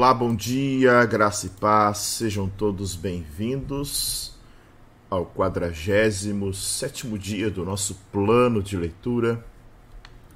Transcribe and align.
Olá, 0.00 0.14
bom 0.14 0.34
dia, 0.34 1.04
graça 1.04 1.44
e 1.44 1.50
paz, 1.50 1.98
sejam 1.98 2.48
todos 2.48 2.96
bem-vindos 2.96 4.32
ao 5.10 5.26
47 5.26 7.06
dia 7.18 7.50
do 7.50 7.66
nosso 7.66 7.94
plano 8.10 8.62
de 8.62 8.78
leitura. 8.78 9.44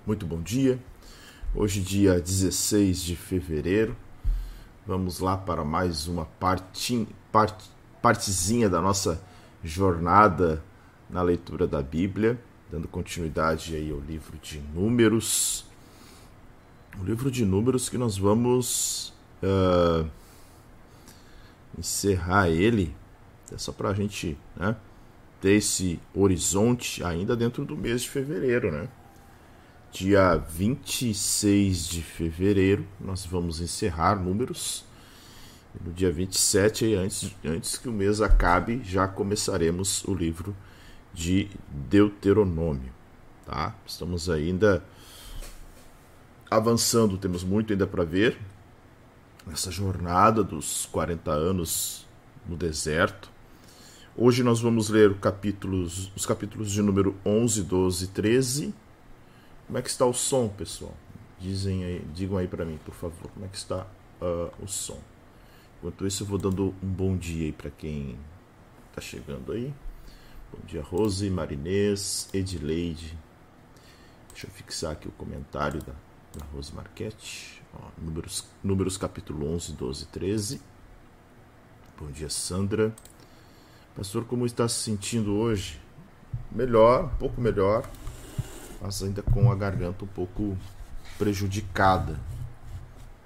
Muito 0.07 0.27
bom 0.27 0.43
dia, 0.43 0.79
hoje, 1.55 1.81
dia 1.81 2.21
16 2.21 3.01
de 3.01 3.17
fevereiro, 3.17 3.97
vamos 4.87 5.19
lá 5.19 5.35
para 5.35 5.65
mais 5.65 6.09
uma 6.09 6.27
parte, 6.27 7.09
parte, 7.33 7.65
partezinha 8.03 8.69
da 8.69 8.83
nossa 8.83 9.19
jornada 9.65 10.63
na 11.09 11.23
leitura 11.23 11.67
da 11.67 11.81
Bíblia, 11.81 12.39
dando 12.71 12.87
continuidade 12.87 13.75
aí 13.75 13.91
ao 13.91 14.01
livro 14.01 14.37
de 14.43 14.61
Números. 14.75 15.65
O 17.01 17.03
livro 17.03 17.31
de 17.31 17.47
Números 17.47 17.89
que 17.89 17.97
nós 17.97 18.19
vamos 18.19 19.14
uh, 19.45 20.09
encerrar 21.79 22.49
ele, 22.49 22.95
é 23.53 23.59
só 23.59 23.73
para 23.73 23.91
a 23.91 23.95
gente 23.95 24.37
né, 24.57 24.75
ter 25.41 25.53
esse 25.53 26.01
horizonte 26.15 27.05
ainda 27.05 27.37
dentro 27.37 27.65
do 27.65 27.77
mês 27.77 28.03
de 28.03 28.09
fevereiro, 28.09 28.73
né? 28.73 28.89
Dia 29.93 30.37
26 30.37 31.87
de 31.87 32.03
fevereiro 32.03 32.85
nós 33.01 33.25
vamos 33.25 33.61
encerrar 33.61 34.17
números. 34.17 34.85
no 35.85 35.93
dia 35.93 36.11
27, 36.11 36.95
antes, 36.95 37.35
antes 37.45 37.77
que 37.77 37.89
o 37.89 37.93
mês 37.93 38.21
acabe, 38.21 38.83
já 38.85 39.07
começaremos 39.07 40.03
o 40.05 40.15
livro 40.15 40.57
de 41.13 41.49
Deuteronômio. 41.69 42.93
Tá? 43.47 43.75
Estamos 43.87 44.29
ainda 44.29 44.83
avançando, 46.51 47.19
temos 47.19 47.45
muito 47.45 47.73
ainda 47.73 47.87
para 47.87 48.05
ver, 48.05 48.37
nessa 49.47 49.71
jornada 49.71 50.43
dos 50.43 50.87
40 50.87 51.31
anos 51.31 52.07
no 52.49 52.57
deserto. 52.57 53.31
Hoje 54.17 54.43
nós 54.43 54.61
vamos 54.61 54.89
ler 54.89 55.15
capítulos, 55.19 56.11
os 56.15 56.25
capítulos 56.25 56.71
de 56.71 56.81
número 56.81 57.17
11, 57.25 57.63
12 57.63 58.05
e 58.05 58.09
13. 58.09 58.75
Como 59.67 59.79
é 59.79 59.83
que 59.83 59.89
está 59.89 60.07
o 60.07 60.13
som, 60.13 60.49
pessoal? 60.49 60.95
Dizem 61.41 61.85
aí, 61.85 62.05
digam 62.15 62.39
aí 62.39 62.47
para 62.47 62.65
mim, 62.65 62.79
por 62.85 62.95
favor, 62.95 63.31
como 63.33 63.45
é 63.45 63.49
que 63.49 63.57
está 63.57 63.87
uh, 64.21 64.53
o 64.63 64.69
som. 64.69 65.01
Enquanto 65.79 66.07
isso, 66.07 66.23
eu 66.23 66.27
vou 66.27 66.39
dando 66.39 66.75
um 66.83 66.89
bom 66.89 67.17
dia 67.17 67.47
aí 67.47 67.53
para 67.53 67.71
quem 67.71 68.17
está 68.89 69.01
chegando 69.01 69.53
aí. 69.53 69.75
Bom 70.53 70.65
dia, 70.65 70.83
Rose, 70.83 71.29
Marinês, 71.29 72.29
Edileide. 72.33 73.19
Deixa 74.31 74.47
eu 74.47 74.51
fixar 74.51 74.93
aqui 74.93 75.09
o 75.09 75.13
comentário 75.13 75.81
da, 75.83 75.93
da 76.39 76.47
Rose 76.55 76.73
Marquete. 76.75 77.54
Números, 77.99 78.45
números 78.63 78.97
capítulo 78.97 79.53
11, 79.55 79.73
12 79.73 80.03
e 80.03 80.07
13. 80.07 80.63
Bom 81.99 82.11
dia, 82.11 82.29
Sandra. 82.29 82.95
Pastor, 83.97 84.25
como 84.25 84.45
está 84.45 84.69
se 84.69 84.83
sentindo 84.83 85.35
hoje? 85.35 85.81
Melhor, 86.51 87.05
um 87.05 87.17
pouco 87.17 87.41
melhor, 87.41 87.89
mas 88.81 89.03
ainda 89.03 89.23
com 89.23 89.51
a 89.51 89.55
garganta 89.55 90.05
um 90.05 90.09
pouco 90.09 90.57
prejudicada. 91.17 92.19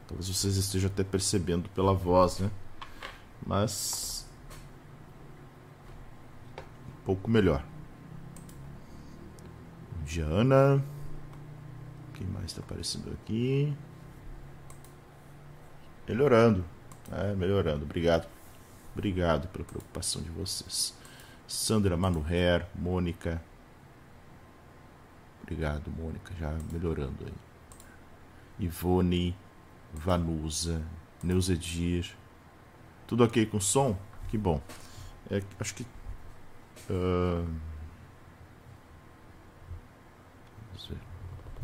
Talvez 0.06 0.28
vocês 0.28 0.56
estejam 0.56 0.88
até 0.88 1.02
percebendo 1.02 1.68
pela 1.70 1.92
voz, 1.92 2.38
né? 2.38 2.50
Mas 3.46 4.26
um 6.58 7.04
pouco 7.04 7.30
melhor. 7.30 7.64
Bom 9.96 10.04
dia, 10.04 10.24
Ana. 10.24 10.84
Quem 12.14 12.26
mais 12.26 12.46
está 12.46 12.60
aparecendo 12.60 13.10
aqui? 13.12 13.74
Melhorando. 16.08 16.64
É, 17.12 17.34
melhorando. 17.34 17.84
Obrigado. 17.84 18.26
Obrigado 18.94 19.48
pela 19.48 19.64
preocupação 19.64 20.22
de 20.22 20.30
vocês. 20.30 20.96
Sandra 21.46 21.96
Manuher, 21.96 22.66
Mônica. 22.74 23.42
Obrigado, 25.42 25.90
Mônica, 25.90 26.34
já 26.38 26.50
melhorando 26.72 27.24
aí. 27.24 27.32
Ivone, 28.58 29.36
Vanusa, 29.94 30.82
Neuzedir. 31.22 32.14
Tudo 33.06 33.24
ok 33.24 33.46
com 33.46 33.60
som? 33.60 33.96
Que 34.28 34.36
bom. 34.36 34.60
É, 35.30 35.42
acho 35.60 35.74
que. 35.74 35.86
Uh... 36.90 37.46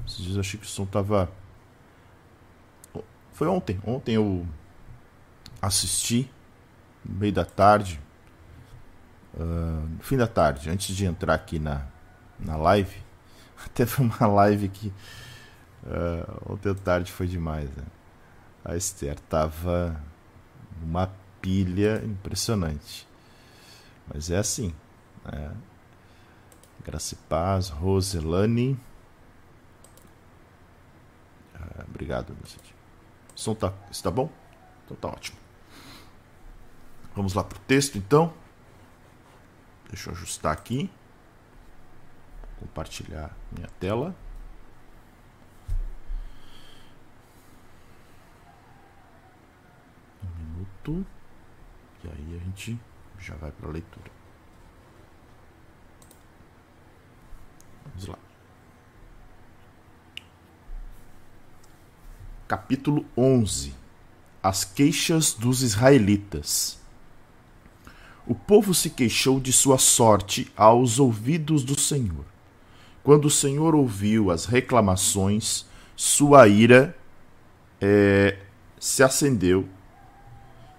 Esses 0.06 0.22
dias 0.22 0.34
eu 0.34 0.40
achei 0.40 0.60
que 0.60 0.66
o 0.66 0.68
som 0.68 0.84
tava 0.84 1.30
foi 3.34 3.48
ontem. 3.48 3.78
Ontem 3.84 4.14
eu 4.14 4.46
assisti, 5.60 6.30
no 7.04 7.16
meio 7.18 7.32
da 7.32 7.44
tarde, 7.44 8.00
uh, 9.34 9.88
fim 10.00 10.16
da 10.16 10.26
tarde, 10.26 10.70
antes 10.70 10.94
de 10.96 11.04
entrar 11.04 11.34
aqui 11.34 11.58
na, 11.58 11.84
na 12.38 12.56
live. 12.56 12.96
Até 13.66 13.84
foi 13.84 14.06
uma 14.06 14.26
live 14.26 14.68
que 14.68 14.88
uh, 15.82 16.52
ontem 16.52 16.70
à 16.70 16.74
tarde 16.74 17.10
foi 17.10 17.26
demais. 17.26 17.68
Né? 17.70 17.84
A 18.64 18.76
Esther 18.76 19.18
tava 19.20 20.00
numa 20.80 21.10
pilha 21.42 22.02
impressionante. 22.04 23.06
Mas 24.06 24.30
é 24.30 24.38
assim. 24.38 24.72
Né? 25.24 25.50
Graça 26.84 27.14
e 27.14 27.18
paz, 27.28 27.68
Roselane. 27.68 28.78
Uh, 31.54 31.84
obrigado, 31.88 32.32
meu 32.32 32.73
o 33.34 33.38
som 33.38 33.54
tá, 33.54 33.72
está 33.90 34.10
bom? 34.10 34.30
Então 34.84 34.96
tá 34.96 35.08
ótimo. 35.08 35.38
Vamos 37.14 37.34
lá 37.34 37.44
para 37.44 37.56
o 37.56 37.60
texto 37.62 37.96
então. 37.96 38.32
Deixa 39.88 40.10
eu 40.10 40.14
ajustar 40.14 40.52
aqui. 40.52 40.90
Compartilhar 42.58 43.34
minha 43.52 43.68
tela. 43.78 44.14
Um 50.22 50.44
minuto. 50.44 51.06
E 52.02 52.08
aí 52.08 52.40
a 52.40 52.44
gente 52.44 52.78
já 53.18 53.34
vai 53.36 53.52
para 53.52 53.68
a 53.68 53.72
leitura. 53.72 54.10
Vamos 57.86 58.06
lá. 58.08 58.23
Capítulo 62.54 63.04
11 63.16 63.74
As 64.40 64.62
queixas 64.62 65.32
dos 65.32 65.60
israelitas. 65.60 66.78
O 68.28 68.32
povo 68.32 68.72
se 68.72 68.90
queixou 68.90 69.40
de 69.40 69.52
sua 69.52 69.76
sorte 69.76 70.46
aos 70.56 71.00
ouvidos 71.00 71.64
do 71.64 71.76
Senhor. 71.76 72.24
Quando 73.02 73.24
o 73.24 73.30
Senhor 73.30 73.74
ouviu 73.74 74.30
as 74.30 74.44
reclamações, 74.44 75.66
sua 75.96 76.46
ira 76.46 76.96
é, 77.80 78.38
se 78.78 79.02
acendeu 79.02 79.68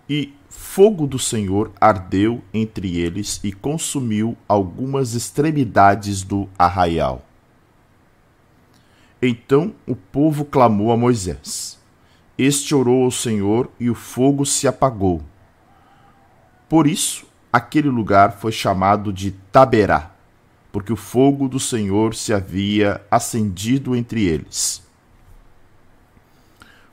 e 0.07 0.33
fogo 0.47 1.05
do 1.05 1.19
Senhor 1.19 1.73
ardeu 1.81 2.41
entre 2.53 2.95
eles 2.97 3.41
e 3.43 3.51
consumiu 3.51 4.37
algumas 4.47 5.13
extremidades 5.13 6.23
do 6.23 6.47
arraial. 6.57 7.24
Então 9.27 9.73
o 9.87 9.95
povo 9.95 10.45
clamou 10.45 10.91
a 10.91 10.97
Moisés. 10.97 11.79
Este 12.37 12.75
orou 12.75 13.05
ao 13.05 13.11
Senhor 13.11 13.71
e 13.79 13.89
o 13.89 13.95
fogo 13.95 14.45
se 14.45 14.67
apagou. 14.67 15.23
Por 16.69 16.85
isso, 16.85 17.25
aquele 17.51 17.89
lugar 17.89 18.33
foi 18.33 18.51
chamado 18.51 19.11
de 19.11 19.31
Taberá, 19.51 20.11
porque 20.71 20.93
o 20.93 20.95
fogo 20.95 21.47
do 21.47 21.59
Senhor 21.59 22.13
se 22.13 22.33
havia 22.33 23.01
acendido 23.09 23.95
entre 23.95 24.25
eles. 24.25 24.83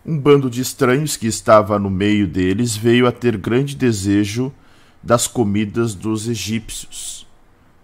Um 0.06 0.18
bando 0.18 0.48
de 0.48 0.62
estranhos 0.62 1.18
que 1.18 1.26
estava 1.26 1.78
no 1.78 1.90
meio 1.90 2.26
deles 2.26 2.74
veio 2.74 3.06
a 3.06 3.12
ter 3.12 3.36
grande 3.36 3.76
desejo 3.76 4.50
das 5.02 5.26
comidas 5.26 5.94
dos 5.94 6.26
egípcios. 6.28 7.26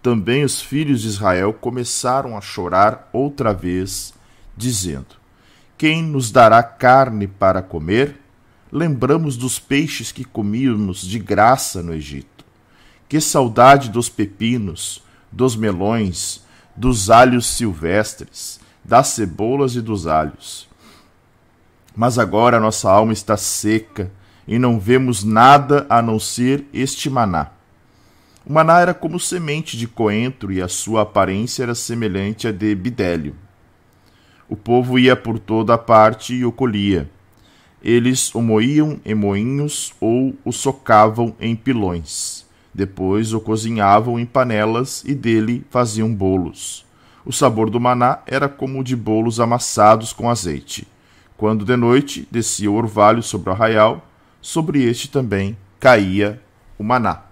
Também 0.03 0.43
os 0.43 0.63
filhos 0.63 1.03
de 1.03 1.09
Israel 1.09 1.53
começaram 1.53 2.35
a 2.35 2.41
chorar 2.41 3.11
outra 3.13 3.53
vez 3.53 4.17
dizendo: 4.59 5.17
Quem 5.79 6.03
nos 6.03 6.31
dará 6.31 6.63
carne 6.63 7.27
para 7.27 7.63
comer? 7.63 8.21
Lembramos 8.71 9.37
dos 9.37 9.59
peixes 9.59 10.13
que 10.13 10.25
comíamos 10.25 11.01
de 11.01 11.19
graça 11.19 11.83
no 11.83 11.95
Egito. 11.95 12.45
Que 13.09 13.21
saudade 13.21 13.89
dos 13.89 14.11
pepinos, 14.11 15.03
dos 15.33 15.57
melões, 15.57 16.45
dos 16.77 17.09
alhos 17.09 17.47
silvestres, 17.47 18.61
das 18.85 19.09
cebolas 19.09 19.75
e 19.75 19.81
dos 19.81 20.07
alhos. 20.07 20.69
Mas 21.97 22.19
agora 22.19 22.61
nossa 22.61 22.91
alma 22.91 23.13
está 23.13 23.37
seca 23.37 24.11
e 24.47 24.59
não 24.59 24.79
vemos 24.79 25.25
nada 25.25 25.87
a 25.89 26.03
não 26.03 26.19
ser 26.19 26.67
este 26.73 27.09
maná. 27.09 27.51
O 28.45 28.53
maná 28.53 28.81
era 28.81 28.95
como 28.95 29.19
semente 29.19 29.77
de 29.77 29.87
coentro 29.87 30.53
e 30.53 30.61
a 30.61 30.69
sua 30.69 31.03
aparência 31.03 31.63
era 31.63 31.75
semelhante 31.75 32.47
à 32.47 32.53
de 32.53 32.75
bidélio. 32.75 33.35
O 34.49 34.57
povo 34.57 34.99
ia 34.99 35.15
por 35.15 35.39
toda 35.39 35.75
a 35.75 35.79
parte 35.79 36.35
e 36.35 36.45
o 36.45 36.51
colhia. 36.53 37.09
eles 37.83 38.35
o 38.35 38.43
moíam 38.43 38.99
em 39.05 39.15
moinhos 39.15 39.93
ou 40.01 40.35
o 40.45 40.53
socavam 40.53 41.35
em 41.39 41.55
pilões. 41.55 42.45
Depois 42.75 43.33
o 43.33 43.41
cozinhavam 43.41 44.19
em 44.19 44.27
panelas 44.27 45.03
e 45.05 45.15
dele 45.15 45.65
faziam 45.71 46.13
bolos. 46.13 46.85
O 47.25 47.33
sabor 47.33 47.71
do 47.71 47.79
maná 47.79 48.21
era 48.27 48.49
como 48.49 48.81
o 48.81 48.85
de 48.85 48.97
bolos 48.97 49.39
amassados 49.39 50.13
com 50.13 50.31
azeite. 50.31 50.87
Quando 51.37 51.65
de 51.65 51.77
noite 51.77 52.27
descia 52.31 52.71
o 52.71 52.75
orvalho 52.75 53.23
sobre 53.23 53.51
o 53.51 53.53
arraial, 53.53 54.05
sobre 54.41 54.83
este 54.83 55.09
também 55.09 55.57
caía 55.79 56.41
o 56.79 56.83
maná. 56.83 57.23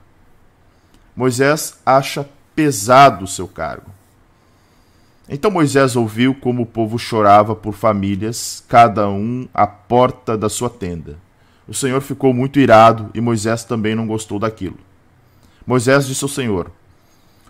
Moisés 1.14 1.80
acha 1.84 2.28
pesado 2.54 3.24
o 3.24 3.28
seu 3.28 3.48
cargo. 3.48 3.95
Então 5.28 5.50
Moisés 5.50 5.96
ouviu 5.96 6.34
como 6.34 6.62
o 6.62 6.66
povo 6.66 6.98
chorava 6.98 7.54
por 7.54 7.74
famílias, 7.74 8.64
cada 8.68 9.08
um 9.08 9.48
à 9.52 9.66
porta 9.66 10.38
da 10.38 10.48
sua 10.48 10.70
tenda. 10.70 11.18
O 11.66 11.74
Senhor 11.74 12.00
ficou 12.00 12.32
muito 12.32 12.60
irado 12.60 13.10
e 13.12 13.20
Moisés 13.20 13.64
também 13.64 13.94
não 13.94 14.06
gostou 14.06 14.38
daquilo. 14.38 14.78
Moisés 15.66 16.06
disse 16.06 16.22
ao 16.22 16.28
Senhor: 16.28 16.70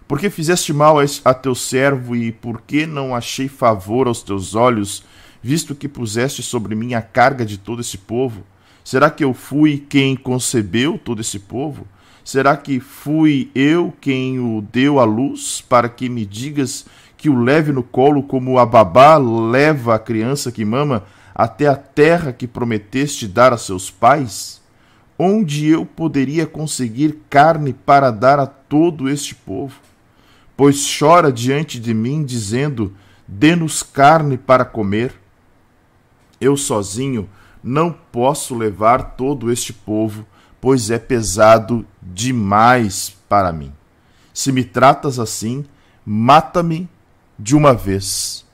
Por 0.09 0.19
que 0.19 0.31
fizeste 0.31 0.73
mal 0.73 0.97
a 1.23 1.35
teu 1.35 1.55
servo 1.55 2.17
e 2.17 2.33
por 2.33 2.63
que 2.63 2.87
não 2.87 3.15
achei 3.15 3.47
favor 3.47 4.07
aos 4.07 4.23
teus 4.23 4.55
olhos, 4.55 5.05
visto 5.43 5.75
que 5.75 5.87
puseste 5.87 6.43
sobre 6.43 6.75
mim 6.75 6.95
a 6.95 7.03
carga 7.03 7.45
de 7.45 7.59
todo 7.59 7.83
esse 7.83 7.99
povo? 7.99 8.43
Será 8.83 9.11
que 9.11 9.23
eu 9.23 9.35
fui 9.35 9.85
quem 9.87 10.17
concebeu 10.17 10.97
todo 10.97 11.21
esse 11.21 11.39
povo? 11.39 11.87
Será 12.25 12.57
que 12.57 12.81
fui 12.81 13.51
eu 13.55 13.93
quem 14.01 14.41
o 14.41 14.61
deu 14.73 14.99
à 14.99 15.05
luz, 15.05 15.61
para 15.61 15.89
que 15.89 16.09
me 16.09 16.25
digas 16.25 16.87
que 17.17 17.29
o 17.29 17.39
leve 17.39 17.73
no 17.73 17.83
colo 17.83 18.23
como 18.23 18.59
a 18.59 18.67
babá 18.67 19.17
leva 19.17 19.95
a 19.95 19.99
criança 19.99 20.53
que 20.53 20.65
mama 20.65 21.05
até 21.35 21.67
a 21.67 21.77
terra 21.77 22.33
que 22.33 22.47
prometeste 22.47 23.27
dar 23.27 23.53
a 23.53 23.59
seus 23.59 23.91
pais? 23.91 24.61
onde 25.19 25.67
eu 25.67 25.85
poderia 25.87 26.47
conseguir 26.47 27.21
carne 27.31 27.73
para 27.73 28.11
dar 28.11 28.39
a 28.39 28.47
todo 28.47 29.09
este 29.09 29.35
povo? 29.35 29.75
Pois 30.57 30.97
chora 30.99 31.33
diante 31.33 31.79
de 31.79 31.93
mim, 31.95 32.25
dizendo: 32.25 32.95
Dê-nos 33.27 33.83
carne 33.83 34.37
para 34.37 34.65
comer. 34.65 35.15
Eu 36.41 36.57
sozinho 36.57 37.29
não 37.63 37.93
posso 37.93 38.55
levar 38.55 39.17
todo 39.17 39.51
este 39.51 39.73
povo, 39.73 40.27
pois 40.61 40.91
é 40.91 40.99
pesado 40.99 41.85
demais 42.03 43.15
para 43.29 43.53
mim. 43.53 43.73
Se 44.33 44.53
me 44.53 44.63
tratas 44.63 45.19
assim, 45.19 45.65
mata-me 46.05 46.89
de 47.39 47.55
uma 47.55 47.75
vez. 47.75 48.45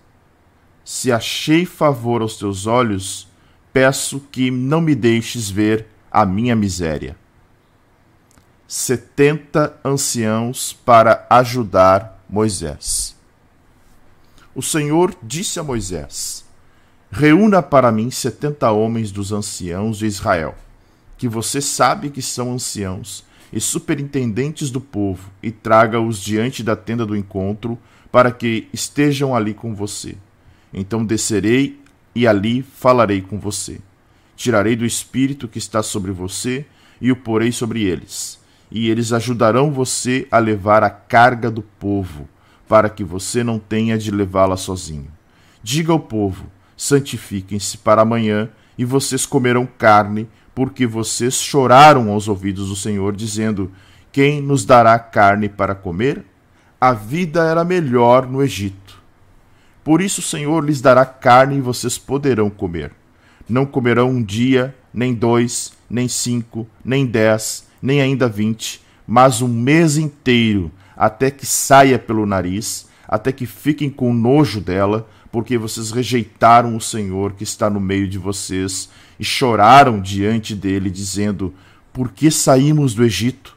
Se 0.85 1.13
achei 1.13 1.65
favor 1.65 2.23
aos 2.23 2.37
teus 2.37 2.67
olhos, 2.67 3.29
peço 3.73 4.21
que 4.31 4.51
não 4.51 4.81
me 4.81 4.95
deixes 4.95 5.51
ver 5.51 5.87
a 6.11 6.27
minha 6.27 6.55
miséria. 6.55 7.17
Setenta 8.67 9.79
anciãos 9.85 10.73
para 10.73 11.27
ajudar 11.31 12.25
Moisés. 12.29 13.17
O 14.55 14.63
Senhor 14.63 15.15
disse 15.23 15.59
a 15.59 15.63
Moisés: 15.63 16.45
Reúna 17.11 17.63
para 17.63 17.93
mim 17.93 18.11
setenta 18.11 18.71
homens 18.71 19.11
dos 19.13 19.33
anciãos 19.33 19.99
de 19.99 20.07
Israel, 20.07 20.55
que 21.17 21.29
você 21.29 21.61
sabe 21.61 22.11
que 22.11 22.23
são 22.23 22.53
anciãos 22.53 23.25
e 23.53 23.61
superintendentes 23.61 24.71
do 24.71 24.81
povo, 24.81 25.31
e 25.43 25.51
traga-os 25.51 26.19
diante 26.19 26.63
da 26.63 26.75
tenda 26.75 27.05
do 27.05 27.15
encontro, 27.15 27.79
para 28.13 28.31
que 28.31 28.69
estejam 28.73 29.35
ali 29.35 29.55
com 29.55 29.75
você. 29.75 30.17
Então 30.73 31.05
descerei 31.05 31.81
e 32.15 32.27
ali 32.27 32.63
falarei 32.63 33.23
com 33.23 33.41
você. 33.41 33.81
Tirarei 34.37 34.77
do 34.77 34.85
espírito 34.85 35.49
que 35.49 35.59
está 35.59 35.83
sobre 35.83 36.13
você 36.13 36.67
e 37.01 37.11
o 37.11 37.17
porei 37.17 37.51
sobre 37.51 37.83
eles. 37.83 38.39
E 38.71 38.91
eles 38.91 39.13
ajudarão 39.13 39.73
você 39.73 40.27
a 40.31 40.39
levar 40.39 40.85
a 40.85 40.91
carga 40.91 41.51
do 41.51 41.63
povo, 41.63 42.29
para 42.69 42.89
que 42.89 43.05
você 43.05 43.43
não 43.43 43.59
tenha 43.59 43.99
de 43.99 44.11
levá-la 44.11 44.57
sozinho. 44.57 45.09
Diga 45.63 45.93
ao 45.93 46.01
povo: 46.01 46.47
santifiquem-se 46.77 47.79
para 47.79 48.03
amanhã, 48.03 48.49
e 48.79 48.85
vocês 48.85 49.27
comerão 49.27 49.67
carne, 49.67 50.27
porque 50.55 50.87
vocês 50.87 51.35
choraram 51.35 52.11
aos 52.11 52.29
ouvidos 52.29 52.69
do 52.69 52.77
Senhor, 52.77 53.15
dizendo: 53.15 53.71
Quem 54.11 54.41
nos 54.41 54.65
dará 54.65 54.99
carne 54.99 55.51
para 55.51 55.75
comer? 55.75 56.25
A 56.83 56.93
vida 56.93 57.45
era 57.45 57.65
melhor 57.65 58.27
no 58.27 58.43
Egito. 58.43 59.01
Por 59.85 60.01
isso 60.01 60.21
o 60.21 60.25
Senhor 60.25 60.65
lhes 60.65 60.81
dará 60.81 61.05
carne 61.07 61.59
e 61.59 61.61
vocês 61.61 61.97
poderão 61.97 62.51
comer 62.51 62.93
não 63.49 63.67
comerão 63.67 64.11
um 64.11 64.23
dia, 64.23 64.75
nem 64.93 65.15
dois, 65.15 65.73
nem 65.89 66.09
cinco, 66.09 66.67
nem 66.85 67.07
dez, 67.07 67.67
nem 67.81 68.01
ainda 68.01 68.29
vinte, 68.29 68.81
mas 69.07 69.43
um 69.43 69.49
mês 69.49 69.97
inteiro, 69.97 70.71
até 70.97 71.31
que 71.31 71.45
saia 71.45 71.99
pelo 71.99 72.27
nariz, 72.27 72.89
até 73.07 73.33
que 73.33 73.47
fiquem 73.47 73.91
com 73.91 74.13
nojo 74.13 74.61
dela, 74.61 75.09
porque 75.31 75.59
vocês 75.59 75.91
rejeitaram 75.91 76.77
o 76.77 76.81
Senhor 76.81 77.33
que 77.33 77.45
está 77.45 77.69
no 77.69 77.81
meio 77.81 78.09
de 78.09 78.19
vocês 78.19 78.89
e 79.19 79.25
choraram 79.25 80.01
diante 80.01 80.55
dele, 80.55 80.91
dizendo: 80.91 81.55
Por 81.93 82.13
que 82.13 82.31
saímos 82.31 82.95
do 82.95 83.05
Egito? 83.05 83.57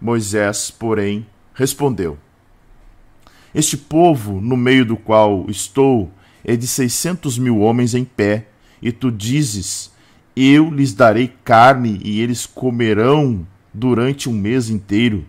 Moisés, 0.00 0.70
porém, 0.70 1.26
respondeu: 1.54 2.18
Este 3.54 3.76
povo, 3.76 4.40
no 4.40 4.56
meio 4.56 4.84
do 4.84 4.96
qual 4.96 5.46
estou, 5.48 6.10
é 6.44 6.56
de 6.56 6.66
seiscentos 6.66 7.38
mil 7.38 7.60
homens 7.60 7.94
em 7.94 8.04
pé 8.04 8.48
e 8.82 8.90
tu 8.90 9.12
dizes: 9.12 9.92
Eu 10.34 10.70
lhes 10.70 10.92
darei 10.92 11.32
carne 11.44 12.00
e 12.02 12.20
eles 12.20 12.46
comerão 12.46 13.46
durante 13.72 14.28
um 14.28 14.32
mês 14.32 14.68
inteiro. 14.68 15.24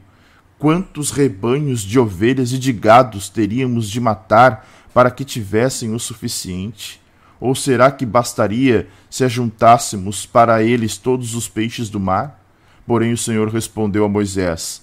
Quantos 0.58 1.12
rebanhos 1.12 1.82
de 1.82 2.00
ovelhas 2.00 2.51
e 2.51 2.58
de 2.58 2.74
gados 2.74 3.29
teríamos 3.29 3.89
de 3.89 4.00
matar 4.00 4.67
para 4.91 5.12
que 5.12 5.24
tivessem 5.24 5.94
o 5.94 6.00
suficiente? 6.00 7.00
Ou 7.39 7.53
será 7.53 7.91
que 7.91 8.05
bastaria 8.05 8.88
se 9.08 9.24
ajuntássemos 9.24 10.25
para 10.25 10.63
eles 10.63 10.98
todos 10.98 11.36
os 11.36 11.48
peixes 11.48 11.89
do 11.89 12.00
mar? 12.00 12.44
Porém 12.88 13.13
o 13.13 13.17
Senhor 13.17 13.50
respondeu 13.50 14.03
a 14.03 14.10
Moisés: 14.10 14.82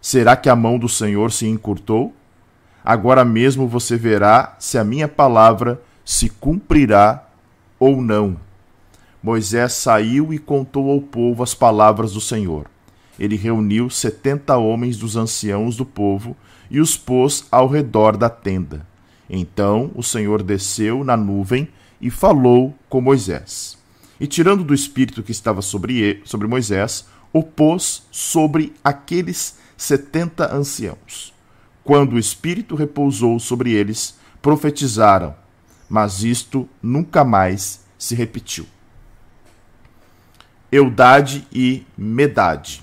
Será 0.00 0.36
que 0.36 0.48
a 0.48 0.54
mão 0.54 0.78
do 0.78 0.88
Senhor 0.88 1.32
se 1.32 1.46
encurtou? 1.46 2.14
Agora 2.84 3.24
mesmo 3.24 3.66
você 3.66 3.96
verá 3.96 4.56
se 4.58 4.76
a 4.76 4.84
minha 4.84 5.08
palavra 5.08 5.80
se 6.04 6.28
cumprirá 6.28 7.26
ou 7.78 8.02
não. 8.02 8.36
Moisés 9.22 9.72
saiu 9.72 10.34
e 10.34 10.38
contou 10.38 10.90
ao 10.90 11.00
povo 11.00 11.42
as 11.42 11.54
palavras 11.54 12.12
do 12.12 12.20
Senhor. 12.20 12.66
Ele 13.18 13.36
reuniu 13.36 13.88
setenta 13.88 14.56
homens 14.58 14.98
dos 14.98 15.16
anciãos 15.16 15.76
do 15.76 15.86
povo 15.86 16.36
e 16.70 16.78
os 16.78 16.96
pôs 16.96 17.46
ao 17.50 17.68
redor 17.68 18.16
da 18.16 18.28
tenda. 18.28 18.86
Então 19.30 19.90
o 19.94 20.02
Senhor 20.02 20.42
desceu 20.42 21.02
na 21.02 21.16
nuvem 21.16 21.68
e 22.00 22.10
falou 22.10 22.74
com 22.88 23.00
Moisés. 23.00 23.78
E 24.20 24.26
tirando 24.26 24.62
do 24.62 24.74
espírito 24.74 25.22
que 25.22 25.32
estava 25.32 25.62
sobre, 25.62 25.98
ele, 25.98 26.22
sobre 26.24 26.46
Moisés, 26.46 27.06
o 27.32 27.42
pôs 27.42 28.02
sobre 28.10 28.74
aqueles 28.84 29.58
setenta 29.76 30.54
anciãos. 30.54 31.33
Quando 31.84 32.14
o 32.14 32.18
espírito 32.18 32.74
repousou 32.74 33.38
sobre 33.38 33.72
eles, 33.72 34.18
profetizaram 34.40 35.34
mas 35.88 36.24
isto 36.24 36.68
nunca 36.82 37.24
mais 37.24 37.84
se 37.98 38.14
repetiu. 38.14 38.66
Eudade 40.70 41.46
e 41.52 41.86
Medade. 41.96 42.82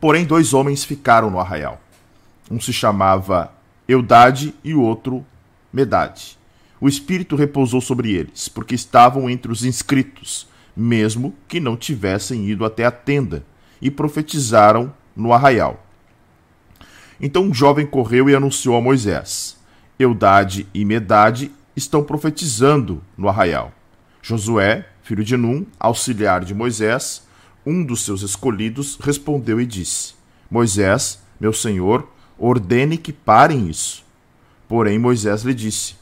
Porém, 0.00 0.24
dois 0.24 0.54
homens 0.54 0.84
ficaram 0.84 1.30
no 1.30 1.40
arraial. 1.40 1.80
Um 2.50 2.60
se 2.60 2.72
chamava 2.72 3.52
Eudade 3.88 4.54
e 4.62 4.72
o 4.74 4.82
outro 4.82 5.26
Medade. 5.72 6.38
O 6.80 6.88
espírito 6.88 7.34
repousou 7.34 7.80
sobre 7.80 8.12
eles, 8.12 8.48
porque 8.48 8.74
estavam 8.74 9.28
entre 9.28 9.50
os 9.50 9.64
inscritos, 9.64 10.46
mesmo 10.76 11.34
que 11.48 11.58
não 11.58 11.76
tivessem 11.76 12.48
ido 12.48 12.64
até 12.64 12.84
a 12.84 12.90
tenda, 12.90 13.44
e 13.80 13.90
profetizaram 13.90 14.92
no 15.14 15.32
arraial. 15.32 15.84
Então 17.20 17.44
um 17.44 17.54
jovem 17.54 17.86
correu 17.86 18.28
e 18.28 18.34
anunciou 18.34 18.76
a 18.76 18.80
Moisés: 18.80 19.56
Eudade 19.98 20.66
e 20.74 20.84
Medade 20.84 21.50
estão 21.74 22.02
profetizando 22.02 23.02
no 23.16 23.28
arraial. 23.28 23.72
Josué, 24.22 24.86
filho 25.02 25.24
de 25.24 25.36
Num, 25.36 25.64
auxiliar 25.78 26.44
de 26.44 26.54
Moisés, 26.54 27.26
um 27.64 27.84
dos 27.84 28.04
seus 28.04 28.22
escolhidos, 28.22 28.98
respondeu 29.00 29.60
e 29.60 29.66
disse: 29.66 30.14
Moisés, 30.50 31.22
meu 31.40 31.52
senhor, 31.52 32.08
ordene 32.38 32.96
que 32.96 33.12
parem 33.12 33.68
isso. 33.68 34.04
Porém 34.68 34.98
Moisés 34.98 35.42
lhe 35.42 35.54
disse: 35.54 35.94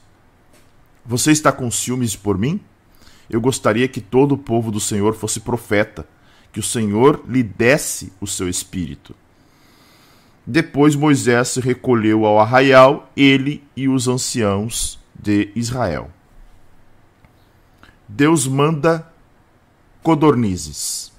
Você 1.05 1.33
está 1.33 1.53
com 1.53 1.71
ciúmes 1.71 2.17
por 2.17 2.39
mim? 2.39 2.61
Eu 3.29 3.41
gostaria 3.41 3.89
que 3.89 4.01
todo 4.01 4.33
o 4.33 4.39
povo 4.39 4.71
do 4.71 4.81
Senhor 4.81 5.15
fosse 5.15 5.41
profeta, 5.41 6.07
que 6.55 6.61
o 6.61 6.63
Senhor 6.63 7.25
lhe 7.29 7.43
desse 7.43 8.13
o 8.21 8.29
seu 8.29 8.49
espírito. 8.49 9.13
Depois 10.47 10.95
Moisés 10.95 11.49
se 11.49 11.61
recolheu 11.61 12.25
ao 12.25 12.39
arraial, 12.39 13.11
ele 13.17 13.65
e 13.77 13.89
os 13.89 14.07
anciãos 14.07 15.01
de 15.13 15.51
Israel. 15.57 16.13
Deus 18.09 18.47
manda 18.47 19.05
codornizes. 20.01 21.13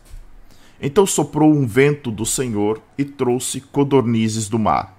Então 0.82 1.06
soprou 1.06 1.54
um 1.54 1.68
vento 1.68 2.10
do 2.12 2.26
Senhor 2.26 2.82
e 2.98 3.04
trouxe 3.04 3.60
codornizes 3.60 4.48
do 4.48 4.58
mar, 4.58 4.98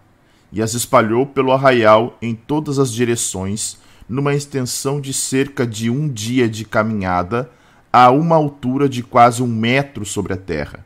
e 0.53 0.61
as 0.61 0.75
espalhou 0.75 1.25
pelo 1.25 1.51
arraial 1.51 2.19
em 2.21 2.35
todas 2.35 2.79
as 2.79 2.93
direções, 2.93 3.79
numa 4.07 4.35
extensão 4.35 5.01
de 5.01 5.15
cerca 5.15 5.67
de 5.67 5.89
um 5.89 6.07
dia 6.07 6.47
de 6.47 6.67
caminhada, 6.67 7.51
a 7.99 8.11
uma 8.11 8.37
altura 8.37 8.91
de 8.91 9.03
quase 9.03 9.43
um 9.43 9.47
metro 9.47 10.05
sobre 10.05 10.35
a 10.35 10.37
terra. 10.37 10.85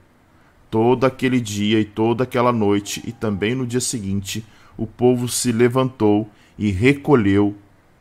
Todo 0.70 1.04
aquele 1.04 1.40
dia 1.40 1.80
e 1.80 1.84
toda 1.84 2.22
aquela 2.22 2.52
noite, 2.52 3.02
e 3.04 3.10
também 3.10 3.52
no 3.52 3.66
dia 3.66 3.80
seguinte, 3.80 4.46
o 4.76 4.86
povo 4.86 5.28
se 5.28 5.50
levantou 5.50 6.30
e 6.56 6.70
recolheu 6.70 7.56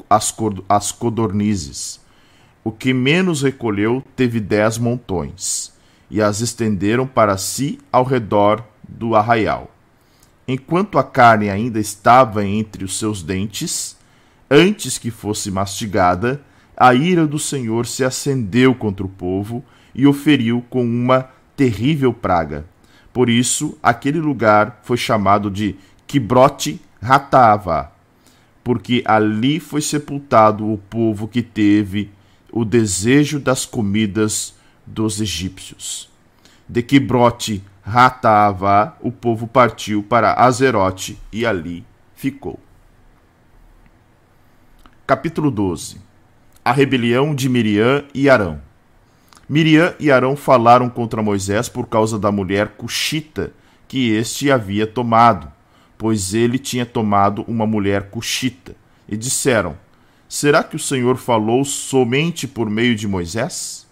as, 0.08 0.32
as 0.70 0.92
codornizes. 0.92 2.00
O 2.64 2.72
que 2.72 2.94
menos 2.94 3.42
recolheu 3.42 4.04
teve 4.16 4.40
dez 4.40 4.78
montões, 4.78 5.74
e 6.08 6.22
as 6.22 6.40
estenderam 6.40 7.08
para 7.08 7.36
si 7.36 7.80
ao 7.92 8.04
redor 8.04 8.64
do 8.88 9.16
arraial. 9.16 9.72
Enquanto 10.48 11.00
a 11.00 11.04
carne 11.04 11.50
ainda 11.50 11.80
estava 11.80 12.46
entre 12.46 12.86
os 12.86 13.00
seus 13.00 13.24
dentes, 13.24 13.98
antes 14.52 15.00
que 15.00 15.10
fosse 15.10 15.50
mastigada, 15.50 16.44
a 16.80 16.94
ira 16.94 17.28
do 17.28 17.38
Senhor 17.38 17.86
se 17.86 18.06
acendeu 18.06 18.74
contra 18.74 19.06
o 19.06 19.10
povo 19.10 19.66
e 19.94 20.08
o 20.08 20.14
feriu 20.14 20.64
com 20.70 20.82
uma 20.82 21.30
terrível 21.54 22.14
praga. 22.14 22.66
Por 23.12 23.30
isso, 23.30 23.78
aquele 23.84 24.20
lugar 24.22 24.80
foi 24.84 24.96
chamado 24.96 25.52
de 25.52 25.76
Quibrote 26.08 26.80
Ratava, 27.02 27.92
porque 28.64 29.04
ali 29.06 29.60
foi 29.60 29.82
sepultado 29.82 30.72
o 30.72 30.78
povo 30.78 31.28
que 31.28 31.42
teve 31.42 32.12
o 32.50 32.64
desejo 32.64 33.40
das 33.40 33.66
comidas 33.66 34.56
dos 34.86 35.20
egípcios. 35.20 36.10
De 36.68 36.82
Quibrote 36.82 37.62
Ratava, 37.82 38.96
o 39.02 39.12
povo 39.12 39.48
partiu 39.48 40.02
para 40.02 40.34
Azerote 40.34 41.18
e 41.34 41.46
ali 41.46 41.84
ficou. 42.16 42.58
Capítulo 45.06 45.52
12 45.52 46.09
A 46.70 46.72
rebelião 46.72 47.34
de 47.34 47.50
Miriam 47.50 48.04
e 48.14 48.30
Arão. 48.30 48.62
Miriam 49.50 49.92
e 50.00 50.12
Arão 50.12 50.36
falaram 50.36 50.88
contra 50.88 51.20
Moisés 51.20 51.68
por 51.68 51.88
causa 51.88 52.20
da 52.20 52.32
mulher 52.32 52.76
cuxita 52.78 53.52
que 53.88 54.12
este 54.12 54.52
havia 54.52 54.86
tomado, 54.86 55.52
pois 55.98 56.36
ele 56.36 56.60
tinha 56.60 56.86
tomado 56.86 57.44
uma 57.48 57.66
mulher 57.66 58.12
cuxita, 58.12 58.76
e 59.08 59.18
disseram: 59.18 59.76
Será 60.28 60.64
que 60.64 60.76
o 60.76 60.80
Senhor 60.80 61.18
falou 61.18 61.66
somente 61.66 62.48
por 62.48 62.70
meio 62.70 62.96
de 62.96 63.08
Moisés? 63.08 63.88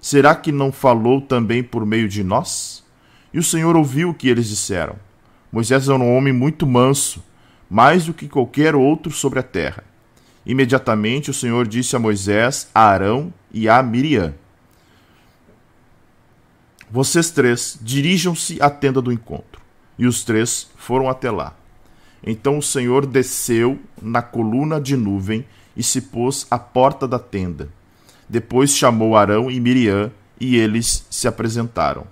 Será 0.00 0.34
que 0.34 0.50
não 0.50 0.72
falou 0.72 1.20
também 1.20 1.62
por 1.62 1.86
meio 1.86 2.08
de 2.08 2.24
nós? 2.24 2.82
E 3.32 3.38
o 3.38 3.44
Senhor 3.44 3.76
ouviu 3.76 4.10
o 4.10 4.14
que 4.14 4.28
eles 4.28 4.48
disseram. 4.48 4.96
Moisés 5.52 5.88
era 5.88 5.96
um 5.96 6.16
homem 6.16 6.32
muito 6.32 6.66
manso, 6.66 7.22
mais 7.70 8.06
do 8.06 8.12
que 8.12 8.26
qualquer 8.26 8.74
outro 8.74 9.12
sobre 9.12 9.38
a 9.38 9.44
terra. 9.44 9.93
Imediatamente 10.46 11.30
o 11.30 11.34
Senhor 11.34 11.66
disse 11.66 11.96
a 11.96 11.98
Moisés, 11.98 12.68
a 12.74 12.82
Arão 12.82 13.32
e 13.52 13.68
a 13.68 13.82
Miriam: 13.82 14.34
Vocês 16.90 17.30
três 17.30 17.78
dirijam-se 17.80 18.60
à 18.60 18.68
tenda 18.68 19.00
do 19.00 19.12
encontro. 19.12 19.62
E 19.98 20.06
os 20.06 20.24
três 20.24 20.70
foram 20.76 21.08
até 21.08 21.30
lá. 21.30 21.54
Então 22.26 22.58
o 22.58 22.62
Senhor 22.62 23.06
desceu 23.06 23.78
na 24.00 24.22
coluna 24.22 24.80
de 24.80 24.96
nuvem 24.96 25.46
e 25.76 25.82
se 25.82 26.00
pôs 26.00 26.46
à 26.50 26.58
porta 26.58 27.06
da 27.06 27.18
tenda. 27.18 27.68
Depois 28.28 28.74
chamou 28.74 29.16
Arão 29.16 29.50
e 29.50 29.60
Miriam 29.60 30.10
e 30.40 30.56
eles 30.56 31.06
se 31.10 31.28
apresentaram. 31.28 32.06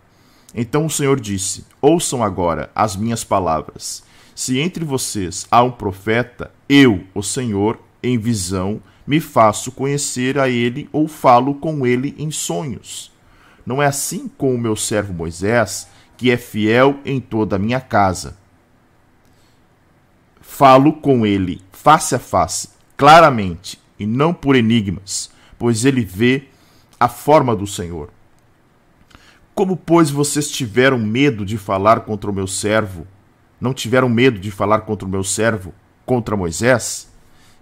Então 0.55 0.87
o 0.87 0.91
Senhor 0.91 1.19
disse: 1.19 1.65
Ouçam 1.81 2.23
agora 2.23 2.71
as 2.75 2.95
minhas 2.97 3.25
palavras. 3.25 4.03
Se 4.35 4.59
entre 4.59 4.85
vocês 4.85 5.47
há 5.51 5.63
um 5.63 5.71
profeta, 5.71 6.51
eu, 6.69 7.05
o 7.15 7.23
Senhor, 7.23 7.79
em 8.03 8.19
visão, 8.19 8.83
me 9.07 9.21
faço 9.21 9.73
conhecer 9.73 10.39
a 10.39 10.49
ele 10.49 10.89
ou 10.93 11.09
falo 11.09 11.55
com 11.55 11.87
ele 11.87 12.15
em 12.19 12.31
sonhos. 12.31 13.13
Não 13.65 13.83
é 13.83 13.87
assim 13.87 14.29
com 14.29 14.55
o 14.55 14.59
meu 14.59 14.77
servo 14.77 15.13
Moisés, 15.13 15.89
que 16.17 16.31
é 16.31 16.37
fiel 16.37 16.99
em 17.05 17.21
toda 17.21 17.57
a 17.57 17.59
minha 17.59 17.81
casa. 17.81 18.37
Falo 20.41 20.93
com 20.93 21.25
ele 21.25 21.63
face 21.83 22.15
a 22.15 22.19
face, 22.21 22.69
claramente, 22.97 23.77
e 23.99 24.07
não 24.07 24.33
por 24.33 24.55
enigmas, 24.55 25.33
pois 25.59 25.85
ele 25.85 26.05
vê 26.05 26.45
a 26.99 27.09
forma 27.09 27.57
do 27.57 27.67
Senhor. 27.67 28.09
Como, 29.53 29.77
pois, 29.77 30.09
vocês 30.09 30.49
tiveram 30.49 30.97
medo 30.97 31.45
de 31.45 31.59
falar 31.59 32.01
contra 32.03 32.31
o 32.31 32.33
meu 32.33 32.47
servo? 32.47 33.05
Não 33.61 33.75
tiveram 33.75 34.09
medo 34.09 34.39
de 34.39 34.53
falar 34.53 34.83
contra 34.83 35.07
o 35.07 35.11
meu 35.11 35.25
servo, 35.25 35.75
contra 36.07 36.37
Moisés? 36.37 37.12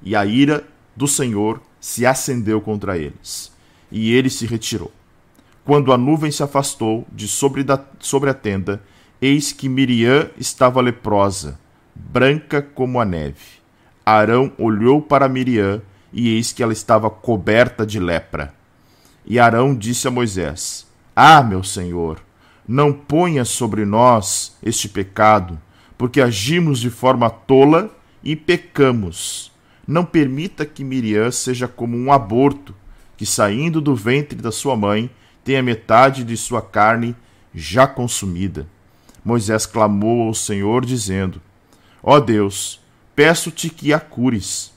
E 0.03 0.17
a 0.17 0.25
ira 0.25 0.65
do 0.97 1.07
Senhor 1.07 1.61
se 1.81 2.05
acendeu 2.05 2.61
contra 2.61 2.99
eles, 2.99 3.53
e 3.91 4.13
ele 4.13 4.29
se 4.29 4.47
retirou. 4.47 4.93
Quando 5.65 5.93
a 5.93 5.99
nuvem 5.99 6.31
se 6.31 6.43
afastou 6.43 7.07
de 7.13 7.29
sobre, 7.29 7.63
da, 7.63 7.83
sobre 7.99 8.31
a 8.31 8.35
tenda, 8.35 8.83
eis 9.21 9.53
que 9.53 9.69
Miriam 9.69 10.29
estava 10.39 10.81
leprosa, 10.81 11.59
branca 11.95 12.63
como 12.63 13.01
a 13.01 13.05
neve. 13.05 13.61
Arão 14.05 14.53
olhou 14.59 15.01
para 15.01 15.29
Miriam, 15.29 15.83
e 16.13 16.35
eis 16.35 16.53
que 16.53 16.63
ela 16.63 16.73
estava 16.73 17.09
coberta 17.09 17.87
de 17.87 18.01
lepra. 18.01 18.53
E 19.25 19.39
Arão 19.39 19.75
disse 19.75 20.09
a 20.09 20.11
Moisés: 20.11 20.87
Ah, 21.15 21.43
meu 21.43 21.63
senhor, 21.63 22.21
não 22.67 22.93
ponha 22.93 23.45
sobre 23.45 23.85
nós 23.85 24.57
este 24.63 24.89
pecado, 24.89 25.59
porque 25.97 26.21
agimos 26.21 26.81
de 26.81 26.91
forma 26.91 27.31
tola 27.31 27.95
e 28.25 28.35
pecamos 28.35 29.50
não 29.91 30.05
permita 30.05 30.65
que 30.65 30.85
Miriam 30.85 31.33
seja 31.33 31.67
como 31.67 31.97
um 31.97 32.13
aborto, 32.13 32.73
que 33.17 33.27
saindo 33.27 33.81
do 33.81 33.93
ventre 33.93 34.39
da 34.41 34.53
sua 34.53 34.77
mãe 34.77 35.11
tenha 35.43 35.61
metade 35.65 36.23
de 36.23 36.37
sua 36.37 36.63
carne 36.63 37.17
já 37.53 37.89
consumida. 37.89 38.69
Moisés 39.25 39.67
clamou 39.67 40.29
ao 40.29 40.33
Senhor, 40.33 40.87
dizendo: 40.87 41.43
Ó 42.05 42.17
oh 42.17 42.21
Deus, 42.21 42.81
peço-te 43.17 43.69
que 43.69 43.93
a 43.93 43.99
cures. 43.99 44.73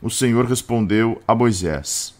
O 0.00 0.08
Senhor 0.08 0.46
respondeu 0.46 1.20
a 1.28 1.34
Moisés: 1.34 2.14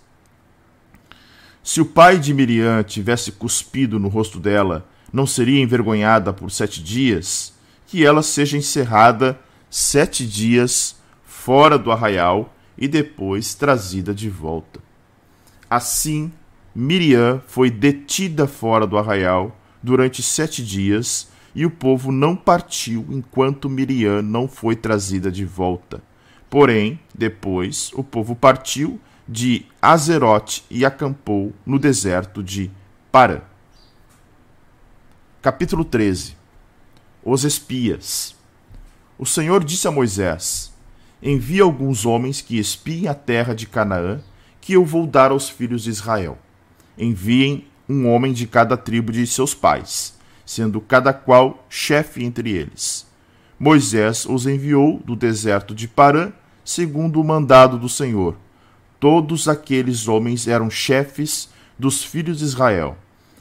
Se 1.62 1.80
o 1.80 1.86
pai 1.86 2.18
de 2.18 2.34
Miriam 2.34 2.82
tivesse 2.82 3.32
cuspido 3.32 3.98
no 3.98 4.08
rosto 4.08 4.38
dela, 4.38 4.86
não 5.10 5.26
seria 5.26 5.62
envergonhada 5.62 6.34
por 6.34 6.50
sete 6.50 6.82
dias? 6.82 7.54
Que 7.86 8.04
ela 8.04 8.22
seja 8.22 8.58
encerrada 8.58 9.40
sete 9.70 10.26
dias 10.26 10.95
fora 11.46 11.78
do 11.78 11.92
arraial 11.92 12.52
e 12.76 12.88
depois 12.88 13.54
trazida 13.54 14.12
de 14.12 14.28
volta. 14.28 14.80
Assim, 15.70 16.32
Miriam 16.74 17.40
foi 17.46 17.70
detida 17.70 18.48
fora 18.48 18.84
do 18.84 18.98
arraial 18.98 19.56
durante 19.80 20.24
sete 20.24 20.60
dias 20.64 21.28
e 21.54 21.64
o 21.64 21.70
povo 21.70 22.10
não 22.10 22.34
partiu 22.34 23.06
enquanto 23.10 23.70
Miriam 23.70 24.22
não 24.22 24.48
foi 24.48 24.74
trazida 24.74 25.30
de 25.30 25.44
volta. 25.44 26.02
Porém, 26.50 26.98
depois, 27.14 27.92
o 27.94 28.02
povo 28.02 28.34
partiu 28.34 29.00
de 29.28 29.66
Azerote 29.80 30.64
e 30.68 30.84
acampou 30.84 31.54
no 31.64 31.78
deserto 31.78 32.42
de 32.42 32.72
Parã. 33.12 33.40
Capítulo 35.40 35.84
13 35.84 36.36
Os 37.24 37.44
espias. 37.44 38.34
O 39.16 39.24
Senhor 39.24 39.62
disse 39.62 39.86
a 39.86 39.92
Moisés: 39.92 40.74
envia 41.22 41.62
alguns 41.62 42.04
homens 42.04 42.40
que 42.40 42.58
espiem 42.58 43.08
a 43.08 43.14
terra 43.14 43.54
de 43.54 43.66
Canaã, 43.66 44.20
que 44.60 44.74
eu 44.74 44.84
vou 44.84 45.06
dar 45.06 45.30
aos 45.30 45.48
filhos 45.48 45.84
de 45.84 45.90
Israel. 45.90 46.38
Enviem 46.98 47.66
um 47.88 48.08
homem 48.08 48.32
de 48.32 48.46
cada 48.46 48.76
tribo 48.76 49.12
de 49.12 49.26
seus 49.26 49.54
pais, 49.54 50.14
sendo 50.44 50.80
cada 50.80 51.12
qual 51.12 51.64
chefe 51.68 52.24
entre 52.24 52.50
eles. 52.50 53.06
Moisés 53.58 54.26
os 54.26 54.46
enviou 54.46 55.00
do 55.04 55.16
deserto 55.16 55.74
de 55.74 55.88
Parã, 55.88 56.32
segundo 56.64 57.20
o 57.20 57.24
mandado 57.24 57.78
do 57.78 57.88
Senhor. 57.88 58.36
Todos 58.98 59.48
aqueles 59.48 60.08
homens 60.08 60.48
eram 60.48 60.68
chefes 60.68 61.48
dos 61.78 62.02
filhos 62.02 62.38
de 62.38 62.44
Israel. 62.44 62.96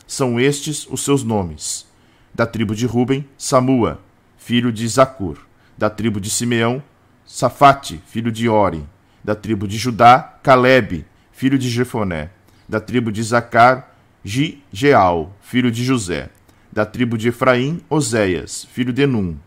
São 0.07 0.39
estes 0.39 0.87
os 0.89 1.01
seus 1.01 1.23
nomes: 1.23 1.85
da 2.33 2.45
tribo 2.45 2.75
de 2.75 2.85
Ruben, 2.85 3.27
Samua, 3.37 3.99
filho 4.37 4.71
de 4.71 4.87
Zacur; 4.87 5.39
da 5.77 5.89
tribo 5.89 6.21
de 6.21 6.29
Simeão, 6.29 6.83
Safate, 7.25 8.01
filho 8.07 8.31
de 8.31 8.47
Ori, 8.47 8.83
da 9.23 9.35
tribo 9.35 9.67
de 9.67 9.77
Judá, 9.77 10.37
Caleb, 10.43 11.05
filho 11.31 11.57
de 11.57 11.69
Jefoné, 11.69 12.29
da 12.69 12.79
tribo 12.79 13.11
de 13.11 13.23
Zacar, 13.23 13.89
Gigeal, 14.23 15.35
filho 15.41 15.71
de 15.71 15.83
José, 15.83 16.29
da 16.71 16.85
tribo 16.85 17.17
de 17.17 17.29
Efraim, 17.29 17.81
Oséias, 17.89 18.67
filho 18.71 18.93
de 18.93 19.05
Num, 19.05 19.37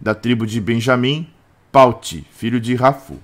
da 0.00 0.14
tribo 0.14 0.46
de 0.46 0.60
Benjamim, 0.60 1.28
Paute, 1.70 2.26
filho 2.32 2.60
de 2.60 2.74
Rafu, 2.74 3.18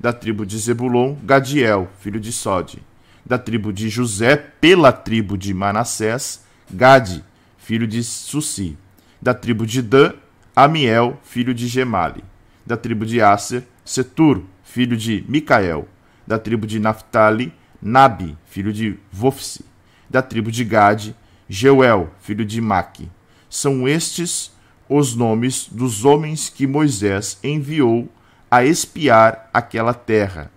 Da 0.00 0.14
tribo 0.14 0.46
de 0.46 0.56
Zebulon, 0.56 1.14
Gadiel, 1.22 1.86
filho 2.00 2.18
de 2.18 2.32
Sode. 2.32 2.78
Da 3.26 3.38
tribo 3.38 3.70
de 3.70 3.90
José, 3.90 4.34
pela 4.34 4.90
tribo 4.92 5.36
de 5.36 5.52
Manassés, 5.52 6.42
Gade, 6.72 7.22
filho 7.58 7.86
de 7.86 8.02
Susi. 8.02 8.78
Da 9.20 9.34
tribo 9.34 9.66
de 9.66 9.82
Dan, 9.82 10.14
Amiel, 10.56 11.18
filho 11.22 11.52
de 11.52 11.66
Gemali. 11.66 12.24
Da 12.70 12.76
tribo 12.76 13.04
de 13.04 13.20
Aser, 13.20 13.64
Setur, 13.84 14.44
filho 14.62 14.96
de 14.96 15.24
Micael. 15.28 15.88
Da 16.24 16.38
tribo 16.38 16.68
de 16.68 16.78
Naphtali, 16.78 17.52
Nabi, 17.82 18.38
filho 18.46 18.72
de 18.72 18.96
Vofsi. 19.10 19.64
Da 20.08 20.22
tribo 20.22 20.52
de 20.52 20.64
Gade, 20.64 21.16
Jeuel, 21.48 22.14
filho 22.20 22.44
de 22.44 22.60
Maque. 22.60 23.10
São 23.48 23.88
estes 23.88 24.52
os 24.88 25.16
nomes 25.16 25.68
dos 25.68 26.04
homens 26.04 26.48
que 26.48 26.64
Moisés 26.64 27.40
enviou 27.42 28.08
a 28.48 28.64
espiar 28.64 29.50
aquela 29.52 29.92
terra. 29.92 30.48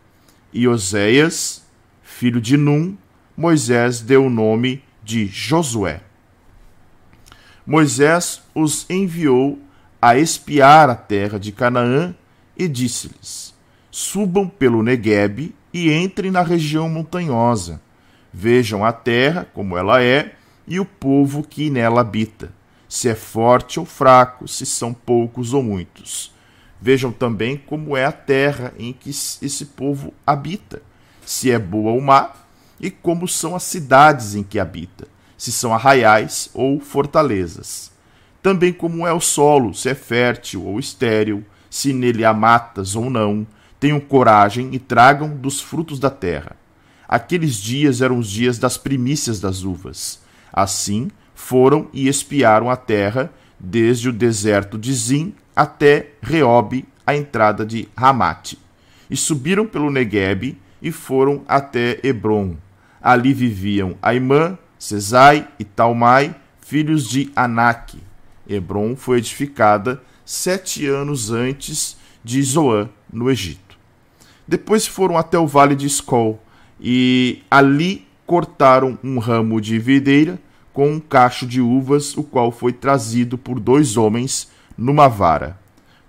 E 0.53 0.67
Oséias, 0.67 1.65
filho 2.03 2.39
de 2.39 2.55
Num, 2.55 2.95
Moisés 3.35 4.01
deu 4.01 4.27
o 4.27 4.29
nome 4.29 4.83
de 5.03 5.25
Josué. 5.25 5.99
Moisés 7.65 8.43
os 8.53 8.87
enviou 8.87 9.59
a 10.07 10.17
espiar 10.17 10.89
a 10.89 10.95
terra 10.95 11.39
de 11.39 11.51
Canaã 11.51 12.15
e 12.57 12.67
disse-lhes: 12.67 13.53
Subam 13.91 14.47
pelo 14.47 14.83
Neguebe 14.83 15.55
e 15.73 15.91
entrem 15.91 16.31
na 16.31 16.41
região 16.41 16.89
montanhosa. 16.89 17.81
Vejam 18.33 18.83
a 18.83 18.91
terra 18.91 19.47
como 19.53 19.77
ela 19.77 20.03
é 20.03 20.33
e 20.67 20.79
o 20.79 20.85
povo 20.85 21.43
que 21.43 21.69
nela 21.69 22.01
habita 22.01 22.51
se 22.93 23.09
é 23.09 23.15
forte 23.15 23.79
ou 23.79 23.87
fraco, 23.87 24.47
se 24.47 24.67
são 24.67 24.93
poucos 24.93 25.51
ou 25.51 25.63
muitos. 25.63 26.31
Vejam 26.79 27.11
também 27.11 27.57
como 27.57 27.97
é 27.97 28.05
a 28.05 28.11
terra 28.11 28.71
em 28.77 28.93
que 28.93 29.09
esse 29.09 29.65
povo 29.75 30.13
habita, 30.27 30.79
se 31.25 31.49
é 31.49 31.57
boa 31.57 31.91
ou 31.91 31.99
má, 31.99 32.29
e 32.79 32.91
como 32.91 33.27
são 33.27 33.55
as 33.55 33.63
cidades 33.63 34.35
em 34.35 34.43
que 34.43 34.59
habita, 34.59 35.07
se 35.35 35.51
são 35.51 35.73
arraiais 35.73 36.51
ou 36.53 36.79
fortalezas. 36.79 37.91
Também 38.43 38.73
como 38.73 39.07
é 39.07 39.13
o 39.13 39.21
solo, 39.21 39.73
se 39.73 39.87
é 39.87 39.95
fértil 39.95 40.65
ou 40.65 40.77
estéril, 40.77 41.45
se 41.69 41.93
nele 41.93 42.25
há 42.25 42.33
matas 42.33 42.93
ou 42.93 43.09
não. 43.09 43.47
Tenham 43.79 44.01
coragem 44.01 44.69
e 44.73 44.79
tragam 44.79 45.29
dos 45.29 45.61
frutos 45.61 45.97
da 45.97 46.09
terra. 46.09 46.57
Aqueles 47.07 47.55
dias 47.55 48.01
eram 48.01 48.19
os 48.19 48.29
dias 48.29 48.57
das 48.57 48.77
primícias 48.77 49.39
das 49.39 49.63
uvas. 49.63 50.21
Assim, 50.51 51.09
foram 51.33 51.87
e 51.93 52.09
espiaram 52.09 52.69
a 52.69 52.75
terra, 52.75 53.31
desde 53.57 54.09
o 54.09 54.13
deserto 54.13 54.77
de 54.77 54.93
Zim 54.93 55.33
até 55.55 56.11
Reob, 56.21 56.85
a 57.07 57.15
entrada 57.15 57.65
de 57.65 57.87
Ramate. 57.95 58.59
E 59.09 59.15
subiram 59.15 59.65
pelo 59.65 59.89
Neguebe 59.89 60.59
e 60.81 60.91
foram 60.91 61.43
até 61.47 61.97
Hebron. 62.03 62.57
Ali 63.01 63.33
viviam 63.33 63.95
Aimã, 64.01 64.57
Cesai 64.77 65.47
e 65.57 65.63
Talmai, 65.63 66.35
filhos 66.59 67.07
de 67.07 67.31
Anak. 67.35 67.97
Hebron 68.47 68.95
foi 68.95 69.17
edificada 69.17 70.01
sete 70.25 70.87
anos 70.87 71.31
antes 71.31 71.97
de 72.23 72.41
Zoã, 72.41 72.89
no 73.11 73.29
Egito. 73.29 73.77
Depois 74.47 74.85
foram 74.87 75.17
até 75.17 75.37
o 75.37 75.47
vale 75.47 75.75
de 75.75 75.85
Escol 75.85 76.41
e 76.79 77.41
ali 77.49 78.07
cortaram 78.25 78.97
um 79.03 79.19
ramo 79.19 79.61
de 79.61 79.77
videira 79.79 80.39
com 80.73 80.91
um 80.91 80.99
cacho 80.99 81.45
de 81.45 81.61
uvas, 81.61 82.17
o 82.17 82.23
qual 82.23 82.51
foi 82.51 82.73
trazido 82.73 83.37
por 83.37 83.59
dois 83.59 83.95
homens 83.95 84.49
numa 84.77 85.07
vara. 85.07 85.59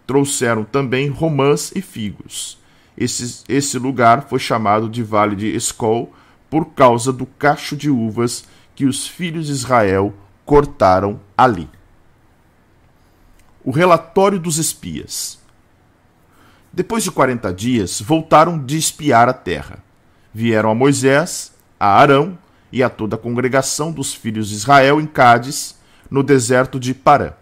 Trouxeram 0.06 0.64
também 0.64 1.08
romãs 1.08 1.70
e 1.74 1.82
figos. 1.82 2.58
Esse, 2.96 3.44
esse 3.48 3.78
lugar 3.78 4.26
foi 4.28 4.38
chamado 4.38 4.88
de 4.88 5.02
Vale 5.02 5.36
de 5.36 5.54
Escol 5.54 6.12
por 6.48 6.66
causa 6.66 7.12
do 7.12 7.26
cacho 7.26 7.76
de 7.76 7.90
uvas 7.90 8.44
que 8.74 8.86
os 8.86 9.06
filhos 9.06 9.46
de 9.46 9.52
Israel 9.52 10.14
cortaram 10.44 11.20
ali. 11.36 11.68
O 13.64 13.70
relatório 13.70 14.38
dos 14.38 14.59
espias. 14.59 15.38
Depois 16.70 17.03
de 17.03 17.11
quarenta 17.11 17.50
dias, 17.50 17.98
voltaram 17.98 18.62
de 18.62 18.77
espiar 18.77 19.27
a 19.27 19.33
terra. 19.33 19.79
Vieram 20.35 20.70
a 20.70 20.74
Moisés, 20.74 21.50
a 21.81 21.87
Arão 21.98 22.37
e 22.70 22.83
a 22.83 22.90
toda 22.90 23.16
a 23.16 23.18
congregação 23.18 23.90
dos 23.90 24.12
filhos 24.12 24.50
de 24.50 24.57
Israel 24.57 25.00
em 25.00 25.07
Cádiz, 25.07 25.79
no 26.11 26.22
deserto 26.22 26.79
de 26.79 26.92
Parã. 26.92 27.33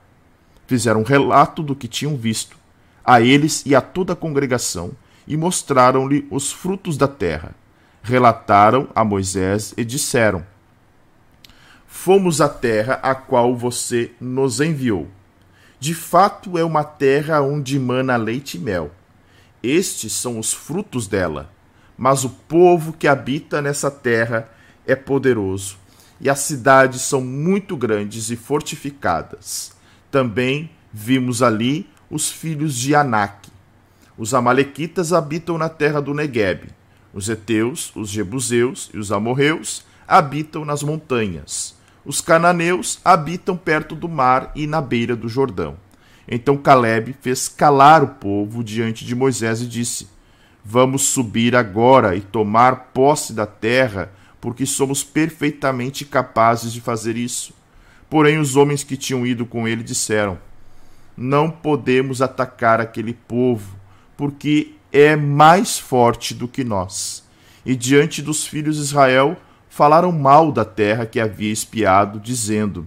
Fizeram 0.68 1.00
um 1.00 1.04
relato 1.04 1.60
do 1.60 1.74
que 1.74 1.88
tinham 1.88 2.16
visto, 2.16 2.56
a 3.04 3.20
eles 3.20 3.64
e 3.66 3.74
a 3.74 3.80
toda 3.80 4.12
a 4.12 4.16
congregação, 4.16 4.92
e 5.26 5.36
mostraram-lhe 5.36 6.28
os 6.30 6.52
frutos 6.52 6.96
da 6.96 7.08
terra. 7.08 7.52
Relataram 8.00 8.88
a 8.94 9.02
Moisés 9.02 9.74
e 9.76 9.84
disseram: 9.84 10.46
Fomos 11.84 12.40
à 12.40 12.48
terra 12.48 13.00
a 13.02 13.12
qual 13.12 13.56
você 13.56 14.12
nos 14.20 14.60
enviou. 14.60 15.08
De 15.82 15.94
fato 15.94 16.56
é 16.56 16.62
uma 16.62 16.84
terra 16.84 17.42
onde 17.42 17.76
mana 17.76 18.16
leite 18.16 18.56
e 18.56 18.60
mel. 18.60 18.92
Estes 19.60 20.12
são 20.12 20.38
os 20.38 20.52
frutos 20.52 21.08
dela. 21.08 21.50
Mas 21.98 22.22
o 22.22 22.30
povo 22.30 22.92
que 22.92 23.08
habita 23.08 23.60
nessa 23.60 23.90
terra 23.90 24.48
é 24.86 24.94
poderoso, 24.94 25.76
e 26.20 26.30
as 26.30 26.38
cidades 26.38 27.00
são 27.00 27.20
muito 27.20 27.76
grandes 27.76 28.30
e 28.30 28.36
fortificadas. 28.36 29.72
Também 30.08 30.70
vimos 30.92 31.42
ali 31.42 31.90
os 32.08 32.30
filhos 32.30 32.76
de 32.76 32.94
Anak. 32.94 33.50
Os 34.16 34.34
amalequitas 34.34 35.12
habitam 35.12 35.58
na 35.58 35.68
terra 35.68 36.00
do 36.00 36.14
Negueb. 36.14 36.68
Os 37.12 37.28
heteus, 37.28 37.90
os 37.96 38.08
jebuseus 38.08 38.88
e 38.94 38.98
os 38.98 39.10
amorreus 39.10 39.84
habitam 40.06 40.64
nas 40.64 40.84
montanhas. 40.84 41.74
Os 42.04 42.20
cananeus 42.20 43.00
habitam 43.04 43.56
perto 43.56 43.94
do 43.94 44.08
mar 44.08 44.50
e 44.54 44.66
na 44.66 44.80
beira 44.80 45.14
do 45.14 45.28
Jordão. 45.28 45.76
Então 46.26 46.56
Caleb 46.56 47.14
fez 47.20 47.48
calar 47.48 48.02
o 48.02 48.08
povo 48.08 48.62
diante 48.62 49.04
de 49.04 49.14
Moisés 49.14 49.60
e 49.60 49.66
disse: 49.66 50.08
Vamos 50.64 51.02
subir 51.02 51.54
agora 51.54 52.16
e 52.16 52.20
tomar 52.20 52.90
posse 52.92 53.32
da 53.32 53.46
terra 53.46 54.10
porque 54.42 54.66
somos 54.66 55.04
perfeitamente 55.04 56.04
capazes 56.04 56.72
de 56.72 56.80
fazer 56.80 57.16
isso. 57.16 57.54
Porém, 58.10 58.38
os 58.38 58.56
homens 58.56 58.82
que 58.82 58.96
tinham 58.96 59.24
ido 59.24 59.46
com 59.46 59.68
ele 59.68 59.84
disseram: 59.84 60.36
Não 61.16 61.48
podemos 61.48 62.20
atacar 62.20 62.80
aquele 62.80 63.14
povo, 63.14 63.76
porque 64.16 64.74
é 64.92 65.14
mais 65.14 65.78
forte 65.78 66.34
do 66.34 66.48
que 66.48 66.64
nós. 66.64 67.22
E 67.64 67.76
diante 67.76 68.20
dos 68.20 68.44
filhos 68.44 68.76
de 68.76 68.82
Israel, 68.82 69.36
falaram 69.72 70.12
mal 70.12 70.52
da 70.52 70.66
terra 70.66 71.06
que 71.06 71.18
havia 71.18 71.50
espiado, 71.50 72.20
dizendo: 72.20 72.86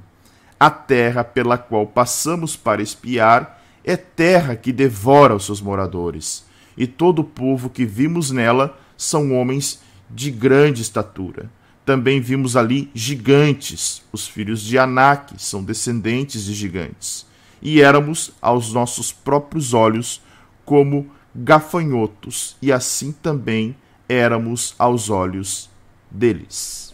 A 0.59 0.69
terra 0.69 1.23
pela 1.23 1.57
qual 1.57 1.87
passamos 1.87 2.55
para 2.55 2.81
espiar 2.81 3.59
é 3.83 3.97
terra 3.97 4.55
que 4.55 4.71
devora 4.71 5.35
os 5.35 5.47
seus 5.47 5.59
moradores, 5.59 6.45
e 6.77 6.85
todo 6.85 7.19
o 7.19 7.23
povo 7.23 7.71
que 7.71 7.85
vimos 7.85 8.29
nela 8.29 8.77
são 8.95 9.33
homens 9.33 9.81
de 10.11 10.29
grande 10.29 10.83
estatura. 10.83 11.49
Também 11.83 12.21
vimos 12.21 12.55
ali 12.55 12.91
gigantes, 12.93 14.03
os 14.11 14.27
filhos 14.27 14.61
de 14.61 14.77
Anak 14.77 15.33
são 15.39 15.63
descendentes 15.63 16.45
de 16.45 16.53
gigantes. 16.53 17.25
E 17.63 17.81
éramos, 17.81 18.31
aos 18.39 18.71
nossos 18.71 19.11
próprios 19.11 19.73
olhos, 19.73 20.21
como 20.63 21.09
gafanhotos, 21.33 22.55
e 22.61 22.71
assim 22.71 23.11
também 23.11 23.75
éramos 24.07 24.75
aos 24.77 25.09
olhos 25.09 25.73
deles. 26.15 26.85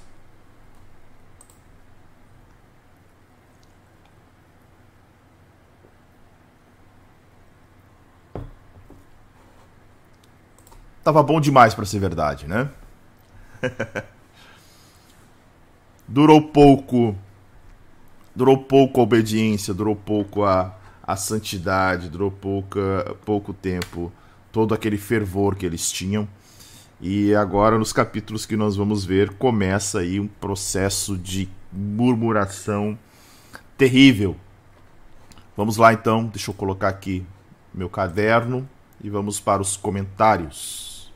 Tava 11.03 11.23
bom 11.23 11.41
demais 11.41 11.73
para 11.73 11.85
ser 11.85 11.99
verdade, 11.99 12.47
né? 12.47 12.69
durou 16.07 16.41
pouco. 16.41 17.15
Durou 18.35 18.57
pouco 18.57 18.99
a 18.99 19.03
obediência, 19.03 19.73
durou 19.73 19.95
pouco 19.95 20.43
a, 20.43 20.75
a 21.03 21.15
santidade, 21.15 22.07
durou 22.07 22.31
pouca, 22.31 23.15
pouco 23.25 23.53
tempo 23.53 24.11
todo 24.51 24.73
aquele 24.73 24.97
fervor 24.97 25.55
que 25.55 25.65
eles 25.65 25.91
tinham. 25.91 26.27
E 27.01 27.33
agora, 27.33 27.79
nos 27.79 27.91
capítulos 27.91 28.45
que 28.45 28.55
nós 28.55 28.75
vamos 28.75 29.03
ver, 29.03 29.31
começa 29.31 30.01
aí 30.01 30.19
um 30.19 30.27
processo 30.27 31.17
de 31.17 31.49
murmuração 31.73 32.97
terrível. 33.75 34.37
Vamos 35.57 35.77
lá 35.77 35.93
então, 35.93 36.27
deixa 36.27 36.51
eu 36.51 36.53
colocar 36.53 36.89
aqui 36.89 37.25
meu 37.73 37.89
caderno 37.89 38.69
e 39.03 39.09
vamos 39.09 39.39
para 39.39 39.63
os 39.63 39.75
comentários. 39.75 41.11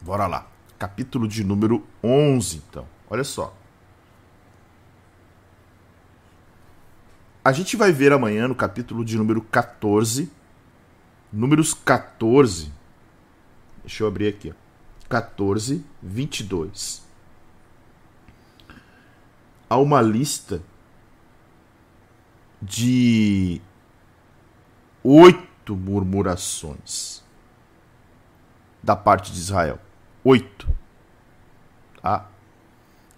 Bora 0.00 0.26
lá. 0.26 0.46
Capítulo 0.78 1.28
de 1.28 1.44
número 1.44 1.86
11, 2.02 2.56
então. 2.56 2.86
Olha 3.08 3.22
só. 3.22 3.54
A 7.44 7.50
gente 7.50 7.76
vai 7.76 7.92
ver 7.92 8.12
amanhã 8.12 8.46
no 8.46 8.54
capítulo 8.54 9.04
de 9.04 9.16
número 9.16 9.42
14, 9.42 10.30
números 11.32 11.74
14, 11.74 12.70
deixa 13.82 14.04
eu 14.04 14.06
abrir 14.06 14.28
aqui, 14.28 14.54
14, 15.08 15.84
22. 16.00 17.02
Há 19.68 19.76
uma 19.76 20.00
lista 20.00 20.62
de 22.60 23.60
oito 25.02 25.74
murmurações 25.74 27.24
da 28.80 28.94
parte 28.94 29.32
de 29.32 29.38
Israel. 29.38 29.80
Oito. 30.22 30.68
Tá? 32.00 32.28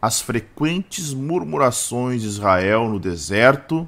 As 0.00 0.20
frequentes 0.20 1.12
murmurações 1.12 2.22
de 2.22 2.28
Israel 2.28 2.88
no 2.88 2.98
deserto, 2.98 3.86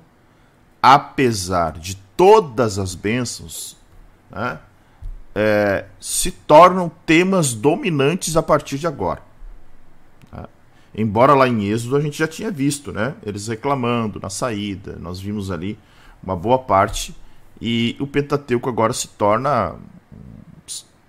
apesar 0.95 1.73
de 1.73 1.97
todas 2.17 2.79
as 2.79 2.95
bênçãos, 2.95 3.77
né, 4.31 4.61
é, 5.35 5.87
se 6.01 6.31
tornam 6.31 6.89
temas 7.05 7.55
dominantes 7.55 8.37
a 8.37 8.43
partir 8.43 8.79
de 8.79 8.87
agora. 8.87 9.21
Tá? 10.31 10.49
Embora 10.95 11.35
lá 11.35 11.49
em 11.49 11.65
Êxodo 11.65 11.97
a 11.97 12.01
gente 12.01 12.17
já 12.17 12.29
tinha 12.29 12.51
visto, 12.51 12.93
né? 12.93 13.17
Eles 13.25 13.49
reclamando 13.49 14.21
na 14.21 14.31
saída, 14.31 14.97
nós 15.01 15.19
vimos 15.19 15.51
ali 15.51 15.79
uma 16.23 16.37
boa 16.37 16.59
parte, 16.59 17.15
e 17.61 17.97
o 17.99 18.07
Pentateuco 18.07 18.69
agora 18.69 18.93
se 18.93 19.09
torna 19.09 19.75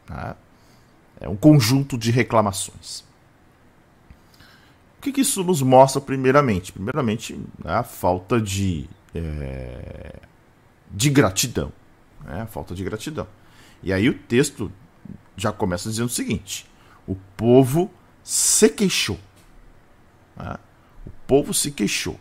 né, 0.10 0.36
é 1.20 1.30
um 1.30 1.36
conjunto 1.36 1.98
de 1.98 2.10
reclamações. 2.10 3.04
O 4.98 5.02
que, 5.02 5.12
que 5.12 5.22
isso 5.22 5.44
nos 5.44 5.62
mostra, 5.62 6.02
primeiramente? 6.02 6.72
Primeiramente, 6.72 7.36
né, 7.64 7.74
a 7.74 7.84
falta 7.84 8.42
de, 8.42 8.90
é, 9.14 10.16
de 10.92 11.10
gratidão. 11.10 11.72
Né, 12.24 12.42
a 12.42 12.48
falta 12.48 12.74
de 12.74 12.84
gratidão. 12.84 13.28
E 13.84 13.94
aí 13.94 14.10
o 14.10 14.14
texto 14.14 14.72
já 15.36 15.52
começa 15.52 15.90
dizendo 15.90 16.08
o 16.08 16.12
seguinte: 16.12 16.66
o 17.08 17.16
povo 17.36 17.92
se 18.24 18.70
queixou. 18.70 19.20
Né, 20.36 20.58
o 21.06 21.10
povo 21.28 21.54
se 21.54 21.72
queixou. 21.72 22.20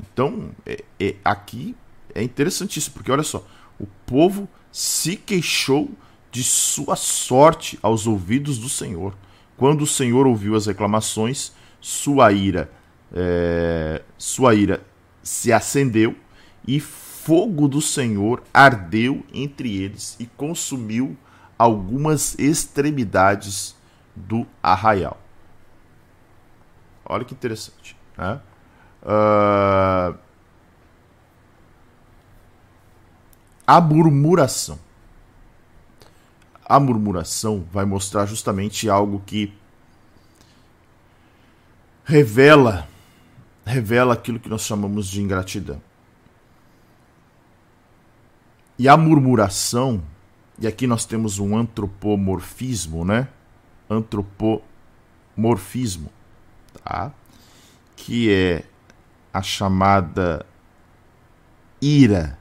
Então, 0.00 0.50
é, 0.64 0.84
é, 1.00 1.16
aqui 1.24 1.74
é 2.14 2.22
interessantíssimo, 2.22 2.94
porque 2.94 3.10
olha 3.10 3.22
só, 3.22 3.46
o 3.78 3.86
povo 4.06 4.48
se 4.70 5.16
queixou 5.16 5.90
de 6.30 6.42
sua 6.42 6.96
sorte 6.96 7.78
aos 7.82 8.06
ouvidos 8.06 8.58
do 8.58 8.68
Senhor. 8.68 9.16
Quando 9.56 9.82
o 9.82 9.86
Senhor 9.86 10.26
ouviu 10.26 10.54
as 10.54 10.66
reclamações, 10.66 11.52
sua 11.80 12.32
ira, 12.32 12.70
é, 13.12 14.02
sua 14.16 14.54
ira 14.54 14.82
se 15.28 15.52
acendeu 15.52 16.16
e 16.66 16.80
fogo 16.80 17.68
do 17.68 17.82
Senhor 17.82 18.42
ardeu 18.52 19.22
entre 19.32 19.76
eles 19.76 20.16
e 20.18 20.26
consumiu 20.26 21.16
algumas 21.58 22.38
extremidades 22.38 23.76
do 24.16 24.46
arraial. 24.62 25.20
Olha 27.04 27.24
que 27.24 27.34
interessante. 27.34 27.96
Né? 28.16 28.40
Uh, 29.02 30.18
a 33.66 33.80
murmuração 33.80 34.78
a 36.68 36.78
murmuração 36.78 37.66
vai 37.72 37.86
mostrar 37.86 38.26
justamente 38.26 38.90
algo 38.90 39.22
que 39.24 39.52
revela 42.04 42.86
revela 43.68 44.14
aquilo 44.14 44.40
que 44.40 44.48
nós 44.48 44.62
chamamos 44.62 45.08
de 45.08 45.20
ingratidão. 45.20 45.82
E 48.78 48.88
a 48.88 48.96
murmuração, 48.96 50.02
e 50.58 50.66
aqui 50.66 50.86
nós 50.86 51.04
temos 51.04 51.38
um 51.38 51.54
antropomorfismo, 51.56 53.04
né? 53.04 53.28
Antropomorfismo, 53.90 56.10
tá? 56.84 57.12
Que 57.96 58.32
é 58.32 58.64
a 59.32 59.42
chamada 59.42 60.46
ira 61.80 62.38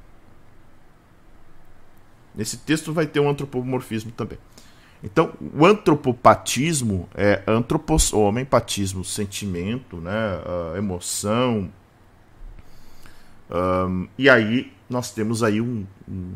Nesse 2.35 2.59
texto 2.59 2.92
vai 2.92 3.07
ter 3.07 3.20
um 3.20 3.31
antropomorfismo 3.31 4.12
também. 4.12 4.37
Então, 5.02 5.33
o 5.55 5.64
antropopatismo 5.64 7.09
é 7.14 7.42
antropos, 7.46 8.12
homem, 8.12 8.44
patismo, 8.44 9.02
sentimento, 9.02 9.96
né, 9.96 10.37
uh, 10.37 10.76
emoção. 10.76 11.72
Um, 13.50 14.07
e 14.16 14.31
aí 14.31 14.72
nós 14.92 15.11
temos 15.11 15.42
aí 15.42 15.61
um, 15.61 15.87
um 16.09 16.35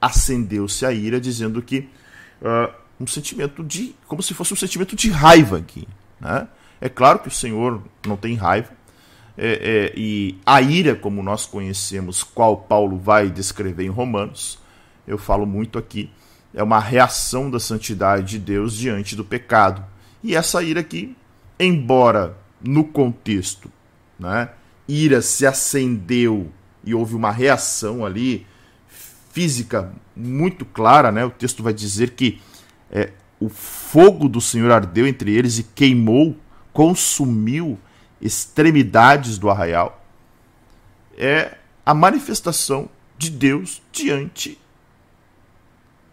acendeu-se 0.00 0.84
a 0.84 0.92
ira 0.92 1.20
dizendo 1.20 1.62
que 1.62 1.88
uh, 2.40 2.72
um 2.98 3.06
sentimento 3.06 3.62
de 3.62 3.94
como 4.06 4.22
se 4.22 4.34
fosse 4.34 4.52
um 4.52 4.56
sentimento 4.56 4.96
de 4.96 5.10
raiva 5.10 5.58
aqui, 5.58 5.86
né? 6.20 6.48
É 6.80 6.88
claro 6.88 7.20
que 7.20 7.28
o 7.28 7.30
Senhor 7.30 7.80
não 8.04 8.16
tem 8.16 8.34
raiva, 8.34 8.70
é, 9.36 9.92
é, 9.92 9.92
e 9.96 10.38
a 10.44 10.60
ira, 10.60 10.94
como 10.94 11.22
nós 11.22 11.46
conhecemos, 11.46 12.22
qual 12.22 12.56
Paulo 12.56 12.98
vai 12.98 13.30
descrever 13.30 13.84
em 13.84 13.88
Romanos, 13.88 14.58
eu 15.06 15.16
falo 15.16 15.46
muito 15.46 15.78
aqui, 15.78 16.10
é 16.52 16.62
uma 16.62 16.78
reação 16.78 17.50
da 17.50 17.58
santidade 17.58 18.32
de 18.32 18.38
Deus 18.38 18.76
diante 18.76 19.16
do 19.16 19.24
pecado. 19.24 19.84
E 20.22 20.36
essa 20.36 20.62
ira 20.62 20.80
aqui, 20.80 21.16
embora 21.58 22.36
no 22.60 22.84
contexto, 22.84 23.70
né, 24.18 24.50
ira 24.86 25.22
se 25.22 25.46
acendeu 25.46 26.52
e 26.84 26.94
houve 26.94 27.14
uma 27.14 27.30
reação 27.30 28.04
ali 28.04 28.46
física 29.32 29.92
muito 30.14 30.64
clara, 30.64 31.10
né? 31.10 31.24
O 31.24 31.30
texto 31.30 31.62
vai 31.62 31.72
dizer 31.72 32.10
que 32.10 32.40
é, 32.90 33.12
o 33.40 33.48
fogo 33.48 34.28
do 34.28 34.40
Senhor 34.40 34.70
ardeu 34.70 35.06
entre 35.06 35.34
eles 35.34 35.58
e 35.58 35.62
queimou, 35.62 36.36
consumiu 36.72 37.78
extremidades 38.20 39.38
do 39.38 39.50
arraial. 39.50 40.04
É 41.16 41.56
a 41.84 41.94
manifestação 41.94 42.88
de 43.18 43.30
Deus 43.30 43.82
diante 43.90 44.58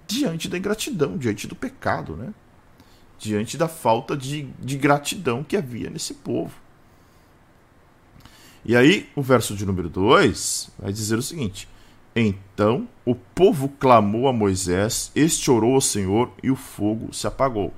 diante 0.07 0.49
da 0.49 0.57
ingratidão, 0.57 1.17
diante 1.17 1.45
do 1.45 1.55
pecado, 1.55 2.17
né? 2.17 2.33
diante 3.19 3.57
da 3.57 3.67
falta 3.67 4.17
de, 4.17 4.49
de 4.59 4.77
gratidão 4.77 5.43
que 5.43 5.57
havia 5.57 5.89
nesse 5.89 6.15
povo. 6.15 6.55
E 8.65 8.75
aí, 8.75 9.09
o 9.15 9.21
verso 9.21 9.55
de 9.55 9.65
número 9.65 9.89
2 9.89 10.71
vai 10.79 10.91
dizer 10.91 11.17
o 11.17 11.21
seguinte: 11.21 11.67
Então 12.15 12.87
o 13.05 13.15
povo 13.15 13.69
clamou 13.79 14.27
a 14.27 14.33
Moisés, 14.33 15.11
este 15.15 15.49
orou 15.49 15.75
ao 15.75 15.81
Senhor 15.81 16.31
e 16.43 16.51
o 16.51 16.55
fogo 16.55 17.13
se 17.13 17.25
apagou. 17.27 17.73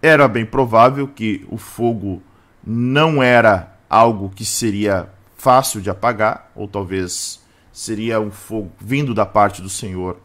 Era 0.00 0.26
bem 0.26 0.44
provável 0.44 1.06
que 1.06 1.46
o 1.50 1.56
fogo 1.56 2.22
não 2.64 3.22
era 3.22 3.76
algo 3.88 4.30
que 4.30 4.44
seria 4.44 5.08
fácil 5.36 5.80
de 5.80 5.90
apagar, 5.90 6.50
ou 6.54 6.66
talvez 6.66 7.40
seria 7.72 8.20
um 8.20 8.30
fogo 8.30 8.70
vindo 8.80 9.14
da 9.14 9.26
parte 9.26 9.60
do 9.60 9.68
Senhor 9.68 10.16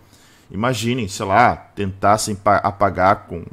Imaginem, 0.49 1.07
sei 1.07 1.25
lá, 1.25 1.55
tentassem 1.55 2.37
apagar 2.45 3.27
com, 3.27 3.43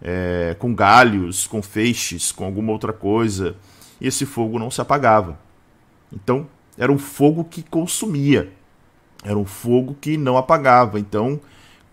é, 0.00 0.54
com 0.58 0.74
galhos, 0.74 1.46
com 1.46 1.60
feixes, 1.60 2.30
com 2.30 2.44
alguma 2.44 2.72
outra 2.72 2.92
coisa, 2.92 3.56
e 4.00 4.06
esse 4.06 4.24
fogo 4.24 4.58
não 4.58 4.70
se 4.70 4.80
apagava. 4.80 5.38
Então, 6.12 6.46
era 6.78 6.92
um 6.92 6.98
fogo 6.98 7.44
que 7.44 7.62
consumia, 7.62 8.52
era 9.24 9.36
um 9.36 9.44
fogo 9.44 9.96
que 10.00 10.16
não 10.16 10.36
apagava. 10.36 11.00
Então, 11.00 11.40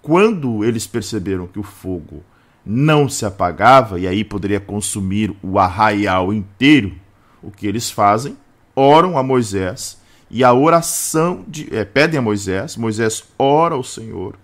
quando 0.02 0.64
eles 0.64 0.86
perceberam 0.86 1.48
que 1.48 1.60
o 1.60 1.64
fogo 1.64 2.24
não 2.66 3.10
se 3.10 3.26
apagava, 3.26 4.00
e 4.00 4.08
aí 4.08 4.24
poderia 4.24 4.60
consumir 4.60 5.36
o 5.42 5.60
arraial 5.60 6.34
inteiro, 6.34 6.94
o 7.42 7.52
que 7.52 7.68
eles 7.68 7.90
fazem? 7.90 8.38
Oram 8.76 9.18
a 9.18 9.24
Moisés, 9.24 10.02
e 10.30 10.44
a 10.44 10.54
oração 10.54 11.44
de, 11.48 11.74
é, 11.76 11.86
pedem 11.86 12.18
a 12.18 12.22
Moisés, 12.22 12.76
Moisés 12.76 13.24
ora 13.38 13.76
ao 13.76 13.84
Senhor, 13.84 14.36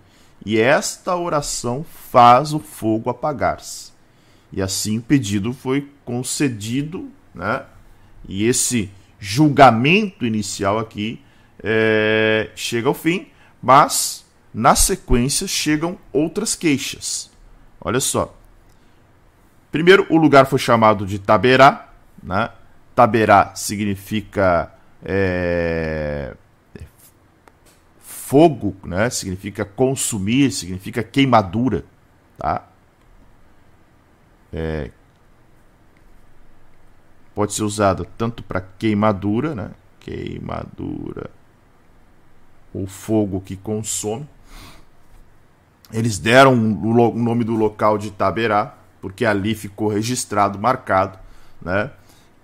e 0.44 0.58
esta 0.58 1.16
oração 1.16 1.84
faz 1.84 2.52
o 2.54 2.58
fogo 2.58 3.10
apagar-se. 3.10 3.92
E 4.52 4.60
assim 4.60 4.98
o 4.98 5.02
pedido 5.02 5.52
foi 5.52 5.88
concedido, 6.04 7.08
né? 7.34 7.64
E 8.28 8.44
esse 8.44 8.90
julgamento 9.20 10.24
inicial 10.24 10.78
aqui 10.78 11.22
é, 11.62 12.50
chega 12.56 12.88
ao 12.88 12.94
fim, 12.94 13.28
mas 13.62 14.24
na 14.52 14.74
sequência 14.74 15.46
chegam 15.46 15.98
outras 16.12 16.54
queixas. 16.54 17.30
Olha 17.80 18.00
só. 18.00 18.34
Primeiro, 19.70 20.06
o 20.10 20.16
lugar 20.16 20.46
foi 20.46 20.58
chamado 20.58 21.06
de 21.06 21.18
Taberá. 21.18 21.90
Né? 22.22 22.50
Taberá 22.94 23.54
significa 23.54 24.74
é, 25.04 26.34
fogo, 28.00 28.74
né? 28.84 29.08
significa 29.10 29.64
consumir, 29.64 30.50
significa 30.50 31.02
queimadura. 31.02 31.84
Tá? 32.36 32.66
É, 34.52 34.90
pode 37.34 37.52
ser 37.54 37.62
usada 37.62 38.04
tanto 38.16 38.42
para 38.42 38.60
queimadura, 38.60 39.54
né? 39.54 39.70
queimadura, 40.00 41.30
ou 42.72 42.86
fogo 42.86 43.40
que 43.40 43.56
consome, 43.56 44.26
eles 45.92 46.18
deram 46.18 46.54
o 46.54 47.14
nome 47.14 47.44
do 47.44 47.54
local 47.54 47.98
de 47.98 48.10
Taberá, 48.10 48.76
porque 49.00 49.24
ali 49.24 49.54
ficou 49.54 49.88
registrado, 49.88 50.58
marcado, 50.58 51.18
né? 51.60 51.90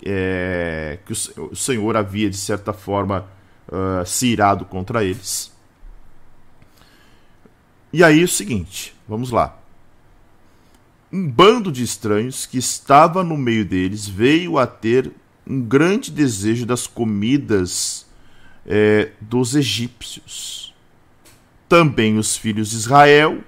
É, 0.04 0.98
que 1.06 1.12
o, 1.12 1.56
Senhor 1.56 1.96
havia, 1.96 2.28
de 2.28 2.36
certa 2.36 2.72
forma, 2.72 3.26
uh, 3.68 4.04
se 4.04 4.26
irado 4.26 4.64
contra 4.64 5.02
eles. 5.02 5.52
E 7.92 8.04
aí 8.04 8.22
o 8.22 8.28
seguinte, 8.28 8.94
vamos 9.08 9.30
lá. 9.30 9.56
Um 11.12 11.28
bando 11.30 11.70
de 11.70 11.82
estranhos 11.82 12.46
que 12.46 12.58
estava 12.58 13.22
no 13.22 13.36
meio 13.36 13.64
deles 13.64 14.06
veio 14.08 14.58
a 14.58 14.66
ter 14.66 15.12
um 15.46 15.62
grande 15.62 16.10
desejo 16.10 16.66
das 16.66 16.86
comidas 16.86 18.06
é, 18.66 19.12
dos 19.20 19.54
egípcios 19.54 20.66
também 21.68 22.16
os 22.16 22.36
filhos 22.36 22.70
de 22.70 22.76
Israel 22.76 23.42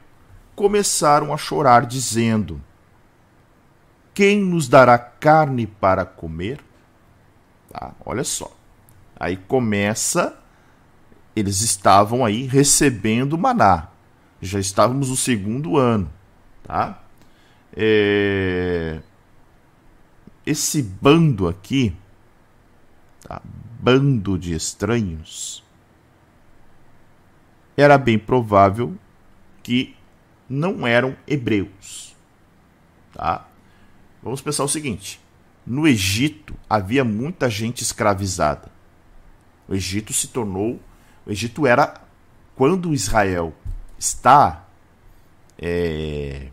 começaram 0.54 1.32
a 1.32 1.36
chorar, 1.36 1.86
dizendo: 1.86 2.60
Quem 4.12 4.40
nos 4.40 4.68
dará 4.68 4.98
carne 4.98 5.66
para 5.66 6.04
comer? 6.04 6.60
Tá, 7.70 7.92
olha 8.04 8.24
só. 8.24 8.50
Aí 9.18 9.36
começa, 9.36 10.38
eles 11.34 11.60
estavam 11.60 12.24
aí 12.24 12.46
recebendo 12.46 13.38
maná. 13.38 13.88
Já 14.40 14.58
estávamos 14.58 15.10
no 15.10 15.16
segundo 15.16 15.76
ano, 15.76 16.10
tá? 16.62 17.02
É... 17.80 19.00
Esse 20.44 20.82
bando 20.82 21.46
aqui, 21.46 21.94
tá? 23.22 23.40
bando 23.78 24.36
de 24.36 24.52
estranhos, 24.52 25.62
era 27.76 27.96
bem 27.96 28.18
provável 28.18 28.98
que 29.62 29.94
não 30.48 30.84
eram 30.84 31.16
hebreus. 31.24 32.16
Tá? 33.12 33.46
Vamos 34.20 34.40
pensar 34.40 34.64
o 34.64 34.68
seguinte: 34.68 35.20
no 35.64 35.86
Egito 35.86 36.56
havia 36.68 37.04
muita 37.04 37.48
gente 37.48 37.82
escravizada. 37.82 38.72
O 39.68 39.74
Egito 39.74 40.12
se 40.12 40.28
tornou. 40.28 40.80
O 41.24 41.30
Egito 41.30 41.64
era. 41.64 42.00
Quando 42.56 42.92
Israel 42.92 43.54
está. 43.96 44.66
É, 45.56 46.48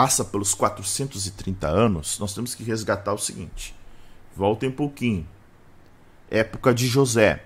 passa 0.00 0.24
pelos 0.24 0.54
430 0.54 1.68
anos, 1.68 2.18
nós 2.18 2.32
temos 2.32 2.54
que 2.54 2.64
resgatar 2.64 3.12
o 3.12 3.18
seguinte. 3.18 3.74
Voltem 4.34 4.70
um 4.70 4.72
pouquinho. 4.72 5.28
Época 6.30 6.72
de 6.72 6.86
José 6.86 7.44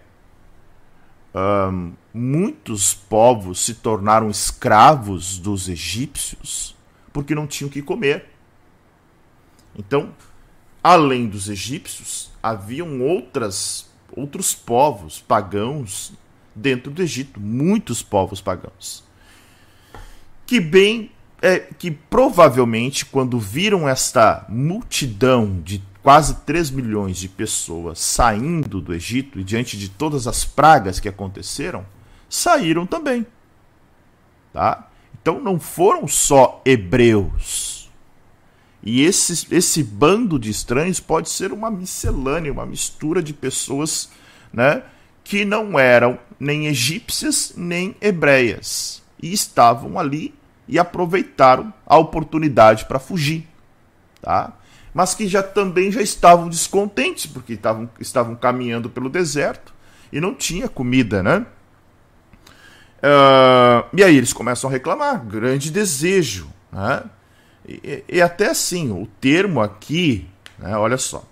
um, 1.35 1.95
muitos 2.13 2.95
povos 2.95 3.59
se 3.59 3.75
tornaram 3.75 4.31
escravos 4.31 5.37
dos 5.37 5.69
egípcios 5.69 6.77
porque 7.13 7.35
não 7.35 7.45
tinham 7.45 7.69
o 7.69 7.73
que 7.73 7.83
comer. 7.83 8.31
Então, 9.77 10.15
além 10.81 11.27
dos 11.27 11.49
egípcios, 11.49 12.31
haviam 12.41 13.01
outras, 13.01 13.91
outros 14.17 14.55
povos 14.55 15.19
pagãos 15.21 16.13
dentro 16.55 16.93
do 16.93 17.03
Egito, 17.03 17.41
muitos 17.41 18.01
povos 18.01 18.41
pagãos, 18.41 19.03
que 20.47 20.61
bem 20.61 21.11
é, 21.45 21.59
que 21.59 21.91
provavelmente 21.91 23.05
quando 23.05 23.39
viram 23.39 23.87
esta 23.87 24.47
multidão 24.49 25.61
de 25.63 25.83
quase 26.03 26.37
3 26.37 26.71
milhões 26.71 27.19
de 27.19 27.29
pessoas 27.29 28.01
saindo 28.01 28.81
do 28.81 28.95
Egito 28.95 29.39
e 29.39 29.45
diante 29.45 29.77
de 29.77 29.91
todas 29.91 30.27
as 30.27 30.47
pragas 30.47 30.99
que 30.99 31.07
aconteceram, 31.07 31.85
saíram 32.31 32.87
também. 32.87 33.27
Tá? 34.55 34.89
Então 35.21 35.39
não 35.39 35.61
foram 35.61 36.09
só 36.09 36.63
hebreus. 36.65 37.91
E 38.83 39.03
esse, 39.03 39.47
esse 39.55 39.83
bando 39.83 40.39
de 40.39 40.49
estranhos 40.49 40.99
pode 40.99 41.29
ser 41.29 41.53
uma 41.53 41.71
miscelânea, 41.71 42.53
uma 42.53 42.65
mistura 42.65 43.23
de 43.23 43.35
pessoas 43.35 44.09
né, 44.51 44.83
que 45.23 45.45
não 45.45 45.79
eram 45.79 46.19
nem 46.41 46.69
egípcias 46.69 47.53
nem 47.55 47.95
hebreias. 48.01 49.03
E 49.23 49.31
estavam 49.31 49.99
ali 49.99 50.33
e 50.69 50.79
aproveitaram 50.79 51.73
a 51.87 51.99
oportunidade 51.99 52.85
para 52.87 52.99
fugir. 52.99 53.49
Tá? 54.21 54.55
mas 54.95 55.13
que 55.13 55.27
já 55.27 55.43
também 55.43 55.91
já 55.91 56.01
estavam 56.01 56.49
descontentes, 56.49 57.27
porque 57.27 57.55
estavam, 57.55 57.91
estavam 57.99 58.37
caminhando 58.37 58.89
pelo 58.89 59.11
deserto 59.11 59.75
e 60.13 60.21
não 60.21 60.33
tinha 60.33 60.69
comida, 60.69 61.21
né? 61.21 61.45
Uh, 63.03 63.85
e 63.93 64.05
aí 64.05 64.17
eles 64.17 64.33
começam 64.33 64.71
a 64.71 64.73
reclamar, 64.73 65.23
grande 65.27 65.71
desejo. 65.71 66.49
Né? 66.73 67.03
E, 67.67 68.05
e, 68.09 68.23
até 68.23 68.49
assim, 68.49 68.93
o 68.93 69.07
termo 69.21 69.61
aqui, 69.61 70.29
né, 70.59 70.77
olha 70.77 70.97
só, 70.97 71.25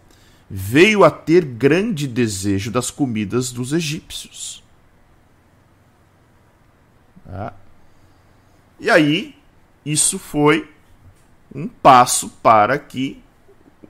veio 0.51 1.05
a 1.05 1.11
ter 1.11 1.45
grande 1.45 2.09
desejo 2.09 2.71
das 2.71 2.91
comidas 2.91 3.53
dos 3.53 3.73
egípcios. 3.73 4.63
Tá? 7.25 7.55
E 8.83 8.91
aí, 8.91 9.37
isso 9.87 10.19
foi 10.19 10.69
um 11.55 11.69
passo 11.69 12.29
para 12.43 12.77
que 12.81 13.23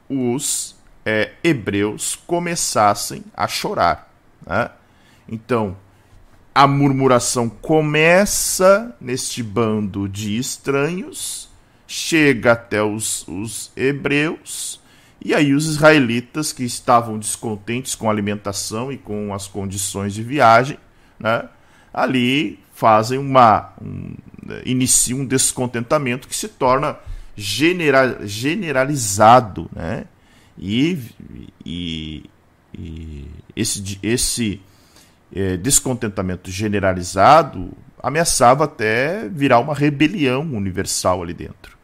os 0.06 0.76
é, 1.02 1.32
hebreus 1.42 2.14
começassem 2.26 3.24
a 3.34 3.48
chorar. 3.48 4.12
Né? 4.46 4.70
Então, 5.26 5.78
a 6.54 6.66
murmuração 6.66 7.48
começa 7.48 8.94
neste 9.00 9.42
bando 9.42 10.06
de 10.06 10.36
estranhos, 10.36 11.48
chega 11.86 12.52
até 12.52 12.82
os, 12.82 13.26
os 13.26 13.72
hebreus, 13.74 14.78
e 15.24 15.34
aí 15.34 15.54
os 15.54 15.68
israelitas 15.68 16.52
que 16.52 16.64
estavam 16.64 17.18
descontentes 17.18 17.94
com 17.94 18.08
a 18.08 18.12
alimentação 18.12 18.92
e 18.92 18.98
com 18.98 19.32
as 19.32 19.48
condições 19.48 20.12
de 20.12 20.22
viagem, 20.22 20.76
né, 21.18 21.48
ali 21.94 22.62
fazem 22.72 23.18
uma. 23.18 23.72
Um, 23.80 24.14
iniciam 24.64 25.20
um 25.20 25.26
descontentamento 25.26 26.26
que 26.26 26.34
se 26.34 26.48
torna 26.48 26.98
general, 27.36 28.26
generalizado, 28.26 29.70
né? 29.72 30.04
E, 30.58 30.98
e, 31.64 32.30
e 32.76 33.28
esse, 33.54 33.98
esse 34.02 34.60
é, 35.34 35.56
descontentamento 35.56 36.50
generalizado 36.50 37.72
ameaçava 38.02 38.64
até 38.64 39.28
virar 39.28 39.60
uma 39.60 39.74
rebelião 39.74 40.42
universal 40.42 41.22
ali 41.22 41.32
dentro. 41.32 41.78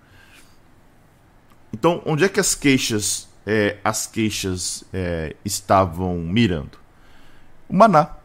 Então, 1.73 2.03
onde 2.05 2.25
é 2.25 2.29
que 2.29 2.41
as 2.41 2.55
queixas, 2.55 3.29
é, 3.47 3.77
as 3.85 4.07
queixas 4.07 4.85
é, 4.93 5.37
estavam 5.45 6.19
mirando? 6.19 6.79
O 7.69 7.77
maná, 7.77 8.17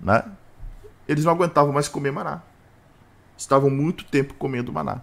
né? 0.00 0.24
Eles 1.08 1.24
não 1.24 1.32
aguentavam 1.32 1.72
mais 1.72 1.88
comer 1.88 2.10
maná. 2.10 2.42
Estavam 3.36 3.70
muito 3.70 4.04
tempo 4.04 4.34
comendo 4.34 4.72
maná. 4.72 5.00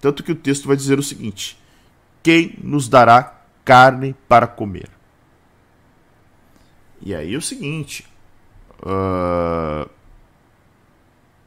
Tanto 0.00 0.22
que 0.22 0.32
o 0.32 0.36
texto 0.36 0.66
vai 0.66 0.76
dizer 0.76 0.98
o 0.98 1.02
seguinte: 1.02 1.58
Quem 2.22 2.58
nos 2.62 2.88
dará 2.88 3.42
carne 3.64 4.14
para 4.28 4.46
comer? 4.46 4.88
E 7.00 7.14
aí 7.14 7.34
é 7.34 7.38
o 7.38 7.42
seguinte: 7.42 8.06
uh, 8.80 9.88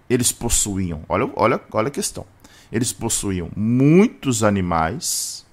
eles 0.09 0.31
possuíam, 0.31 1.03
olha, 1.07 1.31
olha, 1.35 1.61
olha 1.71 1.87
a 1.87 1.91
questão. 1.91 2.25
Eles 2.71 2.91
possuíam 2.93 3.49
muitos 3.55 4.43
animais 4.43 5.45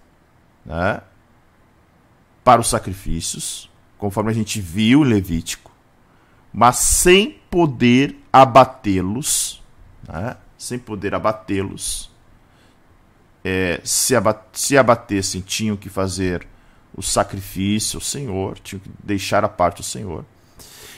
né, 0.65 1.01
para 2.45 2.61
os 2.61 2.69
sacrifícios, 2.69 3.71
conforme 3.97 4.31
a 4.31 4.35
gente 4.35 4.61
viu 4.61 5.05
em 5.05 5.09
Levítico, 5.09 5.71
mas 6.53 6.77
sem 6.77 7.38
poder 7.51 8.17
abatê-los, 8.33 9.63
né, 10.07 10.37
sem 10.57 10.79
poder 10.79 11.15
abatê-los. 11.15 12.11
É, 13.45 13.81
se, 13.85 14.15
abat 14.15 14.41
se 14.53 14.77
abatessem, 14.77 15.41
tinham 15.41 15.77
que 15.77 15.89
fazer 15.89 16.47
o 16.95 17.03
sacrifício 17.03 17.99
ao 17.99 18.01
Senhor, 18.01 18.59
tinham 18.59 18.81
que 18.81 18.91
deixar 19.03 19.45
a 19.45 19.49
parte 19.49 19.79
do 19.79 19.85
Senhor. 19.85 20.25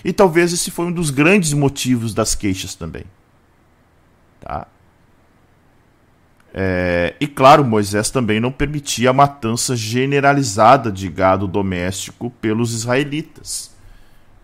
E 0.05 0.13
talvez 0.13 0.53
esse 0.53 0.71
foi 0.71 0.87
um 0.87 0.93
dos 0.93 1.11
grandes 1.11 1.53
motivos 1.53 2.15
das 2.15 2.35
queixas 2.35 2.75
também. 2.75 3.05
Tá? 4.41 4.67
É, 6.53 7.15
e 7.21 7.27
claro, 7.27 7.65
Moisés 7.65 8.11
também 8.11 8.41
não 8.41 8.51
permitia 8.51 9.11
a 9.11 9.13
matança 9.13 9.77
generalizada 9.77 10.91
de 10.91 11.09
gado 11.09 11.47
doméstico 11.47 12.31
pelos 12.41 12.75
israelitas. 12.75 13.70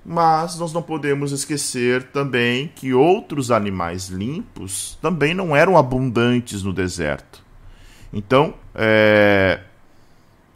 Mas 0.09 0.57
nós 0.57 0.73
não 0.73 0.83
podemos 0.83 1.33
esquecer 1.33 2.05
também 2.13 2.69
que 2.69 2.95
outros 2.95 3.51
animais 3.51 4.07
limpos 4.07 4.97
também 5.03 5.35
não 5.35 5.57
eram 5.57 5.77
abundantes 5.77 6.63
no 6.63 6.73
deserto. 6.73 7.43
Então, 8.13 8.55
é, 8.73 9.63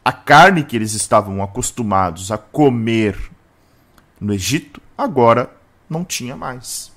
a 0.05 0.13
carne 0.13 0.63
que 0.63 0.77
eles 0.77 0.95
estavam 0.95 1.43
acostumados 1.43 2.31
a 2.31 2.39
comer 2.39 3.19
no 4.21 4.33
Egito, 4.33 4.81
agora 4.97 5.51
não 5.89 6.05
tinha 6.05 6.37
mais. 6.37 6.93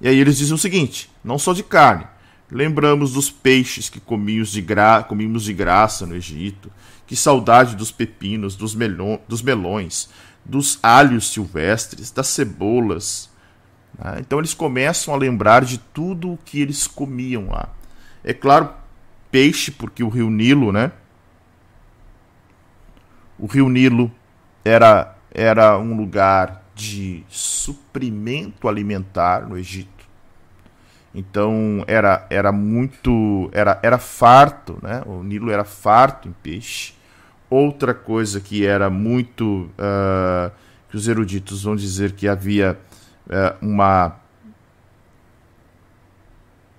E 0.00 0.08
aí 0.08 0.18
eles 0.18 0.38
dizem 0.38 0.54
o 0.54 0.58
seguinte: 0.58 1.08
não 1.22 1.38
só 1.38 1.52
de 1.52 1.62
carne, 1.62 2.04
lembramos 2.50 3.12
dos 3.12 3.30
peixes 3.30 3.88
que 3.88 4.00
comíamos 4.00 4.50
de, 4.50 4.60
gra... 4.60 5.04
comíamos 5.04 5.44
de 5.44 5.52
graça 5.52 6.04
no 6.04 6.16
Egito, 6.16 6.68
que 7.06 7.14
saudade 7.14 7.76
dos 7.76 7.92
pepinos, 7.92 8.56
dos, 8.56 8.76
dos 9.28 9.40
melões, 9.40 10.10
dos 10.48 10.78
alhos 10.82 11.32
silvestres, 11.32 12.10
das 12.10 12.28
cebolas. 12.28 13.30
Né? 13.98 14.18
Então 14.20 14.38
eles 14.38 14.54
começam 14.54 15.12
a 15.12 15.16
lembrar 15.16 15.64
de 15.64 15.78
tudo 15.78 16.32
o 16.32 16.38
que 16.38 16.60
eles 16.60 16.86
comiam 16.86 17.48
lá. 17.48 17.68
É 18.22 18.32
claro, 18.32 18.70
peixe, 19.30 19.70
porque 19.70 20.02
o 20.02 20.08
rio 20.08 20.30
Nilo, 20.30 20.72
né? 20.72 20.92
O 23.38 23.46
rio 23.46 23.68
Nilo 23.68 24.10
era, 24.64 25.16
era 25.30 25.78
um 25.78 25.96
lugar 25.96 26.62
de 26.74 27.24
suprimento 27.28 28.68
alimentar 28.68 29.46
no 29.46 29.56
Egito. 29.56 30.06
Então 31.14 31.84
era, 31.86 32.26
era 32.28 32.52
muito. 32.52 33.48
Era, 33.52 33.78
era 33.82 33.98
farto, 33.98 34.78
né? 34.82 35.02
O 35.06 35.22
Nilo 35.22 35.50
era 35.50 35.64
farto 35.64 36.28
em 36.28 36.32
peixe. 36.32 36.95
Outra 37.48 37.94
coisa 37.94 38.40
que 38.40 38.64
era 38.66 38.90
muito. 38.90 39.70
Uh, 39.78 40.50
que 40.88 40.96
os 40.96 41.08
eruditos 41.08 41.64
vão 41.64 41.76
dizer 41.76 42.12
que 42.12 42.28
havia 42.28 42.78
uh, 43.26 43.64
uma. 43.64 44.16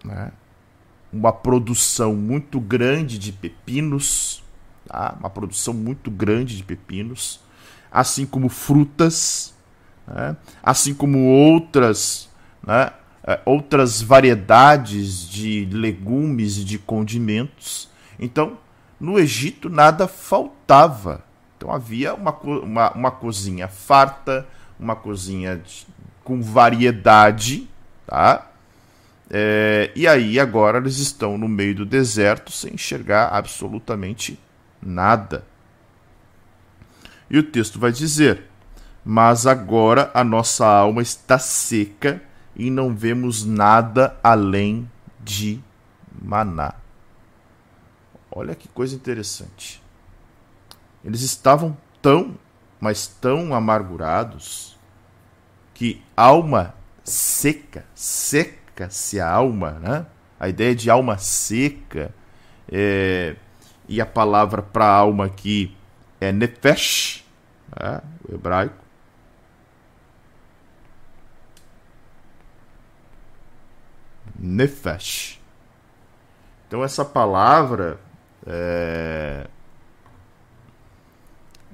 Né? 0.03 0.31
Uma 1.11 1.31
produção 1.31 2.13
muito 2.13 2.59
grande 2.59 3.17
de 3.17 3.31
pepinos 3.31 4.43
tá? 4.87 5.15
uma 5.19 5.29
produção 5.29 5.73
muito 5.73 6.09
grande 6.09 6.55
de 6.55 6.63
pepinos, 6.63 7.39
assim 7.91 8.25
como 8.25 8.49
frutas, 8.49 9.53
né? 10.07 10.35
assim 10.63 10.93
como 10.93 11.25
outras, 11.25 12.29
né? 12.65 12.91
É, 13.29 13.41
outras 13.43 14.01
variedades 14.01 15.27
de 15.27 15.67
legumes 15.69 16.59
e 16.59 16.63
de 16.63 16.79
condimentos. 16.79 17.89
Então, 18.17 18.57
no 18.99 19.19
Egito 19.19 19.69
nada 19.69 20.07
faltava. 20.07 21.23
Então 21.57 21.71
havia 21.71 22.13
uma, 22.13 22.31
uma, 22.31 22.91
uma 22.91 23.11
cozinha 23.11 23.67
farta, 23.67 24.47
uma 24.79 24.95
cozinha 24.95 25.57
de, 25.57 25.87
com 26.23 26.41
variedade, 26.41 27.67
tá? 28.05 28.47
É, 29.29 29.91
e 29.95 30.07
aí 30.07 30.39
agora 30.39 30.77
eles 30.77 30.99
estão 30.99 31.37
no 31.37 31.47
meio 31.47 31.75
do 31.75 31.85
deserto 31.85 32.51
sem 32.51 32.75
enxergar 32.75 33.27
absolutamente 33.29 34.39
nada. 34.81 35.43
E 37.29 37.37
o 37.37 37.43
texto 37.43 37.79
vai 37.79 37.91
dizer: 37.91 38.43
Mas 39.03 39.45
agora 39.45 40.09
a 40.13 40.23
nossa 40.23 40.65
alma 40.65 41.01
está 41.01 41.37
seca 41.37 42.21
e 42.55 42.69
não 42.69 42.95
vemos 42.95 43.43
nada 43.43 44.17
além 44.23 44.89
de 45.19 45.59
maná. 46.21 46.73
Olha 48.37 48.53
que 48.53 48.67
coisa 48.67 48.95
interessante. 48.95 49.81
Eles 51.03 51.23
estavam 51.23 51.75
tão, 52.03 52.37
mas 52.79 53.07
tão 53.07 53.51
amargurados 53.51 54.77
que 55.73 56.03
alma 56.15 56.75
seca, 57.03 57.83
seca-se 57.95 59.19
a 59.19 59.27
alma, 59.27 59.71
né? 59.79 60.05
A 60.39 60.47
ideia 60.47 60.75
de 60.75 60.87
alma 60.87 61.17
seca 61.17 62.13
é, 62.71 63.35
e 63.89 63.99
a 63.99 64.05
palavra 64.05 64.61
para 64.61 64.85
alma 64.85 65.25
aqui 65.25 65.75
é 66.21 66.31
nefesh, 66.31 67.25
né, 67.75 68.01
o 68.29 68.35
hebraico. 68.35 68.85
Nefesh. 74.37 75.41
Então 76.67 76.83
essa 76.83 77.03
palavra 77.03 77.99
é, 78.47 79.47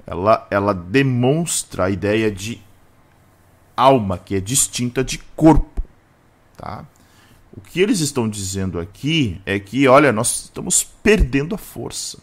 ela, 0.06 0.48
ela 0.50 0.74
demonstra 0.74 1.86
a 1.86 1.90
ideia 1.90 2.32
de 2.32 2.60
alma, 3.78 4.18
que 4.18 4.36
é 4.36 4.40
distinta 4.40 5.04
de 5.04 5.20
corpo. 5.36 5.82
Tá? 6.58 6.86
O 7.56 7.62
que 7.62 7.80
eles 7.80 8.00
estão 8.00 8.28
dizendo 8.28 8.80
aqui 8.80 9.40
é 9.46 9.60
que, 9.60 9.88
olha, 9.88 10.12
nós 10.12 10.46
estamos 10.46 10.84
perdendo 10.84 11.54
a 11.54 11.58
força. 11.58 12.18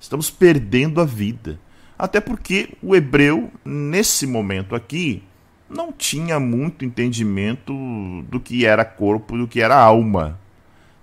Estamos 0.00 0.30
perdendo 0.30 1.00
a 1.00 1.04
vida. 1.04 1.60
Até 1.98 2.20
porque 2.20 2.76
o 2.82 2.96
hebreu, 2.96 3.52
nesse 3.62 4.26
momento 4.26 4.74
aqui, 4.74 5.22
não 5.68 5.92
tinha 5.92 6.40
muito 6.40 6.84
entendimento 6.84 7.72
do 8.22 8.40
que 8.40 8.64
era 8.64 8.84
corpo 8.84 9.36
e 9.36 9.40
do 9.40 9.46
que 9.46 9.60
era 9.60 9.76
alma. 9.76 10.40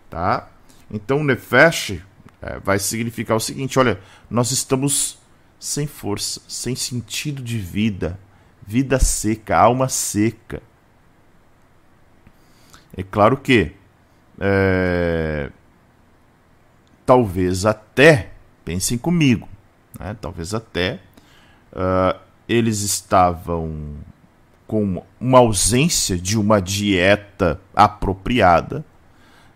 Tá? 0.09 0.49
Então, 0.89 1.23
nefesh 1.23 2.01
é, 2.41 2.59
vai 2.59 2.79
significar 2.79 3.35
o 3.37 3.39
seguinte: 3.39 3.79
olha, 3.79 3.99
nós 4.29 4.51
estamos 4.51 5.17
sem 5.59 5.87
força, 5.87 6.41
sem 6.47 6.75
sentido 6.75 7.41
de 7.41 7.57
vida, 7.57 8.19
vida 8.65 8.99
seca, 8.99 9.57
alma 9.57 9.89
seca. 9.89 10.61
É 12.95 13.03
claro 13.03 13.37
que 13.37 13.73
é, 14.39 15.51
talvez 17.05 17.65
até, 17.65 18.31
pensem 18.65 18.97
comigo, 18.97 19.47
né, 19.99 20.15
talvez 20.19 20.53
até 20.53 20.99
uh, 21.71 22.19
eles 22.47 22.81
estavam 22.81 23.95
com 24.67 25.01
uma 25.19 25.39
ausência 25.39 26.17
de 26.17 26.37
uma 26.37 26.61
dieta 26.61 27.59
apropriada 27.73 28.83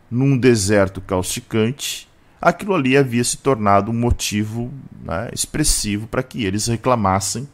num 0.09 0.37
deserto 0.37 1.01
causticante, 1.01 2.07
aquilo 2.41 2.73
ali 2.73 2.97
havia 2.97 3.23
se 3.23 3.37
tornado 3.37 3.91
um 3.91 3.93
motivo 3.93 4.71
né, 5.03 5.29
expressivo 5.31 6.07
para 6.07 6.23
que 6.23 6.43
eles 6.43 6.67
reclamassem. 6.67 7.47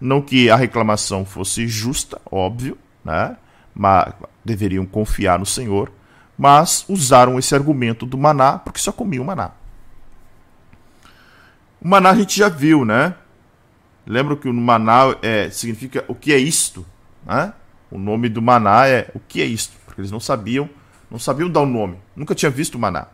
Não 0.00 0.20
que 0.20 0.50
a 0.50 0.56
reclamação 0.56 1.24
fosse 1.24 1.68
justa, 1.68 2.20
óbvio, 2.30 2.76
né? 3.04 3.36
mas 3.74 4.12
deveriam 4.44 4.84
confiar 4.84 5.38
no 5.38 5.46
Senhor, 5.46 5.90
mas 6.36 6.84
usaram 6.88 7.38
esse 7.38 7.54
argumento 7.54 8.04
do 8.04 8.18
maná 8.18 8.58
porque 8.58 8.80
só 8.80 8.92
comiam 8.92 9.24
maná. 9.24 9.52
O 11.80 11.88
maná 11.88 12.10
a 12.10 12.16
gente 12.16 12.36
já 12.36 12.48
viu, 12.48 12.84
né? 12.84 13.14
Lembra 14.06 14.36
que 14.36 14.48
o 14.48 14.52
maná 14.52 15.16
é, 15.22 15.48
significa 15.50 16.04
o 16.08 16.14
que 16.14 16.32
é 16.32 16.38
isto? 16.38 16.84
Né? 17.24 17.52
O 17.90 17.98
nome 17.98 18.28
do 18.28 18.42
maná 18.42 18.86
é 18.86 19.10
o 19.14 19.20
que 19.20 19.40
é 19.40 19.44
isto? 19.44 19.74
Porque 19.84 20.00
eles 20.00 20.10
não 20.10 20.20
sabiam, 20.20 20.68
não 21.10 21.18
sabiam 21.18 21.48
dar 21.48 21.60
o 21.60 21.66
nome. 21.66 21.98
Nunca 22.14 22.34
tinha 22.34 22.50
visto 22.50 22.74
o 22.74 22.78
maná. 22.78 23.06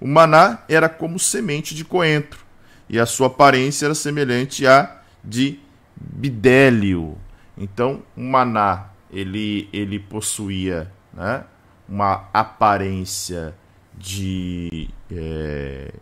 O 0.00 0.06
maná 0.06 0.64
era 0.68 0.88
como 0.88 1.18
semente 1.18 1.74
de 1.74 1.84
coentro 1.84 2.44
e 2.88 2.98
a 2.98 3.06
sua 3.06 3.26
aparência 3.28 3.86
era 3.86 3.94
semelhante 3.94 4.66
à 4.66 5.00
de 5.24 5.58
bidélio. 5.96 7.16
Então, 7.56 8.02
o 8.16 8.20
maná 8.20 8.90
ele, 9.10 9.68
ele 9.72 9.98
possuía 9.98 10.90
né, 11.12 11.44
uma 11.88 12.28
aparência 12.32 13.54
de, 13.96 14.88
é, 15.10 15.92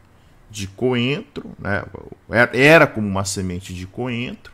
de 0.50 0.66
coentro, 0.66 1.50
né, 1.58 1.84
era 2.52 2.86
como 2.86 3.06
uma 3.06 3.24
semente 3.24 3.72
de 3.72 3.86
coentro, 3.86 4.52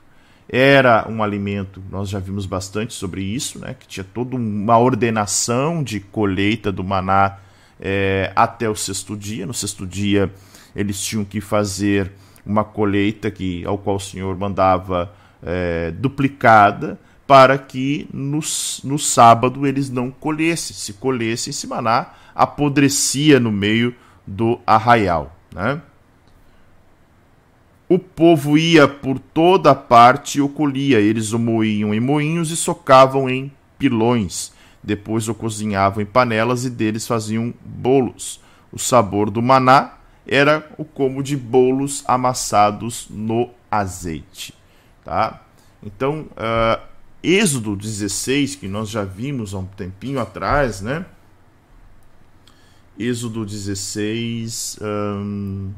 era 0.48 1.06
um 1.08 1.22
alimento, 1.22 1.82
nós 1.90 2.08
já 2.08 2.18
vimos 2.18 2.44
bastante 2.44 2.92
sobre 2.92 3.22
isso, 3.22 3.58
né, 3.58 3.74
que 3.78 3.86
tinha 3.86 4.04
toda 4.04 4.36
uma 4.36 4.78
ordenação 4.78 5.82
de 5.82 6.00
colheita 6.00 6.70
do 6.70 6.84
maná 6.84 7.38
é, 7.80 8.32
até 8.36 8.68
o 8.68 8.76
sexto 8.76 9.16
dia. 9.16 9.46
No 9.46 9.54
sexto 9.54 9.86
dia, 9.86 10.32
eles 10.76 11.00
tinham 11.00 11.24
que 11.24 11.40
fazer 11.40 12.12
uma 12.44 12.64
colheita 12.64 13.30
que, 13.30 13.64
ao 13.64 13.78
qual 13.78 13.96
o 13.96 14.00
Senhor 14.00 14.36
mandava 14.36 15.12
é, 15.42 15.90
duplicada, 15.92 16.98
para 17.26 17.56
que 17.56 18.08
no, 18.12 18.40
no 18.84 18.98
sábado 18.98 19.66
eles 19.66 19.88
não 19.88 20.10
colhessem. 20.10 20.76
Se 20.76 20.94
colhessem, 20.94 21.50
esse 21.50 21.66
maná 21.66 22.08
apodrecia 22.34 23.38
no 23.38 23.52
meio 23.52 23.94
do 24.26 24.58
arraial. 24.66 25.36
Né? 25.54 25.80
O 27.88 27.98
povo 27.98 28.56
ia 28.58 28.86
por 28.86 29.18
toda 29.18 29.74
parte 29.74 30.38
e 30.38 30.40
o 30.40 30.48
colhia. 30.48 31.00
Eles 31.00 31.32
o 31.32 31.38
moíam 31.38 31.94
em 31.94 32.00
moinhos 32.00 32.50
e 32.50 32.56
socavam 32.56 33.28
em 33.28 33.50
pilões. 33.78 34.52
Depois 34.82 35.28
o 35.28 35.34
cozinhavam 35.34 36.02
em 36.02 36.06
panelas 36.06 36.64
e 36.64 36.70
deles 36.70 37.06
faziam 37.06 37.52
bolos. 37.64 38.40
O 38.72 38.78
sabor 38.78 39.30
do 39.30 39.42
maná 39.42 39.94
era 40.26 40.70
o 40.78 40.84
como 40.84 41.22
de 41.22 41.36
bolos 41.36 42.04
amassados 42.06 43.06
no 43.10 43.50
azeite. 43.70 44.54
Tá? 45.04 45.42
Então, 45.82 46.28
uh, 46.32 46.80
Êxodo 47.22 47.76
16, 47.76 48.56
que 48.56 48.68
nós 48.68 48.88
já 48.88 49.04
vimos 49.04 49.54
há 49.54 49.58
um 49.58 49.66
tempinho 49.66 50.20
atrás, 50.20 50.80
né? 50.80 51.04
Êxodo 52.98 53.44
16, 53.44 54.78
um, 54.82 55.72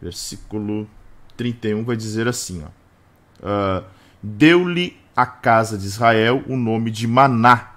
versículo 0.00 0.88
31, 1.36 1.84
vai 1.84 1.96
dizer 1.96 2.26
assim: 2.28 2.62
uh, 2.62 3.84
Deu-lhe 4.22 4.96
a 5.16 5.26
casa 5.26 5.76
de 5.76 5.86
Israel 5.86 6.42
o 6.48 6.56
nome 6.56 6.90
de 6.90 7.06
Maná. 7.06 7.71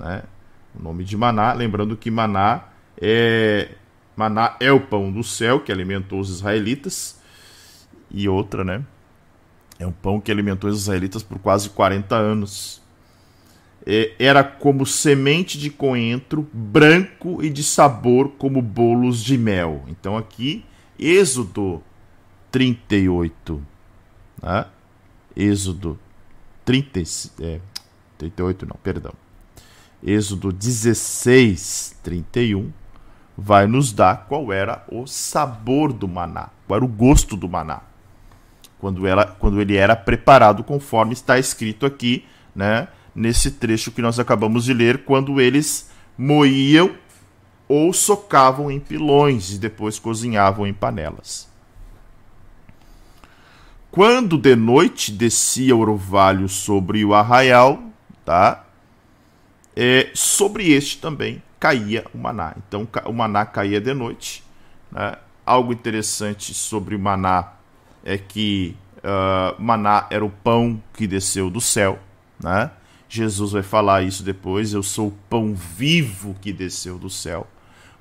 Né? 0.00 0.22
O 0.74 0.82
nome 0.82 1.04
de 1.04 1.16
Maná, 1.16 1.52
lembrando 1.52 1.96
que 1.96 2.10
Maná 2.10 2.64
é, 3.00 3.68
Maná 4.16 4.56
é 4.60 4.72
o 4.72 4.80
pão 4.80 5.10
do 5.10 5.22
céu 5.22 5.60
que 5.60 5.70
alimentou 5.70 6.20
os 6.20 6.30
israelitas. 6.30 7.20
E 8.10 8.28
outra, 8.28 8.64
né? 8.64 8.84
É 9.78 9.86
um 9.86 9.92
pão 9.92 10.20
que 10.20 10.30
alimentou 10.30 10.68
os 10.68 10.82
israelitas 10.82 11.22
por 11.22 11.38
quase 11.38 11.70
40 11.70 12.14
anos. 12.14 12.82
É, 13.86 14.12
era 14.18 14.44
como 14.44 14.84
semente 14.84 15.58
de 15.58 15.70
coentro, 15.70 16.46
branco 16.52 17.42
e 17.42 17.48
de 17.48 17.64
sabor 17.64 18.32
como 18.32 18.60
bolos 18.60 19.22
de 19.22 19.38
mel. 19.38 19.84
Então 19.88 20.18
aqui, 20.18 20.64
Êxodo 20.98 21.82
38. 22.50 23.62
Né? 24.42 24.66
Êxodo 25.34 25.98
30, 26.64 27.00
é, 27.40 27.60
38, 28.18 28.66
não, 28.66 28.76
perdão. 28.82 29.14
Êxodo 30.02 30.50
16, 30.52 31.96
31 32.02 32.72
vai 33.36 33.66
nos 33.66 33.92
dar 33.92 34.26
qual 34.28 34.52
era 34.52 34.84
o 34.90 35.06
sabor 35.06 35.92
do 35.92 36.08
maná, 36.08 36.48
qual 36.66 36.76
era 36.76 36.84
o 36.84 36.88
gosto 36.88 37.36
do 37.36 37.48
maná. 37.48 37.80
Quando, 38.78 39.06
ela, 39.06 39.26
quando 39.26 39.60
ele 39.60 39.76
era 39.76 39.94
preparado 39.94 40.64
conforme 40.64 41.12
está 41.12 41.38
escrito 41.38 41.84
aqui, 41.84 42.24
né, 42.54 42.88
nesse 43.14 43.50
trecho 43.52 43.90
que 43.90 44.00
nós 44.00 44.18
acabamos 44.18 44.64
de 44.64 44.72
ler, 44.72 45.04
quando 45.04 45.40
eles 45.40 45.90
moíam 46.16 46.94
ou 47.68 47.92
socavam 47.92 48.70
em 48.70 48.80
pilões 48.80 49.52
e 49.52 49.58
depois 49.58 49.98
cozinhavam 49.98 50.66
em 50.66 50.72
panelas. 50.72 51.48
Quando 53.90 54.38
de 54.38 54.54
noite 54.56 55.12
descia 55.12 55.74
o 55.74 55.80
orvalho 55.80 56.48
sobre 56.48 57.04
o 57.04 57.14
arraial, 57.14 57.82
tá? 58.24 58.64
É, 59.82 60.10
sobre 60.12 60.72
este 60.72 60.98
também 60.98 61.42
caía 61.58 62.04
o 62.12 62.18
maná. 62.18 62.54
Então 62.58 62.86
o 63.06 63.12
maná 63.14 63.46
caía 63.46 63.80
de 63.80 63.94
noite. 63.94 64.44
Né? 64.92 65.16
Algo 65.46 65.72
interessante 65.72 66.52
sobre 66.52 66.94
o 66.94 66.98
maná 66.98 67.54
é 68.04 68.18
que 68.18 68.76
uh, 68.98 69.58
maná 69.58 70.06
era 70.10 70.22
o 70.22 70.28
pão 70.28 70.82
que 70.92 71.06
desceu 71.06 71.48
do 71.48 71.62
céu. 71.62 71.98
Né? 72.38 72.70
Jesus 73.08 73.52
vai 73.52 73.62
falar 73.62 74.02
isso 74.02 74.22
depois. 74.22 74.74
Eu 74.74 74.82
sou 74.82 75.08
o 75.08 75.18
pão 75.30 75.54
vivo 75.54 76.36
que 76.42 76.52
desceu 76.52 76.98
do 76.98 77.08
céu. 77.08 77.46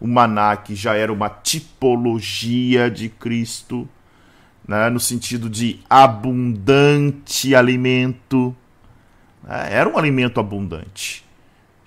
O 0.01 0.07
maná 0.07 0.57
que 0.57 0.75
já 0.75 0.95
era 0.95 1.13
uma 1.13 1.29
tipologia 1.29 2.91
de 2.91 3.07
Cristo, 3.07 3.87
né? 4.67 4.89
no 4.89 4.99
sentido 4.99 5.49
de 5.49 5.79
abundante 5.89 7.55
alimento. 7.55 8.53
Né? 9.41 9.69
Era 9.71 9.87
um 9.87 9.97
alimento 9.97 10.41
abundante. 10.41 11.28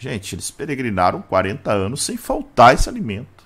Gente, 0.02 0.34
eles 0.34 0.50
peregrinaram 0.50 1.22
40 1.22 1.72
anos 1.72 2.02
sem 2.02 2.16
faltar 2.16 2.74
esse 2.74 2.88
alimento. 2.88 3.44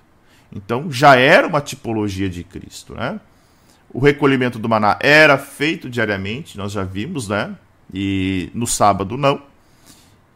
Então 0.51 0.91
já 0.91 1.15
era 1.15 1.47
uma 1.47 1.61
tipologia 1.61 2.31
de 2.31 2.43
Cristo, 2.43 2.95
né? 2.95 3.21
O 3.91 4.01
recolhimento 4.01 4.59
do 4.59 4.67
maná 4.67 4.99
era 5.03 5.37
feito 5.37 5.91
diariamente, 5.91 6.57
nós 6.57 6.73
já 6.73 6.83
vimos, 6.83 7.29
né? 7.29 7.55
E 7.93 8.51
no 8.55 8.67
sábado 8.67 9.19
não. 9.19 9.43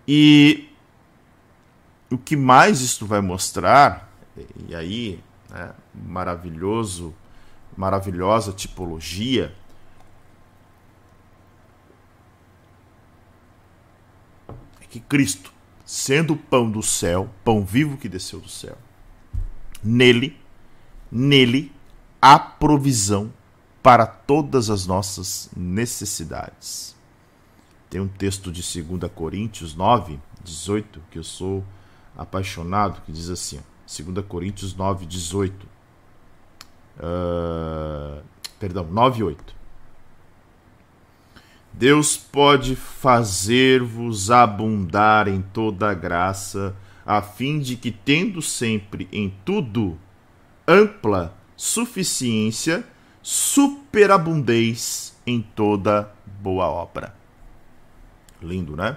E 0.06 0.68
o 2.10 2.18
que 2.18 2.36
mais 2.36 2.82
isso 2.82 3.06
vai 3.06 3.22
mostrar, 3.22 4.12
e 4.68 4.74
aí, 4.74 5.20
né, 5.48 5.72
maravilhoso, 5.94 7.14
maravilhosa 7.74 8.52
tipologia, 8.52 9.54
é 14.82 14.84
que 14.86 15.00
Cristo 15.00 15.59
sendo 15.90 16.34
o 16.34 16.36
pão 16.36 16.70
do 16.70 16.84
céu, 16.84 17.28
pão 17.44 17.64
vivo 17.64 17.96
que 17.96 18.08
desceu 18.08 18.38
do 18.38 18.48
céu. 18.48 18.78
Nele, 19.82 20.38
nele 21.10 21.72
há 22.22 22.38
provisão 22.38 23.32
para 23.82 24.06
todas 24.06 24.70
as 24.70 24.86
nossas 24.86 25.50
necessidades. 25.56 26.94
Tem 27.88 28.00
um 28.00 28.06
texto 28.06 28.52
de 28.52 28.62
2 28.62 29.10
Coríntios 29.12 29.74
9, 29.74 30.20
18, 30.44 31.02
que 31.10 31.18
eu 31.18 31.24
sou 31.24 31.64
apaixonado, 32.16 33.02
que 33.04 33.10
diz 33.10 33.28
assim, 33.28 33.58
2 33.84 34.24
Coríntios 34.26 34.72
9, 34.72 35.06
18. 35.06 35.66
Uh, 36.98 38.22
perdão, 38.60 38.84
9, 38.84 39.24
8. 39.24 39.56
Deus 41.72 42.16
pode 42.16 42.76
fazer-vos 42.76 44.30
abundar 44.30 45.28
em 45.28 45.40
toda 45.40 45.94
graça, 45.94 46.74
a 47.06 47.22
fim 47.22 47.58
de 47.58 47.76
que, 47.76 47.90
tendo 47.90 48.42
sempre 48.42 49.08
em 49.12 49.32
tudo 49.44 49.98
ampla 50.66 51.34
suficiência, 51.56 52.84
superabundeis 53.22 55.16
em 55.26 55.40
toda 55.40 56.12
boa 56.40 56.66
obra. 56.68 57.14
Lindo, 58.42 58.76
né? 58.76 58.96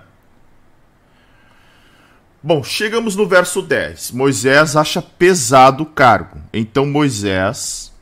Bom, 2.42 2.62
chegamos 2.62 3.16
no 3.16 3.26
verso 3.26 3.62
10. 3.62 4.12
Moisés 4.12 4.76
acha 4.76 5.02
pesado 5.02 5.84
o 5.84 5.86
cargo. 5.86 6.42
Então 6.52 6.86
Moisés 6.86 7.93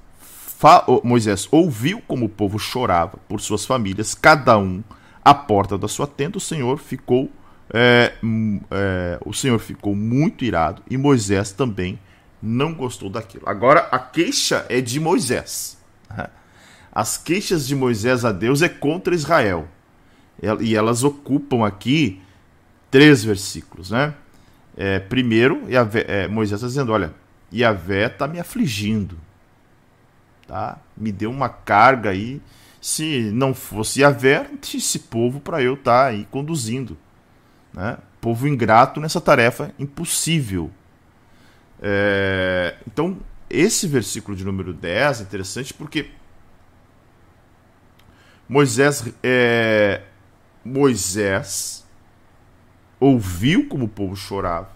Moisés 1.03 1.47
ouviu 1.51 2.01
como 2.07 2.26
o 2.26 2.30
povo 2.30 2.59
chorava 2.59 3.18
por 3.28 3.41
suas 3.41 3.66
famílias, 3.66 4.14
cada 4.14 4.57
um 4.57 4.84
à 5.24 5.34
porta 5.34 5.78
da 5.78 5.88
sua 5.88 6.05
tenda. 6.05 6.38
O 6.38 6.41
Senhor 6.41 6.78
ficou, 6.78 7.32
é, 7.74 8.14
é, 8.70 9.20
o 9.26 9.34
Senhor 9.34 9.59
ficou 9.59 9.95
muito 9.95 10.45
irado 10.45 10.84
e 10.89 10.97
Moisés 10.97 11.51
também 11.51 11.99
não 12.41 12.74
gostou 12.74 13.09
daquilo. 13.09 13.43
Agora 13.47 13.88
a 13.91 13.97
queixa 13.97 14.66
é 14.70 14.82
de 14.82 14.99
Moisés. 14.99 15.78
As 16.93 17.18
queixas 17.18 17.66
de 17.66 17.74
Moisés 17.74 18.26
a 18.26 18.34
Deus 18.34 18.62
é 18.62 18.68
contra 18.68 19.16
Israel 19.16 19.66
e 20.59 20.76
elas 20.76 21.05
ocupam 21.05 21.66
aqui 21.66 22.22
três 22.89 23.24
versículos, 23.24 23.91
né? 23.91 24.14
É, 24.76 24.99
primeiro, 24.99 25.62
é, 26.07 26.28
Moisés 26.28 26.59
está 26.59 26.68
dizendo: 26.68 26.91
Olha, 26.91 27.14
Yahvé 27.53 28.07
está 28.07 28.28
me 28.28 28.41
afligindo 28.41 29.18
tá? 30.52 30.78
Me 30.97 31.14
deu 31.14 31.32
uma 31.32 31.47
carga 31.47 32.10
aí. 32.10 32.41
Se 32.82 33.32
não 33.32 33.54
fosse 33.54 34.04
haver 34.04 34.49
esse 34.62 34.99
povo 34.99 35.39
para 35.39 35.62
eu 35.62 35.76
estar 35.76 36.04
tá 36.04 36.08
aí 36.08 36.28
conduzindo, 36.30 36.97
né? 37.74 37.97
Povo 38.20 38.47
ingrato 38.47 38.99
nessa 38.99 39.22
tarefa 39.22 39.72
impossível. 39.80 40.70
É... 41.82 42.76
Então, 42.86 43.18
esse 43.49 43.88
versículo 43.88 44.36
de 44.36 44.43
número 44.43 44.74
10 44.74 45.22
é 45.22 45.24
interessante 45.24 45.74
porque 45.74 46.10
Moisés, 48.49 49.06
é... 49.24 50.02
Moisés 50.66 51.86
ouviu 52.99 53.70
como 53.70 53.86
o 53.86 53.89
povo 53.89 54.16
chorava, 54.16 54.70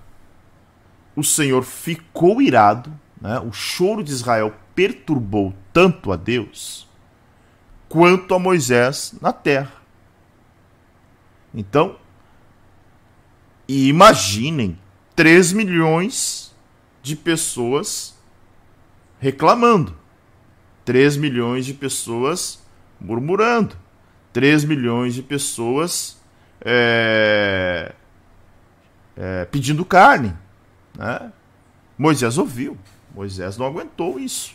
o 1.16 1.24
Senhor 1.24 1.64
ficou 1.64 2.42
irado, 2.42 2.92
né? 3.20 3.40
o 3.40 3.52
choro 3.52 4.04
de 4.04 4.12
Israel 4.12 4.54
perturbou 4.76 5.54
tanto 5.72 6.12
a 6.12 6.16
Deus 6.16 6.88
quanto 7.88 8.36
a 8.36 8.40
Moisés 8.40 9.16
na 9.22 9.32
terra. 9.32 9.72
Então, 11.54 11.98
imaginem 13.68 14.78
3 15.16 15.54
milhões 15.54 16.54
de 17.02 17.16
pessoas 17.16 18.16
reclamando, 19.20 19.96
3 20.84 21.16
milhões 21.18 21.66
de 21.66 21.74
pessoas 21.74 22.62
murmurando, 23.00 23.78
3 24.34 24.66
milhões 24.66 25.14
de 25.14 25.24
pessoas 25.24 26.20
é, 26.60 27.94
é, 29.16 29.46
pedindo 29.46 29.86
carne. 29.86 30.36
Né? 30.98 31.32
Moisés 31.98 32.38
ouviu, 32.38 32.78
Moisés 33.14 33.58
não 33.58 33.66
aguentou 33.66 34.20
isso. 34.20 34.55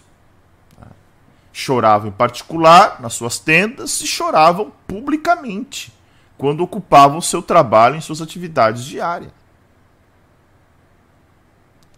Choravam 1.52 2.08
em 2.08 2.12
particular 2.12 3.00
nas 3.00 3.14
suas 3.14 3.38
tendas 3.38 4.00
e 4.00 4.06
choravam 4.06 4.72
publicamente 4.86 5.92
quando 6.38 6.62
ocupavam 6.62 7.20
seu 7.20 7.42
trabalho 7.42 7.96
em 7.96 8.00
suas 8.00 8.22
atividades 8.22 8.84
diárias. 8.84 9.32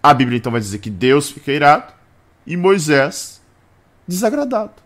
A 0.02 0.12
Bíblia 0.12 0.38
então 0.38 0.50
vai 0.50 0.60
dizer 0.60 0.78
que 0.78 0.90
Deus 0.90 1.30
fica 1.30 1.52
irado 1.52 1.92
e 2.46 2.56
Moisés 2.56 3.40
desagradado. 4.06 4.82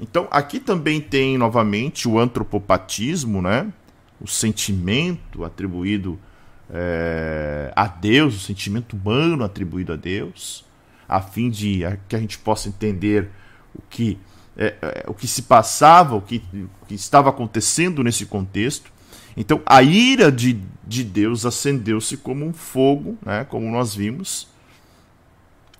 Então 0.00 0.26
aqui 0.30 0.58
também 0.58 1.00
tem 1.00 1.38
novamente 1.38 2.08
o 2.08 2.18
antropopatismo, 2.18 3.40
né? 3.40 3.72
o 4.20 4.26
sentimento 4.26 5.44
atribuído 5.44 6.18
é, 6.70 7.72
a 7.74 7.86
Deus, 7.86 8.34
o 8.34 8.40
sentimento 8.40 8.96
humano 8.96 9.44
atribuído 9.44 9.92
a 9.92 9.96
Deus, 9.96 10.64
a 11.08 11.20
fim 11.20 11.48
de 11.48 11.80
que 12.08 12.14
a 12.14 12.20
gente 12.20 12.38
possa 12.38 12.68
entender 12.68 13.30
o 13.74 13.80
que 13.88 14.18
é, 14.56 14.74
é, 14.82 15.04
o 15.06 15.14
que 15.14 15.28
se 15.28 15.42
passava, 15.42 16.16
o 16.16 16.20
que, 16.20 16.42
o 16.52 16.86
que 16.86 16.94
estava 16.94 17.30
acontecendo 17.30 18.02
nesse 18.02 18.26
contexto. 18.26 18.90
Então 19.36 19.62
a 19.64 19.82
ira 19.82 20.32
de, 20.32 20.60
de 20.84 21.04
Deus 21.04 21.46
acendeu-se 21.46 22.16
como 22.16 22.44
um 22.44 22.52
fogo, 22.52 23.16
né, 23.24 23.44
como 23.44 23.70
nós 23.70 23.94
vimos, 23.94 24.48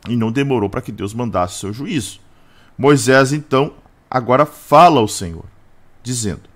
e 0.09 0.15
não 0.15 0.31
demorou 0.31 0.71
para 0.71 0.81
que 0.81 0.93
Deus 0.93 1.13
mandasse 1.13 1.57
o 1.57 1.59
seu 1.59 1.73
juízo. 1.73 2.21
Moisés 2.79 3.33
então 3.33 3.75
agora 4.09 4.47
fala 4.47 5.01
ao 5.01 5.09
Senhor, 5.09 5.45
dizendo: 6.01 6.49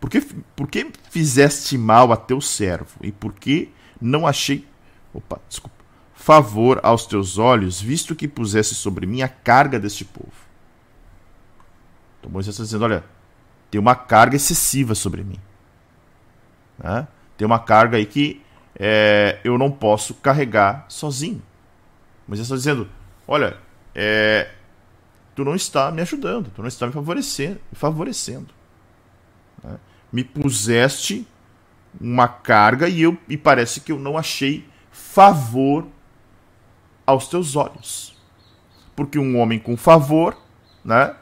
Por 0.00 0.08
que, 0.08 0.20
por 0.54 0.68
que 0.68 0.86
fizeste 1.10 1.76
mal 1.76 2.12
a 2.12 2.16
teu 2.16 2.40
servo? 2.40 3.00
E 3.02 3.10
por 3.10 3.34
que 3.34 3.70
não 4.00 4.28
achei. 4.28 4.64
Opa, 5.12 5.40
desculpa. 5.48 5.81
Favor 6.22 6.78
aos 6.84 7.04
teus 7.04 7.36
olhos, 7.36 7.80
visto 7.80 8.14
que 8.14 8.28
pusesse 8.28 8.76
sobre 8.76 9.06
mim 9.06 9.22
a 9.22 9.28
carga 9.28 9.80
deste 9.80 10.04
povo. 10.04 10.30
Então 12.20 12.30
Moisés 12.30 12.54
está 12.54 12.62
dizendo: 12.62 12.84
olha, 12.84 13.02
tem 13.68 13.80
uma 13.80 13.96
carga 13.96 14.36
excessiva 14.36 14.94
sobre 14.94 15.24
mim. 15.24 15.40
Né? 16.78 17.08
Tem 17.36 17.44
uma 17.44 17.58
carga 17.58 17.96
aí 17.96 18.06
que 18.06 18.40
é, 18.78 19.40
eu 19.42 19.58
não 19.58 19.68
posso 19.68 20.14
carregar 20.14 20.86
sozinho. 20.88 21.42
Moisés 22.28 22.46
está 22.46 22.54
dizendo: 22.54 22.88
olha, 23.26 23.56
é, 23.92 24.48
tu 25.34 25.44
não 25.44 25.56
está 25.56 25.90
me 25.90 26.02
ajudando, 26.02 26.52
tu 26.54 26.62
não 26.62 26.68
está 26.68 26.86
me 26.86 26.92
favorecendo. 26.92 27.58
favorecendo 27.72 28.54
né? 29.64 29.76
Me 30.12 30.22
puseste 30.22 31.26
uma 32.00 32.28
carga 32.28 32.88
e, 32.88 33.02
eu, 33.02 33.18
e 33.28 33.36
parece 33.36 33.80
que 33.80 33.90
eu 33.90 33.98
não 33.98 34.16
achei 34.16 34.64
favor 34.92 35.88
aos 37.12 37.28
teus 37.28 37.56
olhos. 37.56 38.14
Porque 38.94 39.18
um 39.18 39.38
homem 39.38 39.58
com 39.58 39.76
favor, 39.76 40.36
né? 40.84 41.14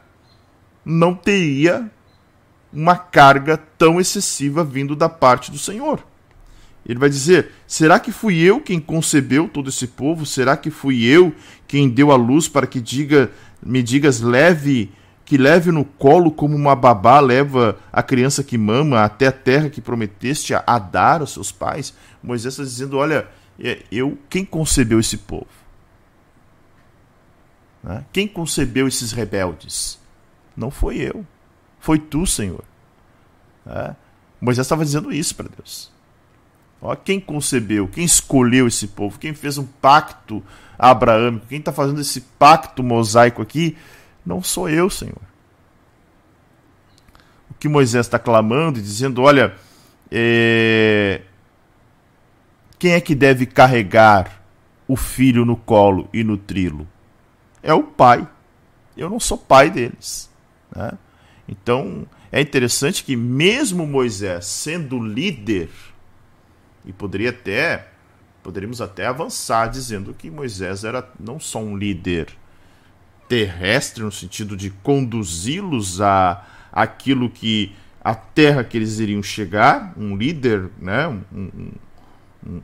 não 0.85 1.13
teria 1.13 1.89
uma 2.73 2.95
carga 2.95 3.57
tão 3.77 3.99
excessiva 3.99 4.63
vindo 4.63 4.95
da 4.95 5.09
parte 5.09 5.51
do 5.51 5.57
Senhor. 5.57 6.03
Ele 6.85 6.99
vai 6.99 7.09
dizer: 7.09 7.51
será 7.67 7.99
que 7.99 8.11
fui 8.11 8.39
eu 8.39 8.59
quem 8.59 8.79
concebeu 8.79 9.47
todo 9.47 9.69
esse 9.69 9.87
povo? 9.87 10.25
Será 10.25 10.57
que 10.57 10.71
fui 10.71 11.05
eu 11.05 11.33
quem 11.67 11.89
deu 11.89 12.11
a 12.11 12.15
luz 12.15 12.47
para 12.47 12.65
que 12.65 12.81
diga, 12.81 13.29
me 13.63 13.83
digas 13.83 14.19
leve, 14.19 14.91
que 15.23 15.37
leve 15.37 15.71
no 15.71 15.85
colo 15.85 16.31
como 16.31 16.55
uma 16.55 16.75
babá 16.75 17.19
leva 17.19 17.77
a 17.91 18.01
criança 18.01 18.43
que 18.43 18.57
mama 18.57 19.03
até 19.03 19.27
a 19.27 19.31
terra 19.31 19.69
que 19.69 19.79
prometeste 19.79 20.53
a, 20.53 20.63
a 20.65 20.79
dar 20.79 21.21
aos 21.21 21.33
seus 21.33 21.51
pais? 21.51 21.93
Moisés 22.23 22.53
está 22.53 22.63
dizendo: 22.63 22.97
olha, 22.97 23.27
é, 23.59 23.83
eu 23.91 24.17
quem 24.27 24.43
concebeu 24.43 24.99
esse 24.99 25.17
povo? 25.17 25.60
Né? 27.83 28.05
Quem 28.11 28.27
concebeu 28.27 28.87
esses 28.87 29.11
rebeldes? 29.11 29.99
Não 30.55 30.69
foi 30.69 30.97
eu. 30.97 31.25
Foi 31.79 31.97
tu, 31.97 32.25
Senhor. 32.25 32.63
É. 33.65 33.95
Moisés 34.39 34.65
estava 34.65 34.83
dizendo 34.83 35.11
isso 35.11 35.35
para 35.35 35.49
Deus. 35.49 35.91
Ó, 36.81 36.95
quem 36.95 37.19
concebeu, 37.19 37.87
quem 37.87 38.03
escolheu 38.03 38.67
esse 38.67 38.87
povo, 38.87 39.19
quem 39.19 39.35
fez 39.35 39.57
um 39.57 39.65
pacto 39.65 40.43
abraâmico, 40.77 41.45
quem 41.47 41.59
está 41.59 41.71
fazendo 41.71 42.01
esse 42.01 42.21
pacto 42.21 42.81
mosaico 42.81 43.41
aqui, 43.41 43.77
não 44.25 44.41
sou 44.41 44.67
eu, 44.67 44.89
Senhor. 44.89 45.21
O 47.51 47.53
que 47.53 47.69
Moisés 47.69 48.07
está 48.07 48.17
clamando 48.17 48.79
e 48.79 48.81
dizendo: 48.81 49.21
olha, 49.21 49.55
é... 50.09 51.21
quem 52.79 52.93
é 52.93 53.01
que 53.01 53.13
deve 53.13 53.45
carregar 53.45 54.41
o 54.87 54.95
filho 54.95 55.45
no 55.45 55.55
colo 55.55 56.09
e 56.11 56.23
no 56.23 56.35
trilo? 56.35 56.87
É 57.63 57.73
o 57.73 57.83
pai. 57.83 58.27
Eu 58.95 59.09
não 59.09 59.19
sou 59.19 59.37
pai 59.37 59.69
deles. 59.69 60.29
Né? 60.75 60.91
Então 61.47 62.07
é 62.31 62.39
interessante 62.39 63.03
que, 63.03 63.15
mesmo 63.15 63.85
Moisés 63.85 64.45
sendo 64.45 64.99
líder, 65.03 65.69
e 66.85 66.93
poderia 66.93 67.29
até, 67.29 67.89
poderíamos 68.41 68.81
até 68.81 69.05
avançar 69.05 69.67
dizendo 69.67 70.13
que 70.13 70.31
Moisés 70.31 70.83
era 70.83 71.07
não 71.19 71.39
só 71.39 71.59
um 71.59 71.75
líder 71.75 72.29
terrestre, 73.27 74.03
no 74.03 74.11
sentido 74.11 74.57
de 74.57 74.69
conduzi-los 74.69 76.01
a 76.01 76.45
aquilo 76.71 77.29
que 77.29 77.75
a 78.03 78.15
terra 78.15 78.63
que 78.63 78.77
eles 78.77 78.99
iriam 78.99 79.21
chegar, 79.21 79.93
um 79.95 80.15
líder, 80.15 80.69
né, 80.79 81.07
um, 81.07 81.21
um, 81.31 81.71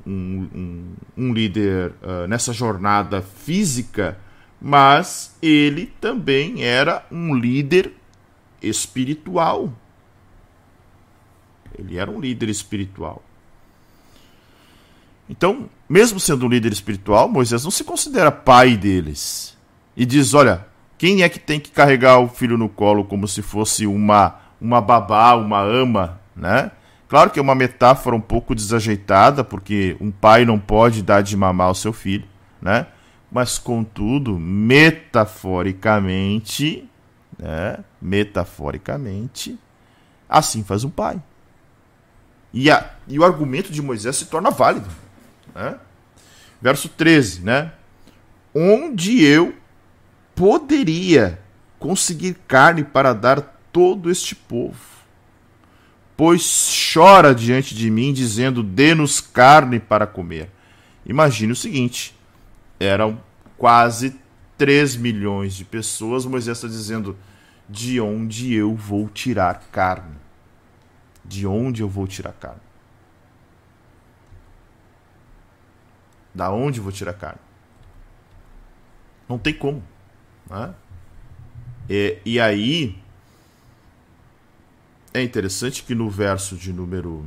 um, 0.05 0.49
um, 0.55 0.93
um 1.15 1.33
líder 1.33 1.93
uh, 2.01 2.27
nessa 2.27 2.51
jornada 2.51 3.21
física, 3.21 4.17
mas 4.61 5.35
ele 5.41 5.87
também 6.01 6.63
era 6.63 7.05
um 7.11 7.35
líder 7.35 7.93
espiritual. 8.61 9.71
Ele 11.77 11.97
era 11.97 12.09
um 12.09 12.19
líder 12.19 12.49
espiritual. 12.49 13.21
Então, 15.29 15.69
mesmo 15.87 16.19
sendo 16.19 16.45
um 16.45 16.49
líder 16.49 16.71
espiritual, 16.71 17.27
Moisés 17.27 17.63
não 17.63 17.71
se 17.71 17.83
considera 17.83 18.31
pai 18.31 18.75
deles. 18.75 19.55
E 19.95 20.05
diz: 20.05 20.33
olha, 20.33 20.65
quem 20.97 21.21
é 21.21 21.29
que 21.29 21.39
tem 21.39 21.59
que 21.59 21.69
carregar 21.69 22.19
o 22.19 22.27
filho 22.27 22.57
no 22.57 22.69
colo 22.69 23.05
como 23.05 23.27
se 23.27 23.41
fosse 23.41 23.85
uma, 23.85 24.35
uma 24.59 24.81
babá, 24.81 25.35
uma 25.35 25.59
ama, 25.59 26.19
né? 26.35 26.71
Claro 27.07 27.29
que 27.29 27.39
é 27.39 27.41
uma 27.41 27.55
metáfora 27.55 28.15
um 28.15 28.21
pouco 28.21 28.53
desajeitada, 28.53 29.43
porque 29.43 29.95
um 30.01 30.11
pai 30.11 30.43
não 30.43 30.59
pode 30.59 31.01
dar 31.01 31.21
de 31.21 31.37
mamar 31.37 31.67
ao 31.67 31.75
seu 31.75 31.93
filho, 31.93 32.25
né? 32.61 32.87
Mas, 33.37 33.59
contudo, 33.59 34.39
metaforicamente, 34.39 36.89
né? 37.37 37.83
metaforicamente, 38.01 39.59
assim 40.27 40.63
faz 40.63 40.83
um 40.83 40.89
pai. 40.89 41.21
E, 42.51 42.71
a, 42.71 42.95
e 43.07 43.19
o 43.19 43.23
argumento 43.23 43.71
de 43.71 43.79
Moisés 43.79 44.15
se 44.15 44.25
torna 44.25 44.49
válido. 44.49 44.89
Né? 45.53 45.77
Verso 46.59 46.89
13, 46.89 47.41
né? 47.41 47.73
Onde 48.55 49.23
eu 49.23 49.53
poderia 50.33 51.39
conseguir 51.77 52.33
carne 52.47 52.83
para 52.83 53.13
dar 53.13 53.41
todo 53.71 54.09
este 54.09 54.33
povo? 54.33 54.79
Pois 56.17 56.89
chora 56.91 57.35
diante 57.35 57.75
de 57.75 57.91
mim, 57.91 58.13
dizendo: 58.13 58.63
Dê-nos 58.63 59.21
carne 59.21 59.79
para 59.79 60.07
comer. 60.07 60.49
Imagine 61.05 61.51
o 61.51 61.55
seguinte: 61.55 62.17
eram 62.79 63.26
quase 63.57 64.19
3 64.57 64.95
milhões 64.95 65.53
de 65.55 65.65
pessoas. 65.65 66.25
Moisés 66.25 66.57
está 66.57 66.67
dizendo: 66.67 67.17
De 67.67 67.99
onde 67.99 68.53
eu 68.53 68.75
vou 68.75 69.09
tirar 69.09 69.61
carne? 69.71 70.15
De 71.23 71.45
onde 71.45 71.81
eu 71.81 71.89
vou 71.89 72.07
tirar 72.07 72.33
carne? 72.33 72.61
Da 76.33 76.51
onde 76.51 76.79
eu 76.79 76.83
vou 76.83 76.91
tirar 76.91 77.13
carne? 77.13 77.39
Não 79.27 79.37
tem 79.37 79.53
como. 79.53 79.83
Né? 80.49 80.73
E, 81.89 82.19
e 82.25 82.39
aí 82.39 82.97
é 85.13 85.21
interessante 85.21 85.83
que 85.83 85.95
no 85.95 86.09
verso 86.09 86.55
de 86.55 86.71
número 86.71 87.25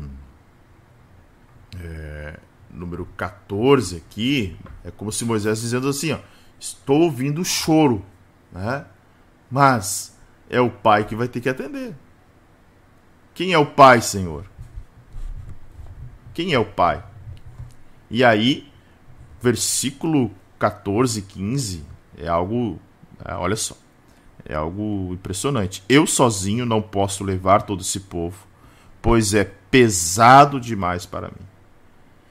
é, 1.79 2.39
número 2.71 3.05
14 3.17 3.97
aqui, 3.97 4.57
é 4.85 4.91
como 4.91 5.13
se 5.13 5.25
Moisés 5.25 5.61
dizendo 5.61 5.89
assim, 5.89 6.13
ó, 6.13 6.19
estou 6.59 7.03
ouvindo 7.03 7.45
choro, 7.45 8.05
né? 8.53 8.85
Mas 9.51 10.17
é 10.49 10.61
o 10.61 10.71
pai 10.71 11.05
que 11.05 11.15
vai 11.15 11.29
ter 11.29 11.41
que 11.41 11.49
atender. 11.49 11.95
Quem 13.35 13.53
é 13.53 13.59
o 13.59 13.67
pai, 13.67 14.01
Senhor? 14.01 14.45
Quem 16.33 16.53
é 16.53 16.59
o 16.59 16.65
pai? 16.65 17.03
E 18.11 18.25
aí 18.25 18.71
versículo 19.41 20.31
14, 20.59 21.23
15 21.23 21.85
é 22.19 22.29
algo. 22.29 22.79
É, 23.25 23.35
olha 23.35 23.57
só. 23.57 23.77
É 24.45 24.55
algo 24.55 25.13
impressionante. 25.13 25.83
Eu 25.89 26.07
sozinho 26.07 26.67
não 26.67 26.83
posso 26.83 27.23
levar 27.25 27.63
todo 27.63 27.83
esse 27.83 28.01
povo, 28.01 28.47
pois 29.01 29.35
é 29.35 29.45
pesado 29.45 30.61
demais 30.61 31.07
para 31.07 31.29
mim. 31.29 31.47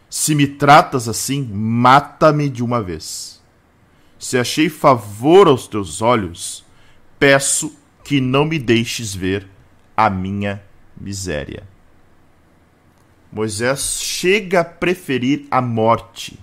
Se 0.10 0.34
me 0.34 0.48
tratas 0.48 1.08
assim, 1.08 1.44
mata-me 1.44 2.50
de 2.50 2.64
uma 2.64 2.82
vez. 2.82 3.42
Se 4.18 4.38
achei 4.38 4.70
favor 4.70 5.48
aos 5.48 5.68
teus 5.68 6.02
olhos, 6.02 6.66
peço 7.20 7.78
que 8.04 8.20
não 8.20 8.44
me 8.44 8.58
deixes 8.58 9.14
ver 9.14 9.48
a 9.96 10.10
minha 10.10 10.62
miséria. 11.00 11.64
Moisés 13.32 14.00
chega 14.02 14.62
a 14.62 14.66
preferir 14.66 15.46
a 15.52 15.62
morte. 15.62 16.40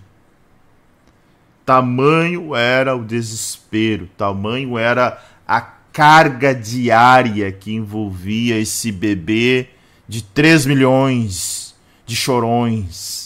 Tamanho 1.65 2.55
era 2.55 2.95
o 2.95 3.05
desespero, 3.05 4.09
tamanho 4.17 4.79
era 4.79 5.21
a 5.49 5.61
carga 5.61 6.55
diária 6.55 7.51
que 7.51 7.73
envolvia 7.73 8.57
esse 8.59 8.93
bebê 8.93 9.71
de 10.07 10.23
3 10.23 10.67
milhões 10.67 11.75
de 12.05 12.15
chorões, 12.15 13.26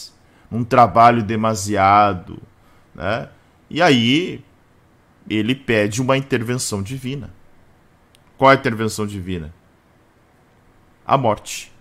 um 0.51 0.63
trabalho 0.63 1.23
demasiado, 1.23 2.41
né? 2.93 3.29
E 3.69 3.81
aí 3.81 4.43
ele 5.29 5.55
pede 5.55 6.01
uma 6.01 6.17
intervenção 6.17 6.83
divina. 6.83 7.33
Qual 8.37 8.51
é 8.51 8.55
a 8.55 8.59
intervenção 8.59 9.07
divina? 9.07 9.53
A 11.05 11.17
morte. 11.17 11.71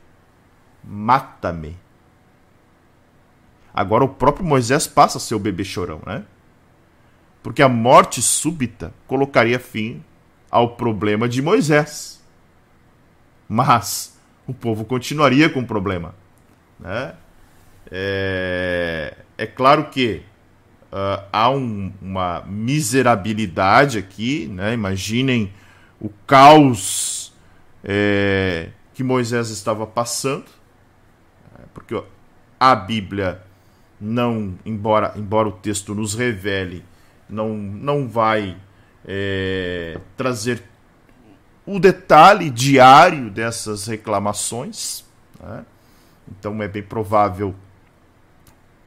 Mata-me. 0.84 1.76
Agora 3.72 4.04
o 4.04 4.08
próprio 4.08 4.44
Moisés 4.44 4.86
passa 4.86 5.18
a 5.18 5.20
ser 5.20 5.34
o 5.34 5.38
bebê 5.38 5.64
chorão, 5.64 6.00
né? 6.06 6.24
Porque 7.42 7.62
a 7.62 7.68
morte 7.68 8.20
súbita 8.20 8.92
colocaria 9.06 9.58
fim 9.58 10.04
ao 10.50 10.76
problema 10.76 11.28
de 11.28 11.40
Moisés. 11.40 12.22
Mas 13.48 14.18
o 14.46 14.52
povo 14.52 14.84
continuaria 14.84 15.48
com 15.48 15.60
o 15.60 15.66
problema. 15.66 16.14
Né? 16.78 17.14
É, 17.90 19.16
é 19.36 19.46
claro 19.46 19.90
que 19.90 20.22
uh, 20.92 21.24
há 21.32 21.50
um, 21.50 21.92
uma 22.00 22.42
miserabilidade 22.46 23.98
aqui, 23.98 24.46
né? 24.46 24.74
imaginem 24.74 25.52
o 26.00 26.08
caos 26.26 27.32
é, 27.82 28.68
que 28.94 29.02
Moisés 29.02 29.50
estava 29.50 29.86
passando, 29.86 30.46
né? 31.58 31.64
porque 31.74 32.00
a 32.58 32.74
Bíblia 32.74 33.42
não, 34.00 34.54
embora, 34.64 35.12
embora 35.16 35.48
o 35.48 35.52
texto 35.52 35.94
nos 35.94 36.14
revele, 36.14 36.84
não, 37.28 37.50
não 37.54 38.08
vai 38.08 38.56
é, 39.06 39.98
trazer 40.16 40.62
o 41.66 41.78
detalhe 41.78 42.50
diário 42.50 43.30
dessas 43.30 43.86
reclamações. 43.86 45.04
Né? 45.40 45.64
Então 46.28 46.62
é 46.62 46.68
bem 46.68 46.82
provável 46.82 47.54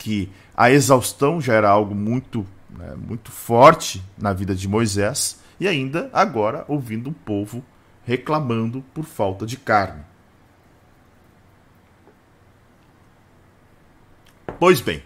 que 0.04 0.30
a 0.54 0.70
exaustão 0.70 1.40
já 1.40 1.54
era 1.54 1.70
algo 1.70 1.96
muito, 1.96 2.46
né, 2.70 2.94
muito 2.98 3.32
forte 3.32 4.04
na 4.18 4.34
vida 4.34 4.54
de 4.54 4.68
Moisés 4.68 5.40
e 5.58 5.66
ainda 5.66 6.10
agora 6.12 6.66
ouvindo 6.68 7.10
o 7.10 7.14
povo 7.14 7.64
reclamando 8.04 8.84
por 8.94 9.06
falta 9.06 9.46
de 9.46 9.56
carne. 9.56 10.04
Pois 14.60 14.82
bem, 14.82 15.02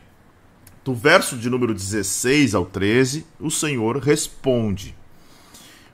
do 0.83 0.95
verso 0.95 1.37
de 1.37 1.47
número 1.47 1.75
16 1.75 2.55
ao 2.55 2.65
13, 2.65 3.23
o 3.39 3.51
Senhor 3.51 3.97
responde. 3.97 4.95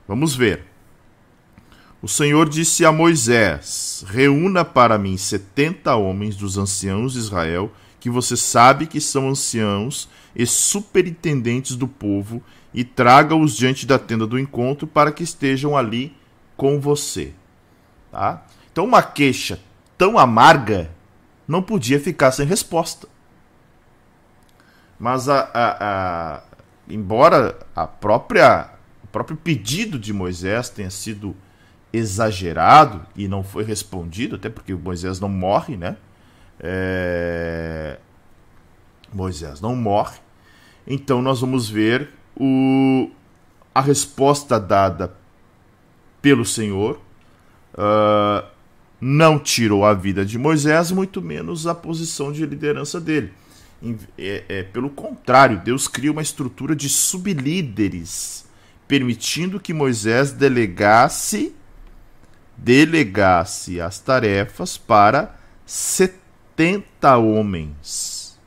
Vamos 0.08 0.34
ver. 0.34 0.64
O 2.00 2.08
Senhor 2.08 2.48
disse 2.48 2.86
a 2.86 2.92
Moisés: 2.92 4.02
Reúna 4.08 4.64
para 4.64 4.96
mim 4.96 5.18
setenta 5.18 5.94
homens 5.94 6.36
dos 6.36 6.56
anciãos 6.56 7.12
de 7.12 7.18
Israel, 7.18 7.70
que 8.04 8.10
você 8.10 8.36
sabe 8.36 8.86
que 8.86 9.00
são 9.00 9.30
anciãos 9.30 10.10
e 10.36 10.44
superintendentes 10.44 11.74
do 11.74 11.88
povo, 11.88 12.42
e 12.74 12.84
traga-os 12.84 13.56
diante 13.56 13.86
da 13.86 13.98
tenda 13.98 14.26
do 14.26 14.38
encontro 14.38 14.86
para 14.86 15.10
que 15.10 15.22
estejam 15.22 15.74
ali 15.74 16.14
com 16.54 16.78
você. 16.78 17.32
Tá? 18.12 18.44
Então, 18.70 18.84
uma 18.84 19.02
queixa 19.02 19.58
tão 19.96 20.18
amarga 20.18 20.90
não 21.48 21.62
podia 21.62 21.98
ficar 21.98 22.30
sem 22.30 22.46
resposta. 22.46 23.08
Mas, 24.98 25.26
a, 25.26 25.48
a, 25.54 25.76
a, 25.80 26.42
embora 26.86 27.58
a 27.74 27.86
própria, 27.86 28.68
o 29.02 29.06
próprio 29.06 29.38
pedido 29.38 29.98
de 29.98 30.12
Moisés 30.12 30.68
tenha 30.68 30.90
sido 30.90 31.34
exagerado 31.90 33.06
e 33.16 33.26
não 33.26 33.42
foi 33.42 33.64
respondido, 33.64 34.36
até 34.36 34.50
porque 34.50 34.74
Moisés 34.74 35.18
não 35.20 35.30
morre, 35.30 35.74
né? 35.74 35.96
É... 36.66 37.98
Moisés 39.12 39.60
não 39.60 39.76
morre. 39.76 40.18
Então 40.86 41.20
nós 41.20 41.42
vamos 41.42 41.68
ver 41.68 42.08
o... 42.34 43.10
a 43.74 43.82
resposta 43.82 44.58
dada 44.58 45.14
pelo 46.22 46.44
Senhor. 46.44 46.98
Uh, 47.74 48.46
não 48.98 49.38
tirou 49.38 49.84
a 49.84 49.92
vida 49.92 50.24
de 50.24 50.38
Moisés, 50.38 50.90
muito 50.90 51.20
menos 51.20 51.66
a 51.66 51.74
posição 51.74 52.32
de 52.32 52.46
liderança 52.46 52.98
dele. 52.98 53.32
É, 54.16 54.44
é, 54.48 54.62
pelo 54.62 54.88
contrário, 54.88 55.60
Deus 55.62 55.86
cria 55.86 56.10
uma 56.10 56.22
estrutura 56.22 56.74
de 56.74 56.88
sublíderes, 56.88 58.46
permitindo 58.88 59.60
que 59.60 59.74
Moisés 59.74 60.32
delegasse 60.32 61.54
delegasse 62.56 63.80
as 63.80 63.98
tarefas 63.98 64.78
para 64.78 65.34
70 65.66 66.23
homens. 67.18 68.38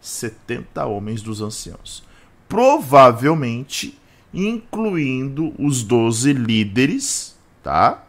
70 0.00 0.86
homens 0.86 1.22
dos 1.22 1.40
anciãos. 1.40 2.04
Provavelmente 2.48 3.98
incluindo 4.34 5.54
os 5.58 5.82
12 5.84 6.32
líderes, 6.32 7.36
tá? 7.62 8.04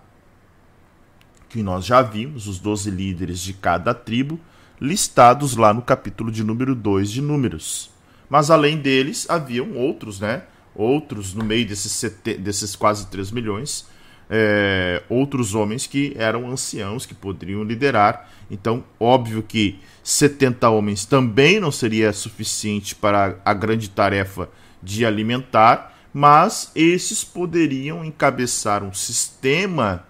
Que 1.49 1.61
nós 1.61 1.85
já 1.85 2.01
vimos, 2.01 2.47
os 2.47 2.59
12 2.59 2.89
líderes 2.89 3.39
de 3.39 3.53
cada 3.53 3.93
tribo, 3.93 4.39
listados 4.81 5.55
lá 5.55 5.73
no 5.73 5.81
capítulo 5.81 6.31
de 6.31 6.43
número 6.43 6.75
2 6.75 7.11
de 7.11 7.21
Números. 7.21 7.91
Mas 8.27 8.49
além 8.49 8.77
deles, 8.77 9.29
haviam 9.29 9.73
outros, 9.73 10.19
né? 10.19 10.43
Outros 10.73 11.33
no 11.33 11.43
meio 11.43 11.65
desses, 11.65 12.11
desses 12.39 12.75
quase 12.75 13.07
3 13.07 13.31
milhões, 13.31 13.87
é, 14.29 15.03
outros 15.09 15.53
homens 15.53 15.87
que 15.87 16.13
eram 16.17 16.49
anciãos 16.49 17.05
que 17.05 17.13
poderiam 17.13 17.63
liderar. 17.63 18.29
Então, 18.49 18.83
óbvio 18.99 19.43
que 19.43 19.79
70 20.03 20.69
homens 20.69 21.05
também 21.05 21.59
não 21.59 21.71
seria 21.71 22.13
suficiente 22.13 22.95
para 22.95 23.37
a 23.43 23.53
grande 23.53 23.89
tarefa 23.89 24.49
de 24.81 25.05
alimentar, 25.05 25.97
mas 26.13 26.71
esses 26.75 27.23
poderiam 27.23 28.05
encabeçar 28.05 28.83
um 28.83 28.93
sistema 28.93 30.05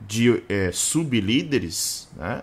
de 0.00 0.42
é, 0.48 0.70
sublíderes 0.72 2.08
né, 2.16 2.42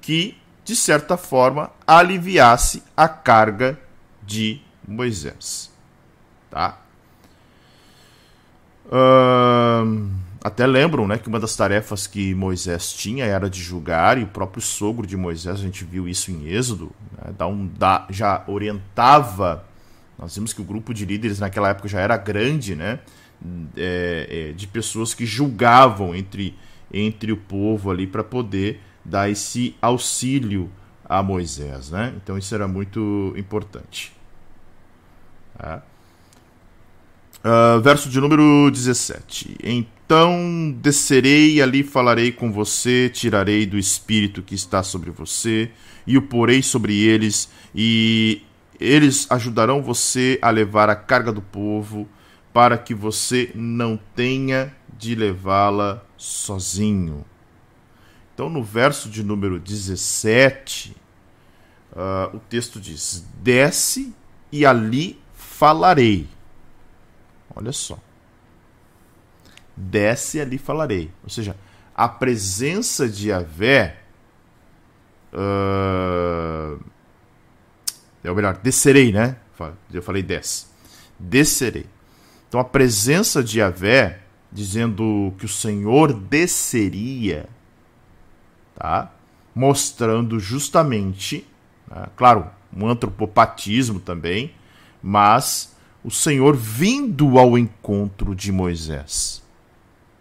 que, 0.00 0.36
de 0.64 0.74
certa 0.74 1.16
forma, 1.16 1.70
aliviasse 1.86 2.82
a 2.96 3.08
carga 3.08 3.78
de 4.22 4.60
Moisés. 4.86 5.70
Tá? 6.50 6.81
Até 10.44 10.66
lembram 10.66 11.06
né, 11.06 11.18
que 11.18 11.28
uma 11.28 11.38
das 11.38 11.54
tarefas 11.54 12.06
que 12.06 12.34
Moisés 12.34 12.92
tinha 12.92 13.24
era 13.24 13.48
de 13.48 13.62
julgar, 13.62 14.18
e 14.18 14.24
o 14.24 14.26
próprio 14.26 14.60
sogro 14.60 15.06
de 15.06 15.16
Moisés, 15.16 15.60
a 15.60 15.62
gente 15.62 15.84
viu 15.84 16.08
isso 16.08 16.32
em 16.32 16.48
Êxodo, 16.48 16.90
né, 17.16 17.32
dá 17.38 17.46
um, 17.46 17.66
dá, 17.66 18.06
já 18.10 18.42
orientava. 18.48 19.64
Nós 20.18 20.34
vimos 20.34 20.52
que 20.52 20.60
o 20.60 20.64
grupo 20.64 20.92
de 20.92 21.04
líderes 21.04 21.38
naquela 21.38 21.68
época 21.68 21.88
já 21.88 22.00
era 22.00 22.16
grande, 22.16 22.74
né, 22.74 22.98
é, 23.76 24.48
é, 24.50 24.52
de 24.52 24.66
pessoas 24.66 25.14
que 25.14 25.24
julgavam 25.24 26.12
entre, 26.12 26.58
entre 26.92 27.30
o 27.30 27.36
povo 27.36 27.90
ali 27.90 28.06
para 28.06 28.24
poder 28.24 28.80
dar 29.04 29.30
esse 29.30 29.76
auxílio 29.80 30.70
a 31.04 31.22
Moisés. 31.22 31.90
Né? 31.90 32.14
Então 32.16 32.36
isso 32.36 32.52
era 32.54 32.66
muito 32.66 33.32
importante. 33.36 34.12
Tá? 35.56 35.82
Uh, 37.44 37.80
verso 37.80 38.08
de 38.08 38.20
número 38.20 38.70
17. 38.70 39.56
Então 39.62 40.72
descerei 40.80 41.60
ali 41.60 41.82
falarei 41.82 42.30
com 42.30 42.52
você, 42.52 43.08
tirarei 43.08 43.66
do 43.66 43.76
espírito 43.76 44.42
que 44.42 44.54
está 44.54 44.82
sobre 44.82 45.10
você 45.10 45.70
e 46.06 46.16
o 46.16 46.22
porei 46.22 46.62
sobre 46.62 46.96
eles, 47.02 47.50
e 47.74 48.42
eles 48.78 49.30
ajudarão 49.30 49.82
você 49.82 50.38
a 50.42 50.50
levar 50.50 50.88
a 50.90 50.96
carga 50.96 51.32
do 51.32 51.42
povo, 51.42 52.08
para 52.52 52.76
que 52.76 52.94
você 52.94 53.50
não 53.54 53.98
tenha 54.14 54.74
de 54.96 55.14
levá-la 55.14 56.02
sozinho. 56.16 57.24
Então, 58.34 58.48
no 58.48 58.62
verso 58.62 59.08
de 59.08 59.22
número 59.22 59.58
17, 59.58 60.96
uh, 61.92 62.36
o 62.36 62.40
texto 62.40 62.80
diz: 62.80 63.26
Desce 63.42 64.14
e 64.50 64.66
ali 64.66 65.18
falarei. 65.34 66.28
Olha 67.54 67.72
só. 67.72 67.98
Desce 69.76 70.40
ali 70.40 70.58
falarei. 70.58 71.10
Ou 71.22 71.30
seja, 71.30 71.56
a 71.94 72.08
presença 72.08 73.08
de 73.08 73.28
Yahvé. 73.28 73.98
Uh, 75.32 76.78
é 78.22 78.30
o 78.30 78.34
melhor, 78.34 78.58
descerei, 78.58 79.12
né? 79.12 79.36
Eu 79.92 80.02
falei 80.02 80.22
desce. 80.22 80.66
Descerei. 81.18 81.86
Então 82.48 82.60
a 82.60 82.64
presença 82.64 83.42
de 83.42 83.60
Yahvé, 83.60 84.20
dizendo 84.50 85.34
que 85.38 85.46
o 85.46 85.48
Senhor 85.48 86.12
desceria, 86.12 87.48
tá? 88.74 89.10
mostrando 89.54 90.38
justamente, 90.38 91.46
né? 91.88 92.06
claro, 92.16 92.46
um 92.74 92.86
antropopatismo 92.88 94.00
também, 94.00 94.54
mas 95.02 95.71
o 96.04 96.10
Senhor 96.10 96.56
vindo 96.56 97.38
ao 97.38 97.56
encontro 97.56 98.34
de 98.34 98.50
Moisés. 98.50 99.42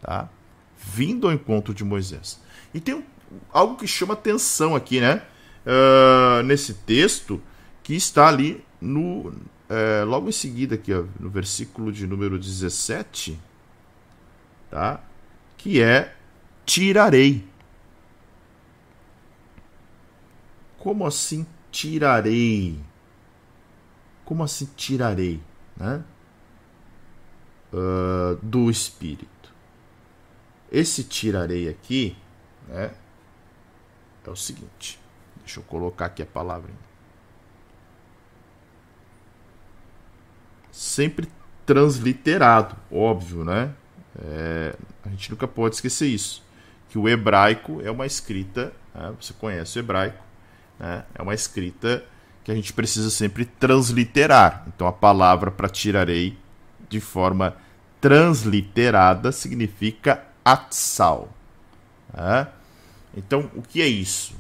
Tá? 0.02 0.30
Vindo 0.78 1.28
ao 1.28 1.34
encontro 1.34 1.74
de 1.74 1.84
Moisés. 1.84 2.40
E 2.74 2.80
tem 2.80 3.04
algo 3.52 3.76
que 3.76 3.88
chama 3.88 4.14
atenção 4.14 4.76
aqui, 4.76 5.00
né? 5.00 5.24
Uh, 5.66 6.44
nesse 6.44 6.74
texto, 6.74 7.42
que 7.84 7.96
está 7.96 8.28
ali 8.28 8.64
no. 8.80 9.34
É, 9.70 10.04
logo 10.04 10.28
em 10.28 10.34
seguida, 10.34 10.76
aqui, 10.76 10.94
ó, 10.94 11.06
no 11.18 11.30
versículo 11.30 11.94
de 11.94 12.06
número 12.06 12.38
17, 12.38 13.40
tá? 14.70 15.02
Que 15.56 15.82
é 15.82 16.14
tirarei. 16.66 17.46
Como 20.78 21.06
assim 21.06 21.46
tirarei? 21.72 22.78
Como 24.26 24.44
assim 24.44 24.68
tirarei? 24.76 25.40
Né? 25.78 26.04
Uh, 27.74 28.36
do 28.42 28.70
espírito. 28.70 29.54
Esse 30.72 31.04
tirarei 31.04 31.68
aqui 31.68 32.16
né, 32.68 32.92
é 34.26 34.30
o 34.30 34.36
seguinte. 34.36 35.00
Deixa 35.40 35.60
eu 35.60 35.64
colocar 35.64 36.06
aqui 36.06 36.22
a 36.22 36.26
palavra. 36.26 36.72
Sempre 40.72 41.28
transliterado, 41.66 42.76
óbvio, 42.92 43.44
né? 43.44 43.74
É, 44.18 44.76
a 45.06 45.10
gente 45.10 45.32
nunca 45.32 45.48
pode 45.48 45.76
esquecer 45.76 46.08
isso. 46.08 46.44
Que 46.90 46.98
o 46.98 47.08
hebraico 47.08 47.82
é 47.82 47.92
uma 47.92 48.06
escrita, 48.06 48.74
né? 48.94 49.14
você 49.20 49.34
conhece 49.34 49.78
o 49.78 49.80
hebraico, 49.80 50.24
né? 50.80 51.06
É 51.16 51.22
uma 51.22 51.34
escrita 51.34 52.04
que 52.44 52.52
a 52.52 52.56
gente 52.56 52.74
precisa 52.74 53.10
sempre 53.10 53.46
transliterar. 53.46 54.66
Então 54.68 54.88
a 54.88 54.92
palavra 54.92 55.52
para 55.52 55.70
tirarei 55.70 56.38
de 56.90 57.00
forma 57.00 57.56
transliterada 58.00 59.32
significa 59.32 60.24
atsal. 60.44 61.30
Né? 62.14 62.48
Então 63.16 63.50
o 63.56 63.62
que 63.62 63.82
é 63.82 63.88
isso? 63.88 64.34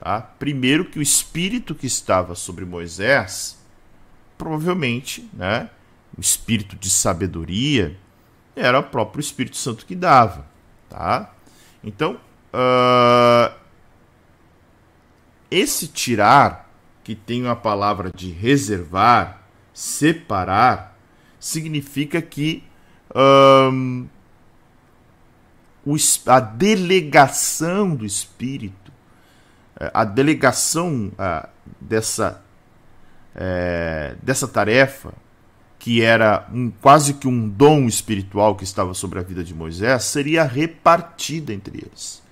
Tá? 0.00 0.20
Primeiro 0.20 0.84
que 0.84 0.98
o 0.98 1.02
espírito 1.02 1.74
que 1.74 1.86
estava 1.86 2.34
sobre 2.34 2.64
Moisés, 2.64 3.58
provavelmente, 4.36 5.28
né, 5.32 5.70
o 6.16 6.20
espírito 6.20 6.76
de 6.76 6.90
sabedoria, 6.90 7.96
era 8.54 8.78
o 8.78 8.82
próprio 8.82 9.20
Espírito 9.20 9.56
Santo 9.56 9.84
que 9.86 9.94
dava. 9.94 10.46
Tá? 10.88 11.32
Então, 11.82 12.20
uh, 12.52 13.54
esse 15.50 15.88
tirar, 15.88 16.63
que 17.04 17.14
tem 17.14 17.46
a 17.46 17.54
palavra 17.54 18.10
de 18.12 18.30
reservar, 18.30 19.42
separar, 19.72 20.98
significa 21.38 22.22
que 22.22 22.64
um, 23.14 24.08
a 26.26 26.40
delegação 26.40 27.94
do 27.94 28.06
Espírito, 28.06 28.90
é, 29.78 29.90
a 29.92 30.04
delegação 30.04 31.12
dessa, 31.78 32.42
é, 33.34 34.16
dessa 34.22 34.48
tarefa, 34.48 35.12
que 35.78 36.00
era 36.00 36.48
um, 36.50 36.70
quase 36.70 37.12
que 37.12 37.28
um 37.28 37.46
dom 37.46 37.86
espiritual 37.86 38.56
que 38.56 38.64
estava 38.64 38.94
sobre 38.94 39.18
a 39.18 39.22
vida 39.22 39.44
de 39.44 39.54
Moisés, 39.54 40.04
seria 40.04 40.42
repartida 40.44 41.52
entre 41.52 41.84
eles. 41.84 42.22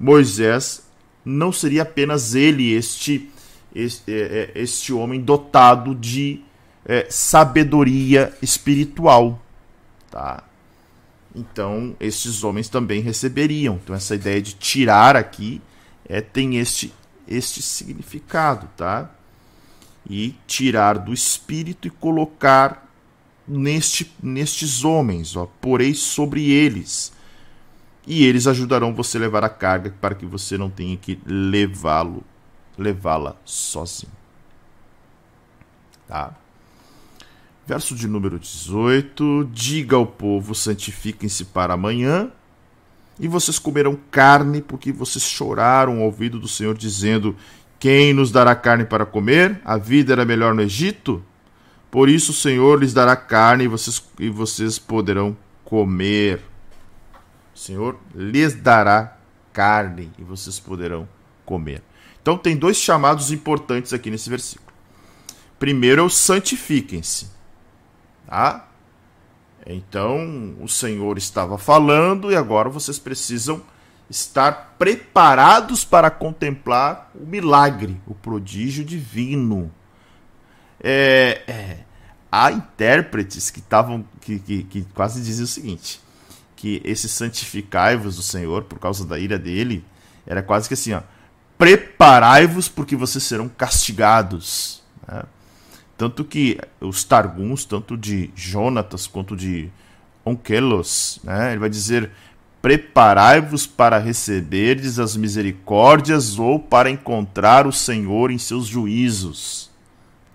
Moisés 0.00 0.86
não 1.22 1.52
seria 1.52 1.82
apenas 1.82 2.34
ele 2.34 2.72
este, 2.72 3.30
este, 3.76 4.12
é, 4.12 4.52
é, 4.56 4.62
este 4.62 4.92
homem 4.92 5.20
dotado 5.20 5.94
de 5.94 6.42
é, 6.84 7.06
sabedoria 7.10 8.32
espiritual. 8.40 9.42
Tá? 10.10 10.42
Então, 11.34 11.94
estes 12.00 12.42
homens 12.42 12.68
também 12.68 13.00
receberiam. 13.00 13.78
Então, 13.82 13.94
essa 13.94 14.14
ideia 14.14 14.40
de 14.40 14.54
tirar 14.54 15.16
aqui 15.16 15.60
é, 16.08 16.20
tem 16.20 16.56
este, 16.56 16.92
este 17.28 17.60
significado. 17.60 18.68
Tá? 18.76 19.10
E 20.08 20.34
tirar 20.46 20.98
do 20.98 21.12
espírito 21.12 21.86
e 21.86 21.90
colocar 21.90 22.88
neste, 23.46 24.12
nestes 24.22 24.84
homens, 24.84 25.36
ó, 25.36 25.46
porei 25.60 25.94
sobre 25.94 26.50
eles 26.50 27.12
e 28.06 28.24
eles 28.24 28.46
ajudarão 28.46 28.94
você 28.94 29.18
a 29.18 29.20
levar 29.20 29.42
a 29.42 29.48
carga 29.48 29.92
para 30.00 30.14
que 30.14 30.24
você 30.24 30.56
não 30.56 30.70
tenha 30.70 30.96
que 30.96 31.18
levá-lo, 31.26 32.22
levá-la 32.78 33.36
sozinho. 33.44 34.12
Tá? 36.06 36.34
Verso 37.66 37.94
de 37.94 38.06
número 38.06 38.38
18: 38.38 39.48
Diga 39.52 39.96
ao 39.96 40.06
povo: 40.06 40.54
santifiquem-se 40.54 41.46
para 41.46 41.74
amanhã, 41.74 42.30
e 43.18 43.26
vocês 43.26 43.58
comerão 43.58 43.98
carne, 44.10 44.62
porque 44.62 44.92
vocês 44.92 45.24
choraram 45.24 45.98
ao 45.98 46.04
ouvido 46.04 46.38
do 46.38 46.46
Senhor, 46.46 46.76
dizendo: 46.76 47.34
Quem 47.78 48.12
nos 48.12 48.30
dará 48.30 48.54
carne 48.54 48.84
para 48.84 49.04
comer? 49.04 49.60
A 49.64 49.76
vida 49.76 50.12
era 50.12 50.24
melhor 50.24 50.54
no 50.54 50.62
Egito? 50.62 51.22
Por 51.90 52.08
isso 52.08 52.32
o 52.32 52.34
Senhor 52.34 52.80
lhes 52.80 52.92
dará 52.92 53.16
carne 53.16 53.64
e 53.64 53.68
vocês, 53.68 54.02
e 54.20 54.28
vocês 54.28 54.78
poderão 54.78 55.36
comer. 55.64 56.40
O 57.54 57.58
Senhor 57.58 57.98
lhes 58.14 58.54
dará 58.54 59.16
carne 59.52 60.12
e 60.18 60.22
vocês 60.22 60.60
poderão 60.60 61.08
comer. 61.44 61.82
Então 62.26 62.36
tem 62.36 62.56
dois 62.56 62.76
chamados 62.76 63.30
importantes 63.30 63.92
aqui 63.92 64.10
nesse 64.10 64.28
versículo. 64.28 64.72
Primeiro 65.60 66.02
é 66.02 66.04
o 66.04 66.10
santifiquem-se. 66.10 67.28
Tá? 68.26 68.68
Então 69.64 70.56
o 70.60 70.66
Senhor 70.66 71.16
estava 71.18 71.56
falando 71.56 72.32
e 72.32 72.34
agora 72.34 72.68
vocês 72.68 72.98
precisam 72.98 73.62
estar 74.10 74.74
preparados 74.76 75.84
para 75.84 76.10
contemplar 76.10 77.12
o 77.14 77.24
milagre, 77.24 77.96
o 78.08 78.12
prodígio 78.12 78.84
divino. 78.84 79.70
É, 80.82 81.42
é, 81.46 81.78
há 82.30 82.50
intérpretes 82.50 83.50
que 83.50 83.60
estavam 83.60 84.04
que, 84.20 84.40
que, 84.40 84.64
que 84.64 84.82
quase 84.94 85.22
diziam 85.22 85.44
o 85.44 85.46
seguinte: 85.46 86.00
que 86.56 86.82
esse 86.84 87.08
santificai-vos 87.08 88.16
do 88.16 88.22
Senhor 88.22 88.64
por 88.64 88.80
causa 88.80 89.06
da 89.06 89.16
ira 89.16 89.38
dele, 89.38 89.84
era 90.26 90.42
quase 90.42 90.66
que 90.66 90.74
assim, 90.74 90.92
ó, 90.92 91.02
preparai-vos 91.58 92.68
porque 92.68 92.96
vocês 92.96 93.24
serão 93.24 93.48
castigados. 93.48 94.82
Né? 95.06 95.22
Tanto 95.96 96.24
que 96.24 96.58
os 96.80 97.04
Targuns, 97.04 97.64
tanto 97.64 97.96
de 97.96 98.30
Jonatas 98.34 99.06
quanto 99.06 99.34
de 99.34 99.70
Onkelos, 100.24 101.20
né, 101.24 101.50
ele 101.52 101.60
vai 101.60 101.70
dizer: 101.70 102.10
preparai-vos 102.60 103.66
para 103.66 103.98
receberdes 103.98 104.98
as 104.98 105.16
misericórdias 105.16 106.38
ou 106.38 106.58
para 106.58 106.90
encontrar 106.90 107.66
o 107.66 107.72
Senhor 107.72 108.30
em 108.30 108.38
seus 108.38 108.66
juízos. 108.66 109.70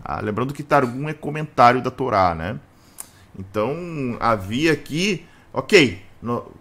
Ah, 0.04 0.20
lembrando 0.20 0.54
que 0.54 0.64
Targum 0.64 1.08
é 1.08 1.14
comentário 1.14 1.82
da 1.82 1.92
Torá, 1.92 2.34
né? 2.34 2.60
Então 3.38 4.18
havia 4.20 4.74
aqui, 4.74 5.26
ok, 5.54 6.02
no, 6.22 6.52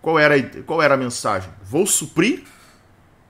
qual, 0.00 0.18
era, 0.18 0.42
qual 0.64 0.82
era 0.82 0.94
a 0.94 0.96
mensagem? 0.96 1.50
Vou 1.62 1.86
suprir 1.86 2.44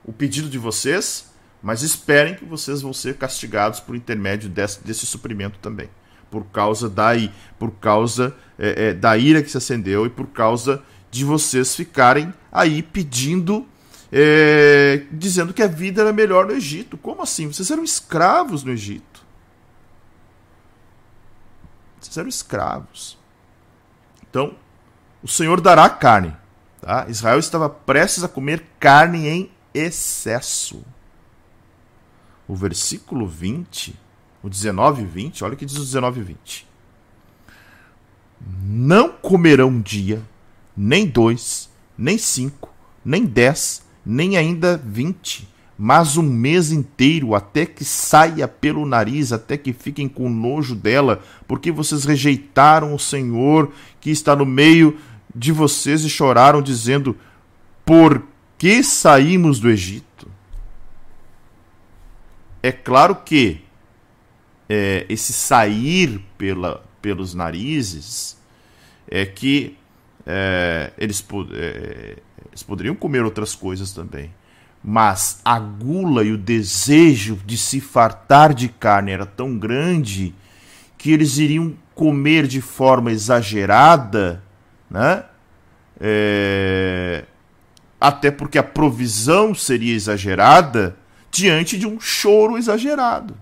o 0.06 0.12
pedido 0.12 0.48
de 0.48 0.56
vocês, 0.56 1.32
mas 1.60 1.82
esperem 1.82 2.36
que 2.36 2.44
vocês 2.44 2.80
vão 2.80 2.92
ser 2.92 3.16
castigados 3.16 3.80
por 3.80 3.96
intermédio 3.96 4.48
desse, 4.48 4.82
desse 4.84 5.04
suprimento 5.04 5.58
também. 5.58 5.90
Por 6.30 6.44
causa 6.46 6.88
da, 6.88 7.10
por 7.58 7.72
causa, 7.72 8.34
é, 8.58 8.88
é, 8.88 8.94
da 8.94 9.18
ira 9.18 9.42
que 9.42 9.50
se 9.50 9.56
acendeu 9.56 10.06
e 10.06 10.10
por 10.10 10.28
causa 10.28 10.82
de 11.10 11.24
vocês 11.24 11.74
ficarem 11.74 12.32
aí 12.52 12.82
pedindo, 12.82 13.66
é, 14.12 15.02
dizendo 15.10 15.52
que 15.52 15.62
a 15.62 15.66
vida 15.66 16.02
era 16.02 16.12
melhor 16.12 16.46
no 16.46 16.52
Egito. 16.52 16.96
Como 16.96 17.22
assim? 17.22 17.48
Vocês 17.48 17.70
eram 17.70 17.82
escravos 17.82 18.62
no 18.62 18.70
Egito. 18.70 19.24
Vocês 22.00 22.16
eram 22.16 22.28
escravos. 22.28 23.18
Então, 24.28 24.54
o 25.22 25.28
Senhor 25.28 25.60
dará 25.60 25.88
carne. 25.88 26.36
Tá? 26.80 27.06
Israel 27.08 27.38
estava 27.38 27.68
prestes 27.68 28.22
a 28.22 28.28
comer 28.28 28.64
carne 28.78 29.26
em 29.26 29.55
excesso. 29.76 30.82
o 32.48 32.54
versículo 32.54 33.26
20, 33.26 33.94
o 34.42 34.48
19 34.48 35.02
e 35.02 35.04
20, 35.04 35.44
olha 35.44 35.54
o 35.54 35.56
que 35.56 35.66
diz 35.66 35.76
o 35.76 35.84
19 35.84 36.20
e 36.20 36.22
20. 36.22 36.66
Não 38.62 39.10
comerão 39.10 39.68
um 39.68 39.80
dia, 39.80 40.22
nem 40.76 41.06
dois, 41.06 41.68
nem 41.98 42.16
cinco, 42.16 42.72
nem 43.04 43.24
dez, 43.24 43.82
nem 44.04 44.36
ainda 44.36 44.76
vinte, 44.76 45.48
mas 45.78 46.16
um 46.16 46.22
mês 46.22 46.70
inteiro, 46.70 47.34
até 47.34 47.66
que 47.66 47.84
saia 47.84 48.46
pelo 48.46 48.86
nariz, 48.86 49.32
até 49.32 49.56
que 49.56 49.72
fiquem 49.72 50.08
com 50.08 50.30
nojo 50.30 50.74
dela, 50.74 51.20
porque 51.46 51.72
vocês 51.72 52.04
rejeitaram 52.04 52.94
o 52.94 52.98
Senhor 52.98 53.72
que 54.00 54.10
está 54.10 54.34
no 54.36 54.46
meio 54.46 54.98
de 55.34 55.52
vocês 55.52 56.02
e 56.02 56.08
choraram, 56.08 56.62
dizendo: 56.62 57.16
Por 57.84 58.22
que 58.58 58.82
saímos 58.82 59.60
do 59.60 59.68
Egito? 59.68 60.30
É 62.62 62.72
claro 62.72 63.16
que 63.16 63.62
é, 64.68 65.06
esse 65.08 65.32
sair 65.32 66.20
pela, 66.36 66.84
pelos 67.00 67.34
narizes 67.34 68.36
é 69.08 69.24
que 69.24 69.76
é, 70.26 70.92
eles, 70.98 71.24
é, 71.52 72.16
eles 72.48 72.62
poderiam 72.62 72.96
comer 72.96 73.24
outras 73.24 73.54
coisas 73.54 73.92
também 73.92 74.32
mas 74.88 75.40
a 75.44 75.58
gula 75.58 76.22
e 76.22 76.30
o 76.30 76.38
desejo 76.38 77.40
de 77.44 77.58
se 77.58 77.80
fartar 77.80 78.54
de 78.54 78.68
carne 78.68 79.10
era 79.10 79.26
tão 79.26 79.58
grande 79.58 80.32
que 80.96 81.10
eles 81.10 81.38
iriam 81.38 81.74
comer 81.92 82.46
de 82.46 82.60
forma 82.60 83.10
exagerada, 83.10 84.44
né? 84.88 85.24
É... 86.00 87.24
Até 88.00 88.30
porque 88.30 88.58
a 88.58 88.62
provisão 88.62 89.54
seria 89.54 89.94
exagerada 89.94 90.96
diante 91.30 91.78
de 91.78 91.86
um 91.86 91.98
choro 91.98 92.56
exagerado. 92.56 93.36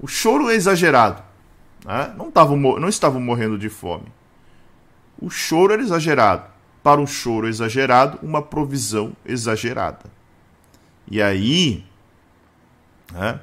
O 0.00 0.06
choro 0.06 0.50
é 0.50 0.54
exagerado. 0.54 1.22
Né? 1.84 2.14
Não, 2.16 2.30
tavam, 2.30 2.56
não 2.56 2.88
estavam 2.88 3.20
morrendo 3.20 3.58
de 3.58 3.68
fome. 3.68 4.06
O 5.18 5.30
choro 5.30 5.72
era 5.72 5.82
exagerado 5.82 6.54
para 6.82 7.00
um 7.00 7.06
choro 7.06 7.48
exagerado, 7.48 8.18
uma 8.22 8.42
provisão 8.42 9.16
exagerada. 9.24 10.04
E 11.10 11.22
aí 11.22 11.84
né, 13.10 13.40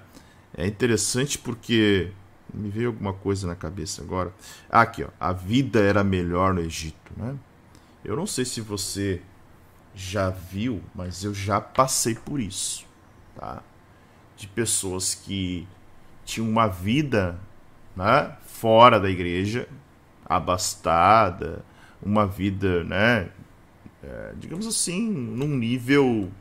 é 0.55 0.67
interessante 0.67 1.39
porque 1.39 2.11
me 2.53 2.69
veio 2.69 2.89
alguma 2.89 3.13
coisa 3.13 3.47
na 3.47 3.55
cabeça 3.55 4.03
agora. 4.03 4.31
Aqui, 4.69 5.03
ó, 5.03 5.07
a 5.19 5.33
vida 5.33 5.79
era 5.79 6.03
melhor 6.03 6.53
no 6.53 6.61
Egito, 6.61 7.11
né? 7.17 7.35
Eu 8.03 8.15
não 8.15 8.27
sei 8.27 8.45
se 8.45 8.61
você 8.61 9.21
já 9.95 10.29
viu, 10.29 10.81
mas 10.95 11.23
eu 11.23 11.33
já 11.33 11.59
passei 11.59 12.15
por 12.15 12.39
isso, 12.39 12.85
tá? 13.35 13.61
De 14.37 14.47
pessoas 14.47 15.13
que 15.13 15.67
tinham 16.25 16.49
uma 16.49 16.67
vida, 16.67 17.39
né, 17.95 18.35
fora 18.45 18.99
da 18.99 19.09
igreja, 19.09 19.67
abastada, 20.25 21.63
uma 22.01 22.25
vida, 22.25 22.83
né, 22.83 23.29
é, 24.03 24.33
digamos 24.37 24.65
assim, 24.65 25.09
num 25.09 25.57
nível 25.57 26.31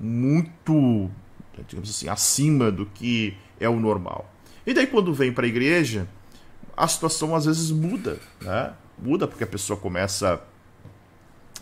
muito, 0.00 1.10
digamos 1.66 1.90
assim, 1.90 2.08
acima 2.08 2.70
do 2.70 2.86
que 2.86 3.36
é 3.60 3.68
o 3.68 3.78
normal. 3.78 4.32
E 4.66 4.74
daí 4.74 4.86
quando 4.86 5.14
vem 5.14 5.32
para 5.32 5.46
a 5.46 5.48
igreja, 5.48 6.08
a 6.76 6.86
situação 6.86 7.34
às 7.34 7.44
vezes 7.44 7.70
muda, 7.70 8.20
né? 8.40 8.72
Muda 8.98 9.26
porque 9.26 9.44
a 9.44 9.46
pessoa 9.46 9.78
começa 9.78 10.34
a 10.34 10.40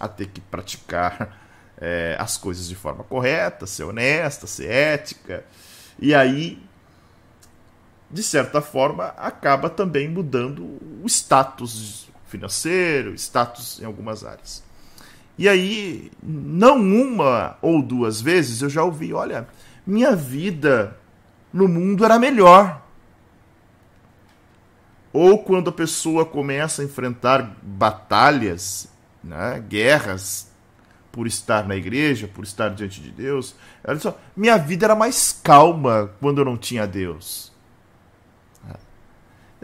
ter 0.09 0.27
que 0.27 0.41
praticar 0.41 1.39
é, 1.79 2.17
as 2.19 2.37
coisas 2.37 2.69
de 2.69 2.75
forma 2.75 3.05
correta, 3.05 3.67
ser 3.67 3.85
honesta, 3.85 4.47
ser 4.47 4.71
ética. 4.71 5.45
E 5.99 6.15
aí, 6.15 6.63
de 8.11 8.23
certa 8.23 8.61
forma, 8.61 9.07
acaba 9.17 9.69
também 9.71 10.09
mudando 10.09 10.79
o 11.03 11.07
status 11.07 12.09
financeiro, 12.27 13.15
status 13.15 13.81
em 13.81 13.85
algumas 13.85 14.25
áreas. 14.25 14.63
E 15.39 15.49
aí, 15.49 16.11
não 16.23 16.77
uma 16.77 17.59
ou 17.61 17.83
duas 17.83 18.21
vezes 18.21 18.63
eu 18.63 18.71
já 18.71 18.83
ouvi: 18.83 19.13
olha, 19.13 19.47
minha 19.87 20.17
vida 20.17 20.97
no 21.53 21.69
mundo 21.69 22.05
era 22.05 22.19
melhor. 22.19 22.83
Ou 25.13 25.43
quando 25.43 25.71
a 25.71 25.73
pessoa 25.73 26.27
começa 26.27 26.83
a 26.83 26.85
enfrentar 26.85 27.57
batalhas, 27.63 28.89
né, 29.27 29.63
guerras, 29.69 30.51
por 31.13 31.27
estar 31.27 31.67
na 31.67 31.77
igreja, 31.77 32.29
por 32.29 32.45
estar 32.45 32.69
diante 32.75 33.01
de 33.01 33.11
Deus, 33.11 33.55
ela 33.83 33.97
diz: 33.97 34.07
minha 34.37 34.57
vida 34.57 34.87
era 34.87 34.95
mais 34.95 35.39
calma 35.43 36.11
quando 36.21 36.39
eu 36.39 36.45
não 36.45 36.57
tinha 36.57 36.87
Deus. 36.87 37.53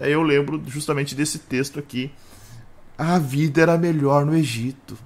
Aí 0.00 0.10
eu 0.10 0.22
lembro 0.22 0.60
justamente 0.66 1.14
desse 1.14 1.38
texto 1.38 1.78
aqui 1.78 2.10
a 2.96 3.18
vida 3.18 3.60
era 3.60 3.76
melhor 3.76 4.24
no 4.24 4.34
Egito. 4.34 4.96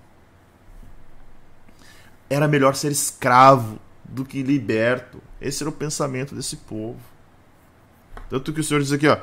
Era 2.28 2.46
melhor 2.48 2.74
ser 2.74 2.90
escravo 2.90 3.78
do 4.04 4.24
que 4.24 4.42
liberto. 4.42 5.22
Esse 5.40 5.62
era 5.62 5.70
o 5.70 5.72
pensamento 5.72 6.34
desse 6.34 6.56
povo. 6.56 7.00
Tanto 8.28 8.52
que 8.52 8.60
o 8.60 8.64
Senhor 8.64 8.82
diz 8.82 8.92
aqui, 8.92 9.08
ó, 9.08 9.18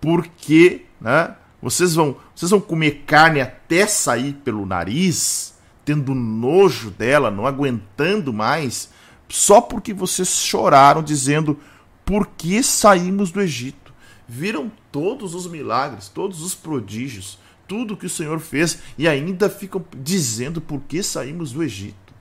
porque, 0.00 0.86
né? 1.00 1.36
Vocês 1.60 1.94
vão, 1.94 2.16
vocês 2.34 2.50
vão 2.50 2.60
comer 2.60 3.04
carne 3.06 3.40
até 3.40 3.86
sair 3.86 4.34
pelo 4.34 4.66
nariz, 4.66 5.54
tendo 5.84 6.14
nojo 6.14 6.90
dela, 6.90 7.30
não 7.30 7.46
aguentando 7.46 8.32
mais, 8.32 8.90
só 9.28 9.60
porque 9.60 9.94
vocês 9.94 10.28
choraram 10.28 11.02
dizendo: 11.02 11.58
"Por 12.04 12.26
que 12.26 12.62
saímos 12.62 13.30
do 13.30 13.40
Egito?" 13.40 13.94
Viram 14.28 14.70
todos 14.90 15.34
os 15.34 15.46
milagres, 15.46 16.08
todos 16.08 16.42
os 16.42 16.54
prodígios, 16.54 17.38
tudo 17.66 17.96
que 17.96 18.06
o 18.06 18.10
Senhor 18.10 18.40
fez 18.40 18.80
e 18.98 19.06
ainda 19.08 19.48
ficam 19.48 19.84
dizendo 19.96 20.60
por 20.60 20.80
que 20.82 21.02
saímos 21.02 21.52
do 21.52 21.62
Egito. 21.62 22.14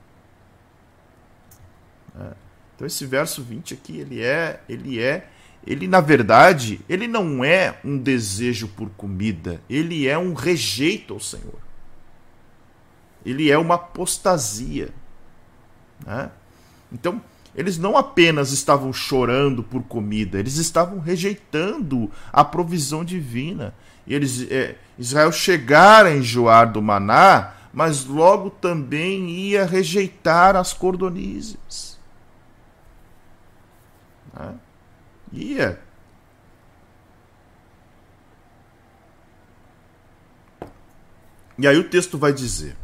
É. 2.20 2.34
Então 2.76 2.86
esse 2.86 3.06
verso 3.06 3.42
20 3.42 3.74
aqui, 3.74 3.98
ele 3.98 4.22
é, 4.22 4.62
ele 4.68 5.00
é, 5.00 5.30
ele 5.66 5.88
na 5.88 5.99
verdade, 5.99 6.80
ele 6.88 7.07
não 7.07 7.43
é 7.43 7.80
um 7.84 7.97
desejo 7.97 8.68
por 8.68 8.89
comida, 8.91 9.59
ele 9.70 10.07
é 10.07 10.18
um 10.18 10.34
rejeito 10.34 11.13
ao 11.13 11.20
Senhor. 11.20 11.59
Ele 13.26 13.49
é 13.49 13.57
uma 13.57 13.76
apostasia. 13.76 14.89
Né? 16.05 16.30
Então, 16.91 17.20
eles 17.55 17.78
não 17.78 17.97
apenas 17.97 18.51
estavam 18.51 18.93
chorando 18.93 19.63
por 19.63 19.82
comida, 19.84 20.38
eles 20.38 20.57
estavam 20.57 20.99
rejeitando 20.99 22.11
a 22.32 22.43
provisão 22.43 23.03
divina. 23.03 23.74
Eles, 24.07 24.45
é, 24.51 24.78
Israel 24.99 25.32
chegara 25.32 26.09
a 26.09 26.16
enjoar 26.16 26.72
do 26.72 26.82
maná, 26.82 27.53
mas 27.74 28.05
logo 28.05 28.51
também 28.51 29.30
ia 29.32 29.66
rejeitar 29.66 30.55
as 30.55 30.74
cordonizes. 30.74 31.97
Né? 34.32 34.53
Ia. 35.32 35.80
E 41.57 41.67
aí 41.67 41.78
o 41.78 41.89
texto 41.89 42.17
vai 42.17 42.34
dizer: 42.34 42.76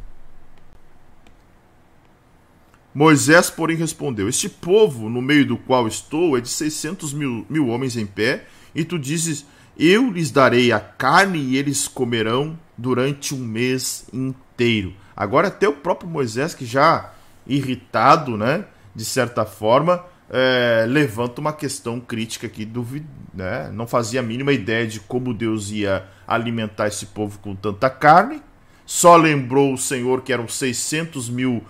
Moisés, 2.93 3.49
porém, 3.49 3.77
respondeu: 3.77 4.27
Este 4.27 4.49
povo 4.49 5.09
no 5.09 5.21
meio 5.21 5.45
do 5.45 5.57
qual 5.57 5.87
estou 5.87 6.37
é 6.37 6.41
de 6.41 6.49
seiscentos 6.49 7.13
mil, 7.13 7.45
mil 7.49 7.67
homens 7.67 7.95
em 7.95 8.05
pé, 8.05 8.45
e 8.73 8.83
tu 8.83 8.97
dizes: 8.97 9.45
Eu 9.77 10.09
lhes 10.11 10.31
darei 10.31 10.71
a 10.71 10.79
carne 10.79 11.39
e 11.39 11.57
eles 11.57 11.87
comerão 11.87 12.57
durante 12.77 13.33
um 13.33 13.39
mês 13.39 14.05
inteiro. 14.11 14.93
Agora, 15.15 15.49
até 15.49 15.67
o 15.67 15.73
próprio 15.73 16.09
Moisés, 16.09 16.53
que 16.53 16.65
já 16.65 17.13
irritado, 17.45 18.37
né, 18.37 18.65
de 18.95 19.05
certa 19.05 19.45
forma, 19.45 20.03
é, 20.33 20.85
levanta 20.87 21.41
uma 21.41 21.51
questão 21.51 21.99
crítica 21.99 22.47
aqui, 22.47 22.63
duvid, 22.63 23.05
né, 23.33 23.69
não 23.73 23.85
fazia 23.85 24.21
a 24.21 24.23
mínima 24.23 24.53
ideia 24.53 24.87
de 24.87 25.01
como 25.01 25.33
Deus 25.33 25.71
ia 25.71 26.07
alimentar 26.25 26.87
esse 26.87 27.07
povo 27.07 27.37
com 27.39 27.53
tanta 27.53 27.89
carne. 27.89 28.41
Só 28.85 29.17
lembrou 29.17 29.73
o 29.73 29.77
Senhor 29.77 30.21
que 30.21 30.31
eram 30.31 30.47
600 30.47 31.29
mil 31.29 31.63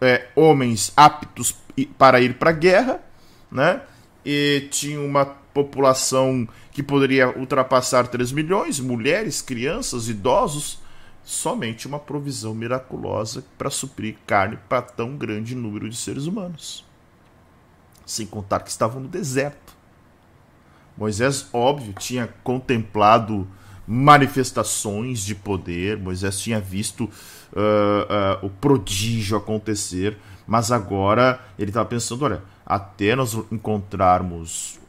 é, 0.00 0.28
homens 0.36 0.92
aptos 0.96 1.54
para 1.98 2.20
ir 2.20 2.34
para 2.34 2.50
a 2.50 2.52
guerra, 2.52 3.00
né? 3.50 3.82
E 4.24 4.68
tinha 4.70 5.00
uma 5.00 5.24
população 5.24 6.48
que 6.72 6.82
poderia 6.82 7.36
ultrapassar 7.36 8.06
3 8.06 8.32
milhões, 8.32 8.78
mulheres, 8.78 9.40
crianças, 9.42 10.08
idosos, 10.08 10.78
somente 11.24 11.86
uma 11.86 11.98
provisão 11.98 12.54
miraculosa 12.54 13.44
para 13.56 13.70
suprir 13.70 14.16
carne 14.26 14.58
para 14.68 14.82
tão 14.82 15.16
grande 15.16 15.54
número 15.54 15.88
de 15.88 15.96
seres 15.96 16.26
humanos. 16.26 16.85
Sem 18.06 18.26
contar 18.26 18.60
que 18.60 18.70
estavam 18.70 19.02
no 19.02 19.08
deserto. 19.08 19.76
Moisés, 20.96 21.48
óbvio, 21.52 21.92
tinha 21.92 22.26
contemplado 22.42 23.46
manifestações 23.86 25.20
de 25.20 25.34
poder, 25.34 25.98
Moisés 25.98 26.40
tinha 26.40 26.58
visto 26.58 27.04
uh, 27.04 28.42
uh, 28.42 28.46
o 28.46 28.50
prodígio 28.50 29.36
acontecer, 29.36 30.16
mas 30.46 30.72
agora 30.72 31.40
ele 31.58 31.70
estava 31.70 31.86
pensando: 31.88 32.24
olha, 32.24 32.42
até 32.64 33.14
nós 33.14 33.34
encontrarmos 33.52 34.80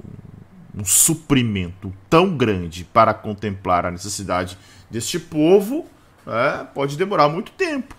um, 0.75 0.81
um 0.81 0.85
suprimento 0.85 1.93
tão 2.09 2.35
grande 2.35 2.85
para 2.85 3.13
contemplar 3.13 3.85
a 3.85 3.91
necessidade 3.91 4.57
deste 4.89 5.19
povo, 5.19 5.85
é, 6.25 6.63
pode 6.63 6.97
demorar 6.97 7.29
muito 7.29 7.51
tempo. 7.51 7.95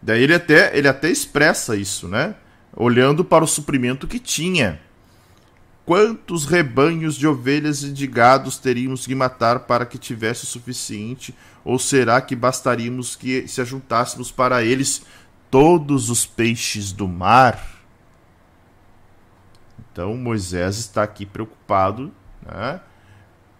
Daí 0.00 0.22
ele 0.22 0.34
até, 0.34 0.76
ele 0.76 0.88
até 0.88 1.10
expressa 1.10 1.74
isso, 1.76 2.06
né? 2.06 2.34
Olhando 2.80 3.24
para 3.24 3.42
o 3.42 3.48
suprimento 3.48 4.06
que 4.06 4.20
tinha. 4.20 4.80
Quantos 5.84 6.44
rebanhos 6.44 7.16
de 7.16 7.26
ovelhas 7.26 7.82
e 7.82 7.90
de 7.90 8.06
gados 8.06 8.56
teríamos 8.56 9.04
que 9.04 9.16
matar 9.16 9.60
para 9.60 9.84
que 9.84 9.98
tivesse 9.98 10.44
o 10.44 10.46
suficiente? 10.46 11.34
Ou 11.64 11.76
será 11.76 12.20
que 12.20 12.36
bastaríamos 12.36 13.16
que 13.16 13.48
se 13.48 13.60
ajuntássemos 13.60 14.30
para 14.30 14.62
eles 14.62 15.02
todos 15.50 16.08
os 16.08 16.24
peixes 16.24 16.92
do 16.92 17.08
mar? 17.08 17.82
Então 19.90 20.16
Moisés 20.16 20.78
está 20.78 21.02
aqui 21.02 21.26
preocupado, 21.26 22.12
né? 22.46 22.80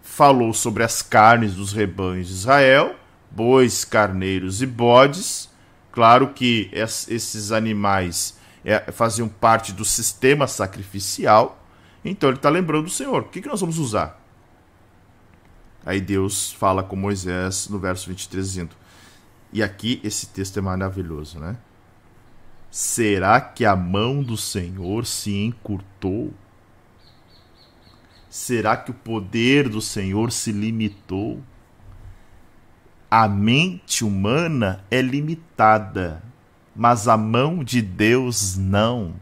falou 0.01 0.53
sobre 0.53 0.83
as 0.83 1.01
carnes 1.01 1.55
dos 1.55 1.73
rebanhos 1.73 2.27
de 2.27 2.33
Israel, 2.35 2.95
bois, 3.29 3.83
carneiros 3.83 4.61
e 4.61 4.65
bodes. 4.65 5.49
Claro 5.91 6.29
que 6.29 6.69
esses 6.71 7.51
animais 7.51 8.38
é, 8.63 8.91
faziam 8.91 9.27
parte 9.27 9.71
do 9.73 9.85
sistema 9.85 10.47
sacrificial 10.47 11.59
então 12.03 12.29
ele 12.29 12.37
está 12.37 12.49
lembrando 12.49 12.85
do 12.85 12.89
Senhor. 12.89 13.23
O 13.23 13.25
que, 13.25 13.41
que 13.41 13.47
nós 13.47 13.59
vamos 13.59 13.77
usar? 13.77 14.19
Aí 15.85 15.99
Deus 15.99 16.51
fala 16.51 16.83
com 16.83 16.95
Moisés 16.95 17.67
no 17.69 17.79
verso 17.79 18.07
23, 18.09 18.45
dizendo: 18.45 18.75
E 19.51 19.61
aqui 19.61 19.99
esse 20.03 20.27
texto 20.27 20.57
é 20.57 20.61
maravilhoso, 20.61 21.39
né? 21.39 21.57
Será 22.71 23.41
que 23.41 23.65
a 23.65 23.75
mão 23.75 24.21
do 24.21 24.37
Senhor 24.37 25.05
se 25.05 25.35
encurtou? 25.35 26.33
Será 28.29 28.77
que 28.77 28.91
o 28.91 28.93
poder 28.93 29.67
do 29.67 29.81
Senhor 29.81 30.31
se 30.31 30.51
limitou? 30.51 31.41
A 33.09 33.27
mente 33.27 34.05
humana 34.05 34.85
é 34.91 35.01
limitada, 35.01 36.21
mas 36.79 37.09
a 37.09 37.17
mão 37.17 37.61
de 37.61 37.81
Deus 37.81 38.55
não. 38.55 39.13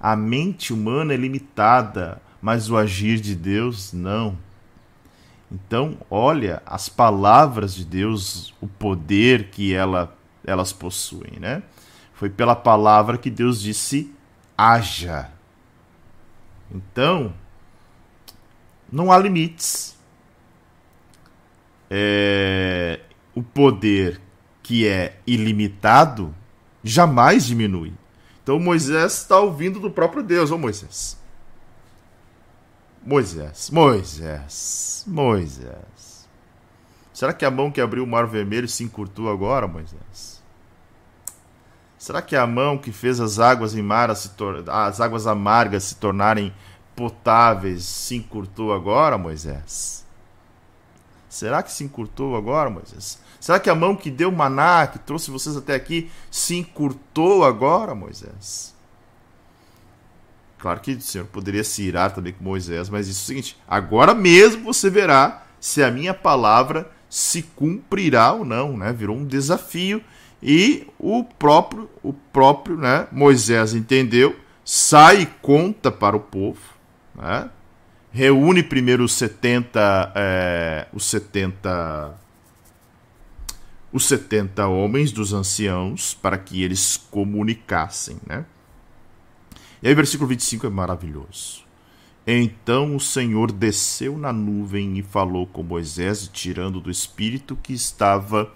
A 0.00 0.16
mente 0.16 0.72
humana 0.72 1.14
é 1.14 1.16
limitada, 1.16 2.20
mas 2.42 2.68
o 2.68 2.76
agir 2.76 3.20
de 3.20 3.36
Deus 3.36 3.92
não. 3.92 4.36
Então, 5.52 5.96
olha 6.10 6.60
as 6.66 6.88
palavras 6.88 7.76
de 7.76 7.84
Deus, 7.84 8.52
o 8.60 8.66
poder 8.66 9.50
que 9.50 9.72
ela, 9.72 10.12
elas 10.44 10.72
possuem, 10.72 11.38
né? 11.38 11.62
Foi 12.12 12.28
pela 12.28 12.56
palavra 12.56 13.16
que 13.16 13.30
Deus 13.30 13.62
disse: 13.62 14.12
haja. 14.58 15.30
Então, 16.74 17.32
não 18.90 19.12
há 19.12 19.18
limites. 19.18 19.96
É, 21.88 22.98
o 23.32 23.44
poder 23.44 24.20
que 24.60 24.88
é 24.88 25.20
ilimitado 25.24 26.34
jamais 26.82 27.44
diminui. 27.44 27.92
Então 28.42 28.58
Moisés 28.58 29.18
está 29.18 29.38
ouvindo 29.38 29.78
do 29.78 29.90
próprio 29.90 30.22
Deus, 30.22 30.50
ô 30.50 30.58
Moisés. 30.58 31.18
Moisés, 33.04 33.70
Moisés, 33.70 35.04
Moisés. 35.06 36.28
Será 37.12 37.32
que 37.32 37.44
a 37.44 37.50
mão 37.50 37.70
que 37.70 37.80
abriu 37.80 38.04
o 38.04 38.06
mar 38.06 38.26
vermelho 38.26 38.68
se 38.68 38.84
encurtou 38.84 39.30
agora, 39.30 39.66
Moisés? 39.66 40.42
Será 41.98 42.22
que 42.22 42.34
a 42.34 42.46
mão 42.46 42.78
que 42.78 42.92
fez 42.92 43.20
as 43.20 43.38
águas 43.38 43.74
em 43.74 43.82
mar, 43.82 44.10
as 44.10 45.00
águas 45.00 45.26
amargas 45.26 45.84
se 45.84 45.96
tornarem 45.96 46.52
potáveis 46.96 47.84
se 47.84 48.16
encurtou 48.16 48.72
agora, 48.72 49.18
Moisés? 49.18 50.04
Será 51.28 51.62
que 51.62 51.70
se 51.70 51.84
encurtou 51.84 52.36
agora, 52.36 52.68
Moisés? 52.68 53.18
Será 53.40 53.58
que 53.58 53.70
a 53.70 53.74
mão 53.74 53.96
que 53.96 54.10
deu 54.10 54.30
maná, 54.30 54.86
que 54.86 54.98
trouxe 54.98 55.30
vocês 55.30 55.56
até 55.56 55.74
aqui, 55.74 56.10
se 56.30 56.56
encurtou 56.56 57.42
agora, 57.42 57.94
Moisés? 57.94 58.74
Claro 60.58 60.80
que 60.80 60.92
o 60.92 61.00
Senhor 61.00 61.26
poderia 61.26 61.64
se 61.64 61.82
irar 61.82 62.12
também 62.12 62.34
com 62.34 62.44
Moisés, 62.44 62.90
mas 62.90 63.08
isso 63.08 63.20
é 63.20 63.22
o 63.22 63.26
seguinte: 63.26 63.56
agora 63.66 64.14
mesmo 64.14 64.64
você 64.64 64.90
verá 64.90 65.42
se 65.58 65.82
a 65.82 65.90
minha 65.90 66.12
palavra 66.12 66.90
se 67.08 67.42
cumprirá 67.42 68.32
ou 68.32 68.44
não, 68.44 68.76
né? 68.76 68.92
Virou 68.92 69.16
um 69.16 69.24
desafio 69.24 70.04
e 70.42 70.86
o 70.98 71.24
próprio, 71.24 71.88
o 72.02 72.12
próprio, 72.12 72.76
né? 72.76 73.06
Moisés 73.10 73.74
entendeu, 73.74 74.36
sai 74.62 75.22
e 75.22 75.26
conta 75.26 75.90
para 75.90 76.14
o 76.14 76.20
povo, 76.20 76.60
né? 77.14 77.48
Reúne 78.12 78.62
primeiro 78.62 79.04
os 79.04 79.14
70, 79.14 80.12
é, 80.14 80.86
os 80.92 81.04
70 81.04 82.19
os 83.92 84.06
setenta 84.06 84.68
homens 84.68 85.12
dos 85.12 85.32
anciãos 85.32 86.14
para 86.14 86.38
que 86.38 86.62
eles 86.62 86.96
comunicassem, 86.96 88.18
né? 88.26 88.44
E 89.82 89.88
aí 89.88 89.94
versículo 89.94 90.28
25 90.28 90.66
é 90.66 90.70
maravilhoso. 90.70 91.64
Então 92.26 92.94
o 92.94 93.00
Senhor 93.00 93.50
desceu 93.50 94.16
na 94.16 94.32
nuvem 94.32 94.98
e 94.98 95.02
falou 95.02 95.46
com 95.46 95.62
Moisés, 95.62 96.28
tirando 96.32 96.80
do 96.80 96.90
espírito 96.90 97.56
que 97.56 97.72
estava 97.72 98.52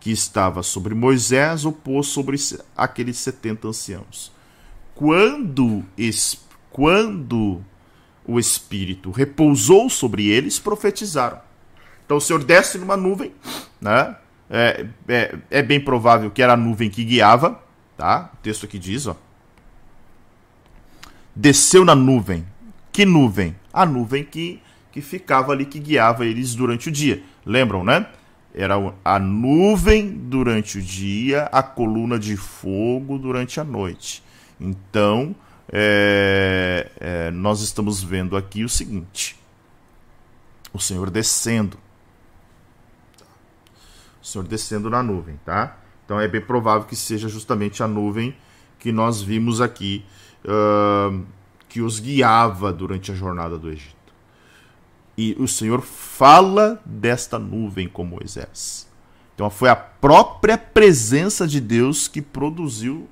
que 0.00 0.10
estava 0.12 0.62
sobre 0.62 0.94
Moisés, 0.94 1.64
o 1.64 1.72
pôs 1.72 2.06
sobre 2.06 2.36
aqueles 2.76 3.16
setenta 3.16 3.66
anciãos. 3.66 4.30
Quando, 4.94 5.84
quando 6.70 7.60
o 8.24 8.38
espírito 8.38 9.10
repousou 9.10 9.90
sobre 9.90 10.28
eles, 10.28 10.60
profetizaram. 10.60 11.40
Então 12.04 12.18
o 12.18 12.20
Senhor 12.20 12.44
desce 12.44 12.78
numa 12.78 12.96
nuvem, 12.96 13.32
né? 13.80 14.16
É, 14.48 14.86
é, 15.08 15.34
é, 15.50 15.62
bem 15.62 15.80
provável 15.80 16.30
que 16.30 16.40
era 16.40 16.52
a 16.52 16.56
nuvem 16.56 16.88
que 16.88 17.04
guiava, 17.04 17.60
tá? 17.96 18.30
O 18.34 18.36
texto 18.38 18.64
aqui 18.64 18.78
diz, 18.78 19.06
ó. 19.06 19.16
Desceu 21.34 21.84
na 21.84 21.94
nuvem. 21.94 22.46
Que 22.92 23.04
nuvem? 23.04 23.56
A 23.72 23.84
nuvem 23.84 24.24
que, 24.24 24.62
que 24.92 25.02
ficava 25.02 25.52
ali, 25.52 25.66
que 25.66 25.78
guiava 25.78 26.24
eles 26.24 26.54
durante 26.54 26.88
o 26.88 26.92
dia. 26.92 27.22
Lembram, 27.44 27.84
né? 27.84 28.06
Era 28.54 28.76
a 29.04 29.18
nuvem 29.18 30.08
durante 30.10 30.78
o 30.78 30.82
dia, 30.82 31.42
a 31.52 31.62
coluna 31.62 32.18
de 32.18 32.36
fogo 32.36 33.18
durante 33.18 33.60
a 33.60 33.64
noite. 33.64 34.22
Então, 34.58 35.36
é, 35.70 36.90
é, 36.98 37.30
nós 37.32 37.60
estamos 37.60 38.02
vendo 38.02 38.34
aqui 38.34 38.64
o 38.64 38.68
seguinte: 38.68 39.36
o 40.72 40.78
Senhor 40.78 41.10
descendo 41.10 41.76
o 44.26 44.28
Senhor 44.28 44.44
descendo 44.44 44.90
na 44.90 45.04
nuvem, 45.04 45.38
tá? 45.44 45.78
Então 46.04 46.20
é 46.20 46.26
bem 46.26 46.40
provável 46.40 46.86
que 46.86 46.96
seja 46.96 47.28
justamente 47.28 47.80
a 47.82 47.86
nuvem 47.86 48.36
que 48.76 48.90
nós 48.90 49.22
vimos 49.22 49.60
aqui, 49.60 50.04
uh, 50.44 51.24
que 51.68 51.80
os 51.80 52.00
guiava 52.00 52.72
durante 52.72 53.12
a 53.12 53.14
jornada 53.14 53.56
do 53.56 53.70
Egito. 53.70 53.94
E 55.16 55.36
o 55.38 55.46
Senhor 55.46 55.80
fala 55.80 56.82
desta 56.84 57.38
nuvem 57.38 57.88
com 57.88 58.04
Moisés. 58.04 58.88
Então 59.34 59.48
foi 59.48 59.68
a 59.68 59.76
própria 59.76 60.58
presença 60.58 61.46
de 61.46 61.60
Deus 61.60 62.08
que 62.08 62.20
produziu 62.20 63.08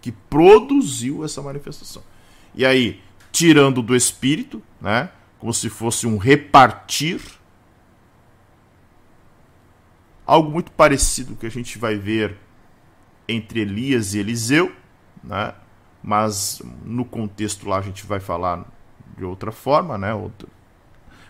que 0.00 0.10
produziu 0.10 1.24
essa 1.24 1.40
manifestação. 1.40 2.02
E 2.54 2.66
aí, 2.66 3.00
tirando 3.30 3.80
do 3.80 3.94
espírito, 3.94 4.60
né, 4.80 5.10
como 5.38 5.54
se 5.54 5.68
fosse 5.68 6.08
um 6.08 6.18
repartir 6.18 7.20
algo 10.32 10.50
muito 10.50 10.72
parecido 10.72 11.36
que 11.36 11.44
a 11.44 11.50
gente 11.50 11.76
vai 11.76 11.96
ver 11.96 12.38
entre 13.28 13.60
Elias 13.60 14.14
e 14.14 14.18
Eliseu, 14.18 14.72
né? 15.22 15.52
mas 16.02 16.62
no 16.84 17.04
contexto 17.04 17.68
lá 17.68 17.76
a 17.78 17.82
gente 17.82 18.06
vai 18.06 18.18
falar 18.18 18.64
de 19.14 19.24
outra 19.24 19.52
forma, 19.52 19.98
né? 19.98 20.14
Outro. 20.14 20.48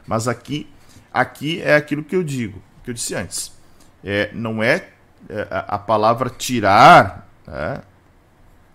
Mas 0.06 0.28
aqui, 0.28 0.68
aqui 1.12 1.60
é 1.60 1.74
aquilo 1.74 2.04
que 2.04 2.14
eu 2.14 2.22
digo, 2.22 2.62
que 2.84 2.90
eu 2.90 2.94
disse 2.94 3.12
antes. 3.14 3.52
É, 4.04 4.30
não 4.32 4.62
é, 4.62 4.90
é 5.28 5.48
a 5.50 5.78
palavra 5.78 6.30
tirar, 6.30 7.28
né? 7.44 7.82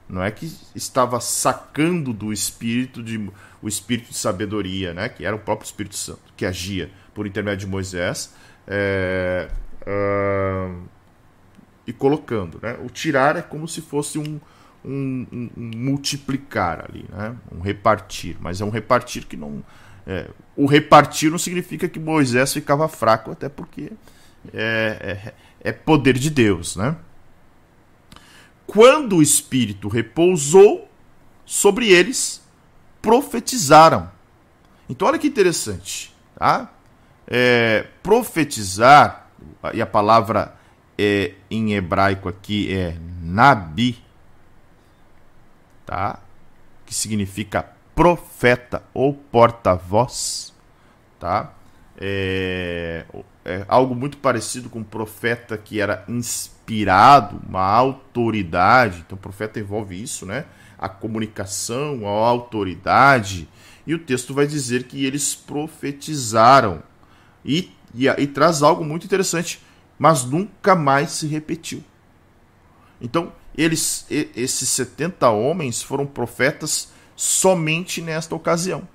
não 0.09 0.21
é 0.21 0.29
que 0.29 0.53
estava 0.75 1.21
sacando 1.21 2.11
do 2.11 2.33
espírito 2.33 3.01
de 3.01 3.29
o 3.61 3.67
espírito 3.67 4.09
de 4.09 4.17
sabedoria, 4.17 4.93
né? 4.93 5.07
Que 5.07 5.25
era 5.25 5.35
o 5.35 5.39
próprio 5.39 5.65
Espírito 5.65 5.95
Santo 5.95 6.21
que 6.35 6.45
agia 6.45 6.91
por 7.13 7.25
intermédio 7.25 7.65
de 7.65 7.67
Moisés. 7.67 8.33
É, 8.67 9.49
uh, 9.87 10.83
e 11.85 11.93
colocando. 11.93 12.59
Né? 12.61 12.77
O 12.83 12.89
tirar 12.89 13.37
é 13.37 13.41
como 13.41 13.67
se 13.67 13.81
fosse 13.81 14.19
um, 14.19 14.39
um, 14.83 15.25
um, 15.31 15.49
um, 15.57 15.71
multiplicar 15.75 16.85
ali, 16.87 17.05
né? 17.09 17.35
um 17.51 17.61
repartir, 17.61 18.37
mas 18.39 18.59
é 18.61 18.65
um 18.65 18.69
repartir 18.69 19.25
que 19.25 19.37
não. 19.37 19.63
É, 20.05 20.29
o 20.55 20.65
repartir 20.65 21.29
não 21.29 21.37
significa 21.37 21.87
que 21.89 21.99
Moisés 21.99 22.53
ficava 22.53 22.87
fraco, 22.87 23.31
até 23.31 23.49
porque 23.49 23.91
é, 24.53 25.33
é, 25.61 25.69
é 25.69 25.71
poder 25.71 26.17
de 26.17 26.29
Deus. 26.29 26.75
Né? 26.75 26.95
Quando 28.65 29.17
o 29.17 29.21
Espírito 29.21 29.87
repousou, 29.87 30.87
sobre 31.47 31.89
eles 31.89 32.45
profetizaram. 33.01 34.11
Então 34.89 35.07
olha 35.07 35.17
que 35.17 35.27
interessante, 35.27 36.13
tá? 36.37 36.69
É, 37.25 37.87
profetizar, 38.03 39.26
e 39.73 39.81
a 39.81 39.85
palavra 39.85 40.55
é, 40.97 41.33
em 41.49 41.73
hebraico 41.73 42.27
aqui 42.27 42.73
é 42.73 42.97
nabi, 43.21 44.03
tá? 45.85 46.19
Que 46.85 46.93
significa 46.93 47.71
profeta 47.95 48.83
ou 48.93 49.13
porta-voz, 49.13 50.53
tá? 51.19 51.53
É, 51.99 53.05
é, 53.43 53.65
algo 53.67 53.95
muito 53.95 54.17
parecido 54.17 54.69
com 54.69 54.83
profeta 54.83 55.57
que 55.57 55.79
era 55.79 56.03
inspirado, 56.07 57.41
uma 57.47 57.63
autoridade. 57.63 59.03
Então, 59.05 59.17
profeta 59.17 59.59
envolve 59.59 60.01
isso, 60.01 60.25
né? 60.25 60.45
A 60.77 60.89
comunicação, 60.89 62.05
a 62.05 62.27
autoridade. 62.27 63.47
E 63.85 63.93
o 63.95 63.99
texto 63.99 64.33
vai 64.33 64.45
dizer 64.45 64.83
que 64.83 65.05
eles 65.05 65.33
profetizaram. 65.33 66.83
E, 67.43 67.71
e, 67.97 68.07
e 68.07 68.27
traz 68.27 68.61
algo 68.61 68.85
muito 68.85 69.05
interessante, 69.05 69.61
mas 69.97 70.23
nunca 70.23 70.75
mais 70.75 71.11
se 71.11 71.27
repetiu. 71.27 71.83
Então, 73.01 73.33
eles, 73.57 74.05
esses 74.09 74.69
70 74.69 75.29
homens 75.29 75.81
foram 75.81 76.05
profetas 76.05 76.91
somente 77.15 78.01
nesta 78.01 78.35
ocasião. 78.35 78.87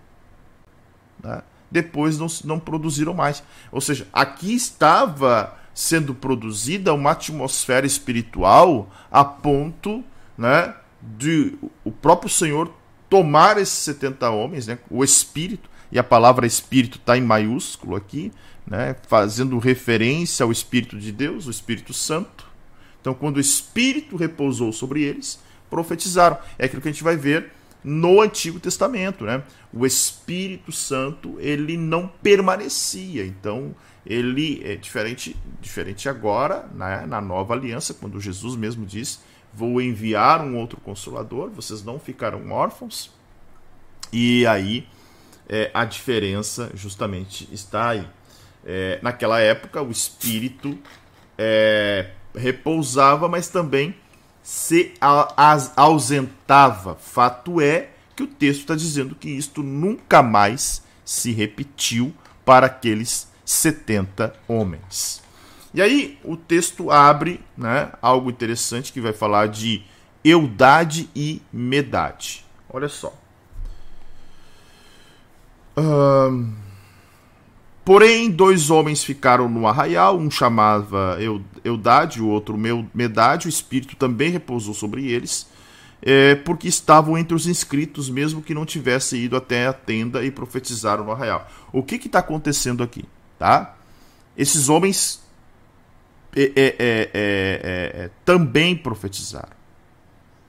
Né? 1.23 1.43
depois 1.73 2.19
não, 2.19 2.27
não 2.45 2.61
produziram 2.61 3.15
mais. 3.15 3.43
Ou 3.73 3.81
seja, 3.81 4.07
aqui 4.13 4.55
estava 4.55 5.57
sendo 5.75 6.15
produzida 6.15 6.93
uma 6.93 7.13
atmosfera 7.13 7.87
espiritual 7.87 8.91
a 9.11 9.25
ponto 9.25 10.05
né, 10.37 10.75
de 11.01 11.57
o 11.83 11.91
próprio 11.91 12.29
Senhor 12.29 12.71
tomar 13.09 13.57
esses 13.57 13.79
70 13.79 14.31
homens, 14.31 14.67
né, 14.67 14.79
o 14.91 15.03
Espírito, 15.03 15.71
e 15.91 15.99
a 15.99 16.05
palavra 16.05 16.47
Espírito 16.47 16.99
está 16.99 17.17
em 17.17 17.23
maiúsculo 17.23 17.97
aqui, 17.97 18.33
né, 18.73 18.97
fazendo 19.07 19.59
referência 19.59 20.45
ao 20.45 20.51
Espírito 20.51 20.99
de 20.99 21.13
Deus, 21.13 21.47
o 21.47 21.51
Espírito 21.51 21.93
Santo. 21.93 22.47
Então, 22.99 23.13
quando 23.13 23.37
o 23.37 23.41
Espírito 23.41 24.17
repousou 24.17 24.73
sobre 24.73 25.03
eles, 25.03 25.39
profetizaram. 25.69 26.39
É 26.59 26.65
aquilo 26.65 26.81
que 26.81 26.89
a 26.89 26.91
gente 26.91 27.05
vai 27.05 27.15
ver 27.15 27.53
no 27.85 28.23
Antigo 28.23 28.59
Testamento, 28.59 29.25
né? 29.25 29.43
O 29.75 29.85
Espírito 29.85 30.73
Santo 30.73 31.37
ele 31.39 31.77
não 31.77 32.09
permanecia, 32.09 33.27
então 33.27 33.75
ele 34.07 34.63
é 34.65 34.75
diferente, 34.75 35.37
diferente 35.61 36.09
agora, 36.09 36.67
né? 36.75 37.05
na 37.07 37.21
nova 37.21 37.53
aliança, 37.53 37.93
quando 37.93 38.19
Jesus 38.21 38.57
mesmo 38.57 38.87
diz: 38.87 39.21
Vou 39.53 39.83
enviar 39.83 40.41
um 40.41 40.57
outro 40.57 40.81
consolador, 40.81 41.51
vocês 41.51 41.85
não 41.85 41.99
ficarão 41.99 42.51
órfãos. 42.51 43.11
E 44.11 44.47
aí 44.47 44.89
é, 45.47 45.71
a 45.75 45.85
diferença 45.85 46.71
justamente 46.75 47.47
está 47.53 47.91
aí. 47.91 48.09
É, 48.65 48.99
naquela 49.03 49.41
época 49.41 49.83
o 49.83 49.91
Espírito 49.91 50.79
é, 51.37 52.11
repousava, 52.35 53.29
mas 53.29 53.49
também 53.49 53.95
se 54.43 54.95
ausentava. 55.77 56.97
Fato 56.97 57.61
é 57.61 57.91
que 58.15 58.23
o 58.23 58.27
texto 58.27 58.61
está 58.61 58.75
dizendo 58.75 59.15
que 59.15 59.29
isto 59.29 59.63
nunca 59.63 60.23
mais 60.23 60.83
se 61.05 61.33
repetiu 61.33 62.15
para 62.45 62.67
aqueles 62.67 63.29
70 63.45 64.35
homens. 64.49 65.23
E 65.75 65.81
aí 65.81 66.19
o 66.23 66.37
texto 66.37 66.91
abre 66.91 67.41
né, 67.57 67.93
algo 68.03 68.31
interessante 68.31 68.93
que 68.93 69.01
vai 69.01 69.13
falar 69.13 69.49
de 69.49 69.83
eudade 70.25 71.09
e 71.15 71.41
medade. 71.53 72.45
Olha 72.69 72.89
só. 72.89 73.15
Um, 75.77 76.55
Porém, 77.85 78.31
dois 78.31 78.71
homens 78.71 79.03
ficaram 79.03 79.49
no 79.49 79.67
arraial, 79.67 80.17
um 80.17 80.31
chamava 80.31 81.19
Eudade, 81.65 82.23
o 82.23 82.29
outro 82.29 82.57
Medade, 82.95 83.47
o 83.47 83.51
espírito 83.51 83.97
também 83.97 84.31
repousou 84.31 84.73
sobre 84.73 85.11
eles, 85.11 85.49
é, 86.01 86.37
porque 86.37 86.69
estavam 86.69 87.19
entre 87.19 87.35
os 87.35 87.49
inscritos, 87.49 88.09
mesmo 88.09 88.41
que 88.41 88.55
não 88.55 88.65
tivessem 88.65 89.23
ido 89.23 89.37
até 89.37 89.67
a 89.67 89.73
tenda 89.73 90.25
e 90.25 90.31
profetizaram 90.31 91.05
no 91.05 91.11
arraial. 91.11 91.49
O 91.73 91.83
que 91.83 91.97
está 91.97 92.21
acontecendo 92.21 92.85
aqui? 92.85 93.05
Tá? 93.37 93.75
Esses 94.37 94.69
homens 94.69 95.21
é 96.37 96.43
é, 96.43 96.53
é, 96.57 96.75
é, 96.79 97.11
é, 98.05 98.11
também 98.25 98.77
profetizaram. 98.77 99.57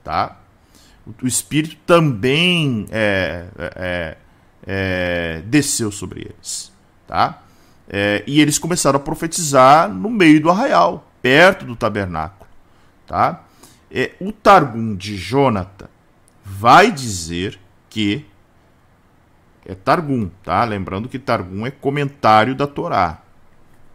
Tá? 0.04 0.40
O 1.22 1.26
espírito 1.26 1.78
também 1.86 2.86
desceu 5.50 5.92
sobre 5.92 6.22
eles 6.22 6.73
tá? 7.14 7.44
É, 7.88 8.24
e 8.26 8.42
eles 8.42 8.58
começaram 8.58 8.98
a 8.98 9.00
profetizar 9.00 9.88
no 9.88 10.10
meio 10.10 10.42
do 10.42 10.50
arraial, 10.50 11.08
perto 11.22 11.64
do 11.64 11.76
tabernáculo, 11.76 12.50
tá? 13.06 13.44
É, 13.92 14.14
o 14.20 14.32
Targum 14.32 14.96
de 14.96 15.16
Jonathan 15.16 15.88
vai 16.44 16.92
dizer 16.92 17.60
que 17.88 18.26
é 19.64 19.76
Targum, 19.76 20.28
tá? 20.44 20.64
Lembrando 20.64 21.08
que 21.08 21.20
Targum 21.20 21.68
é 21.68 21.70
comentário 21.70 22.56
da 22.56 22.66
Torá. 22.66 23.22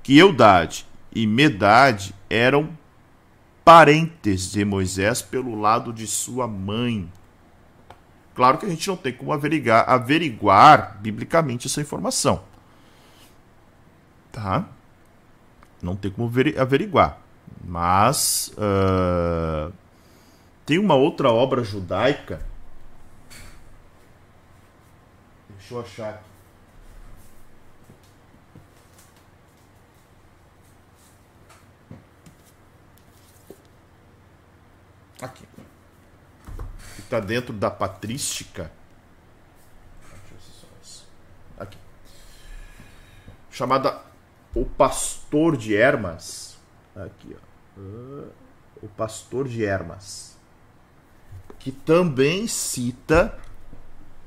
Que 0.00 0.16
Eudade 0.16 0.86
e 1.12 1.26
Medade 1.26 2.14
eram 2.30 2.70
parentes 3.64 4.52
de 4.52 4.64
Moisés 4.64 5.20
pelo 5.20 5.60
lado 5.60 5.92
de 5.92 6.06
sua 6.06 6.46
mãe. 6.46 7.12
Claro 8.36 8.58
que 8.58 8.66
a 8.66 8.68
gente 8.68 8.86
não 8.86 8.96
tem 8.96 9.12
como 9.12 9.32
averiguar, 9.32 9.90
averiguar 9.90 10.98
biblicamente 11.00 11.66
essa 11.66 11.80
informação 11.80 12.46
tá? 14.38 14.68
Não 15.82 15.96
tem 15.96 16.10
como 16.10 16.30
averiguar. 16.56 17.18
Mas 17.64 18.52
uh, 18.56 19.72
tem 20.64 20.78
uma 20.78 20.94
outra 20.94 21.30
obra 21.30 21.64
judaica. 21.64 22.46
Deixa 25.50 25.74
eu 25.74 25.80
achar 25.80 26.10
aqui. 26.10 26.28
Aqui. 35.20 35.44
Que 36.94 37.00
está 37.00 37.18
dentro 37.18 37.52
da 37.52 37.70
patrística. 37.70 38.70
Aqui. 41.58 41.76
Chamada 43.50 44.07
o 44.60 44.64
pastor 44.64 45.56
de 45.56 45.76
Hermas, 45.76 46.58
aqui, 46.96 47.36
ó, 47.36 48.24
o 48.82 48.88
pastor 48.96 49.46
de 49.46 49.64
Hermas, 49.64 50.36
que 51.60 51.70
também 51.70 52.48
cita, 52.48 53.38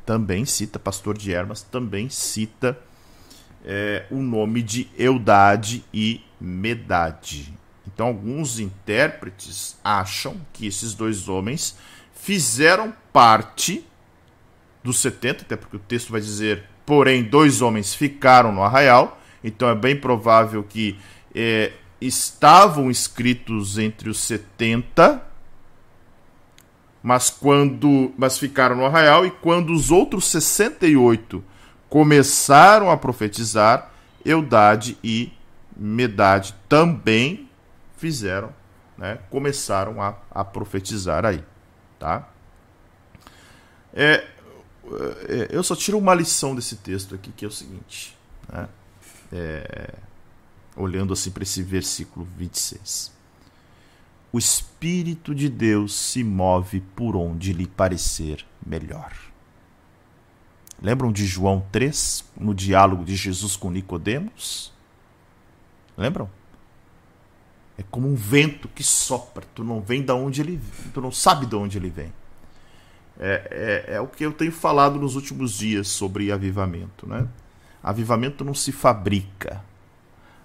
também 0.06 0.46
cita, 0.46 0.80
pastor 0.80 1.18
de 1.18 1.34
Hermas, 1.34 1.62
também 1.62 2.10
cita 2.10 2.80
é, 3.66 4.06
o 4.10 4.18
nome 4.18 4.62
de 4.62 4.90
Eudade 4.98 5.84
e 5.94 6.24
Medade. 6.40 7.54
Então, 7.86 8.08
alguns 8.08 8.58
intérpretes 8.58 9.78
acham 9.84 10.40
que 10.54 10.66
esses 10.66 10.94
dois 10.94 11.28
homens 11.28 11.78
fizeram 12.14 12.94
parte 13.12 13.86
dos 14.82 15.00
70, 15.00 15.44
até 15.44 15.58
porque 15.58 15.76
o 15.76 15.80
texto 15.80 16.10
vai 16.10 16.22
dizer, 16.22 16.64
porém, 16.86 17.22
dois 17.22 17.62
homens 17.62 17.94
ficaram 17.94 18.54
no 18.54 18.64
arraial 18.64 19.21
então 19.44 19.70
é 19.70 19.76
bem 19.76 19.96
provável 19.96 20.64
que 20.64 20.98
é, 21.34 21.74
estavam 22.00 22.90
escritos 22.90 23.78
entre 23.78 24.10
os 24.10 24.20
70, 24.20 25.22
mas 27.04 27.30
quando 27.30 28.14
mas 28.18 28.38
ficaram 28.38 28.76
no 28.76 28.86
arraial 28.86 29.26
e 29.26 29.32
quando 29.32 29.72
os 29.72 29.92
outros 29.92 30.26
68 30.26 31.44
começaram 31.90 32.90
a 32.90 32.98
profetizar, 32.98 33.92
Eudade 34.24 34.98
e 35.04 35.34
Medade 35.76 36.56
também 36.70 37.50
fizeram, 37.98 38.54
né, 38.98 39.20
começaram 39.30 40.02
a, 40.02 40.16
a 40.30 40.44
profetizar 40.44 41.26
aí, 41.26 41.44
tá? 42.00 42.30
É, 43.94 44.26
é, 45.28 45.48
eu 45.50 45.64
só 45.64 45.76
tiro 45.76 45.98
uma 45.98 46.14
lição 46.14 46.56
desse 46.56 46.78
texto 46.78 47.16
aqui, 47.16 47.32
que 47.32 47.46
é 47.46 47.48
o 47.48 47.52
seguinte, 47.52 48.16
né? 48.52 48.68
É, 49.32 49.94
olhando 50.76 51.14
assim 51.14 51.32
para 51.32 51.44
esse 51.44 51.62
versículo 51.62 52.28
26. 52.38 53.12
O 54.34 54.40
Espírito 54.40 55.36
de 55.36 55.50
Deus 55.50 55.94
se 55.94 56.24
move 56.24 56.82
por 56.96 57.16
onde 57.16 57.52
lhe 57.52 57.68
parecer 57.68 58.46
melhor. 58.66 59.12
Lembram 60.82 61.12
de 61.12 61.26
João 61.26 61.66
3, 61.72 62.26
no 62.40 62.56
diálogo 62.56 63.04
de 63.04 63.16
Jesus 63.16 63.56
com 63.56 63.70
Nicodemos? 63.70 64.74
Lembram? 65.98 66.30
É 67.78 67.84
como 67.84 68.08
um 68.08 68.16
vento 68.16 68.68
que 68.68 68.84
sopra, 68.84 69.46
tu 69.54 69.64
não 69.64 69.82
vem 69.82 70.02
da 70.02 70.16
onde 70.16 70.42
ele, 70.42 70.62
tu 70.94 71.02
não 71.02 71.12
sabe 71.12 71.46
de 71.46 71.56
onde 71.56 71.78
ele 71.78 71.90
vem. 71.90 72.12
É, 73.20 73.86
é, 73.88 73.96
é, 73.96 74.02
o 74.02 74.08
que 74.08 74.26
eu 74.26 74.32
tenho 74.32 74.52
falado 74.52 75.00
nos 75.00 75.16
últimos 75.16 75.58
dias 75.58 75.88
sobre 75.88 76.32
avivamento. 76.32 77.08
Né? 77.08 77.28
Avivamento 77.84 78.46
não 78.46 78.54
se 78.54 78.72
fabrica. 78.72 79.64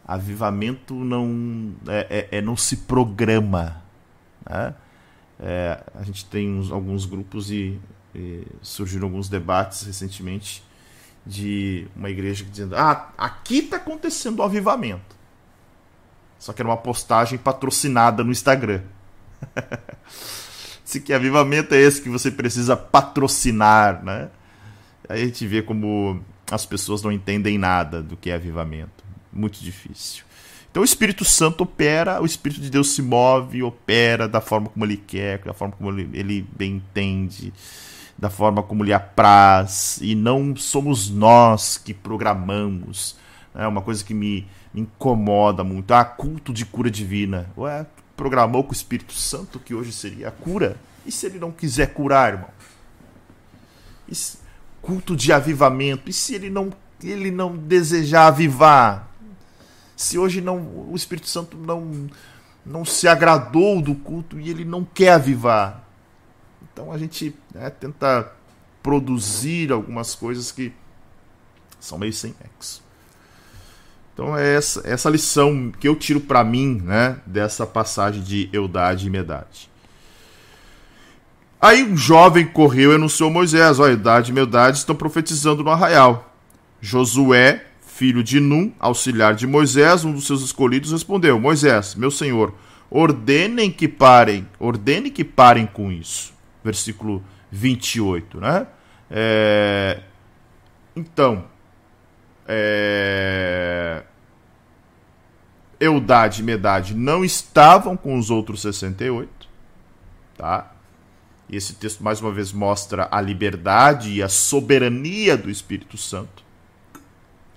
Avivamento 0.06 0.94
não, 0.94 1.74
é, 1.88 2.28
é, 2.30 2.38
é 2.38 2.40
não 2.40 2.56
se 2.56 2.78
programa. 2.78 3.82
Né? 4.48 4.74
É, 5.38 5.82
a 5.94 6.02
gente 6.02 6.24
tem 6.26 6.48
uns, 6.48 6.70
alguns 6.70 7.04
grupos 7.04 7.50
e, 7.50 7.78
e, 8.14 8.46
surgiram 8.62 9.06
alguns 9.06 9.28
debates 9.28 9.82
recentemente 9.82 10.64
de 11.26 11.86
uma 11.94 12.08
igreja 12.08 12.44
dizendo: 12.44 12.76
ah, 12.76 13.12
aqui 13.18 13.58
está 13.58 13.76
acontecendo 13.76 14.38
o 14.38 14.42
avivamento. 14.42 15.16
Só 16.38 16.52
que 16.52 16.62
era 16.62 16.68
uma 16.68 16.76
postagem 16.76 17.38
patrocinada 17.38 18.22
no 18.22 18.30
Instagram. 18.30 18.82
Se 20.84 21.00
que 21.00 21.12
avivamento 21.12 21.74
é 21.74 21.78
esse 21.78 22.00
que 22.00 22.08
você 22.08 22.30
precisa 22.30 22.76
patrocinar, 22.76 24.04
né? 24.04 24.30
Aí 25.08 25.22
a 25.22 25.26
gente 25.26 25.46
vê 25.46 25.60
como 25.60 26.22
as 26.50 26.66
pessoas 26.66 27.02
não 27.02 27.10
entendem 27.10 27.58
nada 27.58 28.02
do 28.02 28.16
que 28.16 28.30
é 28.30 28.34
avivamento. 28.34 29.04
Muito 29.32 29.58
difícil. 29.60 30.24
Então 30.70 30.82
o 30.82 30.84
Espírito 30.84 31.24
Santo 31.24 31.62
opera, 31.62 32.20
o 32.20 32.26
Espírito 32.26 32.60
de 32.60 32.68
Deus 32.68 32.90
se 32.90 33.00
move, 33.00 33.62
opera 33.62 34.28
da 34.28 34.40
forma 34.40 34.68
como 34.68 34.84
ele 34.84 34.98
quer, 34.98 35.38
da 35.38 35.54
forma 35.54 35.74
como 35.74 35.90
ele, 35.90 36.10
ele 36.12 36.46
bem 36.54 36.74
entende, 36.76 37.52
da 38.16 38.28
forma 38.28 38.62
como 38.62 38.84
lhe 38.84 38.92
apraz, 38.92 39.98
e 40.02 40.14
não 40.14 40.54
somos 40.54 41.08
nós 41.08 41.78
que 41.78 41.94
programamos. 41.94 43.16
É 43.54 43.66
uma 43.66 43.80
coisa 43.80 44.04
que 44.04 44.12
me, 44.12 44.46
me 44.72 44.82
incomoda 44.82 45.64
muito. 45.64 45.92
Ah, 45.92 46.04
culto 46.04 46.52
de 46.52 46.66
cura 46.66 46.90
divina. 46.90 47.50
Ué, 47.56 47.86
programou 48.14 48.62
com 48.62 48.70
o 48.70 48.74
Espírito 48.74 49.14
Santo 49.14 49.58
que 49.58 49.74
hoje 49.74 49.92
seria 49.92 50.28
a 50.28 50.30
cura? 50.30 50.76
E 51.06 51.10
se 51.10 51.24
ele 51.24 51.38
não 51.38 51.50
quiser 51.50 51.94
curar, 51.94 52.34
irmão? 52.34 52.50
Se, 54.12 54.38
culto 54.86 55.16
de 55.16 55.32
avivamento. 55.32 56.08
E 56.08 56.12
se 56.12 56.34
ele 56.34 56.48
não, 56.48 56.72
ele 57.02 57.30
não 57.30 57.56
desejar 57.56 58.28
avivar? 58.28 59.06
se 59.96 60.18
hoje 60.18 60.42
não 60.42 60.58
o 60.90 60.92
Espírito 60.94 61.26
Santo 61.26 61.56
não 61.56 62.08
não 62.64 62.84
se 62.84 63.08
agradou 63.08 63.80
do 63.80 63.94
culto 63.94 64.38
e 64.38 64.50
ele 64.50 64.64
não 64.64 64.84
quer 64.84 65.12
avivar. 65.12 65.84
Então 66.62 66.92
a 66.92 66.98
gente 66.98 67.34
né, 67.54 67.70
tenta 67.70 68.32
produzir 68.82 69.72
algumas 69.72 70.14
coisas 70.16 70.50
que 70.50 70.72
são 71.78 71.96
meio 71.96 72.12
sem 72.12 72.34
nexo. 72.40 72.84
Então 74.12 74.36
é 74.36 74.54
essa, 74.54 74.82
essa 74.84 75.08
lição 75.08 75.70
que 75.78 75.86
eu 75.86 75.94
tiro 75.94 76.20
para 76.20 76.42
mim 76.42 76.80
né, 76.82 77.20
dessa 77.24 77.64
passagem 77.64 78.20
de 78.20 78.50
Eudade 78.52 79.06
e 79.06 79.10
Medade. 79.10 79.70
Aí 81.60 81.82
um 81.82 81.96
jovem 81.96 82.46
correu 82.46 82.92
e 82.92 82.94
anunciou 82.96 83.30
Moisés: 83.30 83.78
Olha, 83.78 83.92
Eudade 83.92 84.30
e 84.30 84.34
Medade 84.34 84.78
estão 84.78 84.94
profetizando 84.94 85.64
no 85.64 85.70
arraial. 85.70 86.34
Josué 86.80 87.66
filho 87.96 88.22
de 88.22 88.38
Num, 88.38 88.70
auxiliar 88.78 89.34
de 89.34 89.46
Moisés, 89.46 90.04
um 90.04 90.12
dos 90.12 90.26
seus 90.26 90.42
escolhidos, 90.42 90.92
respondeu: 90.92 91.40
Moisés, 91.40 91.94
meu 91.94 92.10
senhor, 92.10 92.54
ordenem 92.90 93.70
que 93.70 93.88
parem, 93.88 94.46
ordene 94.60 95.10
que 95.10 95.24
parem 95.24 95.66
com 95.66 95.90
isso. 95.90 96.34
Versículo 96.62 97.24
28, 97.50 98.38
né? 98.38 98.66
É... 99.10 100.00
Então, 100.94 101.44
é... 102.46 104.02
Eudade 105.80 106.42
e 106.42 106.44
Medade 106.44 106.94
não 106.94 107.24
estavam 107.24 107.96
com 107.96 108.18
os 108.18 108.30
outros 108.30 108.60
68, 108.60 109.48
tá? 110.36 110.72
E 111.48 111.56
esse 111.56 111.74
texto 111.74 112.02
mais 112.02 112.20
uma 112.20 112.32
vez 112.32 112.52
mostra 112.52 113.08
a 113.10 113.20
liberdade 113.20 114.10
e 114.10 114.22
a 114.22 114.28
soberania 114.28 115.36
do 115.36 115.48
Espírito 115.48 115.96
Santo. 115.96 116.44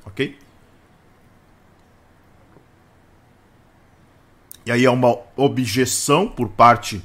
Ok? 0.05 0.37
E 4.65 4.71
aí 4.71 4.85
é 4.85 4.89
uma 4.91 5.17
objeção 5.35 6.27
por 6.27 6.49
parte 6.49 7.01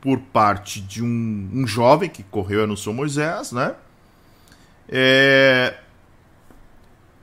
por 0.00 0.18
parte 0.18 0.80
de 0.80 1.00
um, 1.00 1.50
um 1.52 1.64
jovem 1.64 2.10
que 2.10 2.24
correu 2.24 2.60
e 2.60 2.64
anunciou 2.64 2.92
Moisés, 2.92 3.52
né? 3.52 3.76
É, 4.88 5.78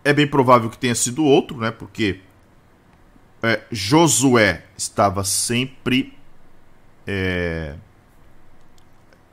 é 0.02 0.14
bem 0.14 0.26
provável 0.26 0.70
que 0.70 0.78
tenha 0.78 0.96
sido 0.96 1.26
outro, 1.26 1.58
né? 1.58 1.72
Porque 1.72 2.22
é, 3.44 3.62
Josué 3.70 4.64
estava 4.78 5.26
sempre 5.26 6.18
é, 7.06 7.76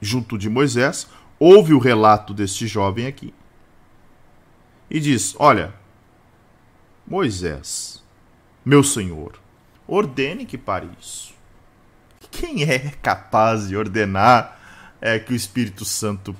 junto 0.07 0.39
de 0.39 0.49
Moisés. 0.49 1.07
Houve 1.39 1.74
o 1.74 1.78
relato 1.78 2.33
deste 2.33 2.66
jovem 2.66 3.07
aqui 3.07 3.35
e 4.89 5.01
diz: 5.01 5.35
Olha, 5.39 5.74
Moisés, 7.07 8.03
meu 8.65 8.83
senhor, 8.83 9.39
ordene 9.87 10.47
que 10.47 10.57
pare 10.57 10.89
isso. 10.99 11.35
Quem 12.31 12.62
é 12.65 12.78
capaz 13.03 13.69
de 13.69 13.77
ordenar 13.77 14.59
é, 15.01 15.19
que 15.19 15.33
o 15.33 15.37
Espírito 15.37 15.85
Santo 15.85 16.35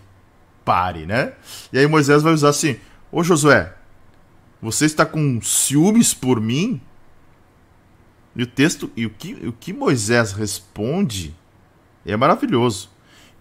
pare, 0.65 1.07
né? 1.07 1.35
E 1.73 1.79
aí 1.79 1.87
Moisés 1.87 2.23
vai 2.23 2.33
usar 2.33 2.51
assim: 2.51 2.79
Ô 3.13 3.23
Josué, 3.23 3.75
você 4.61 4.87
está 4.87 5.05
com 5.05 5.41
ciúmes 5.43 6.15
por 6.15 6.41
mim? 6.41 6.81
E 8.35 8.43
o 8.43 8.47
texto, 8.47 8.91
e 8.95 9.07
o 9.07 9.11
que, 9.11 9.33
o 9.47 9.53
que 9.53 9.73
Moisés 9.73 10.33
responde 10.33 11.35
é 12.05 12.17
maravilhoso. 12.17 12.91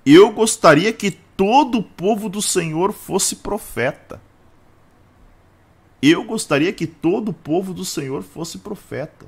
Eu 0.05 0.31
gostaria 0.31 0.93
que 0.93 1.11
todo 1.11 1.79
o 1.79 1.83
povo 1.83 2.29
do 2.29 2.41
Senhor 2.41 2.93
fosse 2.93 3.37
profeta. 3.37 4.21
Eu 6.01 6.23
gostaria 6.23 6.71
que 6.71 6.85
todo 6.85 7.29
o 7.29 7.33
povo 7.33 7.73
do 7.73 7.83
Senhor 7.83 8.21
fosse 8.21 8.59
profeta. 8.59 9.25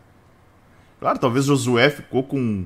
Claro, 0.99 1.17
talvez 1.17 1.45
Josué 1.45 1.89
ficou 1.89 2.23
com 2.23 2.65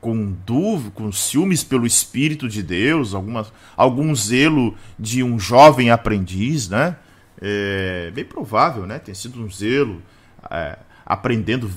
com 0.00 0.36
dúvida, 0.44 0.90
com 0.90 1.10
ciúmes 1.10 1.64
pelo 1.64 1.86
Espírito 1.86 2.46
de 2.46 2.62
Deus, 2.62 3.14
alguma, 3.14 3.46
algum 3.74 4.14
zelo 4.14 4.76
de 4.98 5.22
um 5.22 5.38
jovem 5.38 5.88
aprendiz, 5.88 6.68
né? 6.68 6.98
É 7.40 8.10
bem 8.10 8.22
provável, 8.22 8.86
né? 8.86 8.98
Tem 8.98 9.14
sido 9.14 9.42
um 9.42 9.50
zelo, 9.50 10.02
é, 10.50 10.76
aprendendo, 11.06 11.70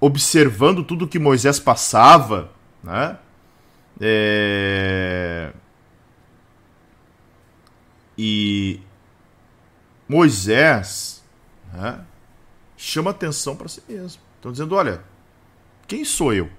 observando 0.00 0.82
tudo 0.82 1.06
que 1.06 1.18
Moisés 1.18 1.60
passava, 1.60 2.50
né? 2.82 3.18
É... 4.00 5.52
E 8.16 8.80
Moisés 10.08 11.22
né, 11.72 12.04
chama 12.76 13.10
atenção 13.10 13.56
para 13.56 13.68
si 13.68 13.82
mesmo. 13.88 14.22
Estão 14.36 14.52
dizendo: 14.52 14.74
olha, 14.74 15.02
quem 15.86 16.04
sou 16.04 16.32
eu? 16.32 16.50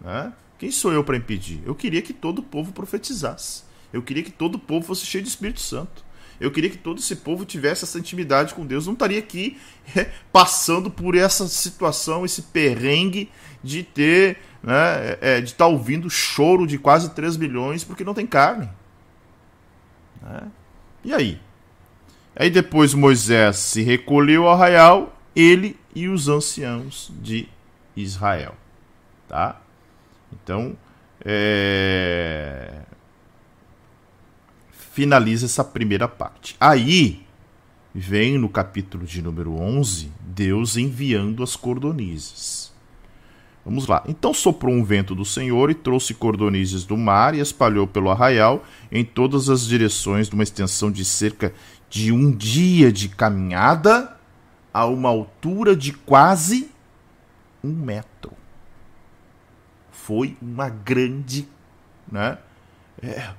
Né? 0.00 0.32
Quem 0.58 0.70
sou 0.70 0.92
eu 0.92 1.04
para 1.04 1.16
impedir? 1.16 1.62
Eu 1.64 1.74
queria 1.74 2.02
que 2.02 2.12
todo 2.12 2.38
o 2.38 2.42
povo 2.42 2.72
profetizasse. 2.72 3.64
Eu 3.92 4.02
queria 4.02 4.22
que 4.22 4.30
todo 4.30 4.54
o 4.54 4.58
povo 4.58 4.86
fosse 4.86 5.04
cheio 5.04 5.22
de 5.22 5.28
Espírito 5.28 5.60
Santo. 5.60 6.04
Eu 6.40 6.50
queria 6.50 6.70
que 6.70 6.78
todo 6.78 6.98
esse 6.98 7.16
povo 7.16 7.44
tivesse 7.44 7.84
essa 7.84 7.98
intimidade 7.98 8.54
com 8.54 8.66
Deus. 8.66 8.86
Não 8.86 8.94
estaria 8.94 9.18
aqui 9.18 9.60
é, 9.94 10.10
passando 10.32 10.90
por 10.90 11.14
essa 11.14 11.46
situação, 11.46 12.24
esse 12.24 12.42
perrengue 12.42 13.30
de 13.62 13.82
ter, 13.82 14.38
né, 14.62 15.16
é, 15.20 15.40
de 15.40 15.48
estar 15.48 15.64
tá 15.64 15.70
ouvindo 15.70 16.10
choro 16.10 16.66
de 16.66 16.78
quase 16.78 17.10
3 17.10 17.36
milhões 17.36 17.84
porque 17.84 18.04
não 18.04 18.14
tem 18.14 18.26
carne. 18.26 18.68
Né? 20.20 20.42
E 21.04 21.12
aí? 21.12 21.40
Aí 22.34 22.50
depois 22.50 22.94
Moisés 22.94 23.56
se 23.56 23.82
recolheu 23.82 24.46
ao 24.46 24.54
arraial, 24.54 25.16
ele 25.34 25.78
e 25.94 26.08
os 26.08 26.28
anciãos 26.28 27.12
de 27.20 27.48
Israel. 27.96 28.54
Tá? 29.28 29.60
Então, 30.32 30.76
é... 31.24 32.80
finaliza 34.72 35.46
essa 35.46 35.64
primeira 35.64 36.08
parte. 36.08 36.56
Aí 36.58 37.24
vem 37.94 38.38
no 38.38 38.48
capítulo 38.48 39.04
de 39.04 39.20
número 39.20 39.54
11, 39.54 40.10
Deus 40.20 40.76
enviando 40.76 41.42
as 41.42 41.56
cordonizes. 41.56 42.61
Vamos 43.64 43.86
lá. 43.86 44.02
Então 44.08 44.34
soprou 44.34 44.74
um 44.74 44.82
vento 44.82 45.14
do 45.14 45.24
Senhor 45.24 45.70
e 45.70 45.74
trouxe 45.74 46.14
cordonizes 46.14 46.84
do 46.84 46.96
mar 46.96 47.34
e 47.34 47.40
espalhou 47.40 47.86
pelo 47.86 48.10
arraial 48.10 48.64
em 48.90 49.04
todas 49.04 49.48
as 49.48 49.66
direções, 49.66 50.28
numa 50.28 50.42
extensão 50.42 50.90
de 50.90 51.04
cerca 51.04 51.54
de 51.88 52.10
um 52.10 52.30
dia 52.30 52.90
de 52.90 53.08
caminhada 53.08 54.16
a 54.74 54.86
uma 54.86 55.10
altura 55.10 55.76
de 55.76 55.92
quase 55.92 56.70
um 57.62 57.70
metro. 57.70 58.32
Foi 59.90 60.36
uma 60.42 60.68
grande, 60.68 61.46
né? 62.10 62.38
É, 63.00 63.30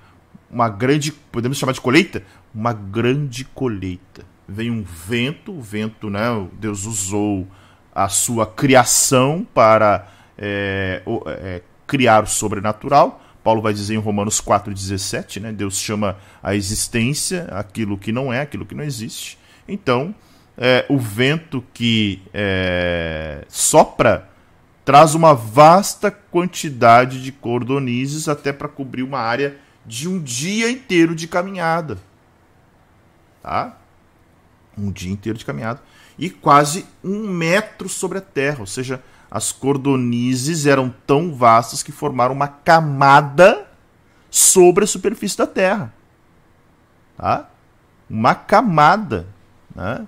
uma 0.49 0.69
grande, 0.69 1.11
podemos 1.11 1.57
chamar 1.57 1.73
de 1.73 1.81
colheita? 1.81 2.23
Uma 2.53 2.71
grande 2.71 3.43
colheita. 3.43 4.23
Vem 4.47 4.69
um 4.69 4.83
vento, 4.83 5.51
o 5.51 5.61
vento, 5.61 6.09
né? 6.09 6.47
Deus 6.53 6.85
usou 6.85 7.47
a 7.93 8.09
sua 8.09 8.45
criação 8.45 9.45
para 9.53 10.07
é, 10.37 11.01
é, 11.27 11.61
criar 11.85 12.23
o 12.23 12.27
sobrenatural, 12.27 13.21
Paulo 13.43 13.61
vai 13.61 13.73
dizer 13.73 13.95
em 13.95 13.99
Romanos 13.99 14.39
4,17, 14.39 15.41
né? 15.41 15.51
Deus 15.51 15.77
chama 15.77 16.17
a 16.41 16.55
existência 16.55 17.43
aquilo 17.51 17.97
que 17.97 18.11
não 18.11 18.31
é, 18.31 18.39
aquilo 18.39 18.65
que 18.65 18.73
não 18.73 18.83
existe. 18.83 19.37
Então, 19.67 20.15
é, 20.57 20.85
o 20.87 20.97
vento 20.97 21.63
que 21.73 22.21
é, 22.33 23.43
sopra 23.49 24.29
traz 24.85 25.13
uma 25.13 25.33
vasta 25.33 26.09
quantidade 26.09 27.21
de 27.21 27.31
cordonizes 27.31 28.29
até 28.29 28.53
para 28.53 28.69
cobrir 28.69 29.03
uma 29.03 29.19
área 29.19 29.57
de 29.85 30.07
um 30.07 30.21
dia 30.21 30.69
inteiro 30.69 31.13
de 31.13 31.27
caminhada. 31.27 31.97
Tá? 33.41 33.77
Um 34.77 34.89
dia 34.89 35.11
inteiro 35.11 35.37
de 35.37 35.45
caminhada. 35.45 35.81
E 36.17 36.29
quase 36.29 36.85
um 37.03 37.27
metro 37.27 37.89
sobre 37.89 38.17
a 38.17 38.21
terra. 38.21 38.59
Ou 38.59 38.65
seja, 38.65 39.01
as 39.29 39.51
cordonizes 39.51 40.65
eram 40.65 40.93
tão 41.07 41.33
vastas 41.33 41.81
que 41.81 41.91
formaram 41.91 42.33
uma 42.33 42.47
camada 42.47 43.67
sobre 44.29 44.83
a 44.83 44.87
superfície 44.87 45.37
da 45.37 45.47
terra. 45.47 45.93
Tá? 47.17 47.49
Uma 48.09 48.35
camada. 48.35 49.27
Né? 49.75 50.07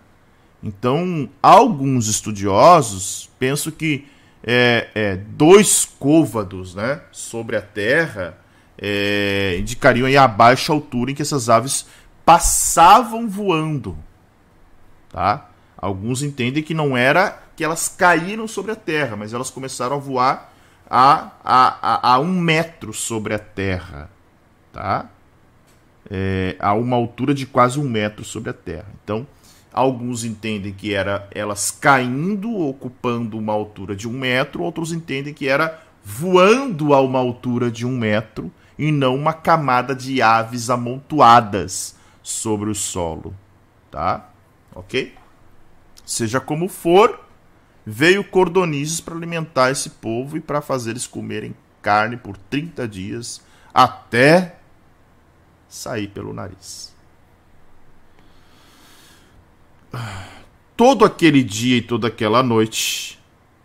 Então, 0.61 1.29
alguns 1.41 2.07
estudiosos 2.07 3.29
pensam 3.39 3.71
que 3.71 4.07
é, 4.43 4.89
é, 4.93 5.15
dois 5.15 5.85
côvados 5.99 6.75
né, 6.75 7.01
sobre 7.11 7.55
a 7.55 7.61
Terra 7.61 8.37
é, 8.77 9.57
indicariam 9.59 10.07
a 10.21 10.27
baixa 10.27 10.71
altura 10.71 11.11
em 11.11 11.15
que 11.15 11.21
essas 11.23 11.49
aves 11.49 11.87
passavam 12.23 13.27
voando. 13.27 13.97
Tá? 15.09 15.49
Alguns 15.85 16.23
entendem 16.23 16.63
que 16.63 16.73
não 16.73 16.97
era 16.97 17.43
que 17.55 17.63
elas 17.63 17.87
caíram 17.87 18.47
sobre 18.47 18.71
a 18.71 18.75
Terra, 18.75 19.15
mas 19.15 19.33
elas 19.33 19.51
começaram 19.51 19.95
a 19.95 19.99
voar 19.99 20.51
a, 20.89 21.31
a, 21.43 22.11
a, 22.11 22.13
a 22.13 22.19
um 22.19 22.39
metro 22.39 22.91
sobre 22.91 23.35
a 23.35 23.39
Terra. 23.39 24.09
Tá? 24.73 25.07
É, 26.09 26.55
a 26.59 26.73
uma 26.73 26.95
altura 26.95 27.35
de 27.35 27.45
quase 27.45 27.79
um 27.79 27.87
metro 27.87 28.25
sobre 28.25 28.49
a 28.49 28.53
Terra. 28.53 28.87
Então, 29.03 29.27
Alguns 29.71 30.23
entendem 30.23 30.71
que 30.71 30.93
era 30.93 31.27
elas 31.31 31.69
caindo, 31.69 32.49
ocupando 32.61 33.37
uma 33.37 33.51
altura 33.51 33.93
de 33.93 34.07
um 34.07 34.13
metro, 34.13 34.63
outros 34.63 34.93
entendem 34.93 35.33
que 35.33 35.49
era 35.49 35.83
voando 36.01 36.93
a 36.93 37.01
uma 37.01 37.19
altura 37.19 37.69
de 37.69 37.85
um 37.85 37.97
metro 37.97 38.49
e 38.79 38.89
não 38.89 39.13
uma 39.13 39.33
camada 39.33 39.93
de 39.93 40.21
aves 40.21 40.69
amontoadas 40.69 41.97
sobre 42.23 42.69
o 42.69 42.75
solo. 42.75 43.35
Tá? 43.91 44.29
Ok? 44.73 45.13
Seja 46.05 46.39
como 46.39 46.67
for, 46.67 47.19
veio 47.85 48.23
cordonizes 48.23 49.01
para 49.01 49.15
alimentar 49.15 49.71
esse 49.71 49.89
povo 49.89 50.37
e 50.37 50.39
para 50.39 50.61
fazer 50.61 50.91
eles 50.91 51.07
comerem 51.07 51.55
carne 51.81 52.17
por 52.17 52.37
30 52.37 52.87
dias 52.87 53.41
até 53.73 54.57
sair 55.67 56.07
pelo 56.07 56.33
nariz. 56.33 56.95
todo 60.75 61.05
aquele 61.05 61.43
dia 61.43 61.77
e 61.77 61.81
toda 61.81 62.07
aquela 62.07 62.43
noite, 62.43 63.19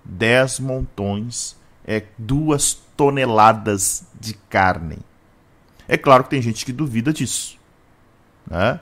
10 0.04 0.60
montões 0.60 1.56
é 1.86 2.04
duas 2.18 2.74
toneladas 3.02 4.06
de 4.20 4.36
carne. 4.36 5.00
É 5.88 5.98
claro 5.98 6.24
que 6.24 6.30
tem 6.30 6.42
gente 6.42 6.64
que 6.64 6.72
duvida 6.72 7.12
disso. 7.12 7.58
Né? 8.46 8.80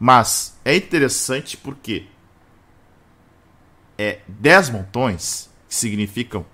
Mas 0.00 0.58
é 0.64 0.74
interessante 0.74 1.56
porque 1.56 2.08
é 3.96 4.18
10 4.26 4.70
montões, 4.70 5.48
que 5.68 5.76
significam 5.76 6.44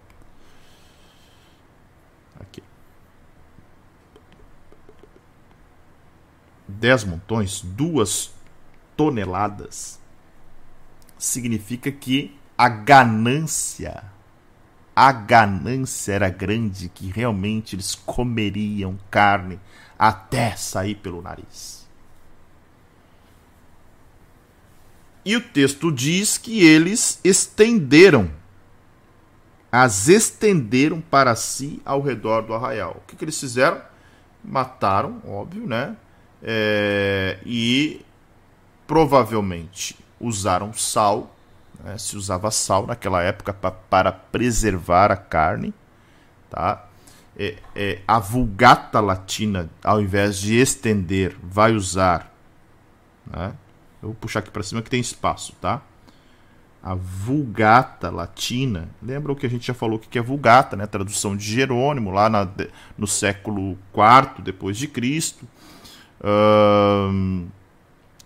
10 6.69 7.05
montões, 7.05 7.63
duas 7.63 8.31
toneladas, 8.95 9.99
significa 11.19 11.91
que 11.91 12.39
a 12.59 12.69
ganância, 12.69 14.05
a 14.99 15.13
ganância 15.13 16.13
era 16.13 16.29
grande, 16.29 16.89
que 16.89 17.11
realmente 17.11 17.77
eles 17.77 17.95
comeriam 17.95 18.99
carne 19.11 19.61
até 19.97 20.57
sair 20.57 20.97
pelo 20.97 21.23
nariz. 21.23 21.87
E 25.25 25.37
o 25.37 25.41
texto 25.41 25.93
diz 25.93 26.39
que 26.39 26.65
eles 26.65 27.21
estenderam, 27.23 28.31
as 29.71 30.09
estenderam 30.09 31.01
para 31.01 31.37
si 31.37 31.81
ao 31.85 32.01
redor 32.01 32.43
do 32.43 32.55
arraial. 32.55 32.97
O 32.99 33.07
que, 33.07 33.15
que 33.15 33.25
eles 33.25 33.39
fizeram? 33.39 33.81
Mataram, 34.43 35.23
óbvio, 35.27 35.67
né? 35.67 35.97
é, 36.43 37.39
e 37.45 38.05
provavelmente 38.87 39.97
usaram 40.21 40.73
sal, 40.73 41.37
né, 41.83 41.97
se 41.99 42.17
usava 42.17 42.51
sal 42.51 42.87
naquela 42.87 43.23
época 43.23 43.53
pra, 43.53 43.71
para 43.71 44.13
preservar 44.13 45.11
a 45.11 45.17
carne, 45.17 45.73
tá? 46.51 46.85
É, 47.37 47.57
é, 47.75 48.03
a 48.07 48.19
Vulgata 48.19 49.01
Latina, 49.01 49.71
ao 49.83 50.01
invés 50.01 50.39
de 50.39 50.57
estender, 50.57 51.37
vai 51.43 51.73
usar, 51.73 52.33
né? 53.27 53.53
Eu 54.03 54.11
vou 54.11 54.15
puxar 54.15 54.41
aqui 54.41 54.51
para 54.51 54.63
cima 54.63 54.83
que 54.83 54.91
tem 54.91 55.01
espaço, 55.01 55.55
tá? 55.61 55.83
A 56.83 56.95
Vulgata 56.95 58.11
Latina, 58.11 58.89
lembra 59.03 59.33
o 59.33 59.37
que 59.37 59.47
a 59.47 59.51
gente 59.51 59.67
já 59.67 59.75
falou 59.75 59.99
que 59.99 60.19
é 60.19 60.23
Vulgata, 60.23 60.77
né? 60.77 60.87
Tradução 60.87 61.37
de 61.37 61.45
Jerônimo 61.45 62.11
lá 62.11 62.29
na, 62.29 62.49
no 62.97 63.07
século 63.07 63.77
IV 63.95 64.43
depois 64.43 64.77
de 64.77 64.87
Cristo 64.89 65.47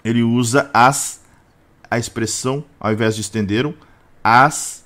ele 0.04 0.22
usa 0.22 0.70
as 0.72 1.21
a 1.92 1.98
expressão, 1.98 2.64
ao 2.80 2.90
invés 2.90 3.14
de 3.14 3.20
estenderam, 3.20 3.74
as 4.24 4.82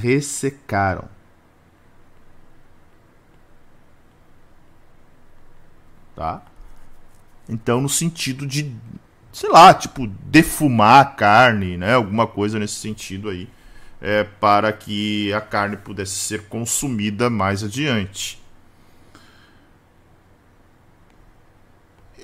ressecaram. 0.00 1.08
Tá? 6.14 6.40
Então, 7.48 7.80
no 7.80 7.88
sentido 7.88 8.46
de, 8.46 8.72
sei 9.32 9.50
lá, 9.50 9.74
tipo, 9.74 10.06
defumar 10.06 11.00
a 11.00 11.04
carne, 11.04 11.76
né? 11.76 11.94
Alguma 11.94 12.28
coisa 12.28 12.60
nesse 12.60 12.74
sentido 12.74 13.28
aí, 13.28 13.48
é, 14.00 14.22
para 14.22 14.72
que 14.72 15.32
a 15.32 15.40
carne 15.40 15.76
pudesse 15.76 16.14
ser 16.14 16.44
consumida 16.44 17.28
mais 17.28 17.64
adiante. 17.64 18.40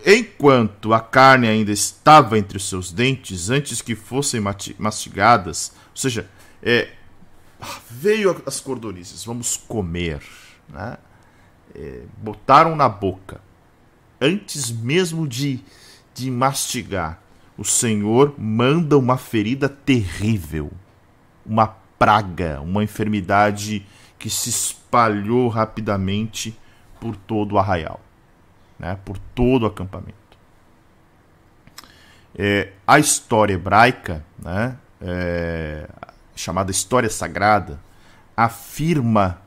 Enquanto 0.05 0.93
a 0.93 1.01
carne 1.01 1.47
ainda 1.49 1.71
estava 1.71 2.39
entre 2.39 2.57
os 2.57 2.69
seus 2.69 2.93
dentes, 2.93 3.51
antes 3.51 3.81
que 3.81 3.95
fossem 3.95 4.41
mastigadas, 4.79 5.73
ou 5.91 5.97
seja, 5.97 6.29
é, 6.63 6.91
veio 7.91 8.43
as 8.47 8.61
cordonizes, 8.61 9.25
vamos 9.25 9.57
comer, 9.57 10.23
né? 10.69 10.97
É, 11.75 12.03
botaram 12.19 12.77
na 12.77 12.89
boca, 12.89 13.41
antes 14.21 14.71
mesmo 14.71 15.27
de, 15.27 15.61
de 16.15 16.31
mastigar, 16.31 17.21
o 17.57 17.65
Senhor 17.65 18.35
manda 18.39 18.99
uma 18.99 19.17
ferida 19.17 19.69
terrível, 19.69 20.71
uma 21.47 21.67
praga, 21.67 22.61
uma 22.61 22.85
enfermidade 22.85 23.87
que 24.19 24.29
se 24.29 24.51
espalhou 24.51 25.49
rapidamente 25.49 26.59
por 27.01 27.17
todo 27.17 27.53
o 27.53 27.59
arraial 27.59 28.01
né, 28.83 28.99
por 29.05 29.17
todo 29.17 29.63
o 29.63 29.67
acampamento. 29.67 30.17
É, 32.35 32.73
a 32.85 32.99
história 32.99 33.55
hebraica, 33.55 34.25
né, 34.37 34.77
é, 35.01 35.89
chamada 36.35 36.73
História 36.73 37.09
Sagrada, 37.09 37.81
afirma 38.37 39.41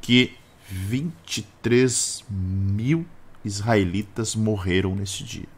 que 0.00 0.36
23 0.68 2.24
mil 2.28 3.06
israelitas 3.44 4.34
morreram 4.34 4.96
nesse 4.96 5.22
dia. 5.22 5.48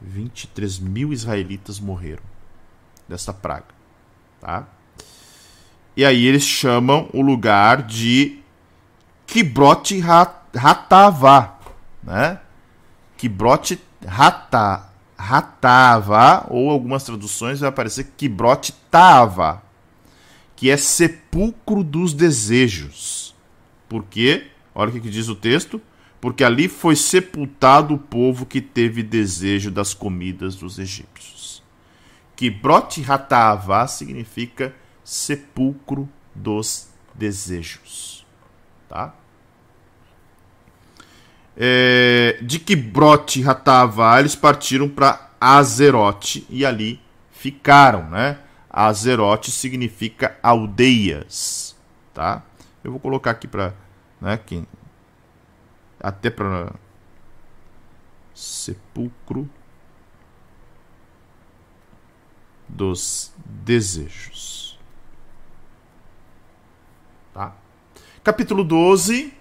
23 0.00 0.78
mil 0.78 1.12
israelitas 1.12 1.80
morreram. 1.80 2.22
dessa 3.08 3.32
praga, 3.32 3.68
tá? 4.38 4.68
E 5.96 6.04
aí 6.04 6.26
eles 6.26 6.42
chamam 6.42 7.08
o 7.14 7.22
lugar 7.22 7.82
de 7.82 8.42
Kibrot 9.26 9.98
Hatava, 10.58 11.58
né? 12.02 12.40
Kibrot 13.16 13.80
Hata, 14.06 14.88
Hatava, 15.16 16.46
ou 16.48 16.70
algumas 16.70 17.02
traduções 17.04 17.60
vai 17.60 17.68
aparecer 17.68 18.12
Kibrot 18.16 18.72
Tava, 18.90 19.62
que 20.54 20.70
é 20.70 20.76
sepulcro 20.76 21.82
dos 21.82 22.14
desejos. 22.14 23.34
Por 23.88 24.04
quê? 24.04 24.48
Olha 24.74 24.90
o 24.90 24.92
que 24.92 25.10
diz 25.10 25.28
o 25.28 25.34
texto. 25.34 25.80
Porque 26.20 26.42
ali 26.42 26.68
foi 26.68 26.96
sepultado 26.96 27.94
o 27.94 27.98
povo 27.98 28.44
que 28.44 28.60
teve 28.60 29.04
desejo 29.04 29.70
das 29.70 29.94
comidas 29.94 30.56
dos 30.56 30.78
egípcios. 30.78 31.62
Kibrot 32.34 33.04
Hatava 33.08 33.86
significa 33.86 34.74
sepulcro 35.04 36.08
dos 36.34 36.88
desejos. 37.14 38.26
Tá? 38.88 39.14
É, 41.60 42.38
de 42.40 42.60
Kibrot 42.60 43.44
Hatava, 43.44 44.20
eles 44.20 44.36
partiram 44.36 44.88
para 44.88 45.28
Azerote 45.40 46.46
e 46.48 46.64
ali 46.64 47.00
ficaram, 47.32 48.08
né? 48.08 48.38
Azerote 48.70 49.50
significa 49.50 50.38
aldeias, 50.40 51.76
tá? 52.14 52.44
Eu 52.84 52.92
vou 52.92 53.00
colocar 53.00 53.32
aqui 53.32 53.48
para, 53.48 53.74
né, 54.20 54.38
quem 54.46 54.64
até 56.00 56.30
para 56.30 56.72
sepulcro 58.32 59.50
dos 62.68 63.32
desejos. 63.44 64.78
Tá? 67.34 67.56
Capítulo 68.22 68.62
12, 68.62 69.34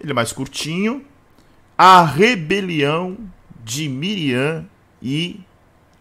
ele 0.00 0.10
é 0.10 0.14
mais 0.14 0.32
curtinho. 0.32 1.06
A 1.76 2.04
rebelião 2.04 3.16
de 3.64 3.88
Miriam 3.88 4.64
e 5.02 5.40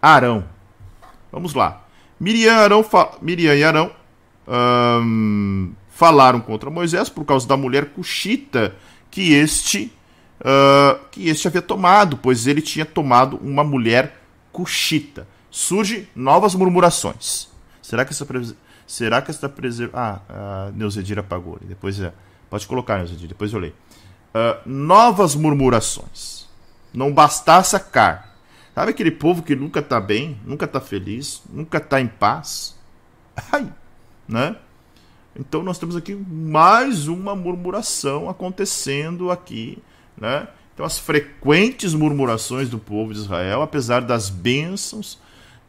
Arão. 0.02 0.46
Vamos 1.32 1.54
lá. 1.54 1.86
Miriam, 2.20 2.56
Arão, 2.56 2.86
Miriam 3.22 3.56
e 3.56 3.64
Arão 3.64 3.92
hum, 4.48 5.74
falaram 5.90 6.40
contra 6.40 6.70
Moisés 6.70 7.10
por 7.10 7.26
causa 7.26 7.48
da 7.48 7.58
mulher 7.58 7.88
cuxita 7.88 8.76
que 9.12 9.34
este 9.34 9.92
uh, 10.40 11.00
que 11.12 11.28
este 11.28 11.48
havia 11.48 11.62
tomado, 11.62 12.18
pois 12.18 12.48
ele 12.48 12.62
tinha 12.62 12.86
tomado 12.86 13.38
uma 13.38 13.64
mulher 13.64 14.22
cuxita. 14.52 15.28
Surge 15.50 16.08
novas 16.16 16.56
murmurações. 16.56 17.48
Será 17.82 18.06
que 18.06 18.12
essa 18.12 18.26
será 18.88 19.22
que 19.22 19.32
esta 19.32 19.50
preserva 19.50 20.22
ah, 20.30 20.68
a 20.68 20.72
Neuzedir 20.72 21.18
apagou. 21.18 21.58
Depois 21.62 22.00
é, 22.00 22.14
pode 22.50 22.68
colocar 22.68 22.98
Neuzedir, 22.98 23.28
depois 23.28 23.52
eu 23.52 23.60
leio. 23.60 23.74
Uh, 24.36 24.70
novas 24.70 25.34
murmurações. 25.34 26.46
Não 26.94 27.14
bastasse 27.14 27.74
a 27.74 27.80
carne. 27.80 28.26
Sabe 28.74 28.92
aquele 28.92 29.12
povo 29.12 29.42
que 29.42 29.56
nunca 29.56 29.80
está 29.80 30.02
bem, 30.02 30.38
nunca 30.44 30.66
está 30.66 30.82
feliz, 30.82 31.42
nunca 31.50 31.78
está 31.78 32.02
em 32.02 32.08
paz? 32.08 32.78
Ai, 33.54 33.72
né? 34.28 34.58
Então 35.34 35.64
nós 35.64 35.78
temos 35.78 35.96
aqui 35.96 36.14
mais 36.16 37.08
uma 37.08 37.34
murmuração 37.34 38.30
acontecendo 38.30 39.32
aqui, 39.32 39.82
né? 40.18 40.50
Então 40.74 40.86
as 40.86 41.00
frequentes 41.00 41.94
murmurações 41.94 42.70
do 42.70 42.78
povo 42.78 43.14
de 43.14 43.20
Israel, 43.20 43.62
apesar 43.62 44.02
das 44.02 44.30
bênçãos 44.30 45.18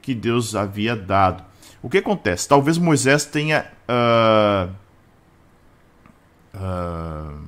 que 0.03 0.13
Deus 0.13 0.57
havia 0.57 0.97
dado. 0.97 1.45
O 1.81 1.89
que 1.89 1.99
acontece? 1.99 2.49
Talvez 2.49 2.79
Moisés 2.79 3.25
tenha 3.25 3.71
uh, 3.89 4.73
uh, 6.55 7.39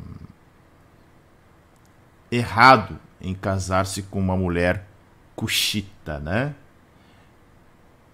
errado 2.31 2.99
em 3.21 3.35
casar-se 3.35 4.03
com 4.05 4.19
uma 4.19 4.37
mulher 4.37 4.87
cuxita, 5.35 6.19
né? 6.19 6.55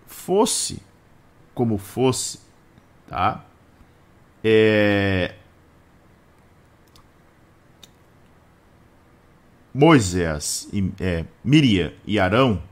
Fosse 0.06 0.82
como 1.54 1.78
fosse, 1.78 2.40
tá? 3.06 3.44
É... 4.42 5.34
Moisés, 9.72 10.68
é, 11.00 11.24
Miriam 11.42 11.92
e 12.06 12.20
Arão, 12.20 12.62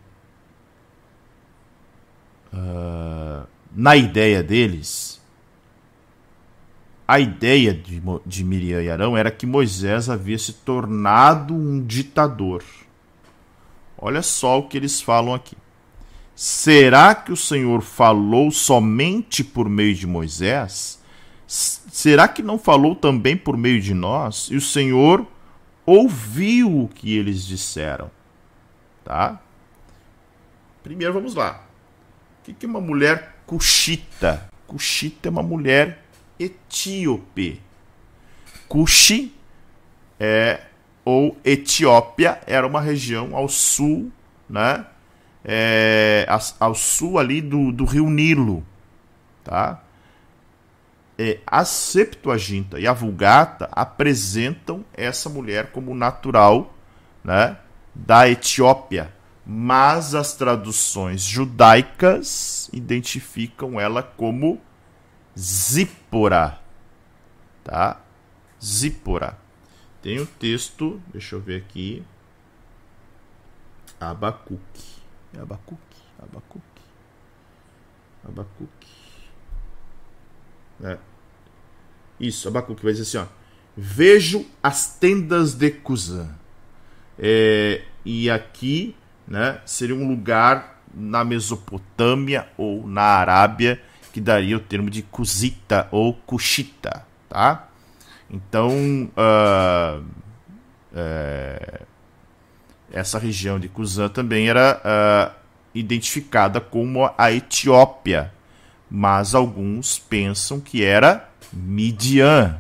uh, 2.53 3.45
na 3.73 3.97
ideia 3.97 4.41
deles, 4.41 5.12
a 7.07 7.19
ideia 7.19 7.75
de, 7.75 8.03
de 8.25 8.45
Miriam 8.45 8.83
e 8.83 8.91
Arão 8.91 9.17
era 9.17 9.31
que 9.31 9.47
Moisés 9.47 10.09
havia 10.09 10.39
se 10.39 10.53
tornado 10.53 11.55
um 11.55 11.85
ditador. 11.85 12.63
Olha 13.99 14.23
só 14.23 14.59
o 14.59 14.69
que 14.69 14.77
eles 14.77 15.01
falam 15.01 15.35
aqui. 15.35 15.57
Será 16.35 17.15
que 17.15 17.31
o 17.31 17.37
Senhor 17.37 17.83
falou 17.83 18.51
somente 18.51 19.45
por 19.45 19.69
meio 19.69 19.95
de 19.95 20.07
Moisés? 20.07 21.01
será 21.47 22.27
que 22.27 22.43
não 22.43 22.59
falou 22.59 22.97
também 22.97 23.37
por 23.37 23.59
meio 23.59 23.79
de 23.79 23.93
nós? 23.93 24.49
E 24.51 24.57
o 24.57 24.61
Senhor 24.61 25.27
ouviu 25.85 26.85
o 26.85 26.89
que 26.89 27.15
eles 27.15 27.45
disseram. 27.45 28.11
Tá? 29.05 29.39
Primeiro 30.83 31.13
vamos 31.13 31.35
lá. 31.35 31.63
O 32.41 32.55
que 32.55 32.65
é 32.65 32.69
uma 32.69 32.81
mulher 32.81 33.37
cuxita? 33.47 34.49
Cuxita 34.67 35.29
é 35.29 35.31
uma 35.31 35.43
mulher 35.43 36.02
etíope. 36.45 37.61
Cuxi 38.69 39.35
é, 40.19 40.61
ou 41.05 41.37
Etiópia 41.45 42.41
era 42.47 42.67
uma 42.67 42.81
região 42.81 43.37
ao 43.37 43.49
sul, 43.49 44.11
né? 44.49 44.87
É, 45.45 46.27
ao 46.61 46.75
sul 46.75 47.19
ali 47.19 47.41
do, 47.41 47.73
do 47.73 47.85
rio 47.85 48.09
Nilo, 48.09 48.65
tá? 49.43 49.83
é, 51.19 51.39
a 51.47 51.65
Septuaginta 51.65 52.81
e 52.81 52.87
a 52.87 52.93
Vulgata 52.93 53.69
apresentam 53.71 54.85
essa 54.93 55.29
mulher 55.29 55.71
como 55.71 55.95
natural 55.95 56.75
né, 57.23 57.57
da 57.95 58.29
Etiópia, 58.29 59.13
mas 59.47 60.15
as 60.15 60.35
traduções 60.35 61.23
judaicas 61.23 62.69
identificam 62.73 63.79
ela 63.79 64.03
como 64.03 64.61
Zípora. 65.39 66.61
Tá? 67.65 68.01
Zípora. 68.63 69.39
Tem 70.01 70.19
o 70.19 70.23
um 70.23 70.27
texto, 70.27 71.01
deixa 71.13 71.37
eu 71.37 71.41
ver 71.41 71.57
aqui. 71.57 72.05
Abacuque. 74.01 75.01
Abacuque, 75.39 76.03
Abacuque. 76.19 76.83
Abacuque. 78.25 78.93
É. 80.83 80.99
Isso, 82.19 82.49
Abacuque 82.49 82.83
vai 82.83 82.93
dizer 82.93 83.03
assim: 83.03 83.19
ó, 83.19 83.43
Vejo 83.77 84.45
as 84.63 84.99
tendas 84.99 85.55
de 85.55 85.71
Cusã. 85.71 86.29
É, 87.19 87.83
e 88.05 88.29
aqui 88.29 88.95
né, 89.27 89.61
seria 89.65 89.95
um 89.95 90.07
lugar 90.07 90.83
na 90.95 91.25
Mesopotâmia 91.25 92.49
ou 92.59 92.87
na 92.87 93.03
Arábia 93.03 93.81
que 94.13 94.21
daria 94.21 94.57
o 94.57 94.61
termo 94.61 94.91
de 94.91 95.03
Cusita 95.03 95.89
ou 95.91 96.15
Cushita. 96.15 97.05
Tá? 97.29 97.69
Então, 98.31 99.11
uh, 99.17 100.05
é, 100.95 101.81
essa 102.93 103.19
região 103.19 103.59
de 103.59 103.69
Cusã 103.69 104.09
também 104.09 104.49
era 104.49 104.81
uh, 104.85 105.35
identificada 105.75 106.61
como 106.61 107.11
a 107.17 107.33
Etiópia 107.33 108.33
mas 108.95 109.35
alguns 109.35 109.99
pensam 109.99 110.61
que 110.61 110.85
era 110.85 111.31
Midian. 111.51 112.59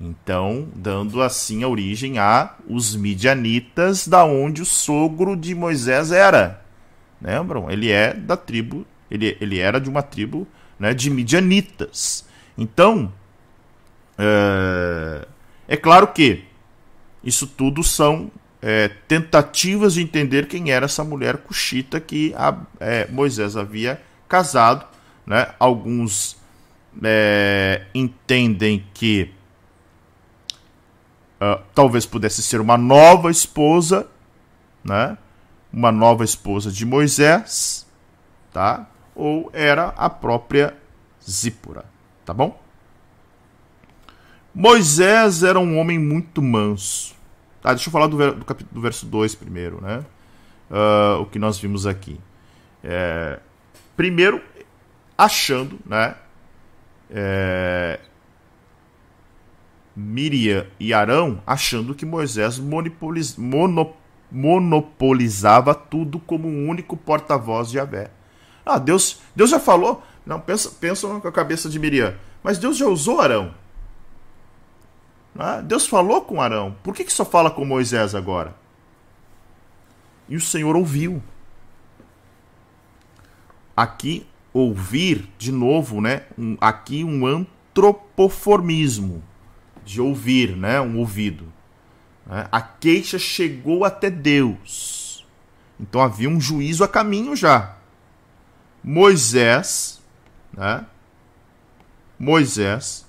Então, 0.00 0.68
dando 0.76 1.20
assim 1.20 1.64
a 1.64 1.68
origem 1.68 2.18
a 2.18 2.54
os 2.68 2.94
midianitas, 2.94 4.06
da 4.06 4.24
onde 4.24 4.62
o 4.62 4.64
sogro 4.64 5.36
de 5.36 5.52
Moisés 5.52 6.12
era. 6.12 6.62
Lembram? 7.20 7.68
Ele 7.68 7.90
é 7.90 8.14
da 8.14 8.36
tribo, 8.36 8.86
ele, 9.14 9.36
ele 9.40 9.58
era 9.58 9.80
de 9.80 9.88
uma 9.88 10.02
tribo 10.02 10.46
né, 10.78 10.92
de 10.92 11.10
midianitas. 11.10 12.26
Então, 12.56 13.12
é, 14.18 15.26
é 15.68 15.76
claro 15.76 16.08
que 16.08 16.44
isso 17.22 17.46
tudo 17.46 17.82
são 17.82 18.30
é, 18.60 18.88
tentativas 19.08 19.94
de 19.94 20.02
entender 20.02 20.46
quem 20.46 20.70
era 20.70 20.86
essa 20.86 21.04
mulher 21.04 21.38
cuxita 21.38 22.00
que 22.00 22.34
a, 22.36 22.56
é, 22.80 23.06
Moisés 23.08 23.56
havia 23.56 24.00
casado 24.28 24.86
né? 25.26 25.54
Alguns 25.58 26.42
entendem 27.92 28.86
que 28.94 29.32
uh, 31.40 31.60
talvez 31.74 32.06
pudesse 32.06 32.40
ser 32.40 32.60
uma 32.60 32.78
nova 32.78 33.32
esposa, 33.32 34.06
né? 34.84 35.18
uma 35.72 35.90
nova 35.90 36.22
esposa 36.22 36.70
de 36.70 36.86
Moisés, 36.86 37.84
tá? 38.52 38.86
Ou 39.14 39.50
era 39.52 39.88
a 39.96 40.10
própria 40.10 40.76
Zípora, 41.22 41.84
tá 42.24 42.34
bom? 42.34 42.60
Moisés 44.54 45.42
era 45.42 45.58
um 45.58 45.78
homem 45.78 45.98
muito 45.98 46.40
manso. 46.40 47.14
Tá, 47.60 47.72
deixa 47.72 47.88
eu 47.88 47.92
falar 47.92 48.06
do, 48.06 48.34
do, 48.34 48.44
capítulo, 48.44 48.74
do 48.74 48.80
verso 48.80 49.06
2 49.06 49.34
primeiro, 49.34 49.80
né? 49.80 50.04
Uh, 50.70 51.22
o 51.22 51.26
que 51.26 51.38
nós 51.38 51.58
vimos 51.58 51.86
aqui. 51.86 52.20
É, 52.82 53.40
primeiro, 53.96 54.40
achando, 55.16 55.78
né? 55.86 56.14
É, 57.10 58.00
Miriam 59.96 60.66
e 60.78 60.92
Arão 60.92 61.40
achando 61.46 61.94
que 61.94 62.04
Moisés 62.04 62.58
monopoliz, 62.58 63.36
mono, 63.36 63.94
monopolizava 64.30 65.74
tudo 65.74 66.18
como 66.18 66.48
um 66.48 66.68
único 66.68 66.96
porta-voz 66.96 67.70
de 67.70 67.78
Yahvé. 67.78 68.10
Ah, 68.64 68.78
Deus, 68.78 69.20
Deus 69.34 69.50
já 69.50 69.60
falou. 69.60 70.02
Não, 70.24 70.40
pensa, 70.40 70.70
pensa 70.80 71.06
com 71.06 71.28
a 71.28 71.32
cabeça 71.32 71.68
de 71.68 71.78
Miriam. 71.78 72.16
Mas 72.42 72.58
Deus 72.58 72.76
já 72.76 72.86
usou 72.86 73.20
Arão. 73.20 73.54
Ah, 75.38 75.60
Deus 75.60 75.86
falou 75.86 76.22
com 76.22 76.40
Arão. 76.40 76.76
Por 76.82 76.94
que, 76.94 77.04
que 77.04 77.12
só 77.12 77.24
fala 77.24 77.50
com 77.50 77.64
Moisés 77.64 78.14
agora? 78.14 78.54
E 80.28 80.36
o 80.36 80.40
Senhor 80.40 80.76
ouviu. 80.76 81.22
Aqui, 83.76 84.26
ouvir, 84.52 85.28
de 85.36 85.50
novo, 85.50 86.00
né? 86.00 86.22
Um, 86.38 86.56
aqui 86.60 87.02
um 87.02 87.26
antropoformismo 87.26 89.22
de 89.84 90.00
ouvir, 90.00 90.56
né? 90.56 90.80
Um 90.80 90.98
ouvido. 90.98 91.52
Né? 92.24 92.48
A 92.50 92.62
queixa 92.62 93.18
chegou 93.18 93.84
até 93.84 94.08
Deus. 94.08 95.26
Então 95.78 96.00
havia 96.00 96.30
um 96.30 96.40
juízo 96.40 96.84
a 96.84 96.88
caminho 96.88 97.34
já. 97.34 97.76
Moisés, 98.84 100.02
né? 100.52 100.84
Moisés, 102.18 103.06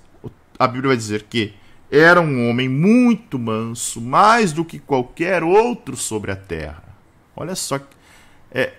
a 0.58 0.66
Bíblia 0.66 0.88
vai 0.88 0.96
dizer 0.96 1.24
que 1.24 1.54
era 1.90 2.20
um 2.20 2.48
homem 2.48 2.68
muito 2.68 3.38
manso, 3.38 4.00
mais 4.00 4.52
do 4.52 4.64
que 4.64 4.78
qualquer 4.78 5.44
outro 5.44 5.96
sobre 5.96 6.32
a 6.32 6.36
terra. 6.36 6.82
Olha 7.36 7.54
só, 7.54 7.78
é, 8.50 8.72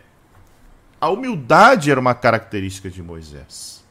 a 1.00 1.10
humildade 1.10 1.92
era 1.92 2.00
uma 2.00 2.16
característica 2.16 2.90
de 2.90 3.02
Moisés. 3.04 3.86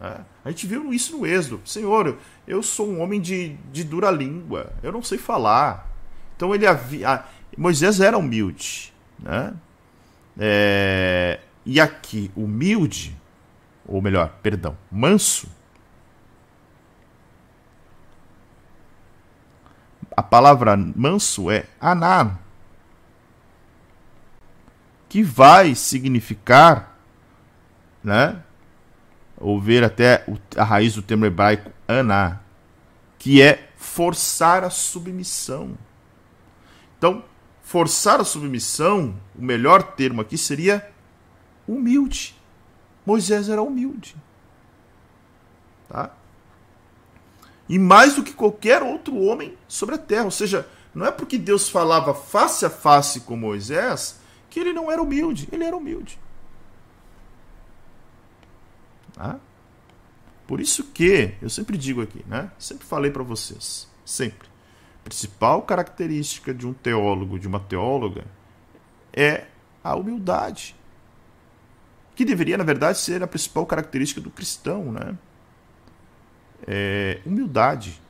Né? 0.00 0.24
A 0.44 0.50
gente 0.50 0.66
viu 0.66 0.94
isso 0.94 1.18
no 1.18 1.26
Êxodo. 1.26 1.60
Senhor, 1.64 2.16
eu 2.46 2.62
sou 2.62 2.88
um 2.88 3.00
homem 3.00 3.20
de, 3.20 3.56
de 3.72 3.84
dura 3.84 4.10
língua, 4.10 4.72
eu 4.82 4.92
não 4.92 5.02
sei 5.02 5.18
falar. 5.18 5.90
Então 6.36 6.54
ele 6.54 6.66
havia, 6.66 7.24
Moisés 7.58 8.00
era 8.00 8.16
humilde, 8.16 8.92
né? 9.18 9.52
É, 10.38 11.40
e 11.64 11.80
aqui, 11.80 12.30
humilde, 12.34 13.16
ou 13.86 14.02
melhor, 14.02 14.28
perdão, 14.42 14.76
manso. 14.90 15.48
A 20.16 20.22
palavra 20.22 20.76
manso 20.76 21.50
é 21.50 21.66
aná, 21.80 22.38
que 25.08 25.22
vai 25.22 25.74
significar, 25.74 26.98
né? 28.02 28.42
Ou 29.36 29.60
ver 29.60 29.84
até 29.84 30.24
a 30.56 30.64
raiz 30.64 30.94
do 30.94 31.02
termo 31.02 31.24
hebraico 31.24 31.70
aná, 31.88 32.40
que 33.18 33.40
é 33.40 33.70
forçar 33.76 34.64
a 34.64 34.70
submissão. 34.70 35.76
Então, 36.98 37.24
forçar 37.62 38.20
a 38.20 38.24
submissão, 38.24 39.18
o 39.34 39.42
melhor 39.42 39.82
termo 39.82 40.20
aqui 40.20 40.36
seria 40.36 40.91
humilde. 41.74 42.34
Moisés 43.04 43.48
era 43.48 43.62
humilde. 43.62 44.16
Tá? 45.88 46.14
E 47.68 47.78
mais 47.78 48.14
do 48.14 48.22
que 48.22 48.32
qualquer 48.32 48.82
outro 48.82 49.16
homem 49.18 49.56
sobre 49.66 49.94
a 49.94 49.98
terra. 49.98 50.24
Ou 50.24 50.30
seja, 50.30 50.68
não 50.94 51.06
é 51.06 51.10
porque 51.10 51.38
Deus 51.38 51.68
falava 51.68 52.14
face 52.14 52.64
a 52.64 52.70
face 52.70 53.20
com 53.20 53.36
Moisés 53.36 54.20
que 54.50 54.60
ele 54.60 54.72
não 54.72 54.90
era 54.90 55.02
humilde. 55.02 55.48
Ele 55.50 55.64
era 55.64 55.76
humilde. 55.76 56.18
Tá? 59.14 59.38
Por 60.46 60.60
isso 60.60 60.84
que, 60.84 61.34
eu 61.40 61.48
sempre 61.48 61.78
digo 61.78 62.02
aqui, 62.02 62.24
né? 62.26 62.50
Sempre 62.58 62.86
falei 62.86 63.10
para 63.10 63.22
vocês. 63.22 63.88
Sempre. 64.04 64.48
A 65.00 65.04
principal 65.04 65.62
característica 65.62 66.52
de 66.52 66.66
um 66.66 66.72
teólogo, 66.72 67.38
de 67.38 67.48
uma 67.48 67.60
teóloga, 67.60 68.24
é 69.12 69.46
a 69.82 69.94
humildade 69.94 70.76
que 72.22 72.24
deveria, 72.24 72.56
na 72.56 72.62
verdade, 72.62 72.98
ser 72.98 73.20
a 73.20 73.26
principal 73.26 73.66
característica 73.66 74.20
do 74.20 74.30
cristão, 74.30 74.92
né? 74.92 75.14
É, 76.66 77.18
humildade. 77.26 78.00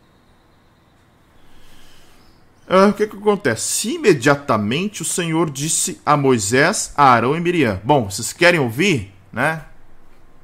Ah, 2.69 2.89
o 2.89 2.93
que, 2.93 3.07
que 3.07 3.17
acontece? 3.17 3.95
Imediatamente 3.95 5.01
o 5.01 5.05
Senhor 5.05 5.51
disse 5.51 5.99
a 6.05 6.15
Moisés, 6.15 6.93
a 6.95 7.05
Arão 7.05 7.35
e 7.35 7.41
Miriam: 7.41 7.81
Bom, 7.83 8.11
vocês 8.11 8.35
querem 8.35 8.61
ouvir, 8.61 9.15
né? 9.33 9.65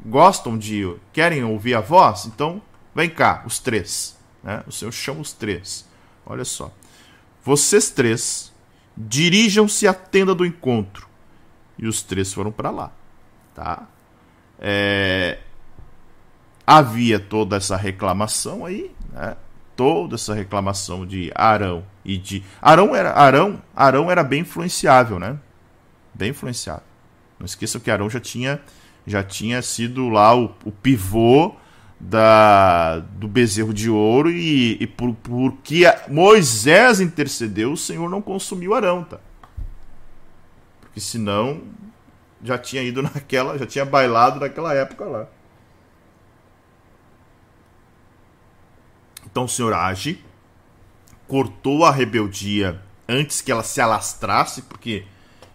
Gostam 0.05 0.57
de. 0.57 0.90
Querem 1.12 1.45
ouvir 1.45 1.74
a 1.74 1.81
voz? 1.81 2.24
Então, 2.24 2.62
vem 2.95 3.11
cá, 3.11 3.43
os 3.47 3.59
três. 3.59 4.16
Né? 4.43 4.62
O 4.66 4.73
Senhor 4.73 4.93
chama 4.93 5.20
os 5.20 5.32
três. 5.32 5.85
Olha 6.24 6.45
só. 6.45 6.73
Vocês 7.45 7.90
três 7.90 8.51
dirijam-se 8.97 9.86
à 9.86 9.93
tenda 9.93 10.35
do 10.35 10.47
encontro. 10.47 11.07
E 11.78 11.86
os 11.86 12.03
três 12.03 12.32
foram 12.32 12.51
para 12.51 12.70
lá. 12.70 12.93
Tá? 13.59 13.89
É, 14.61 15.39
havia 16.65 17.19
toda 17.19 17.57
essa 17.57 17.77
reclamação 17.77 18.65
aí, 18.65 18.95
né? 19.13 19.37
toda 19.75 20.15
essa 20.15 20.33
reclamação 20.33 21.05
de 21.05 21.33
Arão 21.35 21.85
e 22.05 22.17
de 22.17 22.45
Arão 22.63 22.95
era 22.95 23.11
Arão 23.15 23.61
Arão 23.75 24.09
era 24.13 24.23
bem 24.23 24.43
influenciável, 24.43 25.19
né? 25.19 25.37
Bem 26.15 26.31
influenciável. 26.31 26.85
Não 27.37 27.47
esqueçam 27.47 27.81
que 27.81 27.91
Arão 27.91 28.09
já 28.09 28.21
tinha 28.21 28.61
já 29.05 29.25
tinha 29.25 29.61
sido 29.61 30.09
lá 30.09 30.37
o, 30.37 30.55
o 30.65 30.71
pivô 30.71 31.57
da, 31.99 33.01
do 33.01 33.27
bezerro 33.27 33.75
de 33.75 33.91
ouro 33.91 34.31
e, 34.31 34.77
e 34.81 34.87
por, 34.87 35.17
porque 35.17 35.83
Moisés 36.07 37.01
intercedeu, 37.01 37.73
o 37.73 37.77
Senhor 37.77 38.09
não 38.09 38.23
consumiu 38.23 38.73
Arão, 38.73 39.03
tá? 39.03 39.19
Porque 40.81 41.01
senão 41.01 41.61
já 42.43 42.59
tinha 42.59 42.82
ido 42.82 43.02
naquela, 43.02 43.59
já 43.59 43.66
tinha 43.66 43.85
bailado 43.85 44.40
naquela 44.40 44.74
época 44.74 45.05
lá. 45.05 45.27
Então 49.31 49.44
o 49.44 49.48
Senhor 49.48 49.74
age, 49.74 50.24
cortou 51.27 51.85
a 51.85 51.90
rebeldia 51.90 52.81
antes 53.06 53.40
que 53.40 53.52
ela 53.52 53.62
se 53.62 53.81
alastrasse, 53.81 54.62
porque 54.62 55.05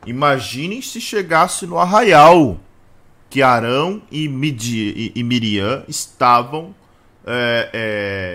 imaginem 0.05 0.81
se 0.81 1.01
chegasse 1.01 1.65
no 1.65 1.77
arraial 1.79 2.59
que 3.29 3.41
Arão 3.41 4.01
e, 4.11 4.27
Midi, 4.27 4.93
e, 4.95 5.19
e 5.19 5.23
Miriam 5.23 5.83
estavam 5.87 6.75
é, 7.25 7.69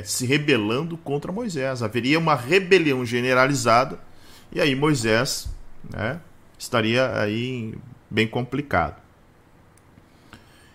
é, 0.00 0.02
se 0.04 0.26
rebelando 0.26 0.96
contra 0.96 1.30
Moisés. 1.30 1.82
Haveria 1.82 2.18
uma 2.18 2.34
rebelião 2.34 3.06
generalizada 3.06 4.00
e 4.50 4.60
aí 4.60 4.74
Moisés 4.74 5.48
né, 5.88 6.20
estaria 6.58 7.12
aí 7.20 7.74
bem 8.10 8.26
complicado. 8.26 9.00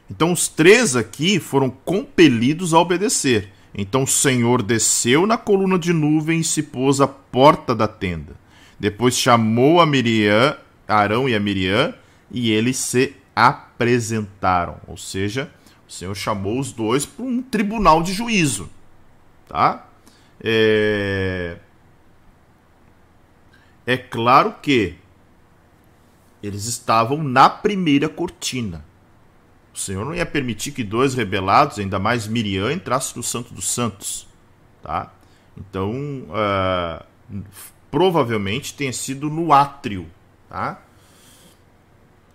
Então 0.09 0.31
os 0.31 0.47
três 0.47 0.95
aqui 0.95 1.39
foram 1.39 1.69
compelidos 1.69 2.73
a 2.73 2.79
obedecer. 2.79 3.49
Então 3.73 4.03
o 4.03 4.07
Senhor 4.07 4.61
desceu 4.61 5.25
na 5.25 5.37
coluna 5.37 5.79
de 5.79 5.91
nuvem 5.91 6.39
e 6.39 6.43
se 6.43 6.61
pôs 6.61 7.01
à 7.01 7.07
porta 7.07 7.73
da 7.73 7.87
tenda. 7.87 8.35
Depois 8.79 9.17
chamou 9.17 9.81
a 9.81 9.85
Miriam, 9.85 10.55
Arão 10.87 11.27
e 11.27 11.35
a 11.35 11.39
Miriam, 11.39 11.93
e 12.29 12.51
eles 12.51 12.77
se 12.77 13.15
apresentaram. 13.35 14.77
Ou 14.87 14.97
seja, 14.97 15.51
o 15.87 15.91
Senhor 15.91 16.15
chamou 16.15 16.59
os 16.59 16.71
dois 16.71 17.05
para 17.05 17.25
um 17.25 17.41
tribunal 17.41 18.03
de 18.03 18.13
juízo. 18.13 18.69
Tá? 19.47 19.87
É... 20.43 21.57
é 23.85 23.97
claro 23.97 24.55
que 24.61 24.95
eles 26.43 26.65
estavam 26.65 27.23
na 27.23 27.49
primeira 27.49 28.09
cortina. 28.09 28.83
O 29.73 29.79
Senhor 29.79 30.05
não 30.05 30.13
ia 30.13 30.25
permitir 30.25 30.73
que 30.73 30.83
dois 30.83 31.15
rebelados, 31.15 31.79
ainda 31.79 31.97
mais 31.97 32.27
Miriam, 32.27 32.71
entrassem 32.71 33.15
no 33.15 33.23
Santo 33.23 33.53
dos 33.53 33.71
Santos. 33.71 34.27
Tá? 34.81 35.11
Então, 35.57 35.93
uh, 36.27 37.03
provavelmente 37.89 38.73
tenha 38.73 38.91
sido 38.91 39.29
no 39.29 39.53
átrio. 39.53 40.05
Tá? 40.49 40.81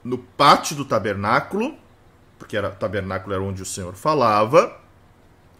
No 0.02 0.16
pátio 0.16 0.74
do 0.74 0.86
tabernáculo, 0.86 1.76
porque 2.38 2.56
era, 2.56 2.70
o 2.70 2.76
tabernáculo 2.76 3.34
era 3.34 3.42
onde 3.42 3.60
o 3.60 3.66
Senhor 3.66 3.94
falava, 3.94 4.80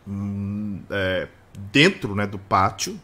hum, 0.07 0.81
é, 0.91 1.29
dentro 1.71 2.15
né, 2.15 2.27
do 2.27 2.39
pátio. 2.39 2.99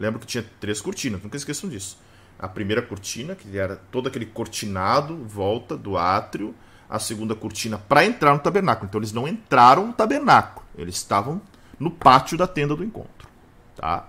Lembra 0.00 0.18
que 0.18 0.26
tinha 0.26 0.44
três 0.58 0.80
cortinas, 0.80 1.22
nunca 1.22 1.36
esqueçam 1.36 1.70
disso 1.70 1.96
a 2.40 2.48
primeira 2.48 2.80
cortina, 2.80 3.34
que 3.34 3.58
era 3.58 3.76
todo 3.76 4.08
aquele 4.08 4.24
cortinado, 4.24 5.16
volta 5.24 5.76
do 5.76 5.96
átrio. 5.96 6.54
a 6.88 6.98
segunda 6.98 7.36
cortina 7.36 7.78
para 7.78 8.04
entrar 8.04 8.32
no 8.32 8.40
tabernáculo. 8.40 8.88
Então 8.88 8.98
eles 8.98 9.12
não 9.12 9.28
entraram 9.28 9.86
no 9.86 9.92
tabernáculo, 9.92 10.66
eles 10.76 10.96
estavam 10.96 11.40
no 11.78 11.88
pátio 11.88 12.36
da 12.36 12.48
tenda 12.48 12.74
do 12.74 12.82
encontro. 12.82 13.28
Tá? 13.76 14.08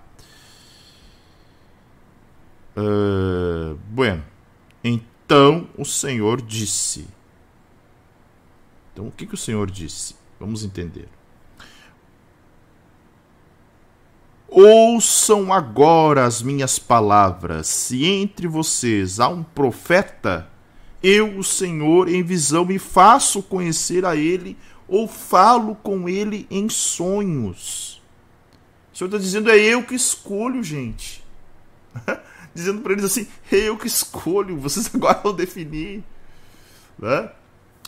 Uh, 2.76 3.76
bueno. 3.88 4.24
Então 4.84 5.70
o 5.78 5.86
Senhor 5.86 6.42
disse. 6.42 7.08
Então 8.92 9.08
o 9.08 9.12
que, 9.12 9.28
que 9.28 9.36
o 9.36 9.38
Senhor 9.38 9.70
disse? 9.70 10.16
Vamos 10.40 10.64
entender. 10.64 11.08
Ouçam 14.54 15.54
agora 15.54 16.26
as 16.26 16.42
minhas 16.42 16.78
palavras. 16.78 17.70
Se 17.70 18.06
entre 18.06 18.50
vocês 18.50 19.18
há 19.18 19.30
um 19.30 19.44
profeta, 19.44 20.50
eu, 21.02 21.38
o 21.38 21.44
Senhor, 21.44 22.10
em 22.10 22.22
visão 22.22 22.66
me 22.66 22.78
faço 22.78 23.42
conhecer 23.42 24.06
a 24.06 24.14
ele 24.14 24.58
ou 24.90 25.08
falo 25.08 25.74
com 25.74 26.10
ele 26.10 26.46
em 26.52 26.68
sonhos. 26.68 28.02
O 28.94 28.98
Senhor 28.98 29.08
está 29.08 29.18
dizendo, 29.18 29.50
é 29.50 29.58
eu 29.58 29.84
que 29.84 29.96
escolho, 29.96 30.62
gente. 30.62 31.24
dizendo 32.54 32.82
para 32.82 32.92
eles 32.92 33.06
assim, 33.06 33.30
é 33.50 33.56
eu 33.56 33.78
que 33.78 33.88
escolho, 33.88 34.58
vocês 34.58 34.92
agora 34.94 35.22
vão 35.24 35.34
definir. 35.34 36.04
Né? 37.00 37.32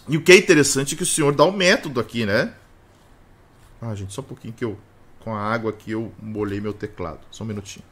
E 0.07 0.15
o 0.15 0.23
que 0.23 0.31
é 0.31 0.37
interessante 0.37 0.93
é 0.93 0.97
que 0.97 1.03
o 1.03 1.05
Senhor 1.05 1.35
dá 1.35 1.43
um 1.43 1.51
método 1.51 1.99
aqui, 1.99 2.25
né? 2.25 2.53
Ah, 3.81 3.93
gente, 3.93 4.13
só 4.13 4.21
um 4.21 4.25
pouquinho 4.25 4.53
que 4.53 4.63
eu 4.63 4.79
com 5.23 5.33
a 5.33 5.39
água 5.39 5.71
aqui 5.71 5.91
eu 5.91 6.13
molhei 6.21 6.59
meu 6.59 6.73
teclado. 6.73 7.21
Só 7.31 7.43
um 7.43 7.47
minutinho. 7.47 7.85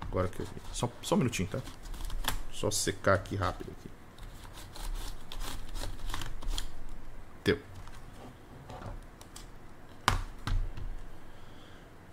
Agora 0.00 0.28
que 0.28 0.40
eu 0.40 0.46
vi. 0.46 0.52
Só, 0.72 0.90
só 1.02 1.14
um 1.16 1.18
minutinho, 1.18 1.48
tá? 1.48 1.58
Só 2.52 2.70
secar 2.70 3.14
aqui 3.14 3.34
rápido. 3.34 3.70
Aqui. 3.70 3.90
Deu. 7.44 7.58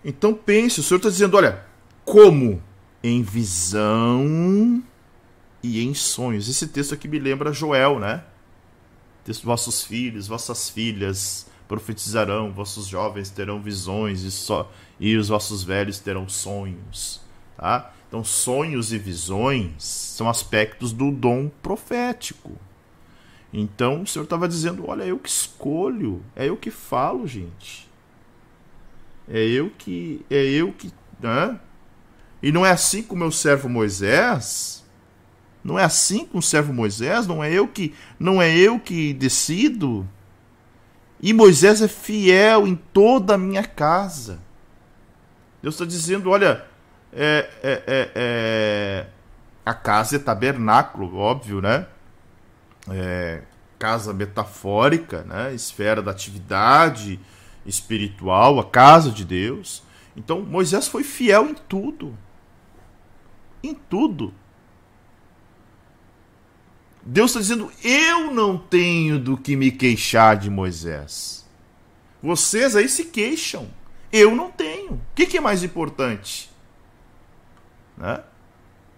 Então 0.04 0.34
pense, 0.34 0.80
o 0.80 0.82
Senhor 0.82 0.98
está 0.98 1.08
dizendo, 1.08 1.36
olha, 1.36 1.64
como 2.04 2.62
em 3.02 3.22
visão 3.22 4.82
e 5.62 5.80
em 5.80 5.94
sonhos. 5.94 6.48
Esse 6.48 6.66
texto 6.66 6.92
aqui 6.92 7.06
me 7.06 7.18
lembra 7.18 7.52
Joel, 7.52 8.00
né? 8.00 8.24
Vossos 9.42 9.82
filhos, 9.82 10.26
vossas 10.26 10.70
filhas 10.70 11.46
profetizarão, 11.66 12.52
vossos 12.52 12.86
jovens 12.86 13.30
terão 13.30 13.60
visões 13.60 14.22
e, 14.22 14.30
só, 14.30 14.70
e 15.00 15.16
os 15.16 15.28
vossos 15.28 15.64
velhos 15.64 15.98
terão 15.98 16.28
sonhos. 16.28 17.20
Tá? 17.56 17.92
Então, 18.08 18.22
sonhos 18.22 18.92
e 18.92 18.98
visões 18.98 19.82
são 19.82 20.28
aspectos 20.28 20.92
do 20.92 21.10
dom 21.10 21.50
profético. 21.62 22.52
Então, 23.52 24.02
o 24.02 24.06
Senhor 24.06 24.24
estava 24.24 24.46
dizendo: 24.46 24.88
Olha, 24.88 25.02
é 25.02 25.10
eu 25.10 25.18
que 25.18 25.28
escolho, 25.28 26.22
é 26.34 26.48
eu 26.48 26.56
que 26.56 26.70
falo, 26.70 27.26
gente. 27.26 27.88
É 29.28 29.42
eu 29.42 29.70
que. 29.76 30.24
É 30.30 30.44
eu 30.44 30.72
que. 30.72 30.92
Né? 31.18 31.58
E 32.42 32.52
não 32.52 32.64
é 32.64 32.70
assim 32.70 33.02
com 33.02 33.14
o 33.14 33.18
meu 33.18 33.32
servo 33.32 33.68
Moisés 33.68 34.85
não 35.66 35.76
é 35.76 35.82
assim 35.82 36.24
com 36.24 36.38
o 36.38 36.42
servo 36.42 36.72
Moisés, 36.72 37.26
não 37.26 37.42
é 37.42 37.52
eu 37.52 37.66
que 37.66 37.92
não 38.20 38.40
é 38.40 38.56
eu 38.56 38.78
que 38.78 39.12
decido. 39.12 40.08
E 41.20 41.32
Moisés 41.32 41.82
é 41.82 41.88
fiel 41.88 42.68
em 42.68 42.76
toda 42.76 43.34
a 43.34 43.38
minha 43.38 43.64
casa. 43.64 44.38
Deus 45.60 45.74
está 45.74 45.84
dizendo, 45.84 46.30
olha, 46.30 46.64
é, 47.12 47.50
é, 47.64 47.82
é, 47.84 48.10
é, 48.14 49.06
a 49.64 49.74
casa 49.74 50.14
é 50.14 50.18
tabernáculo, 50.20 51.16
óbvio, 51.16 51.60
né? 51.60 51.86
É, 52.88 53.42
casa 53.76 54.14
metafórica, 54.14 55.24
né? 55.24 55.52
Esfera 55.52 56.00
da 56.00 56.12
atividade 56.12 57.18
espiritual, 57.64 58.60
a 58.60 58.64
casa 58.64 59.10
de 59.10 59.24
Deus. 59.24 59.82
Então 60.16 60.42
Moisés 60.42 60.86
foi 60.86 61.02
fiel 61.02 61.48
em 61.48 61.54
tudo. 61.54 62.16
Em 63.64 63.74
tudo. 63.74 64.32
Deus 67.08 67.30
está 67.30 67.40
dizendo: 67.40 67.70
eu 67.84 68.32
não 68.32 68.58
tenho 68.58 69.20
do 69.20 69.36
que 69.36 69.54
me 69.54 69.70
queixar 69.70 70.36
de 70.36 70.50
Moisés. 70.50 71.46
Vocês 72.20 72.74
aí 72.74 72.88
se 72.88 73.04
queixam. 73.04 73.68
Eu 74.12 74.34
não 74.34 74.50
tenho. 74.50 74.94
O 74.94 75.00
que, 75.14 75.26
que 75.26 75.38
é 75.38 75.40
mais 75.40 75.62
importante? 75.62 76.50
Né? 77.96 78.20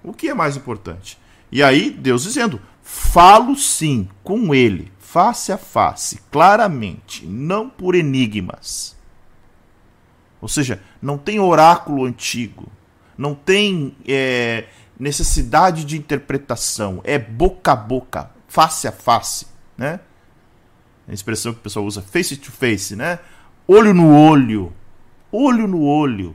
O 0.02 0.14
que 0.14 0.28
é 0.28 0.34
mais 0.34 0.56
importante? 0.56 1.18
E 1.52 1.62
aí, 1.62 1.90
Deus 1.90 2.22
dizendo: 2.22 2.62
falo 2.82 3.54
sim 3.54 4.08
com 4.24 4.54
ele, 4.54 4.90
face 4.98 5.52
a 5.52 5.58
face, 5.58 6.22
claramente, 6.30 7.26
não 7.26 7.68
por 7.68 7.94
enigmas. 7.94 8.96
Ou 10.40 10.48
seja, 10.48 10.82
não 11.02 11.18
tem 11.18 11.38
oráculo 11.38 12.06
antigo, 12.06 12.72
não 13.18 13.34
tem 13.34 13.94
é, 14.06 14.66
necessidade 14.98 15.84
de 15.84 15.96
interpretação, 15.96 17.00
é 17.04 17.18
boca 17.18 17.72
a 17.72 17.76
boca, 17.76 18.30
face 18.48 18.88
a 18.88 18.92
face, 18.92 19.46
né? 19.76 20.00
A 21.06 21.12
expressão 21.12 21.52
que 21.52 21.60
o 21.60 21.62
pessoal 21.62 21.86
usa, 21.86 22.02
face 22.02 22.36
to 22.36 22.50
face, 22.50 22.96
né? 22.96 23.18
Olho 23.66 23.94
no 23.94 24.12
olho, 24.12 24.72
olho 25.30 25.68
no 25.68 25.82
olho, 25.82 26.34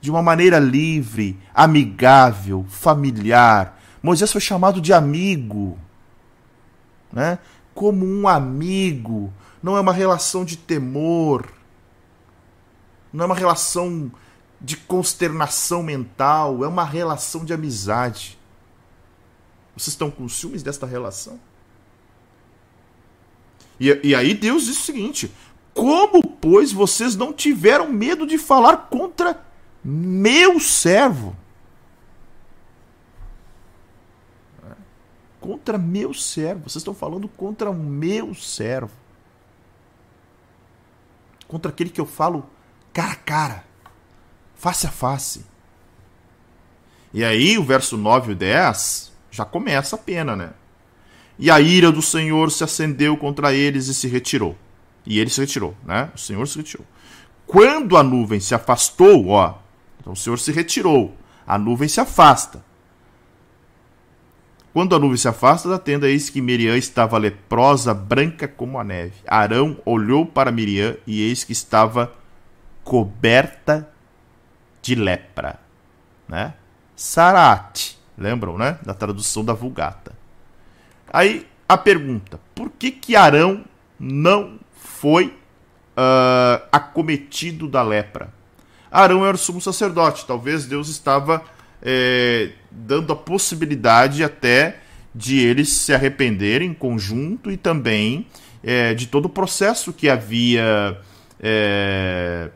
de 0.00 0.10
uma 0.10 0.22
maneira 0.22 0.58
livre, 0.58 1.38
amigável, 1.54 2.64
familiar. 2.68 3.80
Moisés 4.02 4.30
foi 4.30 4.40
chamado 4.40 4.80
de 4.80 4.92
amigo, 4.92 5.78
né? 7.12 7.38
Como 7.74 8.06
um 8.06 8.28
amigo, 8.28 9.32
não 9.62 9.76
é 9.76 9.80
uma 9.80 9.92
relação 9.92 10.44
de 10.44 10.56
temor, 10.56 11.48
não 13.12 13.24
é 13.24 13.26
uma 13.26 13.34
relação 13.34 14.10
de 14.62 14.76
consternação 14.76 15.82
mental, 15.82 16.64
é 16.64 16.68
uma 16.68 16.84
relação 16.84 17.44
de 17.44 17.52
amizade. 17.52 18.38
Vocês 19.76 19.88
estão 19.88 20.08
com 20.08 20.28
ciúmes 20.28 20.62
desta 20.62 20.86
relação? 20.86 21.40
E, 23.80 24.00
e 24.04 24.14
aí 24.14 24.34
Deus 24.34 24.66
diz 24.66 24.78
o 24.78 24.82
seguinte: 24.82 25.32
Como, 25.74 26.22
pois, 26.22 26.70
vocês 26.70 27.16
não 27.16 27.32
tiveram 27.32 27.90
medo 27.90 28.24
de 28.24 28.38
falar 28.38 28.88
contra 28.88 29.44
meu 29.82 30.60
servo? 30.60 31.36
Contra 35.40 35.76
meu 35.76 36.14
servo. 36.14 36.68
Vocês 36.68 36.76
estão 36.76 36.94
falando 36.94 37.26
contra 37.26 37.68
o 37.68 37.74
meu 37.74 38.32
servo. 38.32 38.92
Contra 41.48 41.72
aquele 41.72 41.90
que 41.90 42.00
eu 42.00 42.06
falo 42.06 42.48
cara 42.92 43.12
a 43.12 43.16
cara 43.16 43.71
face 44.62 44.86
a 44.86 44.90
face. 44.90 45.44
E 47.12 47.24
aí 47.24 47.58
o 47.58 47.64
verso 47.64 47.96
9 47.96 48.30
e 48.30 48.34
10 48.36 49.12
já 49.28 49.44
começa 49.44 49.96
a 49.96 49.98
pena, 49.98 50.36
né? 50.36 50.50
E 51.36 51.50
a 51.50 51.60
ira 51.60 51.90
do 51.90 52.00
Senhor 52.00 52.48
se 52.52 52.62
acendeu 52.62 53.16
contra 53.16 53.52
eles 53.52 53.88
e 53.88 53.94
se 53.94 54.06
retirou. 54.06 54.56
E 55.04 55.18
ele 55.18 55.30
se 55.30 55.40
retirou, 55.40 55.76
né? 55.84 56.12
O 56.14 56.18
Senhor 56.18 56.46
se 56.46 56.58
retirou. 56.58 56.86
Quando 57.44 57.96
a 57.96 58.04
nuvem 58.04 58.38
se 58.38 58.54
afastou, 58.54 59.30
ó, 59.30 59.58
então 60.00 60.12
o 60.12 60.16
Senhor 60.16 60.38
se 60.38 60.52
retirou, 60.52 61.16
a 61.44 61.58
nuvem 61.58 61.88
se 61.88 62.00
afasta. 62.00 62.64
Quando 64.72 64.94
a 64.94 64.98
nuvem 64.98 65.16
se 65.16 65.26
afasta 65.26 65.68
da 65.68 65.78
tenda, 65.78 66.08
eis 66.08 66.30
que 66.30 66.40
Miriam 66.40 66.76
estava 66.76 67.18
leprosa, 67.18 67.92
branca 67.92 68.46
como 68.46 68.78
a 68.78 68.84
neve. 68.84 69.14
Arão 69.26 69.76
olhou 69.84 70.24
para 70.24 70.52
Miriam 70.52 70.96
e 71.04 71.20
eis 71.20 71.42
que 71.42 71.52
estava 71.52 72.14
coberta 72.84 73.91
de 74.82 74.94
lepra, 74.94 75.58
né? 76.28 76.54
Sarate, 76.94 77.98
lembram, 78.18 78.58
né? 78.58 78.78
Da 78.84 78.92
tradução 78.92 79.44
da 79.44 79.54
Vulgata. 79.54 80.12
Aí 81.10 81.46
a 81.68 81.78
pergunta: 81.78 82.40
por 82.54 82.70
que 82.70 82.90
que 82.90 83.16
Arão 83.16 83.64
não 83.98 84.58
foi 84.74 85.26
uh, 85.96 86.66
acometido 86.70 87.68
da 87.68 87.82
lepra? 87.82 88.32
Arão 88.90 89.24
era 89.24 89.34
o 89.34 89.38
sumo 89.38 89.60
sacerdote. 89.60 90.26
Talvez 90.26 90.66
Deus 90.66 90.88
estava 90.88 91.42
é, 91.80 92.50
dando 92.70 93.12
a 93.12 93.16
possibilidade 93.16 94.22
até 94.22 94.80
de 95.14 95.38
eles 95.38 95.72
se 95.72 95.94
arrependerem 95.94 96.70
em 96.70 96.74
conjunto 96.74 97.50
e 97.50 97.56
também 97.56 98.26
é, 98.62 98.92
de 98.94 99.06
todo 99.06 99.26
o 99.26 99.30
processo 99.30 99.92
que 99.92 100.08
havia 100.08 100.98
é, 101.40 102.50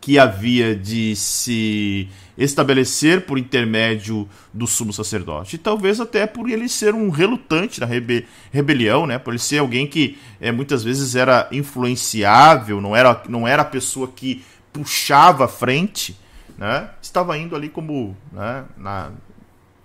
que 0.00 0.18
havia 0.18 0.74
de 0.74 1.14
se 1.14 2.08
estabelecer 2.38 3.26
por 3.26 3.38
intermédio 3.38 4.28
do 4.52 4.66
sumo 4.66 4.92
sacerdote. 4.92 5.56
E 5.56 5.58
talvez 5.58 6.00
até 6.00 6.26
por 6.26 6.48
ele 6.48 6.68
ser 6.68 6.94
um 6.94 7.10
relutante 7.10 7.80
na 7.80 7.86
rebe 7.86 8.26
rebelião, 8.50 9.06
né? 9.06 9.18
por 9.18 9.32
ele 9.32 9.38
ser 9.38 9.58
alguém 9.58 9.86
que 9.86 10.18
é, 10.40 10.50
muitas 10.50 10.82
vezes 10.82 11.14
era 11.14 11.48
influenciável, 11.52 12.80
não 12.80 12.96
era, 12.96 13.22
não 13.28 13.46
era 13.46 13.62
a 13.62 13.66
pessoa 13.66 14.08
que 14.08 14.42
puxava 14.72 15.44
a 15.44 15.48
frente, 15.48 16.18
né? 16.56 16.88
estava 17.02 17.36
indo 17.36 17.54
ali 17.54 17.68
como 17.68 18.16
né, 18.32 18.64
na, 18.78 19.10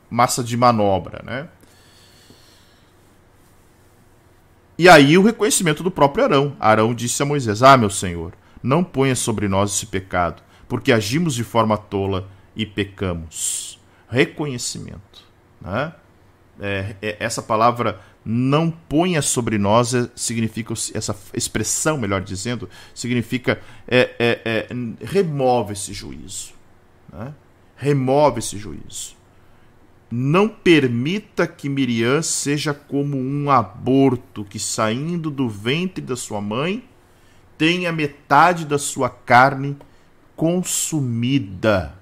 massa 0.09 0.43
de 0.43 0.55
manobra, 0.55 1.21
né? 1.23 1.47
E 4.77 4.89
aí 4.89 5.17
o 5.17 5.23
reconhecimento 5.23 5.83
do 5.83 5.91
próprio 5.91 6.25
Arão. 6.25 6.55
Arão 6.59 6.93
disse 6.93 7.21
a 7.21 7.25
Moisés: 7.25 7.63
Ah, 7.63 7.77
meu 7.77 7.89
senhor, 7.89 8.33
não 8.65 8.83
ponha 8.83 9.15
sobre 9.15 9.47
nós 9.47 9.75
esse 9.75 9.85
pecado, 9.85 10.41
porque 10.67 10.91
agimos 10.91 11.35
de 11.35 11.43
forma 11.43 11.77
tola 11.77 12.27
e 12.55 12.65
pecamos. 12.65 13.79
Reconhecimento. 14.09 15.23
Né? 15.61 15.93
É, 16.59 16.95
é, 16.99 17.17
essa 17.19 17.43
palavra 17.43 18.01
não 18.25 18.71
ponha 18.71 19.21
sobre 19.21 19.59
nós 19.59 19.93
é, 19.93 20.09
significa 20.15 20.73
essa 20.95 21.15
expressão, 21.33 21.95
melhor 21.95 22.21
dizendo, 22.21 22.67
significa 22.93 23.61
é, 23.87 24.15
é, 24.17 24.41
é, 24.43 24.67
remove 25.05 25.73
esse 25.73 25.93
juízo, 25.93 26.53
né? 27.13 27.35
remove 27.75 28.39
esse 28.39 28.57
juízo. 28.57 29.15
Não 30.09 30.49
permita 30.49 31.45
que 31.45 31.69
Miriam 31.69 32.21
seja 32.23 32.73
como 32.73 33.17
um 33.17 33.51
aborto 33.51 34.43
que, 34.43 34.59
saindo 34.59 35.29
do 35.29 35.47
ventre 35.47 36.03
da 36.03 36.15
sua 36.15 36.41
mãe, 36.41 36.83
tenha 37.57 37.91
metade 37.91 38.65
da 38.65 38.77
sua 38.77 39.09
carne 39.09 39.77
consumida. 40.35 41.93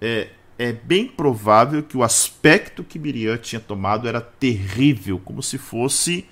É, 0.00 0.28
é 0.58 0.72
bem 0.72 1.06
provável 1.06 1.82
que 1.82 1.96
o 1.96 2.02
aspecto 2.02 2.84
que 2.84 2.98
Miriam 2.98 3.36
tinha 3.36 3.60
tomado 3.60 4.08
era 4.08 4.20
terrível, 4.20 5.20
como 5.24 5.42
se 5.42 5.58
fosse 5.58 6.26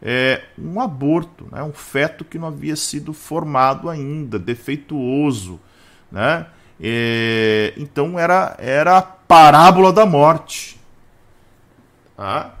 é, 0.00 0.42
um 0.58 0.80
aborto, 0.80 1.48
né? 1.50 1.62
um 1.62 1.72
feto 1.72 2.24
que 2.24 2.38
não 2.38 2.48
havia 2.48 2.76
sido 2.76 3.12
formado 3.12 3.88
ainda, 3.88 4.38
defeituoso. 4.38 5.60
Né? 6.10 6.46
É, 6.80 7.72
então 7.76 8.18
era, 8.18 8.56
era 8.58 8.98
a 8.98 9.02
parábola 9.02 9.92
da 9.92 10.06
morte. 10.06 10.78
Tá? 12.16 12.54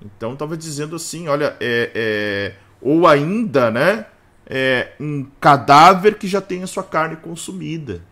Então 0.00 0.32
estava 0.32 0.56
dizendo 0.56 0.96
assim, 0.96 1.28
olha, 1.28 1.56
é, 1.60 1.90
é, 1.94 2.54
ou 2.80 3.06
ainda, 3.06 3.70
né, 3.70 4.06
é, 4.48 4.92
um 4.98 5.26
cadáver 5.38 6.16
que 6.16 6.26
já 6.26 6.40
tem 6.40 6.62
a 6.62 6.66
sua 6.66 6.82
carne 6.82 7.16
consumida, 7.16 8.02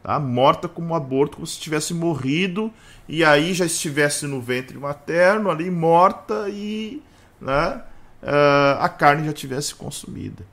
tá? 0.00 0.20
morta 0.20 0.68
como 0.68 0.88
um 0.88 0.94
aborto, 0.94 1.36
como 1.36 1.46
se 1.46 1.58
tivesse 1.58 1.92
morrido 1.92 2.72
e 3.08 3.24
aí 3.24 3.52
já 3.52 3.66
estivesse 3.66 4.26
no 4.26 4.40
ventre 4.40 4.78
materno 4.78 5.50
ali 5.50 5.68
morta 5.68 6.48
e 6.48 7.02
né, 7.40 7.82
uh, 8.22 8.80
a 8.80 8.88
carne 8.88 9.26
já 9.26 9.32
tivesse 9.32 9.74
consumida. 9.74 10.46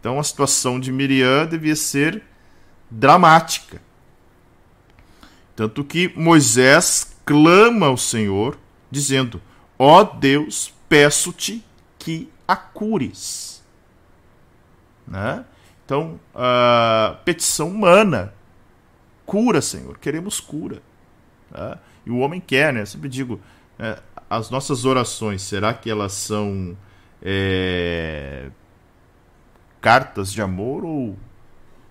Então 0.00 0.18
a 0.18 0.24
situação 0.24 0.80
de 0.80 0.90
Miriam 0.90 1.46
devia 1.46 1.76
ser 1.76 2.20
dramática. 2.90 3.80
Tanto 5.54 5.84
que 5.84 6.12
Moisés 6.16 7.14
clama 7.24 7.86
ao 7.86 7.96
Senhor, 7.96 8.58
dizendo: 8.90 9.40
Ó 9.78 10.00
oh 10.00 10.04
Deus, 10.04 10.74
peço-te 10.88 11.64
que 11.98 12.28
a 12.48 12.56
cures. 12.56 13.51
Né? 15.12 15.44
Então, 15.84 16.18
a 16.34 17.18
petição 17.22 17.68
humana: 17.68 18.32
cura, 19.26 19.60
Senhor, 19.60 19.98
queremos 19.98 20.40
cura. 20.40 20.80
Né? 21.50 21.78
E 22.06 22.10
o 22.10 22.18
homem 22.18 22.40
quer, 22.40 22.72
né? 22.72 22.80
Eu 22.80 22.86
sempre 22.86 23.10
digo: 23.10 23.38
é, 23.78 24.00
as 24.30 24.48
nossas 24.48 24.86
orações, 24.86 25.42
será 25.42 25.74
que 25.74 25.90
elas 25.90 26.14
são 26.14 26.74
é, 27.20 28.48
cartas 29.82 30.32
de 30.32 30.40
amor 30.40 30.82
ou 30.82 31.14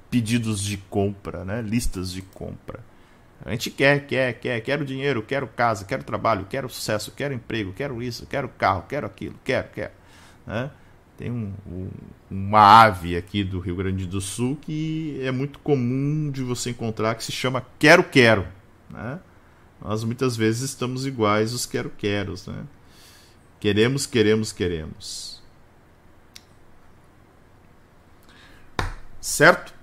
pedidos 0.10 0.64
de 0.64 0.77
compra, 0.77 1.45
né? 1.45 1.61
listas 1.61 2.11
de 2.11 2.23
compra. 2.23 2.80
A 3.45 3.52
gente 3.52 3.69
quer, 3.69 4.06
quer, 4.07 4.34
quer, 4.34 4.60
quero 4.61 4.84
dinheiro, 4.84 5.22
quero 5.22 5.48
casa, 5.48 5.85
quero 5.85 6.03
trabalho, 6.03 6.45
quero 6.49 6.68
sucesso, 6.69 7.11
quero 7.11 7.34
emprego, 7.34 7.72
quero 7.72 8.02
isso, 8.02 8.26
quero 8.26 8.49
carro, 8.49 8.85
quero 8.89 9.06
aquilo, 9.06 9.35
quero, 9.43 9.69
quero. 9.69 9.91
Né? 10.45 10.72
Tem 11.22 11.30
um, 11.30 11.53
um, 11.68 11.89
uma 12.31 12.81
ave 12.81 13.15
aqui 13.15 13.43
do 13.43 13.60
Rio 13.60 13.76
Grande 13.76 14.07
do 14.07 14.19
Sul 14.19 14.57
que 14.60 15.19
é 15.22 15.30
muito 15.30 15.60
comum 15.60 16.31
de 16.31 16.41
você 16.41 16.72
encontrar 16.72 17.14
que 17.14 17.23
se 17.23 17.31
chama 17.31 17.64
quero, 17.77 18.03
quero. 18.03 18.48
Né? 18.89 19.19
Nós 19.80 20.03
muitas 20.03 20.35
vezes 20.35 20.72
estamos 20.72 21.06
iguais 21.06 21.53
os 21.53 21.68
quero-queros. 21.68 22.48
Né? 22.48 22.64
Queremos, 23.60 24.07
queremos, 24.07 24.52
queremos. 24.52 25.43
Certo? 29.22 29.76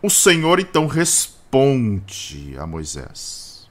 O 0.00 0.08
Senhor 0.08 0.58
então 0.60 0.86
responde 0.86 2.56
a 2.58 2.66
Moisés: 2.66 3.68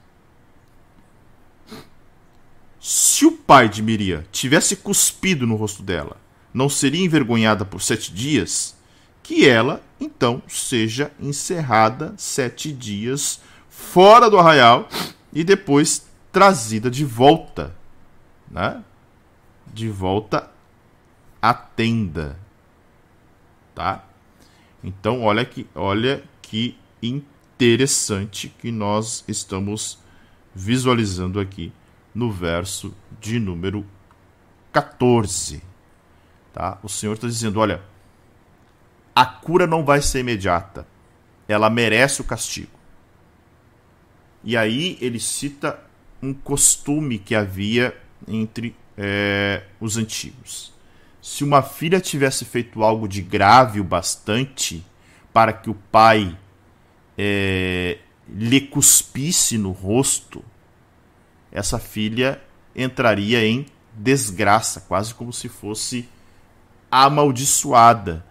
Se 2.78 3.26
o 3.26 3.32
pai 3.32 3.68
de 3.68 3.82
Miriam 3.82 4.22
tivesse 4.30 4.76
cuspido 4.76 5.44
no 5.44 5.56
rosto 5.56 5.82
dela, 5.82 6.24
não 6.56 6.70
seria 6.70 7.04
envergonhada 7.04 7.66
por 7.66 7.82
sete 7.82 8.10
dias? 8.10 8.74
Que 9.22 9.46
ela, 9.46 9.82
então, 10.00 10.42
seja 10.48 11.12
encerrada 11.20 12.14
sete 12.16 12.72
dias 12.72 13.42
fora 13.68 14.30
do 14.30 14.38
arraial 14.38 14.88
e 15.30 15.44
depois 15.44 16.06
trazida 16.32 16.90
de 16.90 17.04
volta, 17.04 17.76
né? 18.50 18.82
De 19.66 19.90
volta 19.90 20.50
à 21.42 21.52
tenda, 21.52 22.38
tá? 23.74 24.02
Então, 24.82 25.24
olha 25.24 25.44
que, 25.44 25.66
olha 25.74 26.24
que 26.40 26.78
interessante 27.02 28.48
que 28.58 28.72
nós 28.72 29.22
estamos 29.28 29.98
visualizando 30.54 31.38
aqui 31.38 31.70
no 32.14 32.32
verso 32.32 32.94
de 33.20 33.38
número 33.38 33.84
14. 34.72 35.65
Tá? 36.56 36.78
O 36.82 36.88
Senhor 36.88 37.12
está 37.12 37.26
dizendo: 37.26 37.60
olha, 37.60 37.82
a 39.14 39.26
cura 39.26 39.66
não 39.66 39.84
vai 39.84 40.00
ser 40.00 40.20
imediata, 40.20 40.88
ela 41.46 41.68
merece 41.68 42.22
o 42.22 42.24
castigo. 42.24 42.70
E 44.42 44.56
aí 44.56 44.96
ele 44.98 45.20
cita 45.20 45.78
um 46.22 46.32
costume 46.32 47.18
que 47.18 47.34
havia 47.34 47.94
entre 48.26 48.74
é, 48.96 49.64
os 49.78 49.98
antigos 49.98 50.74
se 51.26 51.42
uma 51.42 51.60
filha 51.60 52.00
tivesse 52.00 52.44
feito 52.44 52.84
algo 52.84 53.08
de 53.08 53.20
grave 53.20 53.80
o 53.80 53.84
bastante 53.84 54.86
para 55.32 55.52
que 55.52 55.68
o 55.68 55.74
pai 55.74 56.38
é, 57.18 57.98
lhe 58.28 58.60
cuspisse 58.60 59.58
no 59.58 59.72
rosto, 59.72 60.44
essa 61.50 61.80
filha 61.80 62.40
entraria 62.76 63.44
em 63.44 63.66
desgraça, 63.92 64.82
quase 64.82 65.12
como 65.12 65.32
se 65.32 65.48
fosse 65.48 66.08
amaldiçoada. 66.90 68.24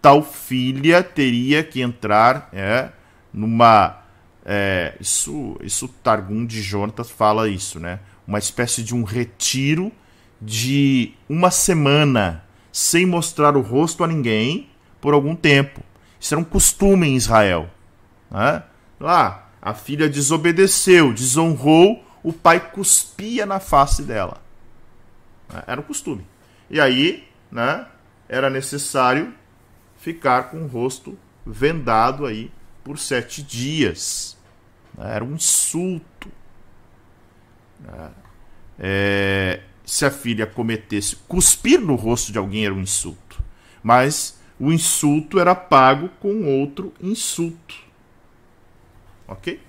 Tal 0.00 0.22
filha 0.22 1.02
teria 1.02 1.62
que 1.62 1.80
entrar 1.80 2.48
é, 2.52 2.90
numa. 3.32 3.98
É, 4.44 4.96
isso, 5.00 5.56
isso 5.62 5.86
Targum 6.02 6.44
de 6.44 6.60
Jonatas 6.60 7.10
fala 7.10 7.48
isso, 7.48 7.78
né? 7.78 8.00
Uma 8.26 8.38
espécie 8.38 8.82
de 8.82 8.94
um 8.94 9.04
retiro 9.04 9.92
de 10.40 11.14
uma 11.28 11.50
semana 11.50 12.44
sem 12.72 13.06
mostrar 13.06 13.56
o 13.56 13.60
rosto 13.60 14.02
a 14.02 14.08
ninguém 14.08 14.68
por 15.00 15.14
algum 15.14 15.36
tempo. 15.36 15.82
Isso 16.18 16.34
era 16.34 16.40
um 16.40 16.44
costume 16.44 17.06
em 17.06 17.16
Israel. 17.16 17.70
Né? 18.30 18.62
Lá, 18.98 19.50
a 19.60 19.74
filha 19.74 20.08
desobedeceu, 20.08 21.12
desonrou, 21.12 22.04
o 22.22 22.32
pai 22.32 22.58
cuspia 22.58 23.44
na 23.44 23.60
face 23.60 24.02
dela. 24.02 24.40
Né? 25.52 25.62
Era 25.66 25.80
um 25.80 25.84
costume. 25.84 26.26
E 26.70 26.80
aí, 26.80 27.28
né, 27.50 27.86
era 28.32 28.48
necessário 28.48 29.34
ficar 29.98 30.44
com 30.44 30.62
o 30.62 30.66
rosto 30.66 31.18
vendado 31.44 32.24
aí 32.24 32.50
por 32.82 32.98
sete 32.98 33.42
dias. 33.42 34.38
Né? 34.96 35.16
Era 35.16 35.22
um 35.22 35.34
insulto. 35.34 36.32
Né? 37.78 38.10
É, 38.78 39.60
se 39.84 40.06
a 40.06 40.10
filha 40.10 40.46
cometesse 40.46 41.16
cuspir 41.28 41.78
no 41.78 41.94
rosto 41.94 42.32
de 42.32 42.38
alguém 42.38 42.64
era 42.64 42.72
um 42.72 42.80
insulto, 42.80 43.44
mas 43.82 44.40
o 44.58 44.72
insulto 44.72 45.38
era 45.38 45.54
pago 45.54 46.08
com 46.18 46.46
outro 46.58 46.94
insulto. 47.02 47.76
Ok? 49.28 49.60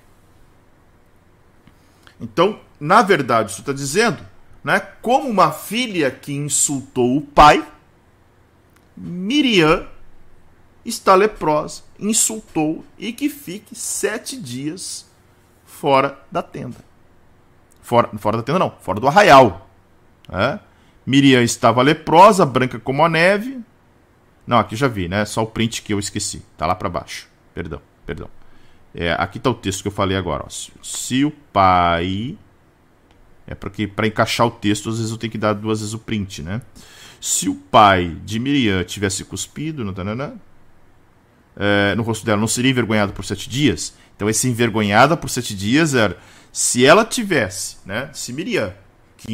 Então, 2.17 2.61
na 2.79 3.01
verdade, 3.01 3.51
isso 3.51 3.59
está 3.59 3.73
dizendo, 3.73 4.25
né, 4.63 4.79
como 5.01 5.27
uma 5.27 5.51
filha 5.51 6.09
que 6.09 6.31
insultou 6.31 7.17
o 7.17 7.21
pai, 7.21 7.72
Miriam 8.95 9.87
está 10.85 11.15
leprosa, 11.15 11.83
insultou 11.99 12.83
e 12.97 13.13
que 13.13 13.29
fique 13.29 13.75
sete 13.75 14.39
dias 14.39 15.09
fora 15.65 16.19
da 16.31 16.41
tenda. 16.41 16.77
Fora, 17.81 18.09
fora 18.17 18.37
da 18.37 18.43
tenda, 18.43 18.59
não, 18.59 18.71
fora 18.81 18.99
do 18.99 19.07
arraial. 19.07 19.69
É? 20.29 20.59
Miriam 21.05 21.41
estava 21.41 21.81
leprosa, 21.81 22.45
branca 22.45 22.79
como 22.79 23.03
a 23.03 23.09
neve. 23.09 23.59
Não, 24.45 24.57
aqui 24.57 24.75
já 24.75 24.87
vi, 24.87 25.07
né? 25.07 25.25
Só 25.25 25.43
o 25.43 25.47
print 25.47 25.81
que 25.81 25.93
eu 25.93 25.99
esqueci. 25.99 26.41
Tá 26.57 26.65
lá 26.65 26.75
para 26.75 26.89
baixo. 26.89 27.27
Perdão, 27.53 27.81
perdão. 28.05 28.29
É, 28.93 29.13
aqui 29.13 29.37
está 29.37 29.49
o 29.49 29.53
texto 29.53 29.81
que 29.81 29.87
eu 29.87 29.91
falei 29.91 30.15
agora. 30.15 30.43
Ó. 30.45 30.49
Se 30.83 31.25
o 31.25 31.31
pai 31.31 32.37
É 33.45 33.55
porque 33.55 33.87
para 33.87 34.07
encaixar 34.07 34.47
o 34.47 34.51
texto, 34.51 34.89
às 34.89 34.97
vezes 34.97 35.11
eu 35.11 35.17
tenho 35.17 35.31
que 35.31 35.37
dar 35.37 35.53
duas 35.53 35.79
vezes 35.79 35.93
o 35.93 35.99
print, 35.99 36.41
né? 36.41 36.61
Se 37.23 37.47
o 37.47 37.55
pai 37.55 38.17
de 38.25 38.37
Miriam 38.37 38.83
tivesse 38.83 39.23
cuspido 39.23 39.85
no, 39.85 39.93
tanana, 39.93 40.35
é, 41.55 41.95
no 41.95 42.03
rosto 42.03 42.25
dela, 42.25 42.37
não 42.37 42.49
seria 42.49 42.69
envergonhado 42.69 43.13
por 43.13 43.23
sete 43.23 43.49
dias? 43.49 43.93
Então, 44.13 44.29
esse 44.29 44.45
envergonhada 44.49 45.15
por 45.15 45.29
sete 45.29 45.55
dias 45.55 45.95
era 45.95 46.17
se 46.51 46.85
ela 46.85 47.05
tivesse, 47.05 47.77
né? 47.85 48.09
Se 48.11 48.33
Miriam, 48.33 48.75
que 49.15 49.31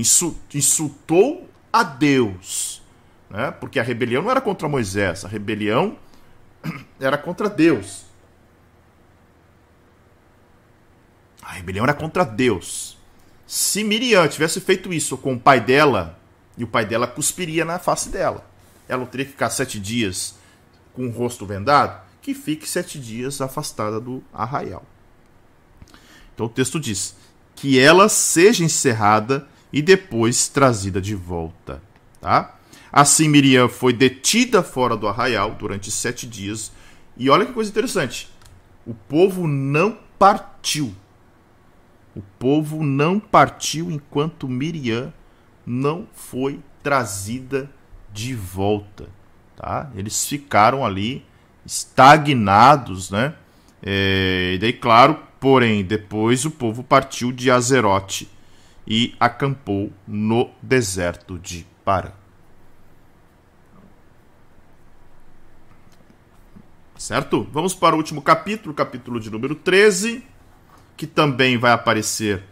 insultou 0.54 1.50
a 1.74 1.82
Deus, 1.82 2.80
né? 3.28 3.50
Porque 3.60 3.80
a 3.80 3.84
rebelião 3.84 4.22
não 4.22 4.30
era 4.30 4.40
contra 4.40 4.70
Moisés, 4.70 5.26
a 5.26 5.28
rebelião 5.28 5.98
era 7.02 7.18
contra 7.18 7.50
Deus. 7.50 8.06
A 11.42 11.54
rebelião 11.54 11.86
era 11.86 11.96
contra 11.96 12.24
Deus. 12.24 13.00
Se 13.48 13.84
Miriam 13.84 14.28
tivesse 14.28 14.62
feito 14.62 14.94
isso 14.94 15.18
com 15.18 15.34
o 15.34 15.40
pai 15.40 15.60
dela, 15.60 16.19
e 16.60 16.64
o 16.66 16.68
pai 16.68 16.86
dela 16.86 17.08
cuspiria 17.08 17.64
na 17.64 17.80
face 17.80 18.10
dela, 18.10 18.46
ela 18.86 19.06
teria 19.06 19.26
que 19.26 19.32
ficar 19.32 19.50
sete 19.50 19.80
dias 19.80 20.36
com 20.94 21.08
o 21.08 21.10
rosto 21.10 21.46
vendado, 21.46 22.02
que 22.22 22.34
fique 22.34 22.68
sete 22.68 23.00
dias 23.00 23.40
afastada 23.40 23.98
do 23.98 24.22
arraial. 24.34 24.84
Então 26.36 26.48
o 26.48 26.50
texto 26.50 26.78
diz 26.78 27.16
que 27.56 27.80
ela 27.80 28.10
seja 28.10 28.64
encerrada 28.64 29.48
e 29.72 29.82
depois 29.82 30.50
trazida 30.50 31.00
de 31.00 31.16
volta. 31.16 31.82
Tá? 32.20 32.58
Assim 32.92 33.30
Miriam 33.30 33.70
foi 33.70 33.94
detida 33.94 34.62
fora 34.62 34.98
do 34.98 35.08
arraial 35.08 35.56
durante 35.56 35.90
sete 35.90 36.28
dias. 36.28 36.74
E 37.16 37.30
olha 37.30 37.46
que 37.46 37.54
coisa 37.54 37.70
interessante: 37.70 38.30
o 38.86 38.94
povo 38.94 39.48
não 39.48 39.98
partiu. 40.18 40.94
O 42.14 42.22
povo 42.38 42.84
não 42.84 43.18
partiu 43.18 43.90
enquanto 43.90 44.48
Miriam 44.48 45.14
não 45.70 46.08
foi 46.16 46.60
trazida 46.82 47.70
de 48.12 48.34
volta. 48.34 49.08
Tá? 49.56 49.92
Eles 49.96 50.26
ficaram 50.26 50.84
ali 50.84 51.24
estagnados, 51.64 53.12
né? 53.12 53.36
É, 53.84 54.54
e 54.56 54.58
daí, 54.58 54.74
claro, 54.74 55.20
porém, 55.40 55.84
depois 55.84 56.44
o 56.44 56.50
povo 56.50 56.84
partiu 56.84 57.32
de 57.32 57.52
Azerote 57.52 58.28
e 58.88 59.16
acampou 59.20 59.94
no 60.08 60.50
deserto 60.60 61.38
de 61.38 61.68
Parã. 61.86 62.14
Certo? 66.98 67.48
Vamos 67.52 67.76
para 67.76 67.94
o 67.94 67.98
último 68.00 68.24
capítulo, 68.24 68.74
capítulo 68.74 69.20
de 69.20 69.30
número 69.30 69.54
13, 69.54 70.24
que 70.98 71.06
também 71.06 71.60
vai 71.60 71.72
aparecer 71.72 72.44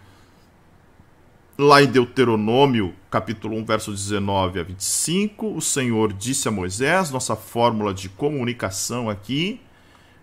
lá 1.57 1.81
em 1.81 1.87
Deuteronômio, 1.87 2.93
capítulo 3.09 3.57
1, 3.57 3.65
verso 3.65 3.91
19 3.91 4.59
a 4.59 4.63
25. 4.63 5.55
O 5.55 5.61
Senhor 5.61 6.13
disse 6.13 6.47
a 6.47 6.51
Moisés, 6.51 7.09
nossa 7.09 7.35
fórmula 7.35 7.93
de 7.93 8.09
comunicação 8.09 9.09
aqui. 9.09 9.59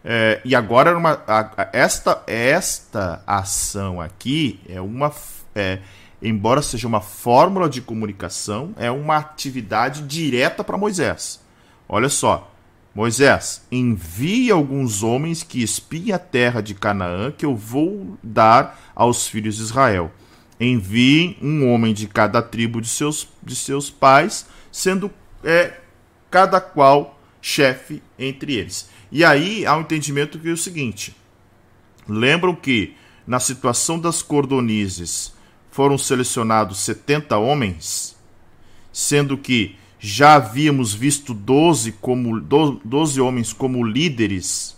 É, 0.05 0.40
e 0.44 0.55
agora 0.55 0.97
uma, 0.97 1.23
a, 1.27 1.69
esta, 1.73 2.23
esta 2.27 3.23
ação 3.27 4.01
aqui 4.01 4.61
é 4.69 4.81
uma. 4.81 5.12
É, 5.55 5.81
embora 6.23 6.62
seja 6.62 6.86
uma 6.86 7.01
fórmula 7.01 7.69
de 7.69 7.81
comunicação, 7.81 8.73
é 8.77 8.90
uma 8.90 9.16
atividade 9.16 10.02
direta 10.02 10.62
para 10.62 10.78
Moisés. 10.78 11.40
Olha 11.89 12.09
só, 12.09 12.52
Moisés, 12.94 13.62
envie 13.73 14.51
alguns 14.51 15.02
homens 15.02 15.43
que 15.43 15.62
espiem 15.62 16.12
a 16.12 16.19
terra 16.19 16.61
de 16.61 16.74
Canaã 16.74 17.32
que 17.32 17.44
eu 17.44 17.56
vou 17.56 18.16
dar 18.23 18.78
aos 18.94 19.27
filhos 19.27 19.56
de 19.56 19.62
Israel. 19.62 20.12
Enviem 20.59 21.36
um 21.43 21.70
homem 21.70 21.93
de 21.93 22.06
cada 22.06 22.40
tribo 22.40 22.81
de 22.81 22.89
seus, 22.89 23.28
de 23.43 23.56
seus 23.56 23.90
pais, 23.90 24.47
sendo 24.70 25.10
é, 25.43 25.81
cada 26.31 26.60
qual 26.60 27.20
chefe 27.40 28.02
entre 28.18 28.55
eles. 28.55 28.89
E 29.10 29.24
aí 29.24 29.66
há 29.66 29.76
um 29.76 29.82
entendimento 29.82 30.39
que 30.39 30.48
é 30.48 30.52
o 30.52 30.56
seguinte: 30.56 31.14
lembram 32.09 32.55
que 32.55 32.94
na 33.26 33.40
situação 33.40 33.98
das 33.98 34.22
cordonizes 34.22 35.32
foram 35.70 35.98
selecionados 35.98 36.78
70 36.81 37.36
homens, 37.36 38.16
sendo 38.93 39.36
que 39.36 39.76
já 39.98 40.35
havíamos 40.35 40.93
visto 40.94 41.32
12, 41.32 41.93
como, 41.93 42.40
12 42.40 43.20
homens 43.20 43.52
como 43.52 43.82
líderes 43.82 44.76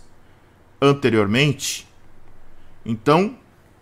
anteriormente, 0.81 1.87
então 2.85 3.37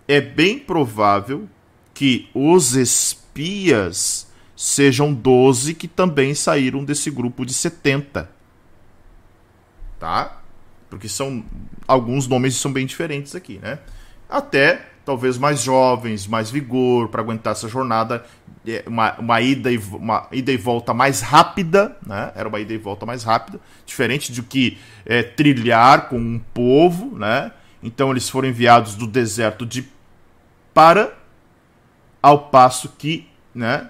é 0.08 0.20
bem 0.20 0.58
provável 0.58 1.48
que 1.96 2.30
os 2.34 2.76
espias 2.76 4.28
sejam 4.56 5.14
12 5.14 5.74
que 5.74 5.88
também 5.88 6.36
saíram 6.36 6.84
desse 6.84 7.10
grupo 7.10 7.46
de 7.46 7.54
70. 7.54 8.30
Tá? 9.98 10.42
Porque 10.90 11.10
são 11.10 11.44
alguns 11.88 12.28
nomes 12.28 12.56
são 12.56 12.72
bem 12.72 12.86
diferentes 12.86 13.34
aqui, 13.34 13.60
né? 13.60 13.80
Até 14.30 14.86
talvez 15.06 15.38
mais 15.38 15.62
jovens, 15.62 16.28
mais 16.28 16.50
vigor 16.50 17.10
para 17.10 17.22
aguentar 17.22 17.54
essa 17.54 17.70
jornada, 17.70 18.26
é, 18.68 18.84
uma, 18.88 19.14
uma, 19.20 19.40
ida 19.40 19.72
e, 19.72 19.78
uma 19.78 20.28
ida 20.32 20.52
e 20.52 20.58
volta 20.58 20.94
mais 20.94 21.22
rápida, 21.22 21.96
né? 22.06 22.32
Era 22.36 22.50
uma 22.50 22.60
ida 22.60 22.74
e 22.74 22.78
volta 22.78 23.06
mais 23.06 23.24
rápida, 23.24 23.60
diferente 23.86 24.34
do 24.34 24.44
que 24.44 24.78
é, 25.06 25.24
trilhar 25.24 26.10
com 26.10 26.18
um 26.18 26.40
povo, 26.54 27.18
né? 27.18 27.52
Então 27.82 28.12
eles 28.12 28.28
foram 28.28 28.50
enviados 28.50 28.96
do 28.96 29.08
deserto 29.08 29.66
de 29.66 29.88
para, 30.74 31.16
ao 32.26 32.40
passo 32.40 32.90
que, 32.98 33.28
né? 33.54 33.88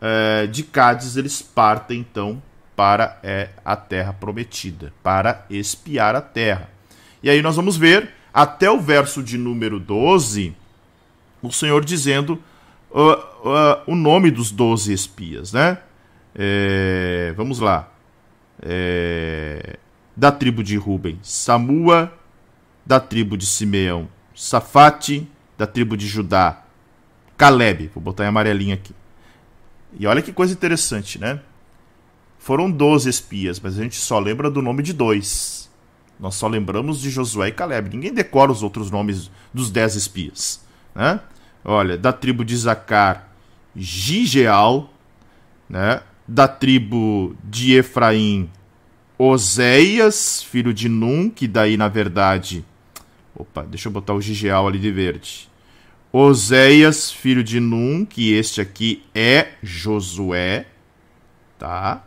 É, 0.00 0.46
de 0.46 0.62
Cádiz 0.62 1.16
eles 1.16 1.42
partem 1.42 1.98
então 1.98 2.40
para 2.76 3.18
é, 3.24 3.48
a 3.64 3.74
terra 3.74 4.12
prometida, 4.12 4.92
para 5.02 5.44
espiar 5.50 6.14
a 6.14 6.20
terra. 6.20 6.70
E 7.24 7.28
aí 7.28 7.42
nós 7.42 7.56
vamos 7.56 7.76
ver 7.76 8.10
até 8.32 8.70
o 8.70 8.80
verso 8.80 9.20
de 9.20 9.36
número 9.36 9.80
12, 9.80 10.54
o 11.42 11.50
Senhor 11.50 11.84
dizendo 11.84 12.40
uh, 12.88 13.14
uh, 13.48 13.82
o 13.88 13.96
nome 13.96 14.30
dos 14.30 14.52
doze 14.52 14.92
espias, 14.92 15.52
né? 15.52 15.78
É, 16.36 17.34
vamos 17.36 17.58
lá. 17.58 17.88
É, 18.62 19.76
da 20.16 20.30
tribo 20.30 20.62
de 20.62 20.76
Ruben, 20.76 21.18
Samua, 21.20 22.12
da 22.86 23.00
tribo 23.00 23.36
de 23.36 23.44
Simeão, 23.44 24.08
Safate, 24.36 25.28
da 25.58 25.66
tribo 25.66 25.96
de 25.96 26.06
Judá, 26.06 26.62
Caleb, 27.42 27.90
vou 27.92 28.00
botar 28.00 28.22
em 28.22 28.28
amarelinho 28.28 28.72
aqui. 28.72 28.94
E 29.98 30.06
olha 30.06 30.22
que 30.22 30.32
coisa 30.32 30.52
interessante, 30.52 31.18
né? 31.18 31.40
Foram 32.38 32.70
12 32.70 33.10
espias, 33.10 33.58
mas 33.58 33.76
a 33.76 33.82
gente 33.82 33.96
só 33.96 34.20
lembra 34.20 34.48
do 34.48 34.62
nome 34.62 34.80
de 34.80 34.92
dois. 34.92 35.68
Nós 36.20 36.36
só 36.36 36.46
lembramos 36.46 37.00
de 37.00 37.10
Josué 37.10 37.48
e 37.48 37.52
Caleb. 37.52 37.90
Ninguém 37.90 38.14
decora 38.14 38.52
os 38.52 38.62
outros 38.62 38.92
nomes 38.92 39.28
dos 39.52 39.72
dez 39.72 39.96
espias. 39.96 40.64
Né? 40.94 41.18
Olha, 41.64 41.98
da 41.98 42.12
tribo 42.12 42.44
de 42.44 42.56
Zacar, 42.56 43.28
Gigeal. 43.74 44.94
Né? 45.68 46.00
Da 46.28 46.46
tribo 46.46 47.34
de 47.42 47.74
Efraim, 47.74 48.48
Oséias, 49.18 50.40
filho 50.44 50.72
de 50.72 50.88
Num, 50.88 51.28
que 51.28 51.48
daí 51.48 51.76
na 51.76 51.88
verdade. 51.88 52.64
Opa, 53.34 53.64
deixa 53.64 53.88
eu 53.88 53.92
botar 53.92 54.14
o 54.14 54.20
Gigeal 54.20 54.68
ali 54.68 54.78
de 54.78 54.92
verde. 54.92 55.50
Oséias, 56.12 57.10
filho 57.10 57.42
de 57.42 57.58
Num, 57.58 58.04
que 58.04 58.34
este 58.34 58.60
aqui 58.60 59.02
é 59.14 59.52
Josué, 59.62 60.66
tá? 61.58 62.04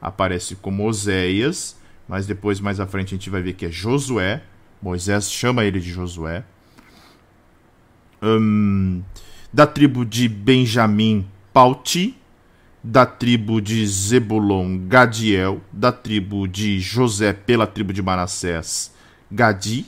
Aparece 0.00 0.56
como 0.56 0.86
Oséias 0.86 1.80
mas 2.10 2.26
depois, 2.26 2.58
mais 2.58 2.80
à 2.80 2.88
frente, 2.88 3.14
a 3.14 3.16
gente 3.16 3.30
vai 3.30 3.40
ver 3.40 3.52
que 3.52 3.66
é 3.66 3.70
Josué. 3.70 4.42
Moisés 4.82 5.30
chama 5.30 5.64
ele 5.64 5.78
de 5.78 5.92
Josué. 5.92 6.42
Hum, 8.20 9.00
da 9.52 9.64
tribo 9.64 10.04
de 10.04 10.28
Benjamim, 10.28 11.24
Pauti. 11.52 12.16
Da 12.82 13.06
tribo 13.06 13.60
de 13.60 13.86
Zebulon, 13.86 14.88
Gadiel. 14.88 15.60
Da 15.72 15.92
tribo 15.92 16.48
de 16.48 16.80
José, 16.80 17.32
pela 17.32 17.64
tribo 17.64 17.92
de 17.92 18.02
Manassés, 18.02 18.92
Gadi. 19.30 19.86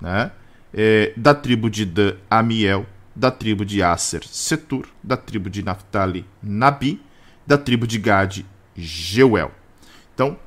Né? 0.00 0.30
É, 0.72 1.12
da 1.16 1.34
tribo 1.34 1.68
de 1.68 1.84
Dan, 1.84 2.16
Amiel. 2.30 2.86
Da 3.14 3.30
tribo 3.30 3.64
de 3.64 3.82
Aser, 3.82 4.24
Setur. 4.26 4.88
Da 5.02 5.16
tribo 5.16 5.50
de 5.50 5.62
Naphtali, 5.62 6.24
Nabi. 6.42 7.02
Da 7.46 7.58
tribo 7.58 7.86
de 7.86 7.98
Gade, 7.98 8.46
Jeuel. 8.76 9.50
Então, 10.14 10.38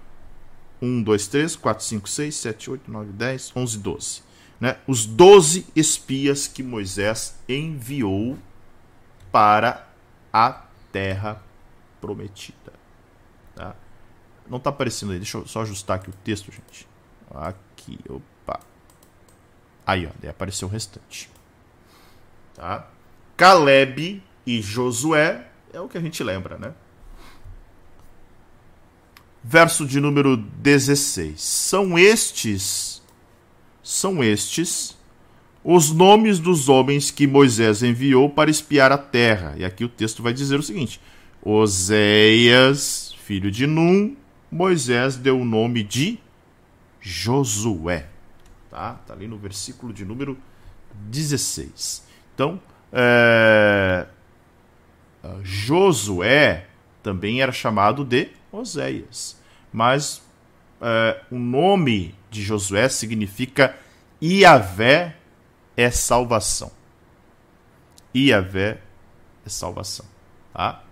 1, 0.82 1.04
2, 1.04 1.28
3, 1.28 1.56
4, 1.56 1.84
5, 1.84 2.10
6, 2.10 2.36
7, 2.36 2.72
8, 2.72 2.92
9, 2.92 3.12
10, 3.14 3.54
11, 3.56 3.78
12. 3.80 4.22
Né? 4.60 4.78
Os 4.88 5.06
12 5.06 5.66
espias 5.76 6.48
que 6.48 6.64
Moisés 6.64 7.38
enviou 7.48 8.38
para 9.32 9.88
a 10.32 10.66
terra 10.92 11.42
prometida. 12.00 12.74
Tá? 13.56 13.76
Não 14.50 14.58
está 14.58 14.70
aparecendo 14.70 15.12
aí, 15.12 15.18
deixa 15.18 15.38
eu 15.38 15.48
só 15.48 15.62
ajustar 15.62 15.98
aqui 15.98 16.10
o 16.10 16.14
texto, 16.24 16.52
gente. 16.52 16.88
Aqui, 17.32 18.00
opa. 18.08 18.33
Aí, 19.86 20.06
ó, 20.06 20.10
daí 20.22 20.30
apareceu 20.30 20.68
o 20.68 20.72
restante. 20.72 21.30
Tá? 22.56 22.88
Caleb 23.36 24.22
e 24.46 24.62
Josué 24.62 25.48
é 25.74 25.80
o 25.80 25.90
que 25.90 25.98
a 25.98 26.02
gente 26.02 26.24
lembra, 26.24 26.58
né? 26.58 26.74
Verso 29.44 29.86
de 29.86 30.00
número 30.00 30.38
16. 30.38 31.42
São 31.42 31.98
estes, 31.98 33.02
são 33.82 34.24
estes 34.24 34.98
os 35.64 35.92
nomes 35.92 36.40
dos 36.40 36.68
homens 36.68 37.10
que 37.10 37.26
Moisés 37.26 37.82
enviou 37.84 38.30
para 38.30 38.52
espiar 38.52 38.92
a 38.92 38.98
terra. 38.98 39.56
E 39.58 39.64
aqui 39.64 39.86
o 39.86 39.90
texto 39.90 40.22
vai 40.22 40.34
dizer 40.34 40.60
o 40.60 40.64
seguinte: 40.64 41.00
Oséias, 41.42 43.16
filho 43.24 43.50
de 43.50 43.66
Num, 43.66 44.16
Moisés 44.52 45.16
deu 45.16 45.40
o 45.40 45.46
nome 45.46 45.84
de 45.84 46.20
Josué. 47.00 48.13
Tá? 48.74 48.94
Tá 49.06 49.14
ali 49.14 49.28
no 49.28 49.38
versículo 49.38 49.94
de 49.94 50.04
número 50.04 50.36
16. 50.96 52.04
Então, 52.34 52.60
é... 52.92 54.08
Josué 55.44 56.66
também 57.04 57.40
era 57.40 57.52
chamado 57.52 58.04
de 58.04 58.30
Oséias. 58.52 59.38
Mas 59.72 60.24
é, 60.82 61.22
o 61.30 61.38
nome 61.38 62.16
de 62.32 62.42
Josué 62.42 62.90
significa 62.90 63.78
Iavé 64.20 65.18
é 65.78 65.92
salvação. 65.92 66.72
Iavé 68.14 68.82
é 69.46 69.50
salvação. 69.50 70.08
Tá? 70.52 70.84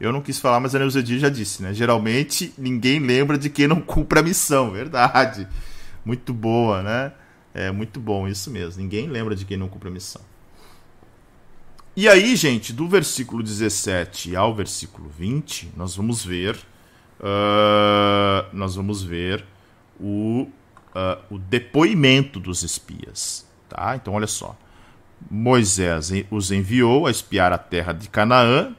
Eu 0.00 0.12
não 0.12 0.20
quis 0.20 0.40
falar, 0.40 0.58
mas 0.58 0.74
a 0.74 0.78
Neuza 0.80 1.04
já 1.04 1.28
disse, 1.28 1.62
né? 1.62 1.72
Geralmente 1.72 2.52
ninguém 2.58 2.98
lembra 2.98 3.38
de 3.38 3.48
quem 3.48 3.68
não 3.68 3.80
cumpre 3.80 4.18
a 4.18 4.22
missão, 4.22 4.72
verdade. 4.72 5.46
Muito 6.08 6.32
boa, 6.32 6.82
né? 6.82 7.12
É 7.52 7.70
muito 7.70 8.00
bom 8.00 8.26
isso 8.26 8.50
mesmo. 8.50 8.80
Ninguém 8.80 9.08
lembra 9.08 9.36
de 9.36 9.44
quem 9.44 9.58
não 9.58 9.68
cumpre 9.68 9.90
a 9.90 9.92
missão. 9.92 10.22
E 11.94 12.08
aí, 12.08 12.34
gente, 12.34 12.72
do 12.72 12.88
versículo 12.88 13.42
17 13.42 14.34
ao 14.34 14.54
versículo 14.54 15.10
20, 15.10 15.72
nós 15.76 15.94
vamos 15.96 16.24
ver. 16.24 16.56
Uh, 17.20 18.48
nós 18.54 18.74
vamos 18.74 19.02
ver 19.02 19.44
o, 20.00 20.48
uh, 20.94 21.34
o 21.34 21.38
depoimento 21.38 22.40
dos 22.40 22.62
espias. 22.62 23.46
Tá? 23.68 23.94
Então, 23.94 24.14
olha 24.14 24.26
só. 24.26 24.56
Moisés 25.30 26.10
os 26.30 26.50
enviou 26.50 27.06
a 27.06 27.10
espiar 27.10 27.52
a 27.52 27.58
terra 27.58 27.92
de 27.92 28.08
Canaã 28.08 28.74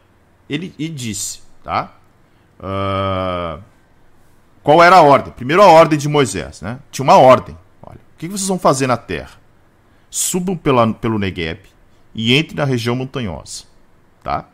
ele, 0.50 0.74
e 0.80 0.90
disse, 0.90 1.42
tá? 1.64 1.96
Uh, 2.60 3.62
qual 4.70 4.84
era 4.84 4.98
a 4.98 5.02
ordem? 5.02 5.34
Primeiro 5.34 5.64
a 5.64 5.66
ordem 5.66 5.98
de 5.98 6.08
Moisés, 6.08 6.62
né? 6.62 6.80
Tinha 6.91 7.04
uma 7.04 7.18
ordem. 7.18 7.58
Olha, 7.82 7.98
o 7.98 8.18
que 8.20 8.28
vocês 8.28 8.48
vão 8.48 8.60
fazer 8.60 8.86
na 8.86 8.98
terra? 8.98 9.41
Subam 10.12 10.56
pela, 10.56 10.94
pelo 10.94 11.18
Negueb 11.18 11.62
e 12.14 12.38
entrem 12.38 12.56
na 12.56 12.66
região 12.66 12.96
montanhosa, 12.96 13.64
tá? 14.24 14.48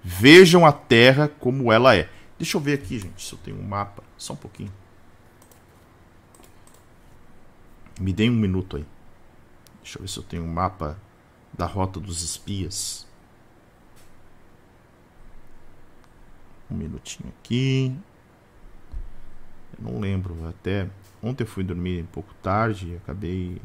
Vejam 0.00 0.64
a 0.64 0.70
terra 0.70 1.26
como 1.40 1.72
ela 1.72 1.96
é. 1.96 2.08
Deixa 2.38 2.56
eu 2.56 2.60
ver 2.60 2.74
aqui, 2.74 3.00
gente, 3.00 3.20
se 3.20 3.32
eu 3.32 3.38
tenho 3.40 3.58
um 3.58 3.64
mapa. 3.64 4.04
Só 4.16 4.34
um 4.34 4.36
pouquinho. 4.36 4.72
Me 7.98 8.12
deem 8.12 8.30
um 8.30 8.34
minuto 8.34 8.76
aí. 8.76 8.86
Deixa 9.82 9.98
eu 9.98 10.02
ver 10.02 10.08
se 10.08 10.18
eu 10.18 10.22
tenho 10.22 10.44
um 10.44 10.52
mapa 10.52 10.96
da 11.52 11.66
rota 11.66 11.98
dos 11.98 12.22
espias. 12.22 13.08
Um 16.70 16.76
minutinho 16.76 17.32
aqui. 17.40 17.92
Não 19.78 20.00
lembro, 20.00 20.34
até 20.48 20.88
ontem 21.22 21.44
eu 21.44 21.48
fui 21.48 21.62
dormir 21.62 22.02
um 22.02 22.06
pouco 22.06 22.34
tarde 22.42 22.88
e 22.88 22.96
acabei 22.96 23.60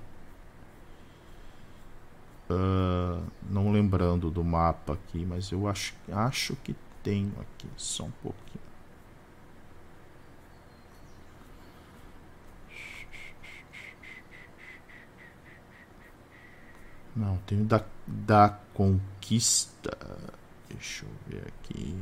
uh, 2.50 3.24
não 3.50 3.72
lembrando 3.72 4.30
do 4.30 4.44
mapa 4.44 4.94
aqui, 4.94 5.26
mas 5.26 5.52
eu 5.52 5.68
acho, 5.68 5.94
acho 6.12 6.56
que 6.58 6.76
tenho 7.02 7.32
aqui, 7.40 7.68
só 7.76 8.06
um 8.06 8.12
pouquinho. 8.22 8.64
Não, 17.16 17.38
tenho 17.46 17.64
da, 17.66 17.84
da 18.08 18.58
conquista. 18.74 19.96
Deixa 20.68 21.06
eu 21.06 21.12
ver 21.28 21.48
aqui. 21.48 21.96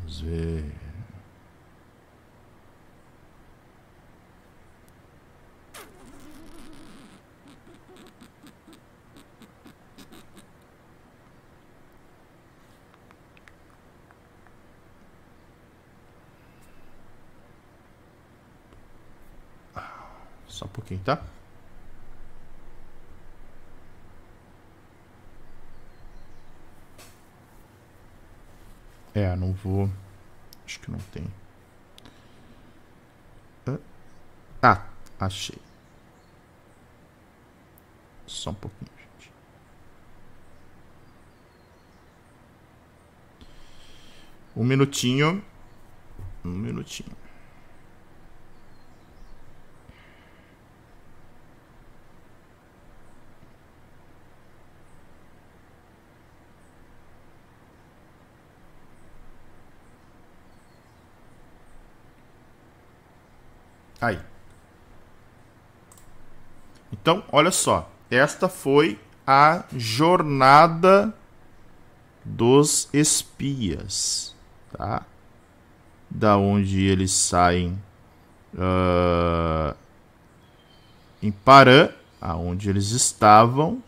Vamos 0.00 0.20
ver. 0.20 0.64
Só 20.48 20.66
um 20.66 20.68
pouquinho, 20.68 21.00
tá? 21.00 21.22
É, 29.14 29.36
não 29.36 29.52
vou. 29.52 29.90
Acho 30.64 30.80
que 30.80 30.90
não 30.90 30.98
tem. 31.12 31.26
Ah, 34.62 34.86
achei. 35.18 35.58
Só 38.26 38.50
um 38.50 38.54
pouquinho, 38.54 38.90
gente. 38.96 39.32
Um 44.56 44.64
minutinho. 44.64 45.44
Um 46.44 46.50
minutinho. 46.50 47.21
Aí. 64.02 64.18
Então, 66.92 67.22
olha 67.30 67.52
só. 67.52 67.88
Esta 68.10 68.48
foi 68.48 68.98
a 69.24 69.64
jornada 69.76 71.14
dos 72.24 72.88
espias, 72.92 74.34
tá? 74.76 75.06
Da 76.10 76.36
onde 76.36 76.84
eles 76.84 77.12
saem 77.12 77.80
uh, 78.54 79.74
em 81.22 81.30
Parã, 81.30 81.88
aonde 82.20 82.68
eles 82.68 82.90
estavam, 82.90 83.82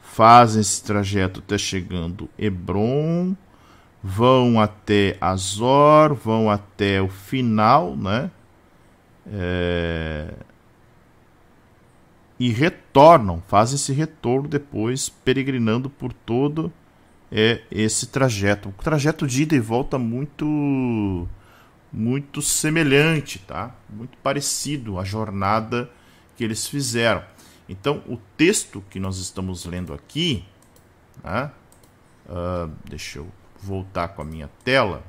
fazem 0.00 0.60
esse 0.60 0.82
trajeto 0.82 1.40
até 1.40 1.58
chegando 1.58 2.30
Hebron, 2.38 3.34
vão 4.02 4.60
até 4.60 5.18
Azor, 5.20 6.14
vão 6.14 6.48
até 6.48 7.02
o 7.02 7.08
final, 7.08 7.96
né? 7.96 8.30
É... 9.26 10.32
E 12.38 12.48
retornam, 12.48 13.42
fazem 13.48 13.76
esse 13.76 13.92
retorno 13.92 14.48
depois, 14.48 15.08
peregrinando 15.10 15.90
por 15.90 16.12
todo 16.12 16.72
é, 17.30 17.62
esse 17.70 18.06
trajeto. 18.06 18.70
O 18.70 18.72
trajeto 18.72 19.26
de 19.26 19.42
ida 19.42 19.54
e 19.54 19.60
volta 19.60 19.98
muito 19.98 21.28
muito 21.92 22.40
semelhante, 22.40 23.40
tá? 23.40 23.74
Muito 23.88 24.16
parecido 24.18 24.98
à 24.98 25.04
jornada 25.04 25.90
que 26.36 26.44
eles 26.44 26.66
fizeram. 26.66 27.22
Então, 27.68 28.02
o 28.06 28.16
texto 28.36 28.82
que 28.88 29.00
nós 29.00 29.18
estamos 29.18 29.64
lendo 29.64 29.92
aqui, 29.92 30.44
né? 31.22 31.50
uh, 32.26 32.70
deixa 32.88 33.18
eu 33.18 33.28
voltar 33.60 34.08
com 34.08 34.22
a 34.22 34.24
minha 34.24 34.48
tela. 34.64 35.04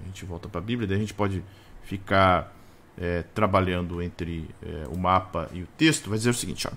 A 0.00 0.04
gente 0.06 0.24
volta 0.24 0.48
para 0.48 0.60
a 0.60 0.64
Bíblia, 0.64 0.86
daí 0.86 0.96
a 0.96 1.00
gente 1.00 1.14
pode 1.14 1.42
ficar 1.82 2.54
é, 3.00 3.24
trabalhando 3.34 4.02
entre 4.02 4.48
é, 4.62 4.86
o 4.88 4.98
mapa 4.98 5.48
e 5.52 5.62
o 5.62 5.68
texto, 5.76 6.08
vai 6.08 6.18
dizer 6.18 6.30
o 6.30 6.34
seguinte: 6.34 6.66
ó, 6.66 6.70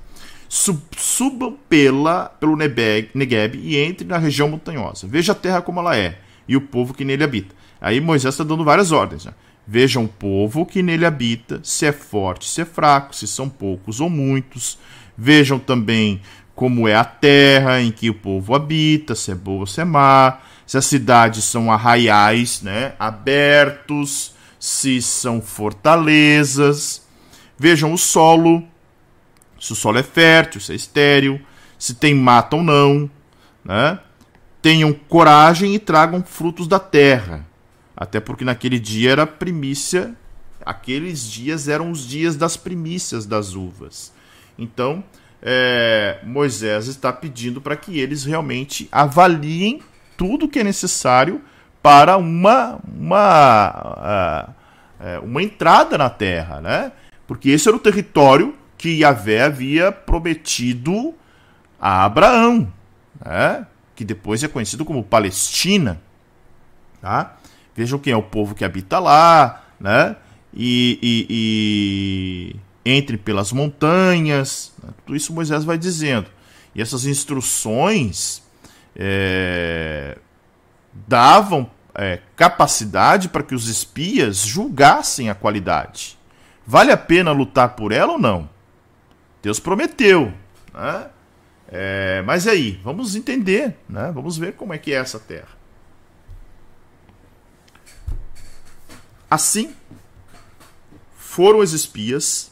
subam 0.48 1.58
pela, 1.70 2.26
pelo 2.26 2.56
Negev 2.56 3.56
e 3.56 3.78
entre 3.78 4.06
na 4.06 4.18
região 4.18 4.50
montanhosa. 4.50 5.08
Veja 5.08 5.32
a 5.32 5.36
terra 5.36 5.62
como 5.62 5.80
ela 5.80 5.98
é 5.98 6.20
e 6.48 6.56
o 6.56 6.62
povo 6.62 6.94
que 6.94 7.06
nele 7.06 7.24
habita. 7.24 7.56
Aí 7.80 8.02
Moisés 8.02 8.34
está 8.34 8.44
dando 8.44 8.64
várias 8.64 8.92
ordens. 8.92 9.26
Né? 9.26 9.34
Vejam 9.66 10.04
o 10.04 10.08
povo 10.08 10.66
que 10.66 10.84
nele 10.84 11.06
habita, 11.06 11.62
se 11.64 11.86
é 11.86 11.92
forte, 11.92 12.48
se 12.48 12.62
é 12.62 12.66
fraco, 12.66 13.16
se 13.16 13.28
são 13.28 13.48
poucos 13.48 14.00
ou 14.02 14.10
muitos. 14.10 14.78
Vejam 15.18 15.58
também 15.58 16.22
como 16.54 16.88
é 16.88 16.96
a 16.96 17.06
terra 17.06 17.82
em 17.82 17.92
que 17.92 18.10
o 18.10 18.14
povo 18.14 18.54
habita, 18.54 19.16
se 19.16 19.32
é 19.32 19.36
boa 19.36 19.62
ou 19.62 19.66
se 19.66 19.82
é 19.82 19.86
má, 19.86 20.40
se 20.68 20.78
as 20.78 20.86
cidades 20.86 21.44
são 21.46 21.72
arraiais, 21.72 22.62
né, 22.62 22.94
abertos, 23.00 24.31
se 24.62 25.02
são 25.02 25.42
fortalezas. 25.42 27.02
Vejam 27.58 27.92
o 27.92 27.98
solo, 27.98 28.64
se 29.60 29.74
o 29.74 29.76
solo 29.76 29.98
é 29.98 30.04
fértil, 30.04 30.62
se 30.62 30.72
é 30.72 30.76
estéril, 30.76 31.42
se 31.80 31.96
tem 31.96 32.14
mata 32.14 32.56
ou 32.56 32.62
não. 32.62 33.10
Né? 33.66 34.00
Tenham 34.62 34.94
coragem 34.94 35.74
e 35.74 35.80
tragam 35.80 36.24
frutos 36.24 36.68
da 36.68 36.78
terra. 36.78 37.44
Até 37.98 38.20
porque 38.20 38.46
naquele 38.46 38.80
dia 38.80 39.12
era 39.12 39.26
primícia, 39.26 40.16
aqueles 40.64 41.24
dias 41.24 41.68
eram 41.68 41.90
os 41.90 42.08
dias 42.08 42.36
das 42.36 42.56
primícias 42.56 43.26
das 43.26 43.56
uvas. 43.56 44.14
Então, 44.60 45.04
é, 45.42 46.20
Moisés 46.24 46.86
está 46.86 47.12
pedindo 47.12 47.60
para 47.60 47.76
que 47.76 48.00
eles 48.00 48.26
realmente 48.26 48.88
avaliem 48.92 49.82
tudo 50.16 50.48
que 50.48 50.60
é 50.60 50.64
necessário 50.64 51.42
para 51.82 52.18
uma, 52.18 52.80
uma, 52.96 54.56
uh, 55.00 55.26
uma 55.26 55.42
entrada 55.42 55.98
na 55.98 56.10
terra, 56.10 56.62
né? 56.62 56.92
Porque 57.28 57.50
esse 57.50 57.68
era 57.68 57.78
o 57.78 57.80
território 57.80 58.56
que 58.78 59.00
Yahvé 59.02 59.44
havia 59.44 59.92
prometido 59.92 61.14
a 61.80 62.04
Abraão, 62.04 62.72
né? 63.24 63.66
que 63.96 64.04
depois 64.04 64.44
é 64.44 64.48
conhecido 64.48 64.84
como 64.84 65.04
Palestina. 65.04 66.02
Tá? 67.00 67.38
Vejam 67.76 68.00
quem 68.00 68.14
é 68.14 68.18
o 68.18 68.24
povo 68.24 68.56
que 68.56 68.66
habita 68.66 69.00
lá, 69.00 69.64
né? 69.80 70.16
E, 70.54 71.00
e, 71.02 71.28
e 71.30 72.56
entre 72.84 73.18
pelas 73.18 73.52
montanhas, 73.52 74.74
né? 74.84 74.90
tudo 75.06 75.16
isso 75.16 75.32
Moisés 75.32 75.64
vai 75.64 75.78
dizendo. 75.78 76.28
E 76.76 76.82
essas 76.82 77.06
instruções 77.06 78.44
é, 78.96 80.18
davam 80.94 81.70
é, 81.96 82.20
capacidade 82.36 83.30
para 83.30 83.44
que 83.44 83.56
os 83.56 83.68
espias 83.68 84.38
julgassem 84.38 85.30
a 85.30 85.36
qualidade. 85.36 86.18
Vale 86.66 86.92
a 86.92 86.98
pena 86.98 87.32
lutar 87.32 87.76
por 87.76 87.92
ela 87.92 88.14
ou 88.14 88.20
não? 88.20 88.50
Deus 89.42 89.60
prometeu. 89.60 90.34
Né? 90.74 91.10
É, 91.68 92.22
mas 92.26 92.48
aí, 92.48 92.80
vamos 92.84 93.16
entender, 93.16 93.78
né? 93.88 94.12
vamos 94.14 94.38
ver 94.38 94.54
como 94.54 94.74
é 94.74 94.78
que 94.78 94.94
é 94.94 94.98
essa 94.98 95.20
terra. 95.20 95.62
Assim, 99.30 99.74
foram 101.16 101.60
os 101.60 101.72
espias, 101.72 102.52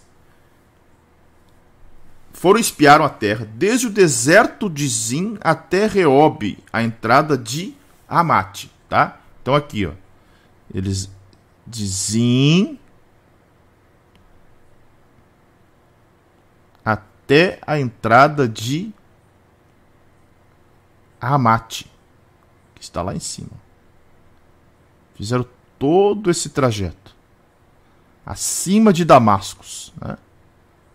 foram 2.32 2.57
espiaram 2.57 3.03
a 3.03 3.10
terra, 3.10 3.45
desde 3.53 3.88
o 3.88 3.90
deserto 3.90 4.70
de 4.70 4.88
Zim 4.88 5.38
até 5.41 5.86
Reob, 5.86 6.57
a 6.72 6.82
entrada 6.82 7.38
de 7.38 7.76
Amate, 8.10 8.72
tá? 8.90 9.19
Então 9.41 9.53
aqui, 9.53 9.86
ó, 9.86 9.91
eles 10.73 11.10
de 11.65 11.86
Zim 11.86 12.80
até 16.84 17.60
a 17.65 17.80
entrada 17.80 18.48
de 18.48 18.91
Amate, 21.22 21.91
que 22.73 22.81
está 22.81 23.02
lá 23.02 23.14
em 23.14 23.19
cima. 23.19 23.52
Fizeram 25.14 25.45
todo 25.77 26.31
esse 26.31 26.49
trajeto 26.49 27.15
acima 28.26 28.94
de 28.94 29.03
Damascos, 29.03 29.94
né? 29.99 30.18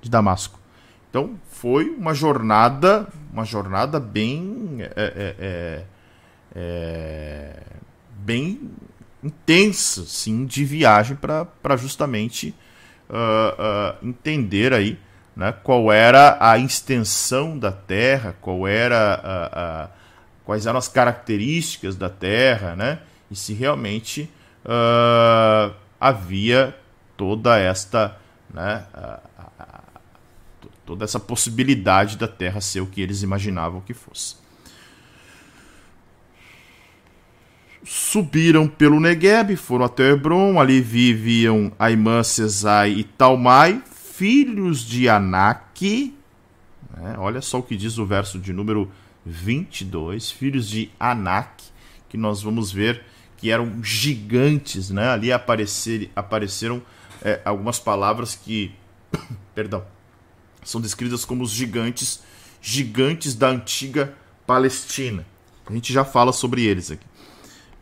de 0.01 0.09
Damasco. 0.09 0.59
Então 1.11 1.39
foi 1.49 1.91
uma 1.91 2.15
jornada, 2.15 3.09
uma 3.32 3.45
jornada 3.45 3.99
bem, 3.99 4.77
é, 4.81 4.85
é, 4.97 5.36
é, 5.39 5.85
é 6.55 7.62
bem 8.10 8.70
intensa, 9.22 10.05
sim, 10.05 10.44
de 10.44 10.64
viagem 10.64 11.16
para 11.16 11.76
justamente 11.76 12.55
uh, 13.09 14.02
uh, 14.02 14.06
entender 14.06 14.72
aí, 14.72 14.98
né, 15.35 15.52
qual 15.64 15.90
era 15.90 16.36
a 16.40 16.59
extensão 16.59 17.59
da 17.59 17.72
Terra, 17.72 18.36
qual 18.40 18.68
era 18.68 19.90
quais 20.44 20.66
eram 20.66 20.78
as 20.78 20.89
características 20.89 21.97
da 21.97 22.10
Terra, 22.10 22.76
né, 22.76 23.01
e 23.31 23.35
se 23.35 23.55
realmente 23.55 24.31
havia 25.98 26.76
toda 27.16 27.59
esta, 27.59 28.16
né, 28.52 28.85
toda 30.86 31.05
essa 31.05 31.18
possibilidade 31.18 32.16
da 32.16 32.28
Terra 32.28 32.60
ser 32.60 32.81
o 32.81 32.86
que 32.86 33.01
eles 33.01 33.22
imaginavam 33.22 33.81
que 33.81 33.94
fosse. 33.94 34.44
Subiram 37.85 38.66
pelo 38.66 38.98
Negueb, 38.98 39.56
foram 39.56 39.85
até 39.85 40.11
Hebron, 40.11 40.59
ali 40.59 40.81
viviam 40.81 41.70
Aimã, 41.78 42.23
Cesai 42.23 42.93
e 42.93 43.05
Talmai, 43.05 43.82
filhos 43.93 44.81
de 44.81 45.06
Anak. 45.06 46.15
Né? 46.97 47.15
Olha 47.19 47.43
só 47.43 47.59
o 47.59 47.62
que 47.62 47.77
diz 47.77 47.98
o 47.98 48.06
verso 48.06 48.39
de 48.39 48.55
número 48.55 48.90
22, 49.27 50.31
filhos 50.31 50.66
de 50.66 50.90
Anak, 50.98 51.62
que 52.09 52.16
nós 52.16 52.43
vamos 52.43 52.73
ver 52.73 53.02
que 53.36 53.51
eram 53.51 53.82
gigantes, 53.82 54.89
né? 54.89 55.11
Ali 55.11 55.31
aparecer, 55.31 56.11
apareceram 56.16 56.81
é, 57.23 57.43
algumas 57.44 57.78
palavras 57.78 58.35
que, 58.35 58.73
perdão, 59.55 59.85
são 60.65 60.81
descritas 60.81 61.24
como 61.27 61.44
os 61.44 61.51
gigantes, 61.51 62.23
gigantes 62.62 63.35
da 63.35 63.48
antiga 63.48 64.15
Palestina. 64.47 65.27
A 65.66 65.73
gente 65.73 65.93
já 65.93 66.05
fala 66.05 66.32
sobre 66.32 66.65
eles 66.65 66.90
aqui. 66.90 67.05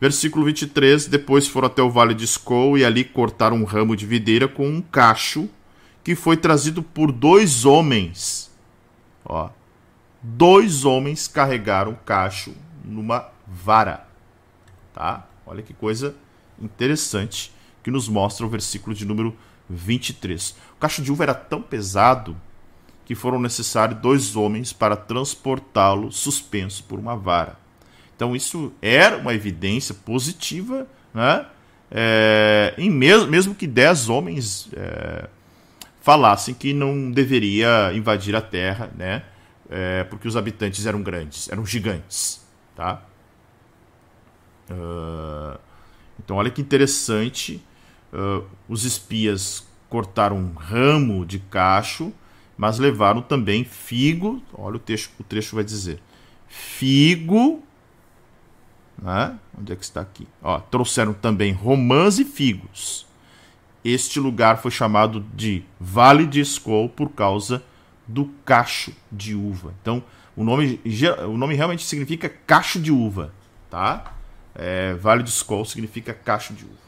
Versículo 0.03 0.43
23: 0.43 1.07
Depois 1.07 1.47
foram 1.47 1.67
até 1.67 1.81
o 1.81 1.89
vale 1.89 2.13
de 2.13 2.25
Escol 2.25 2.77
e 2.77 2.83
ali 2.83 3.05
cortaram 3.05 3.55
um 3.55 3.63
ramo 3.63 3.95
de 3.95 4.05
videira 4.05 4.49
com 4.49 4.67
um 4.67 4.81
cacho 4.81 5.49
que 6.03 6.13
foi 6.13 6.35
trazido 6.35 6.83
por 6.83 7.09
dois 7.09 7.63
homens. 7.63 8.51
Ó, 9.23 9.49
dois 10.21 10.83
homens 10.83 11.25
carregaram 11.29 11.93
o 11.93 11.95
cacho 11.95 12.53
numa 12.83 13.29
vara. 13.47 14.05
Tá? 14.93 15.25
Olha 15.45 15.63
que 15.63 15.73
coisa 15.73 16.13
interessante 16.61 17.53
que 17.81 17.89
nos 17.89 18.09
mostra 18.09 18.45
o 18.45 18.49
versículo 18.49 18.93
de 18.93 19.05
número 19.05 19.33
23. 19.69 20.53
O 20.75 20.79
cacho 20.81 21.01
de 21.01 21.13
uva 21.13 21.23
era 21.23 21.33
tão 21.33 21.61
pesado 21.61 22.35
que 23.05 23.15
foram 23.15 23.39
necessários 23.39 24.01
dois 24.01 24.35
homens 24.35 24.73
para 24.73 24.97
transportá-lo 24.97 26.11
suspenso 26.11 26.83
por 26.83 26.99
uma 26.99 27.15
vara. 27.15 27.62
Então 28.15 28.35
isso 28.35 28.71
era 28.81 29.17
uma 29.17 29.33
evidência 29.33 29.93
positiva, 29.93 30.87
né? 31.13 31.45
É, 31.91 32.73
em 32.77 32.89
mesmo, 32.89 33.27
mesmo 33.27 33.53
que 33.53 33.67
dez 33.67 34.09
homens 34.09 34.69
é, 34.73 35.27
falassem 36.01 36.53
que 36.53 36.73
não 36.73 37.11
deveria 37.11 37.91
invadir 37.93 38.35
a 38.35 38.41
terra, 38.41 38.91
né? 38.97 39.23
É, 39.69 40.03
porque 40.05 40.27
os 40.27 40.35
habitantes 40.35 40.85
eram 40.85 41.01
grandes, 41.01 41.49
eram 41.49 41.65
gigantes, 41.65 42.45
tá? 42.75 43.03
Uh, 44.69 45.59
então 46.23 46.37
olha 46.37 46.49
que 46.49 46.61
interessante 46.61 47.61
uh, 48.13 48.45
os 48.67 48.85
espias 48.85 49.67
cortaram 49.89 50.37
um 50.37 50.53
ramo 50.53 51.25
de 51.25 51.39
cacho, 51.39 52.13
mas 52.57 52.79
levaram 52.79 53.21
também 53.21 53.63
figo. 53.63 54.41
Olha 54.53 54.77
o 54.77 54.79
trecho, 54.79 55.11
o 55.19 55.23
trecho 55.23 55.55
vai 55.55 55.63
dizer: 55.63 55.99
figo. 56.47 57.63
Né? 59.01 59.37
Onde 59.59 59.73
é 59.73 59.75
que 59.75 59.83
está 59.83 60.01
aqui? 60.01 60.27
Ó, 60.41 60.59
trouxeram 60.59 61.13
também 61.13 61.51
romãs 61.51 62.19
e 62.19 62.25
figos. 62.25 63.05
Este 63.83 64.19
lugar 64.19 64.57
foi 64.61 64.71
chamado 64.71 65.25
de 65.33 65.63
Vale 65.79 66.25
de 66.25 66.39
Escol 66.39 66.87
por 66.87 67.09
causa 67.09 67.61
do 68.07 68.25
cacho 68.45 68.93
de 69.11 69.35
uva. 69.35 69.73
Então, 69.81 70.03
o 70.35 70.43
nome, 70.43 70.79
o 71.27 71.37
nome 71.37 71.55
realmente 71.55 71.83
significa 71.83 72.29
cacho 72.29 72.79
de 72.79 72.91
uva, 72.91 73.33
tá? 73.69 74.13
É, 74.55 74.93
vale 74.93 75.23
de 75.23 75.29
Escol 75.29 75.65
significa 75.65 76.13
cacho 76.13 76.53
de 76.53 76.63
uva. 76.63 76.83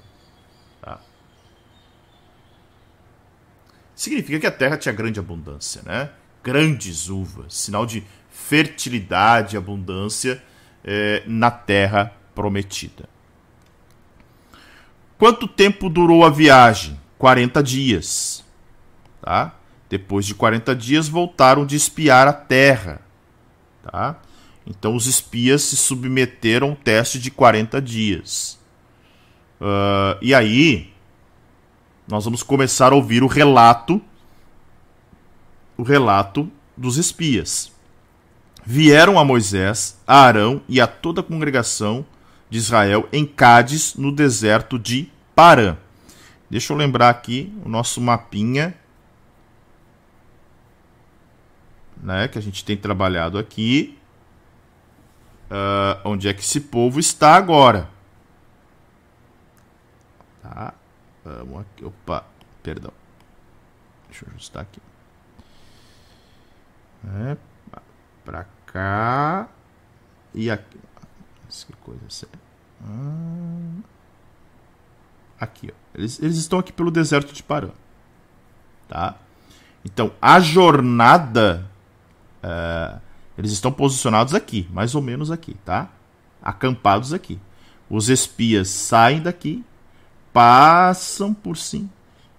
significa 3.95 4.39
que 4.39 4.47
a 4.47 4.51
terra 4.51 4.77
tinha 4.77 4.93
grande 4.93 5.19
abundância, 5.19 5.81
né? 5.83 6.09
Grandes 6.43 7.07
uvas, 7.09 7.55
sinal 7.55 7.85
de 7.85 8.03
fertilidade 8.29 9.57
abundância 9.57 10.43
é, 10.85 11.23
na 11.25 11.49
terra 11.49 12.13
prometida. 12.35 13.09
Quanto 15.17 15.47
tempo 15.47 15.89
durou 15.89 16.23
a 16.23 16.29
viagem? 16.29 16.99
40 17.17 17.63
dias. 17.63 18.43
Tá? 19.21 19.55
Depois 19.89 20.25
de 20.25 20.35
40 20.35 20.75
dias 20.75 21.07
voltaram 21.07 21.65
de 21.65 21.75
espiar 21.75 22.27
a 22.27 22.33
terra. 22.33 23.01
Tá? 23.81 24.19
Então 24.67 24.95
os 24.95 25.07
espias 25.07 25.63
se 25.63 25.75
submeteram 25.75 26.69
ao 26.69 26.75
teste 26.75 27.17
de 27.17 27.31
40 27.31 27.81
dias. 27.81 28.59
Uh, 29.59 30.17
e 30.21 30.33
aí, 30.33 30.93
nós 32.07 32.25
vamos 32.25 32.43
começar 32.43 32.91
a 32.91 32.95
ouvir 32.95 33.23
o 33.23 33.27
relato 33.27 34.01
o 35.77 35.83
relato 35.83 36.49
dos 36.75 36.97
espias. 36.97 37.74
Vieram 38.65 39.19
a 39.19 39.23
Moisés, 39.23 40.01
a 40.07 40.21
Arão 40.21 40.59
e 40.67 40.81
a 40.81 40.87
toda 40.87 41.21
a 41.21 41.23
congregação 41.23 42.03
de 42.49 42.57
Israel 42.57 43.07
em 43.13 43.23
Cádiz, 43.23 43.93
no 43.93 44.11
deserto 44.11 44.79
de 44.79 45.11
Parã. 45.35 45.77
Deixa 46.49 46.73
eu 46.73 46.77
lembrar 46.77 47.09
aqui 47.09 47.53
o 47.63 47.69
nosso 47.69 48.01
mapinha. 48.01 48.75
Né, 52.01 52.27
que 52.27 52.37
a 52.37 52.41
gente 52.41 52.65
tem 52.65 52.75
trabalhado 52.75 53.37
aqui. 53.37 53.99
Uh, 55.45 56.09
onde 56.09 56.27
é 56.27 56.33
que 56.33 56.41
esse 56.41 56.59
povo 56.59 56.99
está 56.99 57.35
agora? 57.35 57.87
Tá. 60.41 60.73
Vamos 61.23 61.61
aqui. 61.61 61.85
Opa, 61.85 62.25
perdão. 62.63 62.93
Deixa 64.07 64.25
eu 64.25 64.29
ajustar 64.31 64.63
aqui. 64.63 64.79
É, 67.07 67.37
cá. 68.75 69.47
E 70.33 70.51
aqui. 70.51 70.77
Que 71.47 71.73
coisa 71.77 72.01
séria. 72.09 72.37
Ah, 72.83 73.81
aqui, 75.39 75.71
ó. 75.71 75.97
Eles, 75.97 76.21
eles 76.21 76.35
estão 76.35 76.59
aqui 76.59 76.73
pelo 76.73 76.91
deserto 76.91 77.33
de 77.33 77.41
Parã. 77.41 77.69
Tá? 78.89 79.15
Então, 79.85 80.11
a 80.21 80.41
jornada. 80.41 81.65
Uh, 82.43 82.99
eles 83.37 83.51
estão 83.51 83.71
posicionados 83.71 84.33
aqui, 84.33 84.67
mais 84.71 84.93
ou 84.93 85.01
menos 85.01 85.31
aqui, 85.31 85.55
tá? 85.65 85.89
Acampados 86.41 87.13
aqui. 87.13 87.39
Os 87.89 88.09
espias 88.09 88.67
saem 88.69 89.21
daqui, 89.21 89.63
passam 90.31 91.33
por 91.33 91.57
sim 91.57 91.89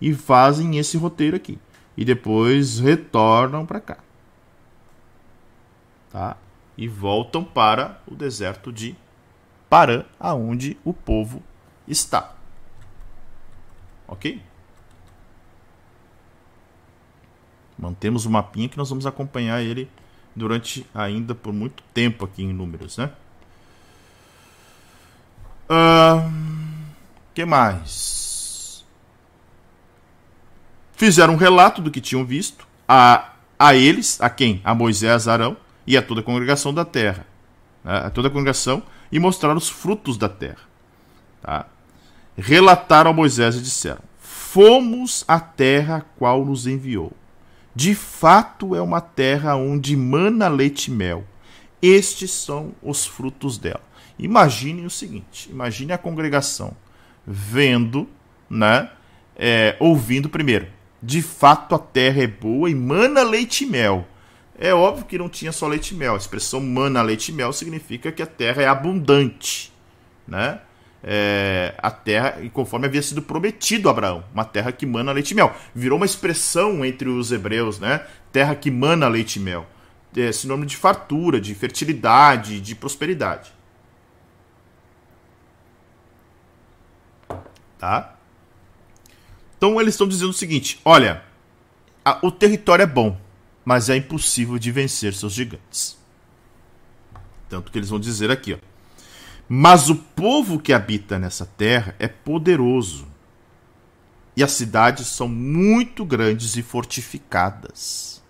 e 0.01 0.15
fazem 0.15 0.79
esse 0.79 0.97
roteiro 0.97 1.37
aqui. 1.37 1.59
E 1.97 2.05
depois 2.05 2.79
retornam 2.79 3.67
para 3.67 3.81
cá. 3.81 3.99
Tá? 6.17 6.35
E 6.79 6.89
voltam 6.89 7.45
para 7.45 8.01
o 8.07 8.15
deserto 8.15 8.73
de 8.73 8.97
Parã, 9.69 10.03
aonde 10.19 10.79
o 10.83 10.95
povo 10.95 11.43
está. 11.87 12.35
Ok? 14.09 14.41
Mantemos 17.79 18.25
o 18.25 18.31
mapinha 18.31 18.67
que 18.67 18.79
nós 18.79 18.89
vamos 18.89 19.05
acompanhar 19.05 19.61
ele 19.61 19.91
durante 20.35 20.87
ainda 20.95 21.35
por 21.35 21.53
muito 21.53 21.83
tempo 21.93 22.25
aqui 22.25 22.45
em 22.45 22.53
números, 22.55 22.97
né? 22.97 23.13
Uh, 25.69 26.33
que 27.35 27.45
mais? 27.45 28.83
Fizeram 30.95 31.35
um 31.35 31.37
relato 31.37 31.83
do 31.83 31.91
que 31.91 32.01
tinham 32.01 32.25
visto 32.25 32.67
a, 32.89 33.35
a 33.59 33.75
eles, 33.75 34.19
a 34.19 34.31
quem? 34.31 34.63
A 34.65 34.75
Moisés, 34.75 35.29
Arão 35.29 35.59
e 35.87 35.97
a 35.97 36.03
toda 36.03 36.21
a 36.21 36.25
congregação 36.25 36.73
da 36.73 36.85
terra. 36.85 37.27
Né? 37.85 37.99
A 37.99 38.11
toda 38.11 38.29
a 38.29 38.31
congregação 38.31 38.83
e 39.11 39.19
mostraram 39.19 39.57
os 39.57 39.69
frutos 39.69 40.17
da 40.17 40.29
terra. 40.29 40.63
Tá? 41.43 41.67
Relataram 42.37 43.11
a 43.11 43.15
Moisés 43.15 43.57
e 43.57 43.63
disseram: 43.63 44.01
Fomos 44.19 45.25
à 45.29 45.39
terra 45.41 45.97
a 45.97 46.01
qual 46.01 46.45
nos 46.45 46.67
enviou 46.67 47.13
de 47.77 47.95
fato 47.95 48.75
é 48.75 48.81
uma 48.81 49.03
terra 49.03 49.55
onde 49.55 49.95
mana 49.95 50.49
leite 50.49 50.87
e 50.87 50.91
mel. 50.91 51.27
Estes 51.83 52.31
são 52.31 52.73
os 52.83 53.05
frutos 53.05 53.59
dela. 53.59 53.83
Imaginem 54.19 54.87
o 54.87 54.91
seguinte: 54.91 55.51
imagine 55.51 55.93
a 55.93 55.99
congregação 55.99 56.75
vendo, 57.27 58.09
né, 58.49 58.91
é, 59.37 59.77
ouvindo 59.79 60.31
primeiro. 60.31 60.69
De 61.03 61.21
fato 61.21 61.75
a 61.75 61.79
terra 61.79 62.23
é 62.23 62.27
boa 62.27 62.71
e 62.71 62.75
mana 62.75 63.23
leite 63.23 63.65
e 63.65 63.67
mel. 63.67 64.09
É 64.59 64.73
óbvio 64.75 65.05
que 65.05 65.19
não 65.19 65.29
tinha 65.29 65.53
só 65.53 65.67
leite 65.67 65.95
e 65.95 65.97
mel. 65.97 66.15
A 66.15 66.19
expressão 66.19 66.61
mana 66.61 67.03
leite 67.03 67.31
e 67.31 67.35
mel 67.35 67.53
significa 67.53 68.11
que 68.11 68.23
a 68.23 68.27
terra 68.27 68.63
é 68.63 68.67
abundante, 68.67 69.73
né? 70.27 70.61
é, 71.09 71.73
a 71.79 71.89
terra, 71.89 72.37
conforme 72.53 72.87
havia 72.87 73.01
sido 73.01 73.23
prometido 73.23 73.89
a 73.89 73.93
Abraão, 73.93 74.25
uma 74.35 74.45
terra 74.45 74.73
que 74.73 74.85
mana 74.85 75.13
leite 75.13 75.31
e 75.31 75.35
mel. 75.37 75.55
Virou 75.73 75.99
uma 75.99 76.05
expressão 76.05 76.85
entre 76.85 77.09
os 77.09 77.31
hebreus, 77.31 77.79
né? 77.79 78.05
Terra 78.33 78.57
que 78.57 78.73
mana 78.73 79.07
leite 79.07 79.37
e 79.37 79.41
mel. 79.41 79.67
É 80.17 80.33
sinônimo 80.33 80.67
de 80.67 80.77
fartura, 80.77 81.41
de 81.41 81.55
fertilidade, 81.55 82.61
de 82.61 82.75
prosperidade. 82.75 83.53
Tá? 87.79 88.17
Então 89.57 89.81
eles 89.81 89.95
estão 89.95 90.09
dizendo 90.09 90.31
o 90.31 90.35
seguinte: 90.35 90.81
olha, 90.85 91.23
a, 92.05 92.19
o 92.23 92.33
território 92.33 92.83
é 92.83 92.87
bom, 92.87 93.17
mas 93.67 93.91
é 93.91 93.97
impossível 93.97 94.61
de 94.61 94.71
vencer 94.71 95.13
seus 95.13 95.33
gigantes. 95.33 95.99
Tanto 97.49 97.73
que 97.73 97.77
eles 97.77 97.91
vão 97.91 97.99
dizer 97.99 98.31
aqui, 98.31 98.55
ó. 98.55 98.59
Mas 99.49 99.91
o 99.91 99.97
povo 99.97 100.61
que 100.61 100.73
habita 100.73 101.19
nessa 101.19 101.45
terra 101.45 101.97
é 101.99 102.07
poderoso. 102.07 103.09
E 104.37 104.45
as 104.45 104.53
cidades 104.53 105.09
são 105.09 105.27
muito 105.27 106.05
grandes 106.05 106.57
e 106.57 106.63
fortificadas. 106.63 108.23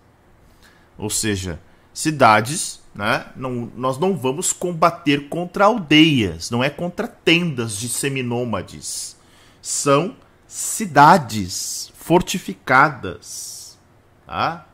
Ou 0.97 1.09
seja, 1.09 1.61
cidades, 1.93 2.81
né? 2.95 3.27
Não, 3.35 3.71
nós 3.75 3.99
não 3.99 4.17
vamos 4.17 4.51
combater 4.51 5.29
contra 5.29 5.65
aldeias, 5.65 6.49
não 6.49 6.63
é 6.63 6.69
contra 6.69 7.07
tendas 7.07 7.77
de 7.77 7.89
seminômades. 7.89 9.15
São 9.61 10.15
cidades 10.47 11.91
fortificadas. 11.95 13.77
Tá? 14.25 14.67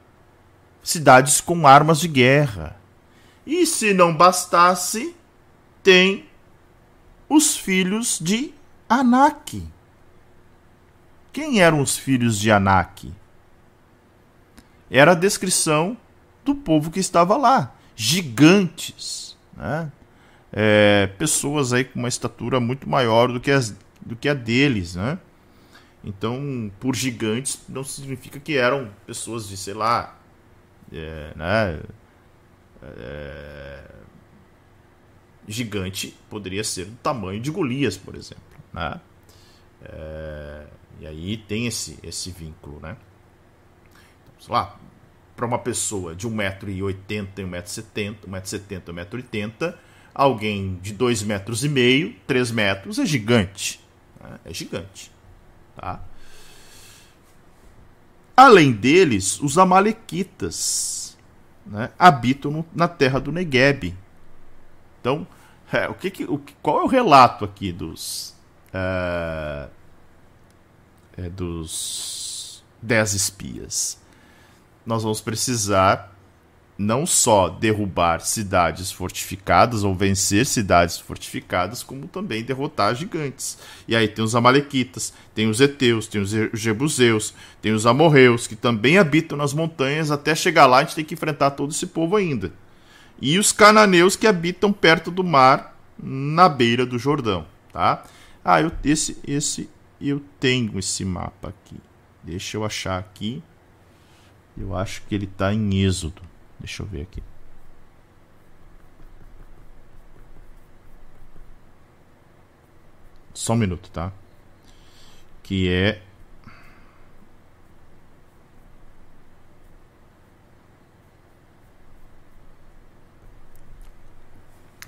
Cidades 0.84 1.40
com 1.40 1.66
armas 1.66 2.00
de 2.00 2.10
guerra. 2.10 2.76
E 3.46 3.66
se 3.66 3.94
não 3.94 4.16
bastasse, 4.16 5.16
tem 5.82 6.26
os 7.30 7.58
filhos 7.58 8.20
de 8.22 8.54
Anak. 8.88 9.66
Quem 11.32 11.62
eram 11.62 11.82
os 11.82 11.98
filhos 11.98 12.38
de 12.38 12.52
Anak? 12.52 13.12
Era 14.90 15.14
a 15.14 15.16
descrição 15.16 15.98
do 16.46 16.54
povo 16.54 16.92
que 16.92 17.00
estava 17.00 17.36
lá. 17.36 17.74
Gigantes. 17.96 19.36
Né? 19.56 19.92
É, 20.52 21.08
pessoas 21.18 21.74
aí 21.74 21.84
com 21.84 21.98
uma 21.98 22.08
estatura 22.08 22.60
muito 22.60 22.88
maior 22.88 23.32
do 23.32 23.40
que, 23.40 23.50
as, 23.50 23.76
do 24.00 24.16
que 24.16 24.30
a 24.30 24.34
deles. 24.34 24.96
Né? 24.96 25.18
Então, 26.04 26.72
por 26.80 26.96
gigantes, 26.96 27.60
não 27.68 27.84
significa 27.84 28.40
que 28.40 28.56
eram 28.56 28.90
pessoas 29.08 29.48
de, 29.48 29.58
sei 29.58 29.74
lá, 29.74 30.16
é, 30.94 31.34
né? 31.36 31.80
É, 32.82 33.84
gigante 35.48 36.16
poderia 36.30 36.64
ser 36.64 36.86
do 36.86 36.96
tamanho 36.98 37.40
de 37.40 37.52
Golias, 37.52 37.98
por 37.98 38.16
exemplo. 38.16 38.44
Né? 38.72 39.00
É, 39.84 40.66
e 41.00 41.08
aí 41.08 41.38
tem 41.38 41.68
esse, 41.68 42.00
esse 42.04 42.32
vínculo. 42.32 42.80
Né? 42.80 42.96
Então, 44.24 44.34
sei 44.40 44.54
lá, 44.54 44.78
para 45.36 45.46
uma 45.46 45.60
pessoa 45.60 46.16
de 46.16 46.28
1,80m 46.28 47.28
e 47.38 47.42
1,70m, 47.44 48.16
1,70m 48.28 48.82
e 48.88 49.22
1,80m, 49.22 49.76
alguém 50.14 50.80
de 50.82 50.94
2,5 50.94 51.26
metros 51.26 51.64
e 51.64 51.70
meio, 51.70 52.16
3 52.28 52.52
metros 52.52 53.00
é 53.00 53.06
gigante. 53.06 53.80
Né? 54.22 54.40
É 54.46 54.54
gigante. 54.54 55.12
Tá? 55.76 56.02
Além 58.36 58.72
deles, 58.72 59.40
os 59.40 59.58
amalequitas 59.58 61.18
né, 61.66 61.92
habitam 61.98 62.66
na 62.74 62.88
terra 62.88 63.20
do 63.20 63.32
Negueb, 63.32 63.96
então, 65.04 65.28
é, 65.70 65.90
o 65.90 65.94
que, 65.94 66.10
que 66.10 66.24
o, 66.24 66.42
qual 66.62 66.80
é 66.80 66.84
o 66.84 66.88
relato 66.88 67.44
aqui 67.44 67.74
dos 67.74 68.34
é, 68.74 69.68
é, 71.18 71.30
dos 71.30 72.64
dez 72.82 73.14
espias? 73.14 74.00
Nós 74.86 75.04
vamos 75.04 75.20
precisar 75.20 76.13
não 76.78 77.06
só 77.06 77.50
derrubar 77.50 78.22
cidades 78.22 78.92
fortificadas 78.92 79.84
ou 79.84 79.94
vencer 79.94 80.46
cidades 80.46 80.98
fortificadas, 80.98 81.84
como 81.84 82.08
também 82.08 82.44
derrotar 82.44 82.96
gigantes. 82.96 83.58
E 83.88 83.96
aí 83.96 84.08
tem 84.08 84.24
os 84.26 84.36
amalequitas, 84.36 85.14
tem 85.36 85.48
os 85.48 85.62
eteus, 85.62 86.08
tem 86.08 86.22
os 86.22 86.32
jebuseus, 86.54 87.34
tem 87.62 87.72
os 87.72 87.86
amorreus, 87.86 88.48
que 88.48 88.56
também 88.56 88.98
habitam 88.98 89.38
nas 89.38 89.54
montanhas. 89.54 90.12
Até 90.12 90.34
chegar 90.34 90.66
lá, 90.66 90.78
a 90.78 90.84
gente 90.84 90.96
tem 90.96 91.06
que 91.06 91.14
enfrentar 91.14 91.52
todo 91.52 91.72
esse 91.72 91.88
povo 91.88 92.16
ainda 92.16 92.52
e 93.22 93.40
os 93.40 93.54
cananeus 93.54 94.18
que 94.18 94.28
habitam 94.28 94.74
perto 94.74 95.10
do 95.10 95.24
mar, 95.24 95.78
na 95.98 96.50
beira 96.50 96.86
do 96.86 97.00
Jordão, 97.00 97.46
tá? 97.72 98.04
Ah, 98.44 98.62
eu, 98.62 98.70
esse, 98.84 99.18
esse, 99.26 99.70
eu 100.02 100.22
tenho 100.40 100.78
esse 100.78 101.06
mapa 101.06 101.48
aqui. 101.48 101.78
Deixa 102.22 102.58
eu 102.58 102.66
achar 102.66 103.00
aqui. 103.00 103.42
Eu 104.58 104.76
acho 104.76 105.04
que 105.04 105.16
ele 105.16 105.24
está 105.24 105.54
em 105.54 105.82
Êxodo. 105.84 106.22
Deixa 106.64 106.82
eu 106.82 106.88
ver 106.88 107.02
aqui. 107.02 107.22
Só 113.34 113.54
um 113.54 113.58
minuto, 113.58 113.90
tá? 113.92 114.14
Que 115.44 115.70
é 115.70 116.02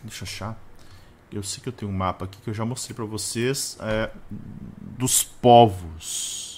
Deixa 0.01 0.23
eu 0.23 0.27
achar. 0.27 0.59
Eu 1.31 1.43
sei 1.43 1.61
que 1.61 1.67
eu 1.67 1.73
tenho 1.73 1.91
um 1.91 1.95
mapa 1.95 2.25
aqui 2.25 2.39
que 2.41 2.49
eu 2.49 2.53
já 2.53 2.63
mostrei 2.63 2.95
para 2.95 3.03
vocês. 3.05 3.77
É, 3.81 4.11
dos 4.29 5.23
povos. 5.23 6.54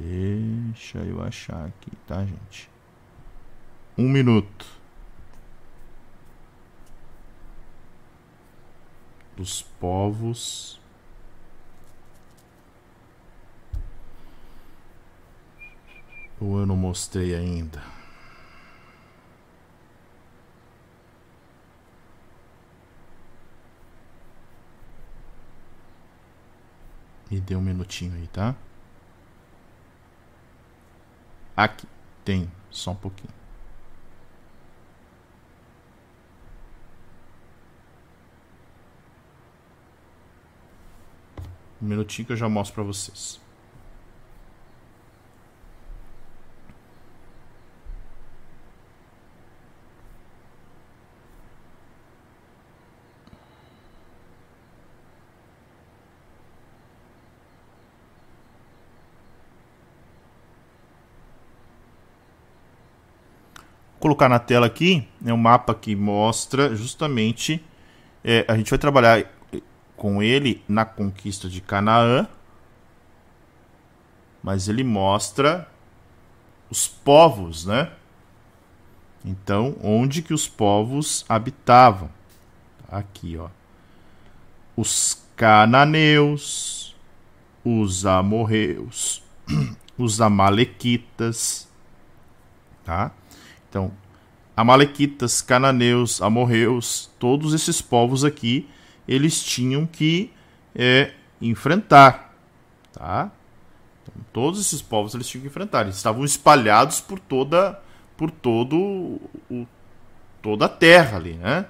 Deixa 0.00 0.98
eu 0.98 1.20
achar 1.20 1.66
aqui, 1.66 1.90
tá, 2.06 2.24
gente? 2.24 2.70
Um 3.96 4.08
minuto. 4.08 4.64
Dos 9.36 9.62
povos. 9.62 10.80
Ou 16.40 16.60
eu 16.60 16.66
não 16.66 16.76
mostrei 16.76 17.34
ainda? 17.34 17.82
Me 27.28 27.40
dê 27.40 27.56
um 27.56 27.60
minutinho 27.60 28.14
aí, 28.14 28.28
tá? 28.28 28.54
Aqui 31.58 31.88
tem, 32.24 32.48
só 32.70 32.92
um 32.92 32.94
pouquinho. 32.94 33.34
Um 41.82 41.86
minutinho 41.86 42.26
que 42.26 42.32
eu 42.32 42.36
já 42.36 42.48
mostro 42.48 42.76
para 42.76 42.84
vocês. 42.84 43.40
Colocar 63.98 64.28
na 64.28 64.38
tela 64.38 64.66
aqui 64.66 65.06
é 65.24 65.32
um 65.32 65.36
mapa 65.36 65.74
que 65.74 65.94
mostra 65.94 66.74
justamente. 66.74 67.64
É, 68.24 68.44
a 68.48 68.56
gente 68.56 68.70
vai 68.70 68.78
trabalhar 68.78 69.24
com 69.96 70.22
ele 70.22 70.62
na 70.68 70.84
conquista 70.84 71.48
de 71.48 71.60
Canaã, 71.60 72.26
mas 74.42 74.68
ele 74.68 74.84
mostra 74.84 75.68
os 76.70 76.86
povos, 76.86 77.66
né? 77.66 77.90
Então, 79.24 79.76
onde 79.82 80.22
que 80.22 80.32
os 80.32 80.46
povos 80.48 81.24
habitavam? 81.28 82.10
Aqui, 82.90 83.36
ó. 83.36 83.48
Os 84.76 85.26
cananeus, 85.36 86.96
os 87.64 88.06
amorreus, 88.06 89.22
os 89.98 90.20
amalequitas, 90.20 91.68
tá? 92.84 93.12
Então, 93.68 93.92
Amalequitas, 94.56 95.40
Cananeus, 95.40 96.20
Amorreus, 96.20 97.10
todos 97.18 97.54
esses 97.54 97.80
povos 97.80 98.24
aqui, 98.24 98.68
eles 99.06 99.42
tinham 99.42 99.86
que 99.86 100.32
é, 100.74 101.12
enfrentar, 101.40 102.34
tá? 102.92 103.30
Então, 104.02 104.14
todos 104.32 104.60
esses 104.60 104.82
povos 104.82 105.14
eles 105.14 105.28
tinham 105.28 105.42
que 105.42 105.48
enfrentar. 105.48 105.82
Eles 105.82 105.96
estavam 105.96 106.24
espalhados 106.24 107.00
por 107.00 107.20
toda, 107.20 107.80
por 108.16 108.30
todo 108.30 109.20
o, 109.50 109.66
toda 110.42 110.64
a 110.64 110.68
terra 110.68 111.16
ali, 111.16 111.34
né? 111.34 111.66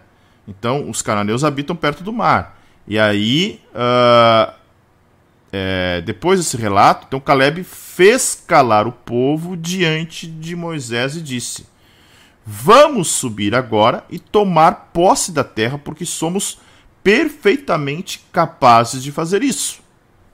Então, 0.47 0.89
os 0.89 1.03
cananeus 1.03 1.45
habitam 1.45 1.77
perto 1.77 2.03
do 2.03 2.12
mar. 2.12 2.59
E 2.87 2.99
aí, 2.99 3.61
uh, 3.75 4.51
é, 5.53 6.01
depois 6.01 6.41
desse 6.41 6.57
relato, 6.57 7.07
então 7.07 7.20
Caleb 7.20 7.62
fez 7.65 8.43
calar 8.47 8.87
o 8.87 8.93
povo 8.93 9.57
diante 9.57 10.27
de 10.27 10.57
Moisés 10.57 11.16
e 11.16 11.20
disse: 11.20 11.66
Vamos 12.51 13.09
subir 13.09 13.55
agora 13.55 14.07
e 14.09 14.19
tomar 14.19 14.89
posse 14.95 15.33
da 15.33 15.45
terra, 15.45 15.77
porque 15.77 16.07
somos 16.07 16.59
perfeitamente 17.03 18.25
capazes 18.33 19.03
de 19.03 19.12
fazer 19.12 19.43
isso. 19.43 19.83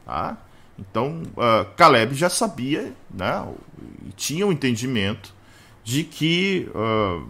Tá? 0.07 0.39
Então, 0.78 1.23
uh, 1.32 1.65
Caleb 1.77 2.15
já 2.15 2.31
sabia, 2.31 2.95
né, 3.11 3.45
e 4.07 4.12
tinha 4.12 4.47
o 4.47 4.51
um 4.51 4.53
entendimento 4.53 5.35
de 5.82 6.05
que 6.05 6.70
uh, 6.73 7.28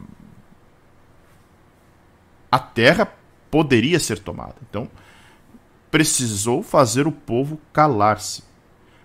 a 2.52 2.59
terra 2.59 3.11
poderia 3.51 3.98
ser 3.98 4.19
tomada. 4.19 4.56
Então, 4.69 4.86
precisou 5.90 6.62
fazer 6.62 7.06
o 7.06 7.12
povo 7.12 7.59
calar-se. 7.73 8.44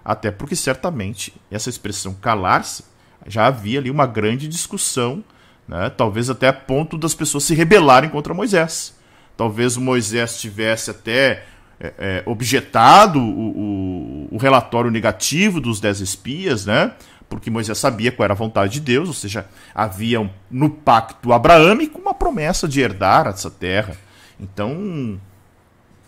Até 0.03 0.30
porque, 0.30 0.57
certamente, 0.57 1.34
essa 1.49 1.69
expressão 1.69 2.14
calar-se 2.15 2.84
já 3.26 3.47
havia 3.47 3.80
ali 3.80 3.89
uma 3.89 4.06
grande 4.06 4.45
discussão 4.45 5.23
né? 5.69 5.91
Talvez 5.95 6.31
até 6.31 6.47
a 6.47 6.53
ponto 6.53 6.97
das 6.97 7.13
pessoas 7.13 7.43
se 7.43 7.53
rebelarem 7.53 8.09
contra 8.09 8.33
Moisés. 8.33 8.97
Talvez 9.37 9.77
Moisés 9.77 10.41
tivesse 10.41 10.89
até 10.89 11.43
é, 11.79 11.93
é, 11.97 12.23
objetado 12.25 13.19
o, 13.19 13.21
o, 13.21 14.27
o, 14.31 14.37
relatório 14.37 14.89
negativo 14.89 15.61
dos 15.61 15.79
dez 15.79 16.01
espias, 16.01 16.65
né? 16.65 16.91
porque 17.29 17.51
Moisés 17.51 17.77
sabia 17.77 18.11
qual 18.11 18.25
era 18.25 18.33
a 18.33 18.35
vontade 18.35 18.73
de 18.73 18.79
Deus, 18.79 19.07
ou 19.07 19.13
seja, 19.13 19.45
havia 19.73 20.19
um, 20.19 20.29
no 20.49 20.71
pacto 20.71 21.31
abraâmico 21.31 22.01
uma 22.01 22.15
promessa 22.15 22.67
de 22.67 22.81
herdar 22.81 23.27
essa 23.27 23.51
terra. 23.51 23.95
Então, 24.39 25.21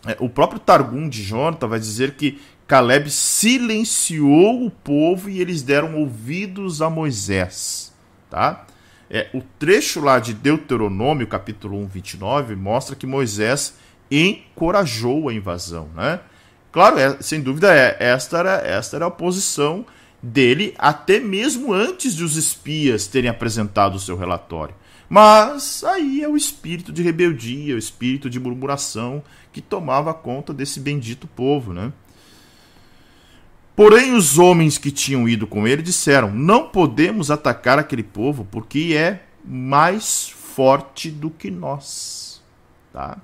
é, 0.08 0.18
o 0.20 0.28
próprio 0.28 0.60
Targum 0.60 1.08
de 1.08 1.24
Jonathan 1.24 1.68
vai 1.68 1.80
dizer 1.80 2.16
que 2.16 2.42
Caleb 2.68 3.12
silenciou 3.12 4.66
o 4.66 4.72
povo 4.72 5.30
e 5.30 5.40
eles 5.40 5.62
deram 5.62 5.96
ouvidos 5.96 6.82
a 6.82 6.90
Moisés. 6.90 7.94
Tá? 8.28 8.66
É, 9.14 9.28
o 9.34 9.42
trecho 9.60 10.00
lá 10.00 10.20
de 10.20 10.34
Deuteronômio, 10.34 11.28
capítulo 11.28 11.78
1, 11.80 11.88
29, 11.88 12.56
mostra 12.56 12.96
que 12.96 13.06
Moisés 13.06 13.76
encorajou 14.10 15.28
a 15.28 15.34
invasão. 15.34 15.90
Né? 15.94 16.22
Claro, 16.72 16.98
é, 16.98 17.18
sem 17.22 17.42
dúvida, 17.42 17.76
é, 17.76 17.98
esta, 18.00 18.38
era, 18.38 18.54
esta 18.66 18.96
era 18.96 19.08
a 19.08 19.12
posição 19.12 19.86
dele 20.24 20.74
até 20.78 21.20
mesmo 21.20 21.74
antes 21.74 22.16
de 22.16 22.24
os 22.24 22.38
espias 22.38 23.06
terem 23.06 23.30
apresentado 23.30 23.96
o 23.96 24.00
seu 24.00 24.16
relatório. 24.16 24.76
Mas 25.10 25.84
aí 25.84 26.24
é 26.24 26.30
o 26.30 26.38
espírito 26.38 26.94
de 26.94 27.04
rebeldia, 27.04 27.76
o 27.76 27.78
espírito 27.78 28.30
de 28.30 28.40
murmuração 28.40 29.22
que 29.52 29.60
tomava 29.60 30.14
conta 30.14 30.54
desse 30.54 30.80
bendito 30.80 31.28
povo, 31.28 31.74
né? 31.74 31.92
Porém, 33.82 34.14
os 34.14 34.38
homens 34.38 34.78
que 34.78 34.92
tinham 34.92 35.28
ido 35.28 35.48
com 35.48 35.68
ele 35.68 35.82
disseram: 35.82 36.32
Não 36.32 36.70
podemos 36.70 37.32
atacar 37.32 37.80
aquele 37.80 38.04
povo, 38.04 38.48
porque 38.52 38.94
é 38.96 39.24
mais 39.44 40.30
forte 40.30 41.10
do 41.10 41.32
que 41.32 41.50
nós. 41.50 42.44
Tá? 42.94 43.18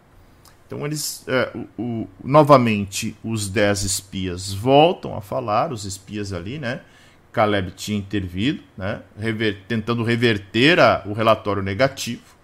Então, 0.66 0.84
eles, 0.84 1.24
é, 1.28 1.52
o, 1.78 1.82
o, 1.84 2.08
novamente, 2.24 3.16
os 3.24 3.48
dez 3.48 3.84
espias 3.84 4.52
voltam 4.52 5.16
a 5.16 5.22
falar, 5.22 5.72
os 5.72 5.86
espias 5.86 6.34
ali, 6.34 6.58
né? 6.58 6.82
Caleb 7.32 7.70
tinha 7.76 8.00
intervido, 8.00 8.64
né? 8.76 9.04
Rever, 9.16 9.60
tentando 9.68 10.04
reverter 10.04 10.80
a, 10.80 11.04
o 11.06 11.14
relatório 11.14 11.62
negativo, 11.62 12.36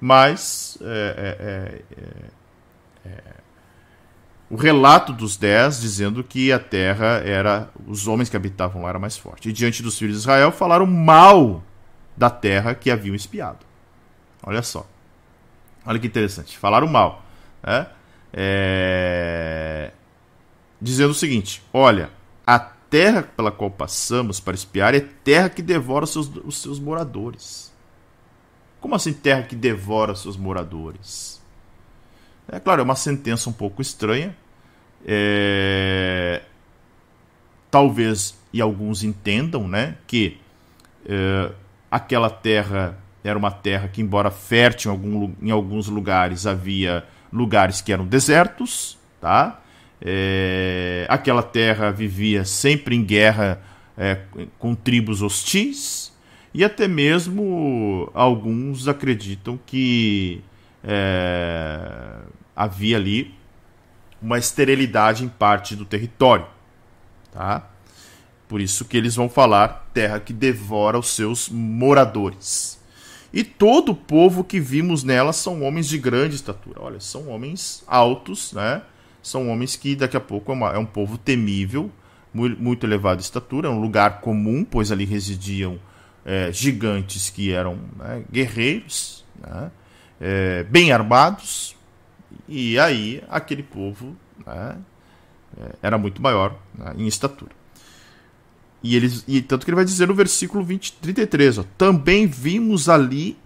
mas 0.00 0.76
é, 0.80 1.14
é, 1.16 1.46
é, 1.46 2.02
é 2.02 2.39
o 4.50 4.56
relato 4.56 5.12
dos 5.12 5.36
dez 5.36 5.80
dizendo 5.80 6.24
que 6.24 6.50
a 6.50 6.58
terra 6.58 7.22
era. 7.24 7.70
Os 7.86 8.08
homens 8.08 8.28
que 8.28 8.36
habitavam 8.36 8.82
lá 8.82 8.88
eram 8.88 9.00
mais 9.00 9.16
fortes. 9.16 9.48
E 9.48 9.52
diante 9.52 9.80
dos 9.80 9.96
filhos 9.96 10.16
de 10.16 10.20
Israel 10.22 10.50
falaram 10.50 10.86
mal 10.86 11.62
da 12.16 12.28
terra 12.28 12.74
que 12.74 12.90
haviam 12.90 13.14
espiado. 13.14 13.64
Olha 14.42 14.62
só. 14.62 14.86
Olha 15.86 16.00
que 16.00 16.06
interessante. 16.08 16.58
Falaram 16.58 16.88
mal. 16.88 17.24
Né? 17.62 17.86
É... 18.32 19.92
Dizendo 20.82 21.10
o 21.10 21.14
seguinte: 21.14 21.62
olha, 21.72 22.10
a 22.44 22.58
terra 22.58 23.22
pela 23.22 23.52
qual 23.52 23.70
passamos 23.70 24.40
para 24.40 24.56
espiar 24.56 24.96
é 24.96 25.00
terra 25.00 25.48
que 25.48 25.62
devora 25.62 26.04
os 26.04 26.10
seus, 26.10 26.28
os 26.44 26.60
seus 26.60 26.80
moradores. 26.80 27.72
Como 28.80 28.96
assim 28.96 29.12
terra 29.12 29.44
que 29.44 29.54
devora 29.54 30.12
os 30.12 30.22
seus 30.22 30.36
moradores? 30.36 31.40
É 32.48 32.58
claro, 32.58 32.80
é 32.80 32.84
uma 32.84 32.96
sentença 32.96 33.48
um 33.48 33.52
pouco 33.52 33.80
estranha. 33.80 34.36
É... 35.06 36.42
Talvez 37.70 38.38
e 38.52 38.60
alguns 38.60 39.04
entendam, 39.04 39.68
né, 39.68 39.94
que 40.06 40.38
é, 41.06 41.52
aquela 41.90 42.28
terra 42.28 42.98
era 43.22 43.38
uma 43.38 43.50
terra 43.50 43.88
que, 43.88 44.00
embora 44.00 44.30
fértil 44.30 44.90
em, 44.90 44.94
algum, 44.94 45.32
em 45.42 45.50
alguns 45.50 45.86
lugares, 45.88 46.46
havia 46.46 47.04
lugares 47.32 47.80
que 47.80 47.92
eram 47.92 48.06
desertos, 48.06 48.98
tá? 49.20 49.60
É, 50.00 51.06
aquela 51.08 51.42
terra 51.42 51.90
vivia 51.90 52.44
sempre 52.44 52.96
em 52.96 53.04
guerra 53.04 53.60
é, 53.96 54.20
com 54.58 54.74
tribos 54.74 55.20
hostis 55.20 56.10
e 56.54 56.64
até 56.64 56.88
mesmo 56.88 58.10
alguns 58.14 58.88
acreditam 58.88 59.60
que 59.66 60.40
é, 60.82 62.16
havia 62.56 62.96
ali 62.96 63.34
uma 64.20 64.38
esterilidade 64.38 65.24
em 65.24 65.28
parte 65.28 65.74
do 65.74 65.84
território. 65.84 66.46
Tá? 67.32 67.68
Por 68.48 68.60
isso 68.60 68.84
que 68.84 68.96
eles 68.96 69.14
vão 69.14 69.28
falar 69.28 69.88
terra 69.94 70.20
que 70.20 70.32
devora 70.32 70.98
os 70.98 71.14
seus 71.14 71.48
moradores. 71.48 72.80
E 73.32 73.44
todo 73.44 73.92
o 73.92 73.94
povo 73.94 74.42
que 74.42 74.58
vimos 74.58 75.04
nela 75.04 75.32
são 75.32 75.62
homens 75.62 75.86
de 75.88 75.98
grande 75.98 76.34
estatura. 76.34 76.80
Olha, 76.82 76.98
são 76.98 77.28
homens 77.28 77.84
altos, 77.86 78.52
né? 78.52 78.82
São 79.22 79.48
homens 79.48 79.76
que 79.76 79.94
daqui 79.94 80.16
a 80.16 80.20
pouco 80.20 80.50
é, 80.50 80.54
uma, 80.54 80.72
é 80.72 80.78
um 80.78 80.86
povo 80.86 81.16
temível, 81.16 81.90
muito, 82.32 82.86
elevada 82.86 83.20
estatura, 83.20 83.68
é 83.68 83.70
um 83.70 83.80
lugar 83.80 84.20
comum, 84.20 84.64
pois 84.64 84.90
ali 84.90 85.04
residiam 85.04 85.78
é, 86.24 86.50
gigantes 86.52 87.30
que 87.30 87.52
eram 87.52 87.78
né, 87.96 88.24
guerreiros, 88.32 89.24
né? 89.38 89.70
é, 90.20 90.64
bem 90.64 90.92
armados, 90.92 91.76
e 92.50 92.76
aí 92.80 93.22
aquele 93.28 93.62
povo 93.62 94.16
né, 94.44 94.76
é, 95.56 95.76
era 95.82 95.96
muito 95.96 96.20
maior 96.20 96.58
né, 96.74 96.92
em 96.98 97.06
estatura. 97.06 97.52
E, 98.82 98.96
eles, 98.96 99.24
e 99.28 99.40
tanto 99.40 99.64
que 99.64 99.70
ele 99.70 99.76
vai 99.76 99.84
dizer 99.84 100.08
no 100.08 100.14
versículo 100.14 100.64
20, 100.64 100.94
33, 100.94 101.58
ó, 101.58 101.64
também 101.78 102.26
vimos 102.26 102.88
ali 102.88 103.38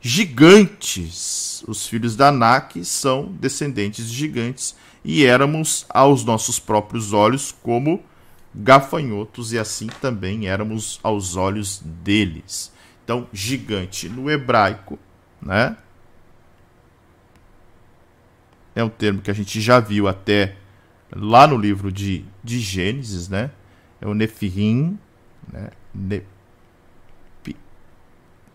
gigantes. 0.00 1.62
Os 1.68 1.86
filhos 1.86 2.16
da 2.16 2.28
Anak 2.28 2.82
são 2.86 3.26
descendentes 3.38 4.08
de 4.08 4.16
gigantes 4.16 4.74
e 5.04 5.26
éramos 5.26 5.84
aos 5.90 6.24
nossos 6.24 6.58
próprios 6.58 7.12
olhos 7.12 7.54
como 7.62 8.02
gafanhotos 8.54 9.52
e 9.52 9.58
assim 9.58 9.88
também 10.00 10.48
éramos 10.48 10.98
aos 11.02 11.36
olhos 11.36 11.82
deles. 11.84 12.72
Então, 13.04 13.28
gigante 13.32 14.08
no 14.08 14.30
hebraico, 14.30 14.98
né? 15.40 15.76
É 18.74 18.82
um 18.82 18.88
termo 18.88 19.20
que 19.20 19.30
a 19.30 19.34
gente 19.34 19.60
já 19.60 19.80
viu 19.80 20.08
até 20.08 20.56
lá 21.14 21.46
no 21.46 21.56
livro 21.56 21.92
de, 21.92 22.24
de 22.42 22.58
Gênesis, 22.58 23.28
né? 23.28 23.50
É 24.00 24.06
o 24.06 24.14
Nefirim, 24.14 24.98
né? 25.52 25.70
Ne... 25.94 26.22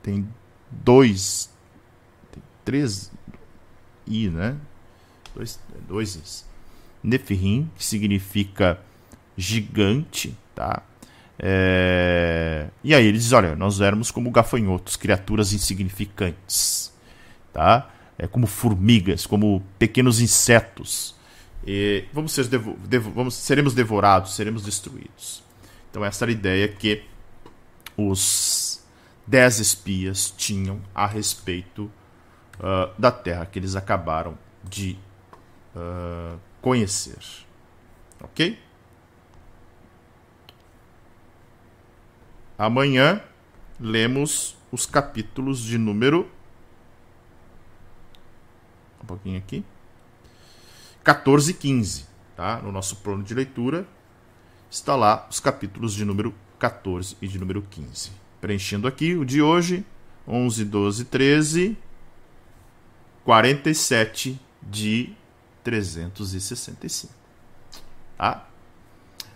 Tem 0.02 0.26
dois, 0.72 1.53
tem 2.31 2.41
três 2.64 3.11
i, 4.07 4.30
né? 4.30 4.56
Dois, 5.35 5.60
dois 5.88 6.15
is. 6.15 6.45
Nefirim, 7.03 7.69
que 7.76 7.84
significa 7.84 8.80
gigante, 9.35 10.35
tá? 10.56 10.81
É... 11.38 12.69
E 12.84 12.95
aí 12.95 13.06
ele 13.06 13.18
diz, 13.18 13.31
olha, 13.34 13.56
nós 13.56 13.80
éramos 13.81 14.10
como 14.10 14.31
gafanhotos, 14.31 14.95
criaturas 14.95 15.53
insignificantes, 15.53 16.94
tá? 17.53 17.89
É 18.18 18.27
como 18.27 18.48
formigas, 18.48 19.26
como 19.26 19.61
pequenos 19.77 20.19
insetos. 20.19 21.15
E 21.65 22.06
vamos, 22.11 22.31
ser 22.31 22.48
devo... 22.48 22.73
Devo... 22.88 23.11
vamos 23.11 23.35
seremos 23.35 23.73
devorados, 23.73 24.35
seremos 24.35 24.64
destruídos. 24.64 25.44
Então 25.89 26.03
essa 26.03 26.26
era 26.26 26.31
a 26.31 26.34
ideia 26.34 26.68
que 26.68 27.03
os 27.95 28.84
dez 29.26 29.60
espias 29.60 30.31
tinham 30.31 30.80
a 30.95 31.06
respeito 31.06 31.91
uh, 32.60 32.94
da 32.98 33.11
Terra 33.11 33.45
que 33.45 33.60
eles 33.60 33.76
acabaram 33.76 34.38
de 34.64 34.98
uh, 35.76 36.39
conhecer. 36.61 37.19
Ok? 38.22 38.57
Amanhã 42.57 43.22
lemos 43.80 44.57
os 44.72 44.85
capítulos 44.85 45.61
de 45.61 45.77
número. 45.77 46.30
Um 49.02 49.06
pouquinho 49.06 49.38
aqui. 49.38 49.64
14 51.03 51.52
e 51.52 51.53
15. 51.53 52.06
Tá? 52.36 52.61
No 52.61 52.72
nosso 52.72 52.98
plano 52.98 53.24
de 53.24 53.34
leitura 53.34 53.88
está 54.69 54.95
lá 54.95 55.28
os 55.30 55.40
capítulos 55.40 55.94
de 55.94 56.06
número 56.06 56.34
14 56.60 57.18
e 57.22 57.28
de 57.28 57.40
número 57.40 57.61
15. 57.61 58.11
Preenchendo 58.41 58.88
aqui 58.88 59.15
o 59.15 59.26
de 59.26 59.41
hoje: 59.41 59.86
11, 60.28 60.65
12, 60.65 61.06
13, 61.06 61.78
47 63.24 64.40
de 64.61 65.14
365. 65.64 67.14
Tá? 68.18 68.48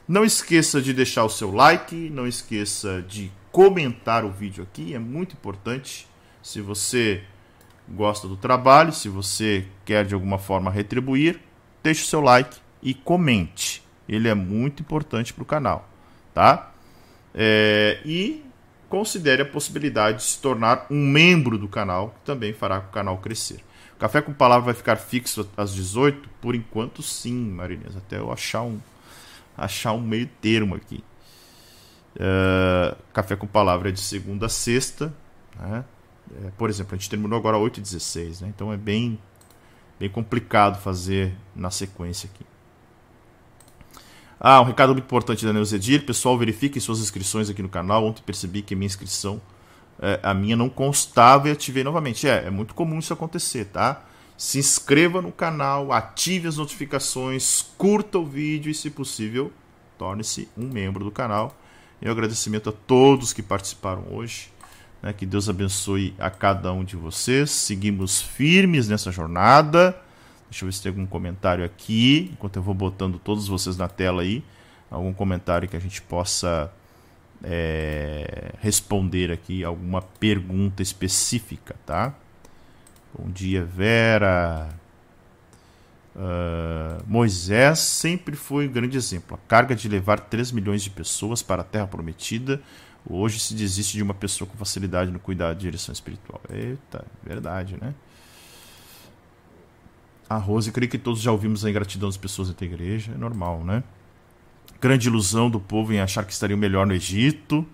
Não 0.08 0.26
esqueça 0.26 0.82
de 0.82 0.94
deixar 0.94 1.24
o 1.24 1.30
seu 1.30 1.52
like, 1.52 1.96
não 2.10 2.28
esqueça 2.28 3.02
de 3.02 3.32
comentar 3.52 4.26
o 4.26 4.32
vídeo 4.32 4.64
aqui, 4.64 4.94
é 4.94 5.00
muito 5.00 5.34
importante. 5.34 6.08
Se 6.42 6.60
você 6.62 7.24
gosta 7.92 8.28
do 8.28 8.36
trabalho, 8.36 8.92
se 8.92 9.10
você 9.10 9.66
quer 9.86 10.06
de 10.06 10.14
alguma 10.14 10.38
forma 10.38 10.72
retribuir, 10.72 11.40
deixe 11.84 12.04
o 12.04 12.08
seu 12.08 12.22
like 12.22 12.58
e 12.82 12.94
comente. 12.94 13.84
Ele 14.08 14.28
é 14.28 14.34
muito 14.34 14.82
importante 14.82 15.34
para 15.34 15.44
o 15.44 15.46
canal, 15.46 15.88
tá? 16.34 16.72
É, 17.34 18.00
e 18.04 18.44
considere 18.90 19.42
a 19.42 19.46
possibilidade 19.46 20.18
de 20.18 20.24
se 20.24 20.42
tornar 20.42 20.86
um 20.90 21.08
membro 21.08 21.58
do 21.58 21.68
canal, 21.68 22.10
que 22.10 22.26
também 22.26 22.54
fará 22.54 22.80
o 22.80 22.92
canal 22.92 23.18
crescer. 23.20 23.64
O 23.96 24.00
Café 24.00 24.22
com 24.22 24.34
Palavra 24.34 24.66
vai 24.66 24.74
ficar 24.74 24.98
fixo 24.98 25.50
às 25.56 25.74
18? 25.74 26.28
Por 26.42 26.56
enquanto, 26.56 27.02
sim, 27.02 27.52
Marinês. 27.52 27.96
Até 27.96 28.18
eu 28.18 28.32
achar 28.32 28.64
um, 28.64 28.80
achar 29.56 29.94
um 29.94 30.02
meio 30.02 30.28
termo 30.42 30.76
aqui. 30.76 31.04
Uh, 32.16 32.98
Café 33.14 33.36
com 33.36 33.48
Palavra 33.48 33.90
é 33.90 33.92
de 33.92 34.02
segunda 34.02 34.48
a 34.48 34.50
sexta. 34.50 35.14
Né? 35.58 35.86
É, 36.46 36.52
por 36.58 36.70
exemplo, 36.70 36.96
a 36.96 36.98
gente 36.98 37.10
terminou 37.10 37.38
agora 37.38 37.58
8 37.58 37.80
e 37.80 37.82
16, 37.82 38.42
né? 38.42 38.52
então 38.54 38.72
é 38.72 38.78
bem, 38.78 39.20
bem 40.00 40.10
complicado 40.10 40.82
fazer 40.82 41.34
na 41.56 41.70
sequência 41.70 42.30
aqui. 42.34 42.46
Ah, 44.40 44.60
um 44.62 44.66
recado 44.66 44.94
muito 44.94 45.06
importante 45.06 45.46
da 45.46 45.54
Neuzedir. 45.54 46.04
Pessoal, 46.04 46.38
verifiquem 46.38 46.82
suas 46.82 47.00
inscrições 47.00 47.50
aqui 47.50 47.62
no 47.62 47.70
canal. 47.70 48.06
Ontem 48.06 48.24
percebi 48.24 48.64
que 48.64 48.74
a 48.74 48.78
minha 48.78 48.88
inscrição, 48.88 49.40
é, 50.00 50.20
a 50.24 50.34
minha 50.34 50.56
não 50.56 50.68
constava 50.68 51.48
e 51.48 51.52
ativei 51.52 51.84
novamente. 51.84 52.28
É, 52.28 52.48
é 52.48 52.50
muito 52.50 52.74
comum 52.74 52.98
isso 52.98 53.14
acontecer, 53.14 53.66
tá? 53.66 54.04
se 54.42 54.58
inscreva 54.58 55.22
no 55.22 55.32
canal, 55.32 55.92
ative 55.94 56.48
as 56.48 56.58
notificações, 56.58 57.64
curta 57.78 58.18
o 58.18 58.26
vídeo 58.26 58.72
e, 58.72 58.74
se 58.74 58.90
possível, 58.90 59.52
torne-se 60.00 60.50
um 60.58 60.68
membro 60.68 61.04
do 61.04 61.12
canal. 61.12 61.56
Um 62.02 62.10
agradecimento 62.10 62.72
a 62.72 62.74
todos 62.74 63.34
que 63.34 63.44
participaram 63.44 64.04
hoje. 64.10 64.52
Né? 65.02 65.14
Que 65.14 65.26
Deus 65.26 65.50
abençoe 65.50 66.14
a 66.20 66.30
cada 66.30 66.72
um 66.72 66.84
de 66.84 66.96
vocês. 66.96 67.52
Seguimos 67.52 68.22
firmes 68.22 68.88
nessa 68.88 69.12
jornada. 69.12 69.98
Deixa 70.50 70.66
eu 70.66 70.68
ver 70.68 70.74
se 70.74 70.84
tem 70.84 70.90
algum 70.90 71.06
comentário 71.06 71.64
aqui, 71.64 72.30
enquanto 72.34 72.58
eu 72.58 72.62
vou 72.62 72.74
botando 72.74 73.18
todos 73.18 73.48
vocês 73.48 73.78
na 73.78 73.88
tela 73.88 74.22
aí. 74.22 74.44
Algum 74.90 75.14
comentário 75.14 75.70
que 75.70 75.78
a 75.78 75.80
gente 75.80 76.02
possa 76.02 76.72
é, 77.44 78.54
responder 78.60 79.32
aqui, 79.32 79.64
alguma 79.64 80.02
pergunta 80.02 80.84
específica, 80.84 81.76
tá? 81.86 82.14
Bom 83.18 83.30
dia, 83.30 83.64
Vera. 83.64 84.70
Uh, 86.14 87.02
Moisés 87.08 87.80
sempre 87.80 88.36
foi 88.36 88.68
um 88.68 88.72
grande 88.72 88.98
exemplo. 88.98 89.40
A 89.42 89.48
carga 89.48 89.74
de 89.74 89.88
levar 89.88 90.20
3 90.20 90.52
milhões 90.52 90.84
de 90.84 90.90
pessoas 90.90 91.42
para 91.42 91.62
a 91.62 91.66
Terra 91.66 91.88
Prometida. 91.88 92.62
Hoje 93.10 93.40
se 93.40 93.54
desiste 93.54 93.98
de 93.98 94.04
uma 94.04 94.14
pessoa 94.14 94.50
com 94.50 94.58
facilidade 94.58 95.12
no 95.12 95.20
cuidado 95.20 95.56
de 95.56 95.62
direção 95.62 95.92
espiritual. 95.92 96.42
Eita, 96.50 97.06
verdade, 97.24 97.78
né? 97.82 97.94
A 100.30 100.38
Rose, 100.38 100.72
creio 100.72 100.90
que 100.90 100.98
todos 100.98 101.20
já 101.20 101.32
ouvimos 101.32 101.66
a 101.66 101.70
ingratidão 101.70 102.08
das 102.08 102.16
pessoas 102.16 102.54
da 102.54 102.66
igreja. 102.66 103.12
É 103.14 103.18
normal, 103.18 103.64
né? 103.64 103.84
Grande 104.80 105.10
ilusão 105.10 105.50
do 105.50 105.60
povo 105.60 105.92
em 105.92 106.00
achar 106.00 106.24
que 106.24 106.32
estariam 106.32 106.58
melhor 106.58 106.88
no 106.88 106.94
Egito. 106.94 107.66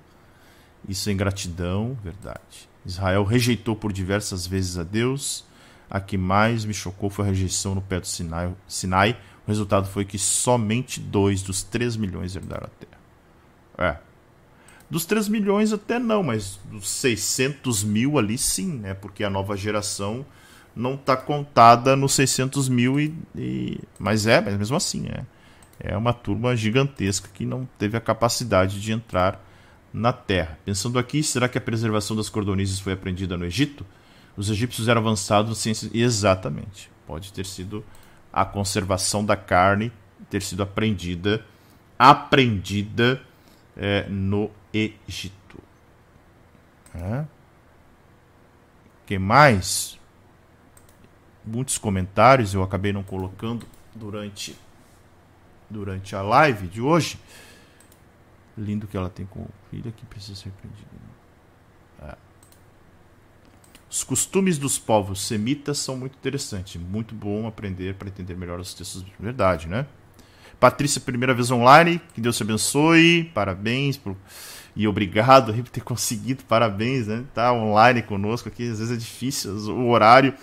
Isso 0.88 1.10
é 1.10 1.14
ingratidão, 1.14 1.98
verdade. 2.04 2.68
Israel 2.86 3.24
rejeitou 3.26 3.76
por 3.76 3.94
diversas 3.94 4.48
vezes 4.48 4.78
a 4.78 4.84
Deus. 4.84 5.45
A 5.90 5.99
que 5.99 6.18
mais 6.18 6.66
me 6.66 6.74
chocou 6.74 7.10
foi 7.10 7.26
a 7.26 7.28
rejeição 7.28 7.76
no 7.76 7.82
pé 7.82 7.99
do 7.99 8.08
Sinai. 8.08 8.54
Sinai. 8.68 9.18
O 9.45 9.49
resultado 9.49 9.88
foi 9.88 10.04
que 10.04 10.18
somente 10.18 10.99
dois 10.99 11.41
dos 11.41 11.64
3 11.64 11.95
milhões 11.95 12.36
herdaram 12.36 12.68
a 12.68 12.70
terra. 12.70 12.98
É. 13.78 14.07
Dos 14.90 15.06
3 15.06 15.28
milhões 15.28 15.74
até 15.74 16.00
não, 16.00 16.24
mas 16.24 16.60
dos 16.72 16.90
600 16.90 17.84
mil 17.84 18.18
ali 18.18 18.38
sim, 18.38 18.80
né? 18.80 18.94
Porque 18.94 19.24
a 19.24 19.30
nova 19.30 19.58
geração 19.58 20.26
não 20.76 20.96
está 20.96 21.18
contada 21.18 21.96
nos 21.96 22.14
600 22.14 22.70
mil 22.70 23.00
e, 23.00 23.14
e, 23.36 23.80
mas 24.00 24.28
é, 24.28 24.40
mas 24.40 24.56
mesmo 24.56 24.78
assim 24.78 25.08
é 25.08 25.26
é 25.80 25.96
uma 25.96 26.14
turma 26.14 26.56
gigantesca 26.56 27.30
que 27.34 27.46
não 27.46 27.68
teve 27.78 27.98
a 27.98 28.02
capacidade 28.02 28.82
de 28.82 28.92
entrar 28.92 29.44
na 29.94 30.12
terra. 30.12 30.58
Pensando 30.66 31.00
aqui, 31.00 31.24
será 31.24 31.48
que 31.48 31.58
a 31.58 31.62
preservação 31.62 32.16
das 32.16 32.30
cordonizes 32.30 32.80
foi 32.80 32.94
aprendida 32.94 33.38
no 33.38 33.46
Egito? 33.46 33.86
Os 34.36 34.50
egípcios 34.50 34.88
eram 34.88 35.02
avançados 35.02 35.50
na 35.50 35.56
ciência. 35.56 35.90
Exatamente. 35.94 36.90
Pode 37.06 37.32
ter 37.32 37.46
sido 37.46 37.84
a 38.32 38.46
conservação 38.46 39.26
da 39.26 39.36
carne 39.36 39.92
ter 40.30 40.42
sido 40.42 40.64
aprendida 40.64 41.46
aprendida 41.98 43.22
é, 43.76 44.06
no 44.10 44.52
Egito. 44.73 45.60
É. 46.94 47.26
que 49.06 49.19
mais? 49.19 49.99
Muitos 51.45 51.77
comentários 51.77 52.53
eu 52.53 52.64
acabei 52.64 52.91
não 52.91 53.03
colocando 53.03 53.65
durante 53.95 54.57
durante 55.69 56.15
a 56.15 56.22
live 56.22 56.68
de 56.68 56.81
hoje. 56.81 57.19
Lindo 58.57 58.88
que 58.88 58.98
ela 58.98 59.10
tem 59.10 59.26
com 59.26 59.41
o 59.41 59.49
filho 59.69 59.91
que 59.91 60.06
precisa 60.06 60.35
ser 60.35 60.49
aprendido. 60.49 60.89
Né? 60.91 62.10
É. 62.10 62.18
Os 63.89 64.03
costumes 64.03 64.57
dos 64.57 64.77
povos 64.80 65.22
semitas 65.22 65.77
são 65.77 65.95
muito 65.95 66.15
interessantes. 66.15 66.81
Muito 66.81 67.14
bom 67.14 67.48
aprender 67.48 67.95
para 67.95 68.07
entender 68.07 68.35
melhor 68.35 68.60
os 68.60 68.73
textos 68.73 69.03
de 69.03 69.14
verdade, 69.19 69.68
né? 69.68 69.85
Patrícia, 70.60 70.99
primeira 70.99 71.34
vez 71.34 71.52
online. 71.52 72.02
Que 72.14 72.22
Deus 72.22 72.35
te 72.35 72.44
abençoe. 72.44 73.26
Parabéns 73.34 73.95
por... 73.95 74.15
e 74.78 74.88
obrigado 74.88 75.52
por 75.52 75.70
ter 75.70 75.82
conseguido. 75.82 76.44
Parabéns, 76.44 77.08
né? 77.08 77.24
Tá 77.34 77.52
online 77.52 78.04
conosco 78.04 78.48
aqui. 78.48 78.70
Às 78.70 78.78
vezes 78.78 78.95
é 78.95 78.95
difícil 78.95 79.52
o 79.52 79.90
horário. 79.90 80.36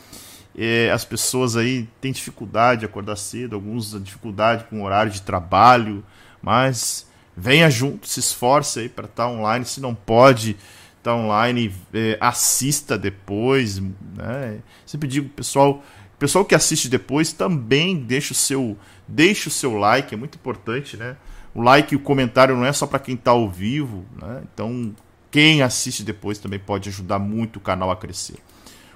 É, 0.59 0.90
as 0.90 1.05
pessoas 1.05 1.56
aí 1.56 1.89
têm 2.01 2.11
dificuldade 2.11 2.81
de 2.81 2.86
acordar 2.86 3.15
cedo, 3.15 3.55
alguns 3.55 3.97
dificuldade 4.02 4.65
com 4.65 4.81
o 4.81 4.85
horário 4.85 5.11
de 5.11 5.23
trabalho, 5.23 6.05
mas 6.43 7.06
venha 7.36 7.70
junto, 7.70 8.09
se 8.09 8.19
esforce 8.19 8.81
aí 8.81 8.89
para 8.89 9.05
estar 9.05 9.24
tá 9.24 9.31
online. 9.31 9.65
Se 9.65 9.81
não 9.81 9.94
pode 9.94 10.51
estar 10.98 11.12
tá 11.12 11.15
online, 11.15 11.73
é, 11.93 12.19
assista 12.20 12.98
depois. 12.98 13.78
Né? 13.78 14.59
Sempre 14.85 15.09
digo, 15.09 15.28
pessoal, 15.28 15.81
pessoal 16.19 16.44
que 16.44 16.56
assiste 16.56 16.89
depois 16.89 17.32
também 17.32 17.97
deixa 17.97 18.32
o 18.32 18.36
seu, 18.36 18.77
deixa 19.06 19.48
o 19.48 19.52
seu 19.52 19.78
like, 19.78 20.12
é 20.12 20.16
muito 20.16 20.35
importante, 20.35 20.97
né? 20.97 21.16
O 21.55 21.62
like 21.62 21.94
e 21.94 21.97
o 21.97 22.01
comentário 22.01 22.56
não 22.56 22.64
é 22.64 22.72
só 22.72 22.86
para 22.86 22.98
quem 22.98 23.14
está 23.14 23.31
ao 23.31 23.48
vivo, 23.48 24.05
né? 24.20 24.43
Então, 24.52 24.94
quem 25.31 25.62
assiste 25.62 26.02
depois 26.02 26.39
também 26.39 26.59
pode 26.59 26.89
ajudar 26.89 27.18
muito 27.18 27.56
o 27.56 27.60
canal 27.60 27.90
a 27.90 27.97
crescer. 27.97 28.36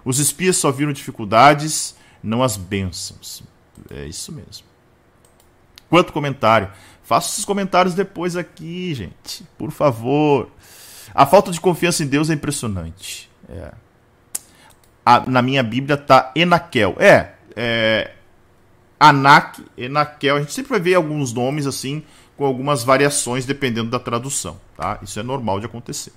Os 0.04 0.18
espias 0.18 0.56
só 0.56 0.70
viram 0.70 0.92
dificuldades, 0.92 1.94
não 2.22 2.42
as 2.42 2.56
bênçãos. 2.56 3.42
É 3.90 4.04
isso 4.06 4.32
mesmo. 4.32 4.66
Quanto 5.88 6.12
comentário? 6.12 6.70
Faça 7.02 7.30
esses 7.30 7.44
comentários 7.44 7.94
depois 7.94 8.36
aqui, 8.36 8.94
gente. 8.94 9.44
Por 9.56 9.70
favor. 9.70 10.50
A 11.14 11.24
falta 11.24 11.50
de 11.50 11.60
confiança 11.60 12.02
em 12.02 12.06
Deus 12.06 12.28
é 12.28 12.34
impressionante. 12.34 13.30
É. 13.48 13.72
A, 15.04 15.20
na 15.20 15.40
minha 15.40 15.62
Bíblia 15.62 15.96
tá 15.96 16.32
Enaquel. 16.34 16.96
É, 16.98 17.32
é 17.56 18.12
Anak, 19.00 19.64
Enaquel. 19.76 20.36
A 20.36 20.40
gente 20.40 20.52
sempre 20.52 20.70
vai 20.70 20.80
ver 20.80 20.94
alguns 20.94 21.32
nomes 21.32 21.66
assim, 21.66 22.02
com 22.38 22.44
algumas 22.44 22.84
variações 22.84 23.44
dependendo 23.44 23.90
da 23.90 23.98
tradução. 23.98 24.58
Tá? 24.76 25.00
Isso 25.02 25.18
é 25.18 25.22
normal 25.24 25.58
de 25.58 25.66
acontecer. 25.66 26.12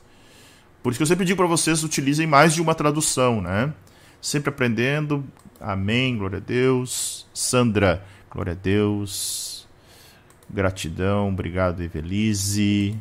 Por 0.83 0.91
isso 0.91 0.99
que 0.99 1.03
eu 1.03 1.07
sempre 1.07 1.25
digo 1.25 1.37
para 1.37 1.47
vocês, 1.47 1.83
utilizem 1.83 2.27
mais 2.27 2.53
de 2.53 2.61
uma 2.61 2.75
tradução, 2.75 3.41
né? 3.41 3.73
Sempre 4.21 4.49
aprendendo. 4.49 5.25
Amém, 5.59 6.15
glória 6.17 6.37
a 6.37 6.41
Deus. 6.41 7.27
Sandra, 7.33 8.05
glória 8.29 8.53
a 8.53 8.55
Deus. 8.55 9.67
Gratidão, 10.47 11.29
obrigado, 11.29 11.81
Evelise. 11.81 12.97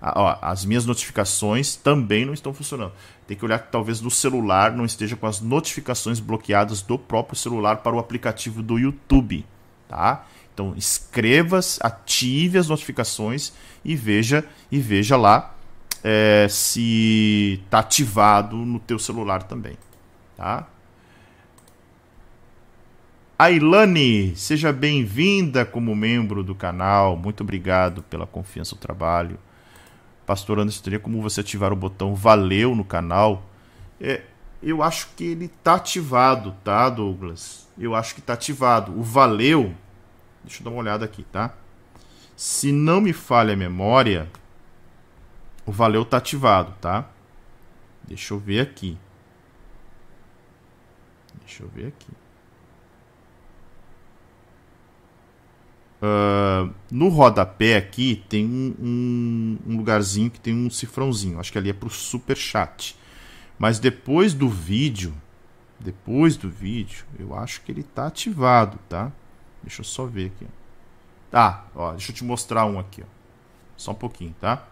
Ah, 0.00 0.12
ó, 0.16 0.38
as 0.40 0.64
minhas 0.64 0.86
notificações 0.86 1.74
também 1.74 2.24
não 2.24 2.34
estão 2.34 2.54
funcionando. 2.54 2.92
Tem 3.26 3.36
que 3.36 3.44
olhar 3.44 3.58
que 3.58 3.72
talvez 3.72 4.00
no 4.00 4.10
celular 4.10 4.70
não 4.72 4.84
esteja 4.84 5.16
com 5.16 5.26
as 5.26 5.40
notificações 5.40 6.20
bloqueadas 6.20 6.82
do 6.82 6.98
próprio 6.98 7.36
celular 7.36 7.78
para 7.78 7.96
o 7.96 7.98
aplicativo 7.98 8.62
do 8.62 8.78
YouTube, 8.78 9.44
tá? 9.88 10.24
Então 10.54 10.72
escreva, 10.76 11.58
ative 11.80 12.56
as 12.58 12.68
notificações 12.68 13.52
e 13.84 13.96
veja 13.96 14.44
e 14.70 14.78
veja 14.78 15.16
lá 15.16 15.54
é, 16.02 16.46
se 16.48 17.60
está 17.64 17.80
ativado 17.80 18.56
no 18.56 18.78
teu 18.78 18.98
celular 18.98 19.42
também, 19.42 19.76
tá? 20.36 20.68
Ailane, 23.36 24.36
seja 24.36 24.72
bem-vinda 24.72 25.64
como 25.64 25.96
membro 25.96 26.44
do 26.44 26.54
canal. 26.54 27.16
Muito 27.16 27.42
obrigado 27.42 28.00
pela 28.04 28.28
confiança 28.28 28.76
no 28.76 28.80
trabalho. 28.80 29.38
Pastor 30.24 30.60
Anderson, 30.60 30.82
teria 30.84 31.00
como 31.00 31.20
você 31.20 31.40
ativar 31.40 31.72
o 31.72 31.76
botão 31.76 32.14
valeu 32.14 32.76
no 32.76 32.84
canal? 32.84 33.42
É, 34.00 34.22
eu 34.62 34.82
acho 34.82 35.08
que 35.16 35.24
ele 35.24 35.46
está 35.46 35.74
ativado, 35.74 36.54
tá, 36.62 36.88
Douglas? 36.88 37.68
Eu 37.76 37.94
acho 37.94 38.14
que 38.14 38.20
está 38.20 38.34
ativado. 38.34 38.96
O 38.96 39.02
valeu, 39.02 39.74
deixa 40.44 40.60
eu 40.60 40.64
dar 40.64 40.70
uma 40.70 40.80
olhada 40.80 41.04
aqui, 41.04 41.24
tá? 41.24 41.54
Se 42.36 42.72
não 42.72 43.00
me 43.00 43.12
falha 43.12 43.54
a 43.54 43.56
memória, 43.56 44.30
o 45.66 45.72
valeu 45.72 46.02
está 46.02 46.18
ativado, 46.18 46.74
tá? 46.80 47.08
Deixa 48.06 48.34
eu 48.34 48.38
ver 48.38 48.60
aqui. 48.60 48.98
Deixa 51.44 51.62
eu 51.62 51.68
ver 51.68 51.88
aqui. 51.88 52.10
Uh, 56.02 56.74
no 56.90 57.08
rodapé 57.08 57.76
aqui 57.76 58.22
tem 58.28 58.44
um, 58.44 59.56
um, 59.66 59.76
lugarzinho 59.76 60.30
que 60.30 60.38
tem 60.38 60.54
um 60.54 60.68
cifrãozinho. 60.68 61.40
Acho 61.40 61.50
que 61.50 61.56
ali 61.56 61.70
é 61.70 61.72
para 61.72 61.86
o 61.86 61.90
super 61.90 62.36
chat. 62.36 62.96
Mas 63.58 63.78
depois 63.78 64.34
do 64.34 64.48
vídeo, 64.48 65.14
depois 65.80 66.36
do 66.36 66.50
vídeo, 66.50 67.06
eu 67.18 67.34
acho 67.34 67.62
que 67.62 67.72
ele 67.72 67.80
está 67.80 68.06
ativado, 68.06 68.78
tá? 68.88 69.10
Deixa 69.64 69.80
eu 69.80 69.84
só 69.84 70.04
ver 70.04 70.26
aqui. 70.26 70.46
Tá, 71.30 71.64
ó, 71.74 71.92
deixa 71.92 72.12
eu 72.12 72.16
te 72.16 72.22
mostrar 72.22 72.66
um 72.66 72.78
aqui, 72.78 73.02
ó. 73.02 73.06
Só 73.76 73.92
um 73.92 73.96
pouquinho, 73.96 74.34
tá? 74.40 74.66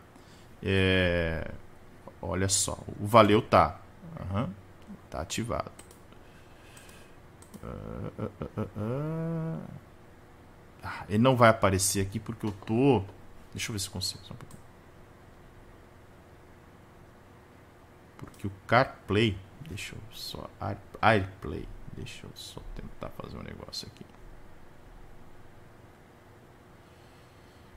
É... 0.63 1.51
Olha 2.21 2.49
só, 2.49 2.79
o 3.01 3.07
valeu 3.07 3.43
tá. 3.43 3.81
Uhum. 4.21 4.49
Tá 5.11 5.23
ativado. 5.23 5.73
Uh, 7.63 8.23
uh, 8.23 8.61
uh, 8.61 9.63
ah, 10.83 11.05
ele 11.09 11.19
não 11.19 11.37
vai 11.37 11.49
aparecer 11.49 12.05
aqui 12.05 12.21
porque 12.21 12.47
eu 12.47 12.53
tô. 12.67 13.03
Deixa 13.53 13.71
eu 13.71 13.73
ver 13.73 13.79
se 13.79 13.91
consigo. 13.91 14.23
Só 14.25 14.35
um 14.35 14.37
pouquinho. 14.37 14.63
Porque 18.19 18.47
o 18.47 18.53
CarPlay. 18.67 19.39
Deixa 19.69 19.95
eu 19.95 20.01
só. 20.13 20.49
AirPlay. 21.01 21.69
Deixa 21.97 22.27
eu 22.27 22.31
só 22.35 22.61
tentar 22.75 23.11
fazer 23.11 23.37
um 23.37 23.43
negócio 23.43 23.89
aqui. 23.89 24.05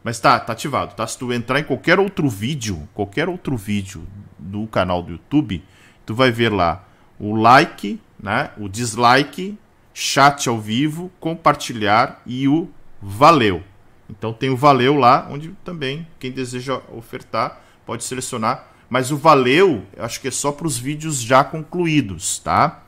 Mas 0.06 0.20
tá, 0.20 0.40
tá 0.40 0.54
ativado, 0.54 0.94
tá? 0.94 1.08
Se 1.08 1.18
tu 1.18 1.34
entrar 1.34 1.60
em 1.60 1.64
qualquer 1.64 2.00
outro 2.00 2.30
vídeo, 2.30 2.88
qualquer 2.94 3.28
outro 3.28 3.58
vídeo 3.58 4.06
do 4.38 4.68
canal 4.68 5.02
do 5.02 5.14
YouTube, 5.14 5.64
tu 6.06 6.14
vai 6.14 6.30
ver 6.30 6.50
lá 6.50 6.88
o 7.20 7.34
like, 7.36 8.00
né? 8.22 8.52
O 8.56 8.70
dislike, 8.70 9.58
chat 9.96 10.48
ao 10.48 10.62
vivo, 10.62 11.12
compartilhar 11.20 12.22
e 12.24 12.48
o 12.48 12.70
valeu. 13.02 13.64
Então 14.08 14.32
tem 14.32 14.52
o 14.52 14.56
valeu 14.56 14.94
lá, 14.94 15.28
onde 15.28 15.50
também 15.64 16.08
quem 16.20 16.32
deseja 16.32 16.80
ofertar 16.96 17.60
pode 17.84 18.04
selecionar. 18.04 18.64
Mas 18.88 19.10
o 19.10 19.18
valeu, 19.18 19.88
acho 19.98 20.22
que 20.22 20.28
é 20.28 20.32
só 20.32 20.52
para 20.52 20.68
os 20.68 20.78
vídeos 20.78 21.20
já 21.20 21.44
concluídos, 21.44 22.38
tá? 22.38 22.84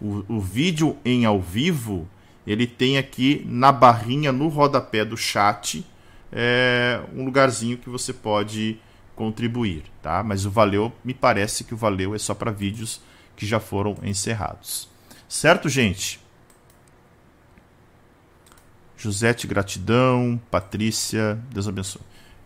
O, 0.00 0.24
o 0.28 0.40
vídeo 0.40 0.96
em 1.04 1.24
ao 1.24 1.40
vivo, 1.40 2.08
ele 2.46 2.68
tem 2.68 2.96
aqui 2.96 3.44
na 3.44 3.72
barrinha, 3.72 4.30
no 4.30 4.46
rodapé 4.46 5.04
do 5.04 5.16
chat, 5.16 5.84
é, 6.32 7.00
um 7.14 7.24
lugarzinho 7.24 7.78
que 7.78 7.88
você 7.88 8.12
pode 8.12 8.78
contribuir, 9.16 9.84
tá? 10.00 10.22
Mas 10.22 10.46
o 10.46 10.50
valeu, 10.50 10.92
me 11.04 11.12
parece 11.12 11.64
que 11.64 11.74
o 11.74 11.76
valeu 11.76 12.14
é 12.14 12.18
só 12.18 12.34
para 12.34 12.50
vídeos 12.50 13.00
que 13.36 13.46
já 13.46 13.60
foram 13.60 13.96
encerrados. 14.02 14.88
Certo, 15.28 15.68
gente? 15.68 16.20
Josete, 18.96 19.46
gratidão. 19.46 20.40
Patrícia, 20.50 21.38
Deus 21.50 21.66
abençoe. 21.66 22.02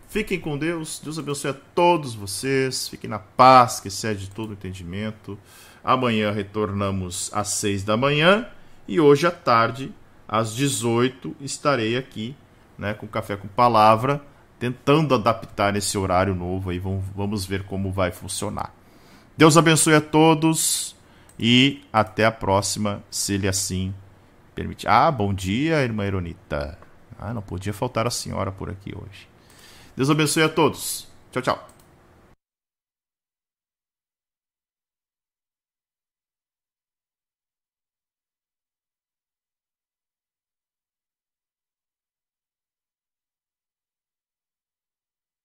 Fiquem 0.07 0.39
com 0.39 0.57
Deus, 0.57 1.01
Deus 1.03 1.19
abençoe 1.19 1.51
a 1.51 1.53
todos 1.53 2.15
vocês. 2.15 2.87
Fiquem 2.87 3.09
na 3.09 3.19
paz, 3.19 3.79
que 3.79 3.89
excede 3.89 4.29
todo 4.29 4.53
entendimento. 4.53 5.37
Amanhã 5.83 6.31
retornamos 6.31 7.29
às 7.33 7.49
seis 7.49 7.83
da 7.83 7.97
manhã 7.97 8.47
e 8.87 8.99
hoje 8.99 9.27
à 9.27 9.31
tarde, 9.31 9.91
às 10.27 10.55
18, 10.55 11.35
estarei 11.41 11.97
aqui 11.97 12.35
né, 12.77 12.93
com 12.93 13.07
Café 13.07 13.35
com 13.35 13.47
Palavra, 13.47 14.21
tentando 14.59 15.15
adaptar 15.15 15.75
esse 15.75 15.97
horário 15.97 16.35
novo 16.35 16.69
aí. 16.69 16.79
Vamos 16.79 17.45
ver 17.45 17.65
como 17.65 17.91
vai 17.91 18.11
funcionar. 18.11 18.73
Deus 19.37 19.57
abençoe 19.57 19.95
a 19.95 20.01
todos 20.01 20.95
e 21.37 21.83
até 21.91 22.25
a 22.25 22.31
próxima, 22.31 23.03
se 23.09 23.33
ele 23.33 23.47
assim 23.47 23.93
permitir. 24.53 24.87
Ah, 24.87 25.11
bom 25.11 25.33
dia, 25.33 25.83
irmã 25.83 26.05
Ironita. 26.05 26.79
Ah, 27.19 27.33
não 27.33 27.41
podia 27.41 27.73
faltar 27.73 28.07
a 28.07 28.11
senhora 28.11 28.51
por 28.51 28.69
aqui 28.69 28.93
hoje. 28.95 29.27
Deus 29.95 30.09
abençoe 30.09 30.43
a 30.43 30.49
todos. 30.49 31.07
Tchau, 31.31 31.41
tchau. 31.41 31.74